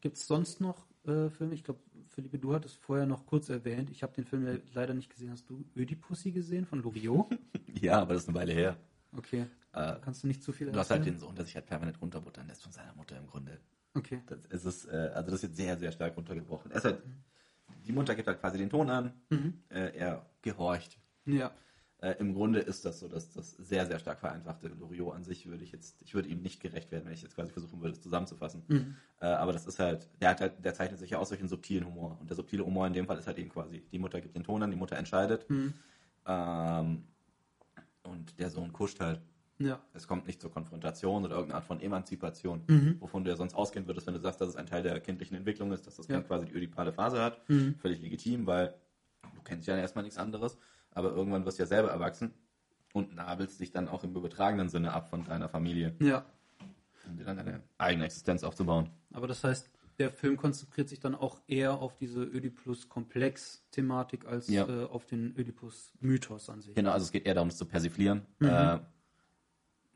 gibt 0.00 0.16
es 0.16 0.26
sonst 0.26 0.60
noch 0.60 0.86
äh, 1.04 1.30
Filme? 1.30 1.54
Ich 1.54 1.64
glaube, 1.64 1.80
Philippe, 2.08 2.38
du 2.38 2.52
hattest 2.52 2.76
vorher 2.76 3.06
noch 3.06 3.24
kurz 3.24 3.48
erwähnt. 3.48 3.90
Ich 3.90 4.02
habe 4.02 4.12
den 4.12 4.24
Film 4.24 4.46
ja 4.46 4.58
leider 4.74 4.94
nicht 4.94 5.10
gesehen. 5.10 5.30
Hast 5.30 5.48
du 5.48 5.64
Ödipussy 5.76 6.32
gesehen 6.32 6.66
von 6.66 6.82
Loriot? 6.82 7.38
Ja, 7.80 8.00
aber 8.00 8.14
das 8.14 8.24
ist 8.24 8.28
eine 8.28 8.38
Weile 8.38 8.52
her. 8.52 8.76
Okay. 9.16 9.46
Äh, 9.72 9.96
Kannst 10.02 10.22
du 10.22 10.26
nicht 10.26 10.42
zu 10.42 10.52
viel 10.52 10.70
Du 10.70 10.78
hast 10.78 10.90
halt 10.90 11.00
erzählen? 11.00 11.14
den 11.16 11.20
Sohn, 11.20 11.34
der 11.34 11.44
sich 11.44 11.54
halt 11.54 11.66
permanent 11.66 12.00
runterbuttern 12.00 12.46
lässt 12.48 12.62
von 12.62 12.72
seiner 12.72 12.92
Mutter 12.94 13.16
im 13.16 13.26
Grunde. 13.26 13.58
Okay. 13.94 14.20
Das 14.26 14.44
ist 14.46 14.64
es, 14.64 14.84
äh, 14.86 15.10
also 15.14 15.30
das 15.30 15.34
ist 15.34 15.42
jetzt 15.50 15.56
sehr, 15.56 15.76
sehr 15.78 15.92
stark 15.92 16.16
runtergebrochen. 16.16 16.70
Er 16.70 16.76
ist 16.78 16.84
halt, 16.84 17.02
die 17.86 17.92
Mutter 17.92 18.14
gibt 18.14 18.28
halt 18.28 18.40
quasi 18.40 18.58
den 18.58 18.70
Ton 18.70 18.90
an, 18.90 19.12
äh, 19.68 19.96
er 19.96 20.26
gehorcht. 20.42 20.98
Ja. 21.26 21.52
Äh, 21.98 22.14
Im 22.18 22.32
Grunde 22.34 22.60
ist 22.60 22.84
das 22.86 22.98
so, 23.00 23.08
dass 23.08 23.30
das 23.32 23.50
sehr, 23.52 23.84
sehr 23.86 23.98
stark 23.98 24.20
vereinfachte 24.20 24.68
Loriot 24.68 25.14
an 25.14 25.22
sich 25.22 25.46
würde 25.46 25.64
ich 25.64 25.70
jetzt, 25.72 26.00
ich 26.02 26.14
würde 26.14 26.28
ihm 26.30 26.40
nicht 26.40 26.60
gerecht 26.60 26.90
werden, 26.90 27.04
wenn 27.04 27.12
ich 27.12 27.20
jetzt 27.22 27.34
quasi 27.34 27.52
versuchen 27.52 27.80
würde, 27.82 27.92
es 27.92 28.00
zusammenzufassen. 28.00 28.96
Äh, 29.20 29.26
aber 29.26 29.52
das 29.52 29.66
ist 29.66 29.78
halt, 29.78 30.08
der 30.20 30.30
hat 30.30 30.40
halt, 30.40 30.64
der 30.64 30.72
zeichnet 30.72 30.98
sich 30.98 31.10
ja 31.10 31.18
aus 31.18 31.28
durch 31.28 31.40
einen 31.40 31.48
subtilen 31.50 31.86
Humor. 31.86 32.16
Und 32.20 32.30
der 32.30 32.36
subtile 32.36 32.64
Humor 32.64 32.86
in 32.86 32.94
dem 32.94 33.06
Fall 33.06 33.18
ist 33.18 33.26
halt 33.26 33.38
eben 33.38 33.50
quasi, 33.50 33.84
die 33.92 33.98
Mutter 33.98 34.20
gibt 34.20 34.34
den 34.34 34.44
Ton 34.44 34.62
an, 34.62 34.70
die 34.70 34.78
Mutter 34.78 34.96
entscheidet. 34.96 35.44
Ähm, 36.26 37.04
und 38.02 38.38
der 38.38 38.50
Sohn 38.50 38.72
kuscht 38.72 39.00
halt. 39.00 39.20
Ja. 39.60 39.78
Es 39.92 40.08
kommt 40.08 40.26
nicht 40.26 40.40
zur 40.40 40.50
Konfrontation 40.50 41.22
oder 41.24 41.34
irgendeine 41.34 41.56
Art 41.58 41.64
von 41.66 41.80
Emanzipation, 41.80 42.62
Mhm. 42.66 42.96
wovon 42.98 43.24
du 43.24 43.30
ja 43.30 43.36
sonst 43.36 43.54
ausgehen 43.54 43.86
würdest, 43.86 44.06
wenn 44.06 44.14
du 44.14 44.20
sagst, 44.20 44.40
dass 44.40 44.48
es 44.48 44.56
ein 44.56 44.66
Teil 44.66 44.82
der 44.82 44.98
kindlichen 45.00 45.36
Entwicklung 45.36 45.70
ist, 45.72 45.86
dass 45.86 45.96
das 45.96 46.08
Ja. 46.08 46.16
Kind 46.16 46.26
quasi 46.28 46.46
die 46.46 46.54
ödipale 46.54 46.92
Phase 46.92 47.20
hat. 47.22 47.46
Mhm. 47.48 47.74
Völlig 47.76 48.00
legitim, 48.00 48.46
weil 48.46 48.74
du 49.34 49.42
kennst 49.44 49.68
ja 49.68 49.76
erstmal 49.76 50.02
nichts 50.04 50.18
anderes, 50.18 50.56
aber 50.92 51.10
irgendwann 51.10 51.44
wirst 51.44 51.58
du 51.58 51.62
ja 51.62 51.66
selber 51.66 51.90
erwachsen 51.90 52.32
und 52.94 53.14
nabelst 53.14 53.60
dich 53.60 53.70
dann 53.70 53.86
auch 53.88 54.02
im 54.02 54.16
übertragenen 54.16 54.68
Sinne 54.70 54.92
ab 54.92 55.10
von 55.10 55.24
deiner 55.24 55.48
Familie, 55.50 55.94
Ja. 56.00 56.24
um 57.06 57.16
dir 57.18 57.24
dann 57.24 57.36
deine 57.36 57.62
eigene 57.78 58.06
Existenz 58.06 58.42
aufzubauen. 58.42 58.88
Aber 59.12 59.26
das 59.26 59.44
heißt, 59.44 59.68
der 59.98 60.10
Film 60.10 60.38
konzentriert 60.38 60.88
sich 60.88 60.98
dann 61.00 61.14
auch 61.14 61.42
eher 61.46 61.74
auf 61.74 61.94
diese 61.98 62.22
Ödipus-Komplex-Thematik 62.24 64.24
als 64.26 64.48
Ja. 64.48 64.66
äh, 64.66 64.86
auf 64.86 65.04
den 65.04 65.36
Ödipus-Mythos 65.36 66.48
an 66.48 66.62
sich. 66.62 66.74
Genau, 66.74 66.92
also 66.92 67.04
es 67.04 67.12
geht 67.12 67.26
eher 67.26 67.34
darum, 67.34 67.50
es 67.50 67.58
zu 67.58 67.66
persiflieren. 67.66 68.22
Mhm. 68.38 68.48
Äh, 68.48 68.78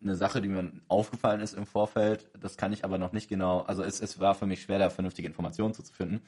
eine 0.05 0.15
Sache, 0.17 0.41
die 0.43 0.49
mir 0.49 0.71
aufgefallen 0.89 1.41
ist 1.41 1.55
im 1.55 1.67
Vorfeld, 1.67 2.29
das 2.41 2.57
kann 2.57 2.73
ich 2.73 2.85
aber 2.85 2.99
noch 2.99 3.13
nicht 3.13 3.29
genau, 3.29 3.61
also 3.63 3.83
es, 3.83 4.01
es 4.01 4.21
war 4.21 4.35
für 4.35 4.47
mich 4.47 4.63
schwer, 4.63 4.79
da 4.79 4.91
vernünftige 4.91 5.29
Informationen 5.29 5.75
zu 5.75 5.83
finden, 5.83 6.23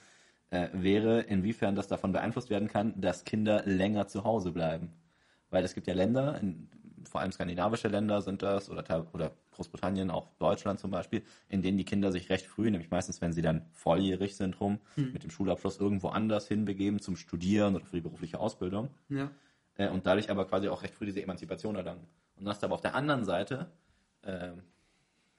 äh, 0.50 0.68
wäre, 0.72 1.20
inwiefern 1.22 1.74
das 1.74 1.88
davon 1.88 2.12
beeinflusst 2.12 2.50
werden 2.50 2.68
kann, 2.68 3.00
dass 3.00 3.24
Kinder 3.24 3.62
länger 3.66 4.08
zu 4.08 4.24
Hause 4.24 4.52
bleiben. 4.52 4.92
Weil 5.50 5.64
es 5.64 5.74
gibt 5.74 5.86
ja 5.86 5.94
Länder, 5.94 6.38
in, 6.40 6.68
vor 7.08 7.20
allem 7.20 7.32
skandinavische 7.32 7.88
Länder 7.88 8.20
sind 8.22 8.42
das, 8.42 8.68
oder, 8.70 8.84
oder 9.12 9.32
Großbritannien, 9.52 10.10
auch 10.10 10.28
Deutschland 10.38 10.80
zum 10.80 10.90
Beispiel, 10.90 11.22
in 11.48 11.62
denen 11.62 11.78
die 11.78 11.84
Kinder 11.84 12.12
sich 12.12 12.30
recht 12.30 12.46
früh, 12.46 12.70
nämlich 12.70 12.90
meistens, 12.90 13.20
wenn 13.20 13.32
sie 13.32 13.42
dann 13.42 13.66
volljährig 13.72 14.36
sind, 14.36 14.60
rum, 14.60 14.80
mit 15.12 15.22
dem 15.22 15.30
Schulabschluss 15.30 15.78
irgendwo 15.78 16.08
anders 16.08 16.48
hinbegeben 16.48 17.00
zum 17.00 17.16
Studieren 17.16 17.74
oder 17.76 17.84
für 17.86 17.96
die 17.96 18.02
berufliche 18.02 18.38
Ausbildung 18.40 18.90
Ja. 19.08 19.30
äh, 19.76 19.88
und 19.88 20.06
dadurch 20.06 20.30
aber 20.30 20.46
quasi 20.46 20.68
auch 20.68 20.82
recht 20.82 20.94
früh 20.94 21.06
diese 21.06 21.22
Emanzipation 21.22 21.76
erlangen. 21.76 22.06
Und 22.36 22.44
dann 22.44 22.50
hast 22.50 22.62
du 22.62 22.66
aber 22.66 22.74
auf 22.74 22.80
der 22.80 22.94
anderen 22.94 23.24
Seite, 23.24 23.70
ähm, 24.22 24.62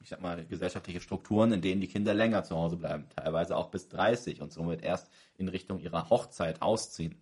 ich 0.02 0.10
sag 0.10 0.22
mal, 0.22 0.46
gesellschaftliche 0.46 1.02
Strukturen, 1.02 1.52
in 1.52 1.62
denen 1.62 1.82
die 1.82 1.88
Kinder 1.88 2.14
länger 2.14 2.44
zu 2.44 2.56
Hause 2.56 2.78
bleiben, 2.78 3.08
teilweise 3.16 3.56
auch 3.56 3.70
bis 3.70 3.88
30 3.90 4.42
und 4.42 4.52
somit 4.52 4.84
erst 4.84 5.10
in 5.38 5.48
Richtung 5.48 5.80
ihrer 5.80 6.10
Hochzeit 6.10 6.62
ausziehen. 6.62 7.16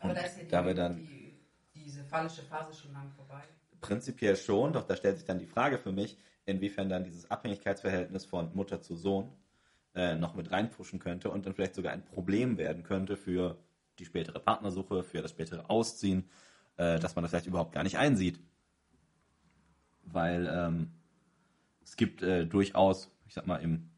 Aber 0.00 0.10
Und 0.10 0.16
da 0.16 0.22
ist 0.22 0.36
ja 0.38 0.44
die, 0.44 0.50
da 0.50 0.74
dann 0.74 0.96
die, 0.96 1.38
diese 1.74 2.04
fallische 2.04 2.42
Phase 2.42 2.74
schon 2.74 2.92
lang 2.92 3.10
vorbei. 3.10 3.42
prinzipiell 3.80 4.36
schon, 4.36 4.72
doch 4.72 4.86
da 4.86 4.96
stellt 4.96 5.16
sich 5.16 5.26
dann 5.26 5.38
die 5.38 5.46
Frage 5.46 5.78
für 5.78 5.92
mich, 5.92 6.16
inwiefern 6.44 6.88
dann 6.88 7.04
dieses 7.04 7.30
Abhängigkeitsverhältnis 7.30 8.24
von 8.24 8.54
Mutter 8.54 8.80
zu 8.80 8.96
Sohn 8.96 9.32
äh, 9.94 10.14
noch 10.14 10.34
mit 10.34 10.50
reinpushen 10.50 10.98
könnte 10.98 11.30
und 11.30 11.46
dann 11.46 11.54
vielleicht 11.54 11.74
sogar 11.74 11.92
ein 11.92 12.04
Problem 12.04 12.58
werden 12.58 12.82
könnte 12.82 13.16
für 13.16 13.58
die 13.98 14.04
spätere 14.04 14.38
Partnersuche, 14.38 15.02
für 15.02 15.22
das 15.22 15.30
spätere 15.30 15.70
Ausziehen, 15.70 16.28
äh, 16.76 16.98
dass 16.98 17.14
man 17.14 17.22
das 17.22 17.30
vielleicht 17.30 17.46
überhaupt 17.46 17.72
gar 17.72 17.82
nicht 17.82 17.98
einsieht. 17.98 18.40
Weil 20.04 20.48
ähm, 20.50 20.92
es 21.82 21.96
gibt 21.96 22.22
äh, 22.22 22.46
durchaus, 22.46 23.10
ich 23.26 23.34
sag 23.34 23.46
mal, 23.46 23.56
im 23.56 23.90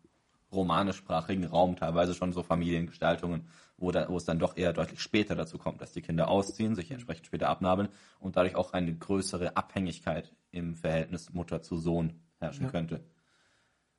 romanischsprachigen 0.53 1.45
Raum 1.45 1.76
teilweise 1.76 2.14
schon 2.14 2.33
so 2.33 2.43
Familiengestaltungen, 2.43 3.49
wo, 3.76 3.93
da, 3.93 4.09
wo 4.09 4.16
es 4.16 4.24
dann 4.24 4.39
doch 4.39 4.57
eher 4.57 4.72
deutlich 4.72 5.01
später 5.01 5.35
dazu 5.35 5.59
kommt, 5.59 5.81
dass 5.81 5.93
die 5.93 6.03
Kinder 6.03 6.29
ausziehen, 6.29 6.74
sich 6.74 6.91
entsprechend 6.91 7.26
später 7.26 7.49
abnabeln 7.49 7.89
und 8.18 8.37
dadurch 8.37 8.57
auch 8.57 8.72
eine 8.72 8.95
größere 8.95 9.57
Abhängigkeit 9.57 10.35
im 10.51 10.74
Verhältnis 10.74 11.33
Mutter 11.33 11.62
zu 11.62 11.76
Sohn 11.76 12.20
herrschen 12.39 12.64
Ja. 12.64 12.70
könnte. 12.70 13.05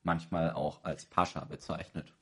Manchmal 0.01 0.51
auch 0.53 0.83
als 0.83 1.05
Pascha 1.05 1.43
bezeichnet. 1.45 2.13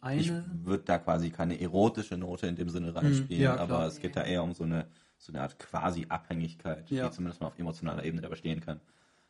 Also 0.00 0.20
Ich 0.20 0.30
eine. 0.30 0.44
würde 0.64 0.84
da 0.84 0.98
quasi 0.98 1.30
keine 1.30 1.60
erotische 1.60 2.16
Note 2.16 2.46
in 2.46 2.56
dem 2.56 2.68
Sinne 2.70 2.94
reinspielen, 2.94 3.42
ja, 3.42 3.56
aber 3.56 3.86
es 3.86 4.00
geht 4.00 4.16
da 4.16 4.22
eher 4.24 4.42
um 4.42 4.52
so 4.54 4.64
eine, 4.64 4.86
so 5.18 5.32
eine 5.32 5.42
Art 5.42 5.58
quasi 5.58 6.06
Abhängigkeit, 6.08 6.90
Ja. 6.90 7.08
die 7.08 7.14
zumindest 7.14 7.40
mal 7.40 7.48
auf 7.48 7.58
emotionaler 7.58 8.04
Ebene 8.04 8.22
da 8.22 8.28
bestehen 8.28 8.60
kann. 8.60 8.80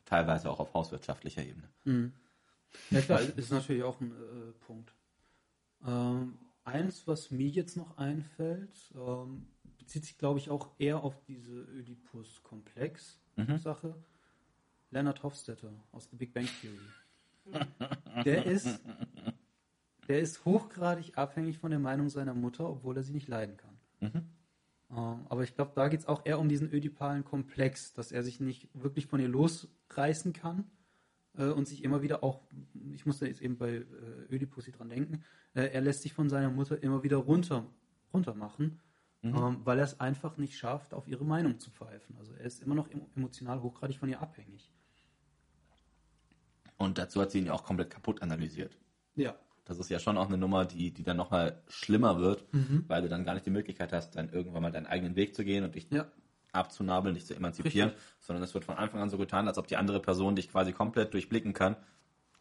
Teilweise 0.05 0.51
auch 0.51 0.61
auf 0.61 0.73
hauswirtschaftlicher 0.75 1.43
Ebene. 1.45 1.69
Ja 2.91 3.01
klar, 3.01 3.21
ist 3.21 3.51
natürlich 3.53 3.83
auch 3.83 4.01
ein 4.01 4.13
äh, 4.13 4.53
Punkt. 4.67 4.93
Ähm, 5.87 6.39
eins, 6.65 7.07
was 7.07 7.31
mir 7.31 7.49
jetzt 7.49 7.77
noch 7.77 7.97
einfällt, 7.99 8.93
ähm, 8.95 9.47
bezieht 9.79 10.05
sich, 10.05 10.19
glaube 10.19 10.39
ich, 10.39 10.51
auch 10.51 10.69
eher 10.79 11.03
auf 11.03 11.19
diese 11.27 11.53
Ödipus-Komplex-Sache. 11.53 13.95
Leonard 14.91 15.23
Hofstetter 15.23 15.73
aus 15.93 16.09
The 16.11 16.17
Big 16.17 16.33
Bang 16.35 16.49
Theory. 16.61 16.79
Der 18.25 18.45
ist, 18.47 18.81
der 20.11 20.21
ist 20.21 20.45
hochgradig 20.45 21.17
abhängig 21.17 21.59
von 21.59 21.71
der 21.71 21.79
Meinung 21.79 22.09
seiner 22.09 22.35
Mutter, 22.35 22.69
obwohl 22.69 22.97
er 22.97 23.05
sie 23.05 23.13
nicht 23.13 23.29
leiden 23.29 23.57
kann. 23.57 23.79
Ähm, 24.91 25.27
aber 25.29 25.45
ich 25.45 25.55
glaube, 25.55 25.71
da 25.77 25.89
geht 25.89 26.01
es 26.01 26.07
auch 26.07 26.27
eher 26.27 26.41
um 26.41 26.49
diesen 26.49 26.69
ödipalen 26.73 27.25
Komplex, 27.25 27.93
dass 27.93 28.11
er 28.11 28.25
sich 28.25 28.41
nicht 28.41 28.69
wirklich 28.75 29.07
von 29.07 29.21
ihr 29.21 29.29
losreißen 29.29 30.33
kann 30.33 30.65
äh, 31.39 31.47
und 31.47 31.69
sich 31.69 31.85
immer 31.85 32.03
wieder 32.03 32.25
auch, 32.25 32.43
ich 32.93 33.07
musste 33.07 33.29
jetzt 33.29 33.41
eben 33.41 33.57
bei 33.57 33.71
äh, 33.71 33.85
Ödipus 34.35 34.65
dran 34.67 34.89
denken, 34.89 35.23
äh, 35.55 35.67
er 35.67 35.81
lässt 35.81 36.03
sich 36.03 36.13
von 36.13 36.29
seiner 36.29 36.51
Mutter 36.51 36.83
immer 36.83 37.05
wieder 37.05 37.19
runter, 37.19 37.67
runter 38.13 38.35
machen, 38.35 38.81
ähm, 39.23 39.61
weil 39.65 39.79
er 39.79 39.85
es 39.85 40.01
einfach 40.01 40.39
nicht 40.39 40.57
schafft, 40.59 40.93
auf 40.93 41.07
ihre 41.07 41.25
Meinung 41.25 41.61
zu 41.61 41.71
pfeifen. 41.71 42.17
Also 42.19 42.33
er 42.33 42.47
ist 42.47 42.61
immer 42.61 42.75
noch 42.75 42.89
emo- 42.89 43.09
emotional 43.15 43.63
hochgradig 43.63 43.99
von 43.99 44.09
ihr 44.09 44.21
abhängig. 44.21 44.73
Und 46.79 46.99
dazu 46.99 47.21
hat 47.21 47.31
sie 47.31 47.39
ihn 47.39 47.47
ja 47.47 47.53
auch 47.53 47.63
komplett 47.63 47.91
kaputt 47.91 48.23
analysiert. 48.23 48.77
Ja. 49.15 49.39
Das 49.71 49.79
ist 49.79 49.89
ja 49.89 50.01
schon 50.01 50.19
auch 50.19 50.27
eine 50.27 50.37
Nummer, 50.37 50.65
die, 50.65 50.91
die 50.91 51.05
dann 51.05 51.17
nochmal 51.17 51.63
schlimmer 51.69 52.19
wird, 52.19 52.45
Mhm. 52.53 52.85
weil 52.89 53.03
du 53.03 53.09
dann 53.09 53.25
gar 53.25 53.35
nicht 53.35 53.47
die 53.47 53.51
Möglichkeit 53.51 53.93
hast, 53.93 54.17
dann 54.17 54.29
irgendwann 54.31 54.63
mal 54.63 54.73
deinen 54.73 54.87
eigenen 54.87 55.15
Weg 55.15 55.33
zu 55.37 55.45
gehen 55.45 55.63
und 55.63 55.77
dich 55.77 55.87
Ja. 55.91 56.07
abzunabeln, 56.51 57.15
dich 57.15 57.25
zu 57.27 57.35
emanzipieren, 57.37 57.93
sondern 58.19 58.43
es 58.43 58.53
wird 58.53 58.65
von 58.65 58.77
Anfang 58.77 59.01
an 59.01 59.11
so 59.11 59.17
getan, 59.17 59.47
als 59.47 59.59
ob 59.59 59.69
die 59.69 59.77
andere 59.77 60.01
Person 60.01 60.35
dich 60.35 60.51
quasi 60.51 60.73
komplett 60.73 61.15
durchblicken 61.15 61.53
kann 61.53 61.77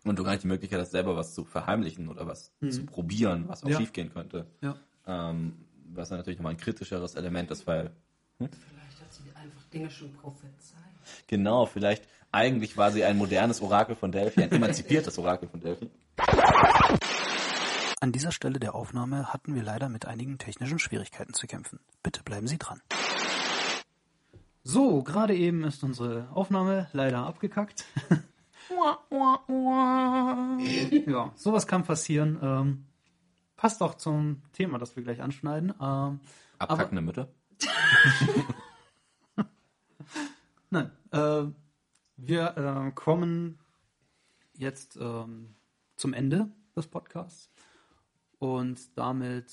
und 0.06 0.18
du 0.18 0.24
gar 0.24 0.32
nicht 0.32 0.44
die 0.44 0.48
Möglichkeit 0.48 0.80
hast, 0.80 0.90
selber 0.90 1.16
was 1.16 1.36
zu 1.36 1.46
verheimlichen 1.46 2.08
oder 2.10 2.26
was 2.26 2.52
zu 2.68 2.84
probieren, 2.88 3.44
was 3.48 3.62
auch 3.62 3.68
Mhm. 3.68 3.74
Ja. 3.74 3.80
schiefgehen 3.80 4.12
könnte. 4.12 4.48
Ja. 4.62 4.76
Ähm, 5.06 5.54
was 5.94 6.10
dann 6.10 6.18
natürlich 6.18 6.40
nochmal 6.40 6.54
ein 6.54 6.58
kritischeres 6.58 7.14
Element 7.14 7.52
ist, 7.52 7.68
weil 7.68 7.92
Vielleicht 8.40 9.02
hat 9.02 9.14
sie 9.14 9.24
einfach 9.36 9.64
Dinge 9.72 9.92
schon 9.92 10.12
prophezeit. 10.14 10.80
genau, 11.28 11.68
vielleicht 11.68 12.04
eigentlich 12.32 12.76
war 12.78 12.92
sie 12.92 13.04
ein 13.04 13.18
modernes 13.18 13.62
Orakel 13.62 13.96
von 13.96 14.12
Delphi, 14.12 14.42
ein 14.44 14.52
emanzipiertes 14.52 15.18
Orakel 15.20 15.48
von 15.50 15.60
Delphi. 15.60 15.90
An 18.02 18.14
dieser 18.14 18.32
Stelle 18.32 18.60
der 18.60 18.76
Aufnahme 18.76 19.34
hatten 19.34 19.56
wir 19.56 19.64
leider 19.64 19.90
mit 19.90 20.06
einigen 20.06 20.38
technischen 20.38 20.80
Schwierigkeiten 20.80 21.34
zu 21.34 21.48
kämpfen. 21.48 21.82
Bitte 22.02 22.24
bleiben 22.24 22.48
Sie 22.48 22.58
dran. 22.58 22.82
So, 24.64 25.04
gerade 25.04 25.36
eben 25.36 25.66
ist 25.66 25.84
unsere 25.84 26.30
Aufnahme 26.32 26.88
leider 26.94 27.26
abgekackt. 27.26 27.84
ja, 31.08 31.34
sowas 31.36 31.68
kann 31.68 31.84
passieren. 31.84 32.40
Ähm, 32.42 32.86
passt 33.58 33.82
auch 33.82 33.96
zum 33.96 34.44
Thema, 34.54 34.78
das 34.78 34.96
wir 34.96 35.04
gleich 35.04 35.22
anschneiden. 35.22 35.74
Ähm, 35.82 36.22
Abkackende 36.58 37.02
Mütter. 37.02 37.28
Nein, 40.70 40.92
äh, 41.12 41.44
wir 42.16 42.58
äh, 42.58 42.92
kommen 42.92 43.60
jetzt 44.54 44.96
ähm, 44.96 45.56
zum 45.98 46.14
Ende 46.14 46.50
des 46.78 46.88
Podcasts 46.88 47.50
und 48.40 48.98
damit 48.98 49.52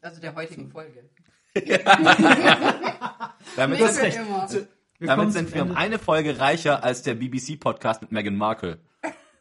Also 0.00 0.20
der 0.20 0.34
heutigen 0.34 0.70
Folge. 0.70 1.08
Damit, 3.56 3.78
Nee, 3.78 3.84
hast 3.84 4.00
recht. 4.00 4.18
kommen 4.18 4.66
damit 5.00 5.32
sind 5.32 5.52
wir 5.54 5.62
um 5.62 5.72
eine 5.72 5.98
Folge 5.98 6.38
reicher 6.38 6.82
als 6.82 7.02
der 7.02 7.14
BBC-Podcast 7.14 8.00
mit 8.02 8.12
Meghan 8.12 8.36
Markle. 8.36 8.78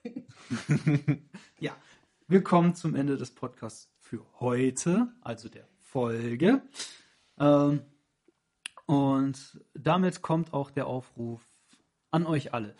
Ja, 1.59 1.73
wir 2.27 2.43
kommen 2.43 2.75
zum 2.75 2.95
Ende 2.95 3.15
des 3.17 3.31
Podcasts 3.31 3.89
für 3.99 4.25
heute, 4.39 5.13
also 5.21 5.47
der 5.47 5.65
Folge. 5.79 6.61
Ähm, 7.39 7.81
und 8.85 9.61
damit 9.73 10.21
kommt 10.21 10.51
auch 10.53 10.71
der 10.71 10.87
Aufruf 10.87 11.41
an 12.09 12.25
euch 12.25 12.53
alle. 12.53 12.75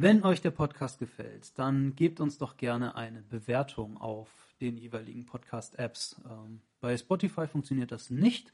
Wenn 0.00 0.22
euch 0.22 0.40
der 0.40 0.52
Podcast 0.52 1.00
gefällt, 1.00 1.58
dann 1.58 1.96
gebt 1.96 2.20
uns 2.20 2.38
doch 2.38 2.56
gerne 2.56 2.94
eine 2.94 3.20
Bewertung 3.20 3.96
auf 3.96 4.54
den 4.60 4.76
jeweiligen 4.76 5.26
Podcast-Apps. 5.26 6.20
Ähm, 6.24 6.60
bei 6.78 6.96
Spotify 6.96 7.48
funktioniert 7.48 7.90
das 7.90 8.08
nicht, 8.08 8.52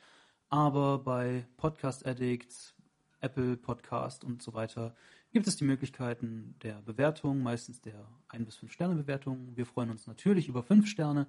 aber 0.49 1.01
bei 1.01 1.47
Podcast 1.59 2.07
Addict, 2.07 2.75
Apple 3.21 3.59
Podcast 3.59 4.25
und 4.25 4.41
so 4.41 4.55
weiter 4.55 4.97
gibt 5.33 5.47
es 5.47 5.57
die 5.57 5.65
Möglichkeiten 5.65 6.55
der 6.63 6.81
Bewertung, 6.81 7.43
meistens 7.43 7.83
der 7.83 8.09
1 8.29 8.47
bis 8.47 8.57
5 8.57 8.73
Sterne 8.73 8.95
Bewertung. 8.95 9.55
Wir 9.55 9.67
freuen 9.67 9.91
uns 9.91 10.07
natürlich 10.07 10.49
über 10.49 10.63
5 10.63 10.89
Sterne, 10.89 11.27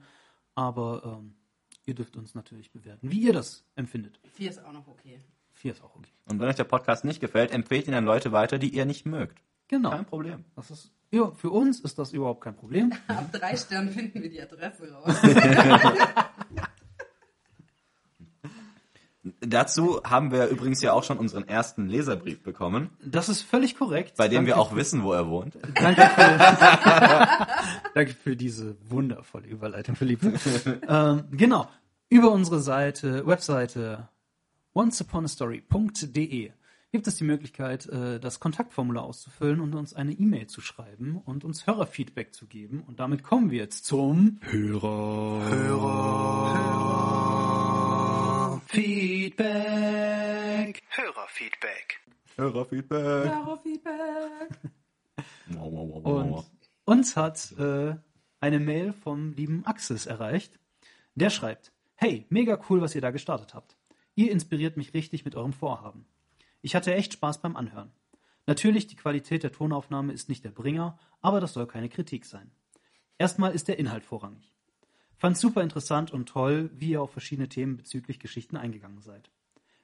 aber 0.54 1.20
ähm, 1.20 1.36
ihr 1.84 1.94
dürft 1.94 2.16
uns 2.16 2.36
natürlich 2.36 2.72
bewerten, 2.72 3.12
wie 3.12 3.20
ihr 3.20 3.34
das 3.34 3.66
empfindet. 3.76 4.22
Vier 4.32 4.50
ist 4.50 4.64
auch 4.64 4.72
noch 4.72 4.88
okay. 4.88 5.20
4 5.56 5.74
ist 5.74 5.84
auch 5.84 5.94
okay. 5.94 6.14
Und 6.30 6.40
wenn 6.40 6.48
euch 6.48 6.56
der 6.56 6.64
Podcast 6.64 7.04
nicht 7.04 7.20
gefällt, 7.20 7.52
empfehlt 7.52 7.90
ihn 7.90 7.94
an 7.96 8.06
Leute 8.06 8.32
weiter, 8.32 8.58
die 8.58 8.74
ihr 8.74 8.86
nicht 8.86 9.06
mögt. 9.06 9.42
Genau. 9.68 9.90
Kein 9.92 10.06
Problem. 10.06 10.46
Das 10.56 10.70
ist, 10.72 10.92
ja, 11.12 11.32
für 11.32 11.50
uns 11.50 11.80
ist 11.80 11.98
das 11.98 12.14
überhaupt 12.14 12.42
kein 12.42 12.56
Problem. 12.56 12.92
Ab 13.08 13.32
drei 13.32 13.56
Sternen 13.58 13.90
finden 13.92 14.22
wir 14.22 14.30
die 14.30 14.42
Adresse 14.42 14.92
raus. 14.92 15.16
Dazu 19.42 20.02
haben 20.04 20.32
wir 20.32 20.50
übrigens 20.50 20.84
ja 20.84 20.94
auch 20.94 21.04
schon 21.04 21.18
unseren 21.18 21.48
ersten 21.48 21.88
Leserbrief 21.88 22.44
bekommen, 22.44 22.92
Das 23.04 23.28
ist 23.28 23.42
völlig 23.42 23.76
korrekt. 23.76 24.18
bei 24.18 24.28
dem 24.28 24.46
wir 24.46 24.54
Danke 24.54 24.62
auch 24.70 24.76
wissen, 24.76 25.04
wo 25.04 25.14
er 25.14 25.28
wohnt. 25.28 25.58
Danke 25.74 26.02
für, 26.02 27.48
danke 27.96 28.14
für 28.14 28.36
diese 28.36 28.76
wundervolle 28.88 29.48
Überleitung, 29.48 29.96
Philippe. 29.96 30.34
ähm, 30.88 31.24
genau. 31.32 31.68
Über 32.10 32.32
unsere 32.32 32.60
Seite, 32.60 33.26
Webseite 33.26 34.10
onceuponastory.de 34.74 36.52
gibt 36.92 37.08
es 37.08 37.18
die 37.18 37.24
Möglichkeit, 37.24 37.88
äh, 37.88 38.20
das 38.20 38.40
Kontaktformular 38.40 39.04
auszufüllen 39.04 39.60
und 39.60 39.76
uns 39.76 39.94
eine 39.94 40.14
E-Mail 40.14 40.48
zu 40.48 40.62
schreiben 40.62 41.18
und 41.18 41.44
uns 41.44 41.68
Hörerfeedback 41.68 42.34
zu 42.34 42.48
geben. 42.48 42.84
Und 42.88 43.00
damit 43.00 43.24
kommen 43.24 43.52
wir 43.52 43.60
jetzt 43.60 43.86
zum 43.86 44.40
Hörer. 44.42 45.42
Feedback. 48.68 50.82
Hörerfeedback. 50.90 52.00
Hörerfeedback. 52.36 53.32
Feedback. 53.64 54.50
Wow, 55.48 55.72
wow, 55.72 55.90
wow, 55.90 56.04
wow, 56.04 56.06
Und 56.06 56.46
uns 56.86 57.16
hat 57.16 57.54
äh, 57.58 57.96
eine 58.40 58.60
Mail 58.60 58.94
vom 58.94 59.34
lieben 59.34 59.66
Axis 59.66 60.06
erreicht. 60.06 60.60
Der 61.16 61.30
schreibt, 61.30 61.72
hey, 61.96 62.26
mega 62.30 62.60
cool, 62.70 62.82
was 62.82 62.96
ihr 62.96 63.02
da 63.02 63.12
gestartet 63.12 63.54
habt. 63.54 63.76
Ihr 64.16 64.32
inspiriert 64.32 64.78
mich 64.78 64.94
richtig 64.94 65.26
mit 65.26 65.36
eurem 65.36 65.54
Vorhaben. 65.54 66.06
Ich 66.66 66.74
hatte 66.74 66.96
echt 66.96 67.14
Spaß 67.14 67.44
beim 67.44 67.56
Anhören. 67.56 67.92
Natürlich, 68.48 68.88
die 68.88 68.96
Qualität 68.96 69.44
der 69.44 69.52
Tonaufnahme 69.52 70.14
ist 70.14 70.30
nicht 70.30 70.44
der 70.44 70.50
Bringer, 70.50 70.98
aber 71.22 71.40
das 71.40 71.54
soll 71.54 71.68
keine 71.68 71.90
Kritik 71.90 72.26
sein. 72.26 72.50
Erstmal 73.20 73.54
ist 73.54 73.68
der 73.68 73.78
Inhalt 73.78 74.04
vorrangig. 74.04 74.52
Fand 75.16 75.38
super 75.38 75.62
interessant 75.62 76.12
und 76.12 76.28
toll, 76.28 76.72
wie 76.74 76.90
ihr 76.90 77.04
auf 77.04 77.12
verschiedene 77.12 77.50
Themen 77.50 77.78
bezüglich 77.78 78.18
Geschichten 78.18 78.58
eingegangen 78.58 79.04
seid. 79.04 79.30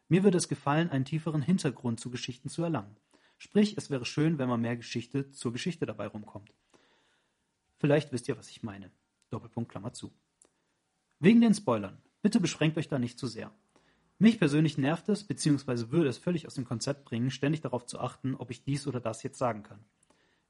Mir 0.08 0.24
würde 0.24 0.40
es 0.40 0.48
gefallen, 0.48 0.90
einen 0.90 1.06
tieferen 1.06 1.44
Hintergrund 1.44 2.00
zu 2.00 2.10
Geschichten 2.10 2.50
zu 2.50 2.64
erlangen. 2.64 2.98
Sprich, 3.38 3.78
es 3.78 3.92
wäre 3.92 4.06
schön, 4.06 4.40
wenn 4.40 4.50
mal 4.50 4.58
mehr 4.58 4.76
Geschichte 4.76 5.30
zur 5.30 5.54
Geschichte 5.54 5.86
dabei 5.86 6.08
rumkommt. 6.08 6.52
Vielleicht 7.78 8.12
wisst 8.12 8.28
ihr, 8.28 8.40
was 8.40 8.50
ich 8.50 8.64
meine. 8.64 8.90
Doppelpunkt 9.30 9.70
Klammer 9.70 9.94
zu. 9.94 10.12
Wegen 11.20 11.42
den 11.42 11.54
Spoilern. 11.54 12.02
Bitte 12.24 12.40
beschränkt 12.40 12.80
euch 12.80 12.88
da 12.88 12.98
nicht 12.98 13.20
zu 13.20 13.28
sehr. 13.28 13.54
Mich 14.22 14.38
persönlich 14.38 14.78
nervt 14.78 15.10
es, 15.10 15.24
beziehungsweise 15.24 15.90
würde 15.90 16.08
es 16.08 16.20
völlig 16.20 16.46
aus 16.46 16.54
dem 16.54 16.64
Konzept 16.64 17.06
bringen, 17.06 17.32
ständig 17.32 17.62
darauf 17.62 17.88
zu 17.88 18.00
achten, 18.00 18.36
ob 18.36 18.52
ich 18.52 18.64
dies 18.64 18.86
oder 18.86 19.00
das 19.00 19.24
jetzt 19.24 19.40
sagen 19.40 19.64
kann. 19.64 19.80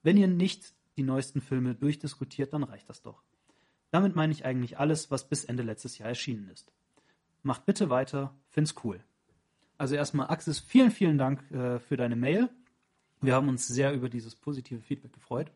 Wenn 0.04 0.18
ihr 0.18 0.28
nicht 0.28 0.74
die 0.98 1.04
neuesten 1.04 1.40
Filme 1.40 1.74
durchdiskutiert, 1.74 2.52
dann 2.52 2.64
reicht 2.64 2.90
das 2.90 3.02
doch. 3.02 3.24
Damit 3.90 4.14
meine 4.14 4.34
ich 4.34 4.44
eigentlich 4.44 4.78
alles, 4.78 5.10
was 5.10 5.30
bis 5.30 5.46
Ende 5.46 5.64
letztes 5.64 5.98
Jahr 5.98 6.10
erschienen 6.10 6.50
ist. 6.50 6.74
Macht 7.44 7.66
bitte 7.66 7.90
weiter, 7.90 8.36
find's 8.50 8.76
cool. 8.84 9.02
Also 9.78 9.96
erstmal 9.96 10.28
Axis, 10.28 10.60
vielen, 10.60 10.92
vielen 10.92 11.18
Dank 11.18 11.50
äh, 11.52 11.80
für 11.80 11.96
deine 11.96 12.18
Mail. 12.18 12.50
Wir 13.22 13.36
haben 13.36 13.48
uns 13.48 13.70
sehr 13.70 13.94
über 13.94 14.10
dieses 14.10 14.36
positive 14.36 14.82
Feedback 14.82 15.14
gefreut. 15.14 15.50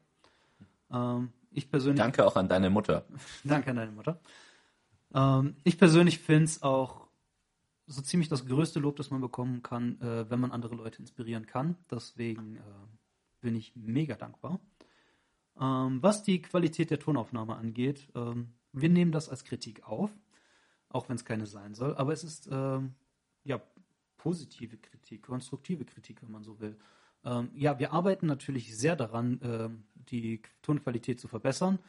Ähm, 0.90 1.34
ich 1.52 1.70
persönlich 1.70 2.00
Danke 2.00 2.26
auch 2.26 2.38
an 2.38 2.48
deine 2.48 2.70
Mutter. 2.70 3.06
Danke 3.44 3.72
an 3.72 3.76
deine 3.76 3.92
Mutter. 3.92 4.22
Ähm, 5.14 5.58
ich 5.66 5.78
persönlich 5.78 6.20
finde 6.20 6.46
es 6.46 6.64
auch 6.64 7.05
so 7.88 8.02
ziemlich 8.02 8.30
das 8.30 8.46
größte 8.46 8.80
Lob, 8.80 8.96
das 8.96 9.12
man 9.12 9.22
bekommen 9.22 9.62
kann, 9.62 10.00
äh, 10.02 10.30
wenn 10.30 10.40
man 10.40 10.52
andere 10.52 10.76
Leute 10.76 11.00
inspirieren 11.00 11.46
kann. 11.46 11.78
Deswegen 11.90 12.58
äh, 12.58 12.62
bin 13.42 13.56
ich 13.56 13.76
mega 13.76 14.16
dankbar. 14.16 14.60
Ähm, 15.60 16.02
was 16.02 16.24
die 16.24 16.42
Qualität 16.42 16.90
der 16.90 17.00
Tonaufnahme 17.00 17.56
angeht, 17.56 18.10
ähm, 18.16 18.54
wir 18.72 18.90
nehmen 18.90 19.12
das 19.12 19.30
als 19.30 19.44
Kritik 19.44 19.84
auf, 19.84 20.12
auch 20.90 21.08
wenn 21.10 21.16
es 21.16 21.26
keine 21.26 21.46
sein 21.46 21.74
soll. 21.74 21.96
Aber 21.96 22.12
es 22.12 22.24
ist 22.24 22.50
ähm, 22.52 22.96
ja 23.44 23.62
positive 24.18 24.78
Kritik, 24.78 25.24
konstruktive 25.24 25.86
Kritik, 25.86 26.22
wenn 26.22 26.32
man 26.32 26.44
so 26.44 26.60
will. 26.60 26.78
Ähm, 27.24 27.52
ja, 27.54 27.80
wir 27.80 27.94
arbeiten 27.94 28.26
natürlich 28.26 28.76
sehr 28.78 28.96
daran, 28.96 29.40
ähm, 29.44 29.84
die 29.94 30.42
Tonqualität 30.62 31.20
zu 31.20 31.28
verbessern. 31.28 31.80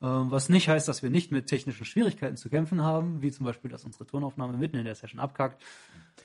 Ähm, 0.00 0.30
was 0.30 0.48
nicht 0.48 0.68
heißt, 0.68 0.86
dass 0.86 1.02
wir 1.02 1.10
nicht 1.10 1.32
mit 1.32 1.46
technischen 1.46 1.84
Schwierigkeiten 1.84 2.36
zu 2.36 2.48
kämpfen 2.48 2.82
haben, 2.82 3.20
wie 3.22 3.32
zum 3.32 3.44
Beispiel, 3.46 3.70
dass 3.70 3.84
unsere 3.84 4.06
Tonaufnahme 4.06 4.56
mitten 4.56 4.76
in 4.76 4.84
der 4.84 4.94
Session 4.94 5.18
abkackt. 5.20 5.60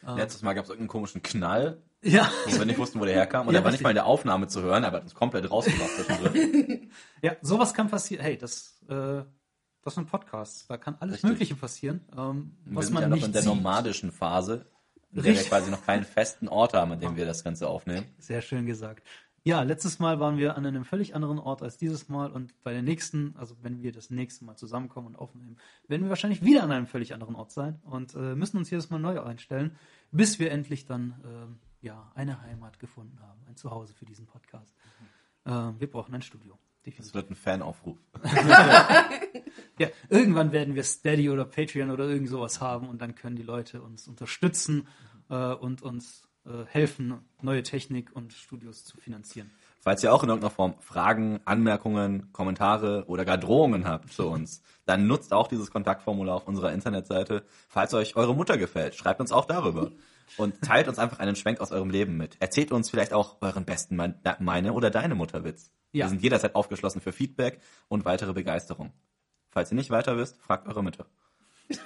Letztes 0.06 0.42
Mal 0.44 0.54
gab 0.54 0.66
es 0.66 0.70
irgendeinen 0.70 0.90
komischen 0.90 1.24
Knall, 1.24 1.82
Ja, 2.04 2.30
wo 2.46 2.58
wir 2.60 2.66
nicht 2.66 2.78
wussten, 2.78 3.00
wo 3.00 3.06
der 3.06 3.16
herkam. 3.16 3.48
Und 3.48 3.54
Ja, 3.54 3.60
der 3.62 3.64
war 3.66 3.72
nicht 3.72 3.82
mal 3.82 3.90
in 3.90 3.96
der 3.96 4.06
Aufnahme 4.06 4.48
zu 4.48 4.62
hören, 4.62 4.84
aber 4.84 4.98
hat 4.98 5.04
uns 5.04 5.16
komplett 5.16 5.50
rausgebracht 5.50 5.90
zwischendrin. 5.92 6.92
ja, 7.22 7.36
sowas 7.42 7.74
kann 7.74 7.90
passieren. 7.90 8.24
Hey, 8.24 8.38
das, 8.38 8.80
äh, 8.90 9.24
das 9.82 9.96
sind 9.96 10.08
Podcasts. 10.10 10.68
Da 10.68 10.78
kann 10.78 10.96
alles 11.00 11.16
Richtig. 11.16 11.30
Mögliche 11.30 11.56
passieren, 11.56 12.02
ähm, 12.18 12.58
Wir 12.66 12.76
was 12.76 12.86
sind 12.86 12.94
man 12.96 13.04
ja 13.04 13.10
noch 13.10 13.16
nicht 13.16 13.26
in 13.26 13.32
der 13.34 13.42
sieht. 13.44 13.54
nomadischen 13.56 14.12
Phase, 14.12 14.66
in 15.12 15.16
der 15.16 15.24
wir 15.24 15.32
Richtig. 15.32 15.50
quasi 15.50 15.72
noch 15.72 15.86
keinen 15.86 16.04
festen 16.04 16.48
Ort 16.48 16.74
haben, 16.74 16.92
an 16.92 17.00
dem 17.00 17.16
wir 17.16 17.26
das 17.26 17.44
Ganze 17.44 17.68
aufnehmen. 17.68 18.06
Sehr 18.20 18.42
schön 18.42 18.66
gesagt. 18.66 19.04
Ja, 19.46 19.62
letztes 19.64 20.00
Mal 20.00 20.22
waren 20.22 20.38
wir 20.38 20.56
an 20.56 20.66
einem 20.66 20.86
völlig 20.86 21.16
anderen 21.16 21.38
Ort 21.38 21.62
als 21.62 21.78
dieses 21.78 22.08
Mal 22.08 22.32
und 22.32 22.54
bei 22.64 22.72
der 22.72 22.82
nächsten, 22.82 23.36
also 23.38 23.58
wenn 23.62 23.84
wir 23.84 23.92
das 23.92 24.10
nächste 24.10 24.46
Mal 24.46 24.56
zusammenkommen 24.56 25.08
und 25.08 25.16
aufnehmen, 25.18 25.58
werden 25.88 26.04
wir 26.04 26.10
wahrscheinlich 26.10 26.44
wieder 26.44 26.64
an 26.64 26.72
einem 26.72 26.88
völlig 26.88 27.14
anderen 27.14 27.36
Ort 27.36 27.52
sein 27.52 27.82
und 27.84 28.16
äh, 28.16 28.36
müssen 28.36 28.58
uns 28.58 28.70
jedes 28.70 28.90
Mal 28.90 29.00
neu 29.00 29.22
einstellen, 29.22 29.76
bis 30.12 30.40
wir 30.40 30.52
endlich 30.52 30.86
dann 30.86 31.22
ähm, 31.26 31.60
ja 31.82 32.10
eine 32.16 32.42
Heimat 32.42 32.80
gefunden 32.80 33.20
haben, 33.22 33.42
ein 33.48 33.58
Zuhause 33.58 33.94
für 33.94 34.06
diesen 34.06 34.28
Podcast. 34.28 34.74
Ähm, 35.46 35.76
wir 35.78 35.92
brauchen 35.92 36.16
ein 36.16 36.22
Studio. 36.22 36.58
Das 36.86 36.94
Definitiv. 36.94 37.14
wird 37.14 37.30
ein 37.32 37.36
Fanaufruf. 37.36 37.98
Ja, 39.80 39.88
irgendwann 40.10 40.52
werden 40.52 40.76
wir 40.76 40.84
Steady 40.84 41.30
oder 41.30 41.46
Patreon 41.46 41.90
oder 41.90 42.08
irgend 42.08 42.30
sowas 42.30 42.62
haben 42.62 42.88
und 42.88 43.02
dann 43.02 43.16
können 43.16 43.36
die 43.36 43.44
Leute 43.44 43.82
uns 43.82 44.08
unterstützen 44.08 44.88
äh, 45.30 45.54
und 45.54 45.82
uns 45.82 46.22
äh, 46.22 46.33
helfen, 46.70 47.20
neue 47.42 47.64
Technik 47.64 48.16
und 48.16 48.34
Studios 48.34 48.84
zu 48.86 48.98
finanzieren. 48.98 49.52
Falls 49.82 50.02
ihr 50.02 50.14
auch 50.14 50.24
in 50.24 50.30
irgendeiner 50.30 50.54
Form 50.54 50.76
Fragen, 50.80 51.42
Anmerkungen, 51.44 52.32
Kommentare 52.32 53.04
oder 53.08 53.26
gar 53.26 53.38
Drohungen 53.38 53.86
habt 53.86 54.10
für 54.14 54.26
uns, 54.26 54.62
dann 54.86 55.08
nutzt 55.08 55.34
auch 55.34 55.48
dieses 55.48 55.72
Kontaktformular 55.72 56.36
auf 56.36 56.48
unserer 56.48 56.72
Internetseite. 56.72 57.44
Falls 57.68 57.94
euch 57.94 58.16
eure 58.16 58.34
Mutter 58.34 58.58
gefällt, 58.58 58.96
schreibt 58.96 59.20
uns 59.20 59.32
auch 59.32 59.46
darüber. 59.46 59.92
Und 60.38 60.62
teilt 60.62 60.88
uns 60.88 61.00
einfach 61.00 61.20
einen 61.20 61.36
Schwenk 61.36 61.60
aus 61.60 61.72
eurem 61.72 61.90
Leben 61.90 62.16
mit. 62.16 62.38
Erzählt 62.40 62.72
uns 62.72 62.90
vielleicht 62.90 63.14
auch 63.14 63.38
euren 63.42 63.66
besten 63.66 63.98
Me- 63.98 64.16
meine 64.40 64.72
oder 64.74 64.90
deine 64.90 65.16
Mutterwitz. 65.16 65.70
Ja. 65.92 66.06
Wir 66.06 66.10
sind 66.10 66.24
jederzeit 66.24 66.56
aufgeschlossen 66.56 67.02
für 67.02 67.12
Feedback 67.12 67.60
und 67.90 68.06
weitere 68.06 68.32
Begeisterung. 68.34 68.94
Falls 69.52 69.72
ihr 69.72 69.76
nicht 69.76 69.90
weiter 69.92 70.18
wisst, 70.18 70.42
fragt 70.42 70.68
eure 70.68 70.82
Mütter. 70.82 71.06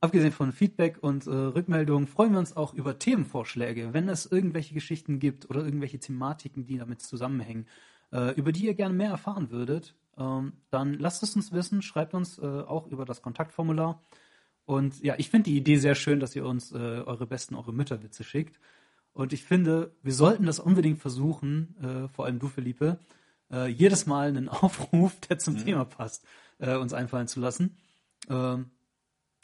abgesehen 0.00 0.32
von 0.32 0.52
Feedback 0.52 0.98
und 1.02 1.26
äh, 1.26 1.30
Rückmeldungen 1.30 2.06
freuen 2.06 2.32
wir 2.32 2.38
uns 2.38 2.56
auch 2.56 2.74
über 2.74 2.98
Themenvorschläge. 2.98 3.92
Wenn 3.92 4.08
es 4.08 4.26
irgendwelche 4.26 4.74
Geschichten 4.74 5.18
gibt 5.18 5.48
oder 5.50 5.64
irgendwelche 5.64 5.98
Thematiken, 5.98 6.66
die 6.66 6.78
damit 6.78 7.02
zusammenhängen, 7.02 7.66
äh, 8.12 8.34
über 8.34 8.52
die 8.52 8.66
ihr 8.66 8.74
gerne 8.74 8.94
mehr 8.94 9.10
erfahren 9.10 9.50
würdet, 9.50 9.94
ähm, 10.16 10.54
dann 10.70 10.94
lasst 10.94 11.22
es 11.22 11.36
uns 11.36 11.52
wissen, 11.52 11.82
schreibt 11.82 12.14
uns 12.14 12.38
äh, 12.38 12.42
auch 12.42 12.86
über 12.86 13.04
das 13.04 13.22
Kontaktformular. 13.22 14.02
Und 14.64 15.02
ja, 15.02 15.14
ich 15.18 15.30
finde 15.30 15.50
die 15.50 15.56
Idee 15.56 15.76
sehr 15.76 15.94
schön, 15.94 16.20
dass 16.20 16.34
ihr 16.34 16.44
uns 16.46 16.72
äh, 16.72 16.76
eure 16.76 17.26
besten, 17.26 17.54
eure 17.54 17.72
Mütterwitze 17.72 18.24
schickt. 18.24 18.58
Und 19.12 19.32
ich 19.32 19.44
finde, 19.44 19.92
wir 20.02 20.14
sollten 20.14 20.46
das 20.46 20.60
unbedingt 20.60 20.98
versuchen, 20.98 21.76
äh, 21.82 22.08
vor 22.08 22.24
allem 22.26 22.38
du, 22.38 22.48
Felipe, 22.48 22.98
äh, 23.50 23.66
jedes 23.68 24.06
Mal 24.06 24.28
einen 24.28 24.48
Aufruf, 24.48 25.18
der 25.28 25.38
zum 25.38 25.54
Mhm. 25.54 25.64
Thema 25.64 25.84
passt, 25.84 26.24
uns 26.58 26.92
einfallen 26.92 27.26
zu 27.26 27.40
lassen, 27.40 27.78
ähm, 28.28 28.66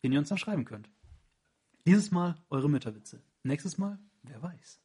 den 0.02 0.12
ihr 0.12 0.18
uns 0.18 0.28
dann 0.28 0.38
schreiben 0.38 0.64
könnt. 0.64 0.88
Dieses 1.86 2.10
Mal 2.10 2.36
eure 2.50 2.68
Mütterwitze. 2.68 3.22
Nächstes 3.42 3.78
Mal, 3.78 3.98
wer 4.22 4.42
weiß. 4.42 4.80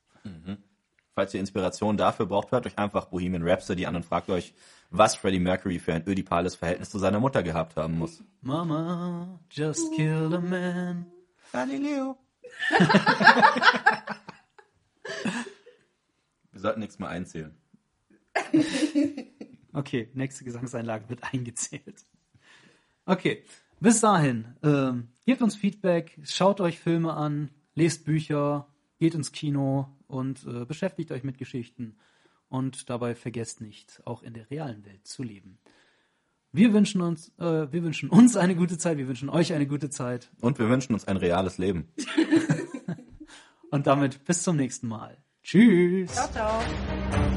Falls 1.14 1.34
ihr 1.34 1.40
Inspiration 1.40 1.98
dafür 1.98 2.26
braucht, 2.28 2.52
hört 2.52 2.66
euch 2.66 2.78
einfach 2.78 3.08
Bohemian 3.08 3.48
Rhapsody 3.48 3.86
an 3.86 3.96
und 3.96 4.06
fragt 4.06 4.30
euch, 4.30 4.54
was 4.92 5.16
Freddie 5.16 5.40
Mercury 5.40 5.80
für 5.80 5.94
ein 5.94 6.08
ödipales 6.08 6.56
Verhältnis 6.56 6.90
zu 6.90 7.00
seiner 7.00 7.20
Mutter 7.20 7.44
gehabt 7.44 7.76
haben 7.76 7.98
muss. 7.98 8.24
Mama, 8.42 9.40
just 9.50 9.94
killed 9.96 10.34
a 10.34 10.40
man. 10.40 11.06
Galileo. 11.52 12.18
Wir 16.52 16.60
sollten 16.60 16.82
nichts 16.82 17.00
mehr 17.00 17.10
einzählen. 17.10 17.58
Okay, 19.74 20.10
nächste 20.14 20.44
Gesangseinlage 20.44 21.10
wird 21.10 21.24
eingezählt. 21.34 22.06
Okay, 23.06 23.44
bis 23.82 23.99
dahin, 23.99 24.45
ähm, 24.64 25.10
gebt 25.26 25.41
uns 25.41 25.56
Feedback, 25.56 26.18
schaut 26.24 26.62
euch 26.62 26.80
Filme 26.80 27.14
an, 27.14 27.49
lest 27.74 28.06
Bücher, 28.06 28.68
geht 28.99 29.16
ins 29.16 29.32
Kino 29.32 29.90
und 30.08 30.45
äh, 30.45 30.66
beschäftigt 30.66 31.12
euch 31.12 31.24
mit 31.24 31.38
Geschichten. 31.38 31.98
Und 32.48 32.90
dabei 32.90 33.16
vergesst 33.16 33.62
nicht, 33.62 34.02
auch 34.06 34.24
in 34.24 34.34
der 34.34 34.49
realen 34.49 34.86
Welt 34.86 35.08
zu 35.08 35.24
leben. 35.24 35.58
Wir 36.52 36.74
wünschen 36.74 37.02
uns, 37.02 37.30
äh, 37.40 37.72
wir 37.72 37.82
wünschen 37.84 38.10
uns 38.10 38.36
eine 38.36 38.56
gute 38.56 38.78
Zeit, 38.78 38.98
wir 38.98 39.08
wünschen 39.08 39.30
euch 39.30 39.53
eine 39.53 39.68
gute 39.68 39.90
Zeit. 39.90 40.30
Und 40.41 40.60
wir 40.60 40.70
wünschen 40.70 40.94
uns 40.94 41.08
ein 41.08 41.18
reales 41.18 41.58
Leben. 41.58 41.88
Und 43.72 43.88
damit 43.88 44.26
bis 44.26 44.44
zum 44.44 44.58
nächsten 44.58 44.88
Mal. 44.90 45.18
Tschüss. 45.44 46.12
Ciao, 46.12 46.30
ciao. 46.30 47.31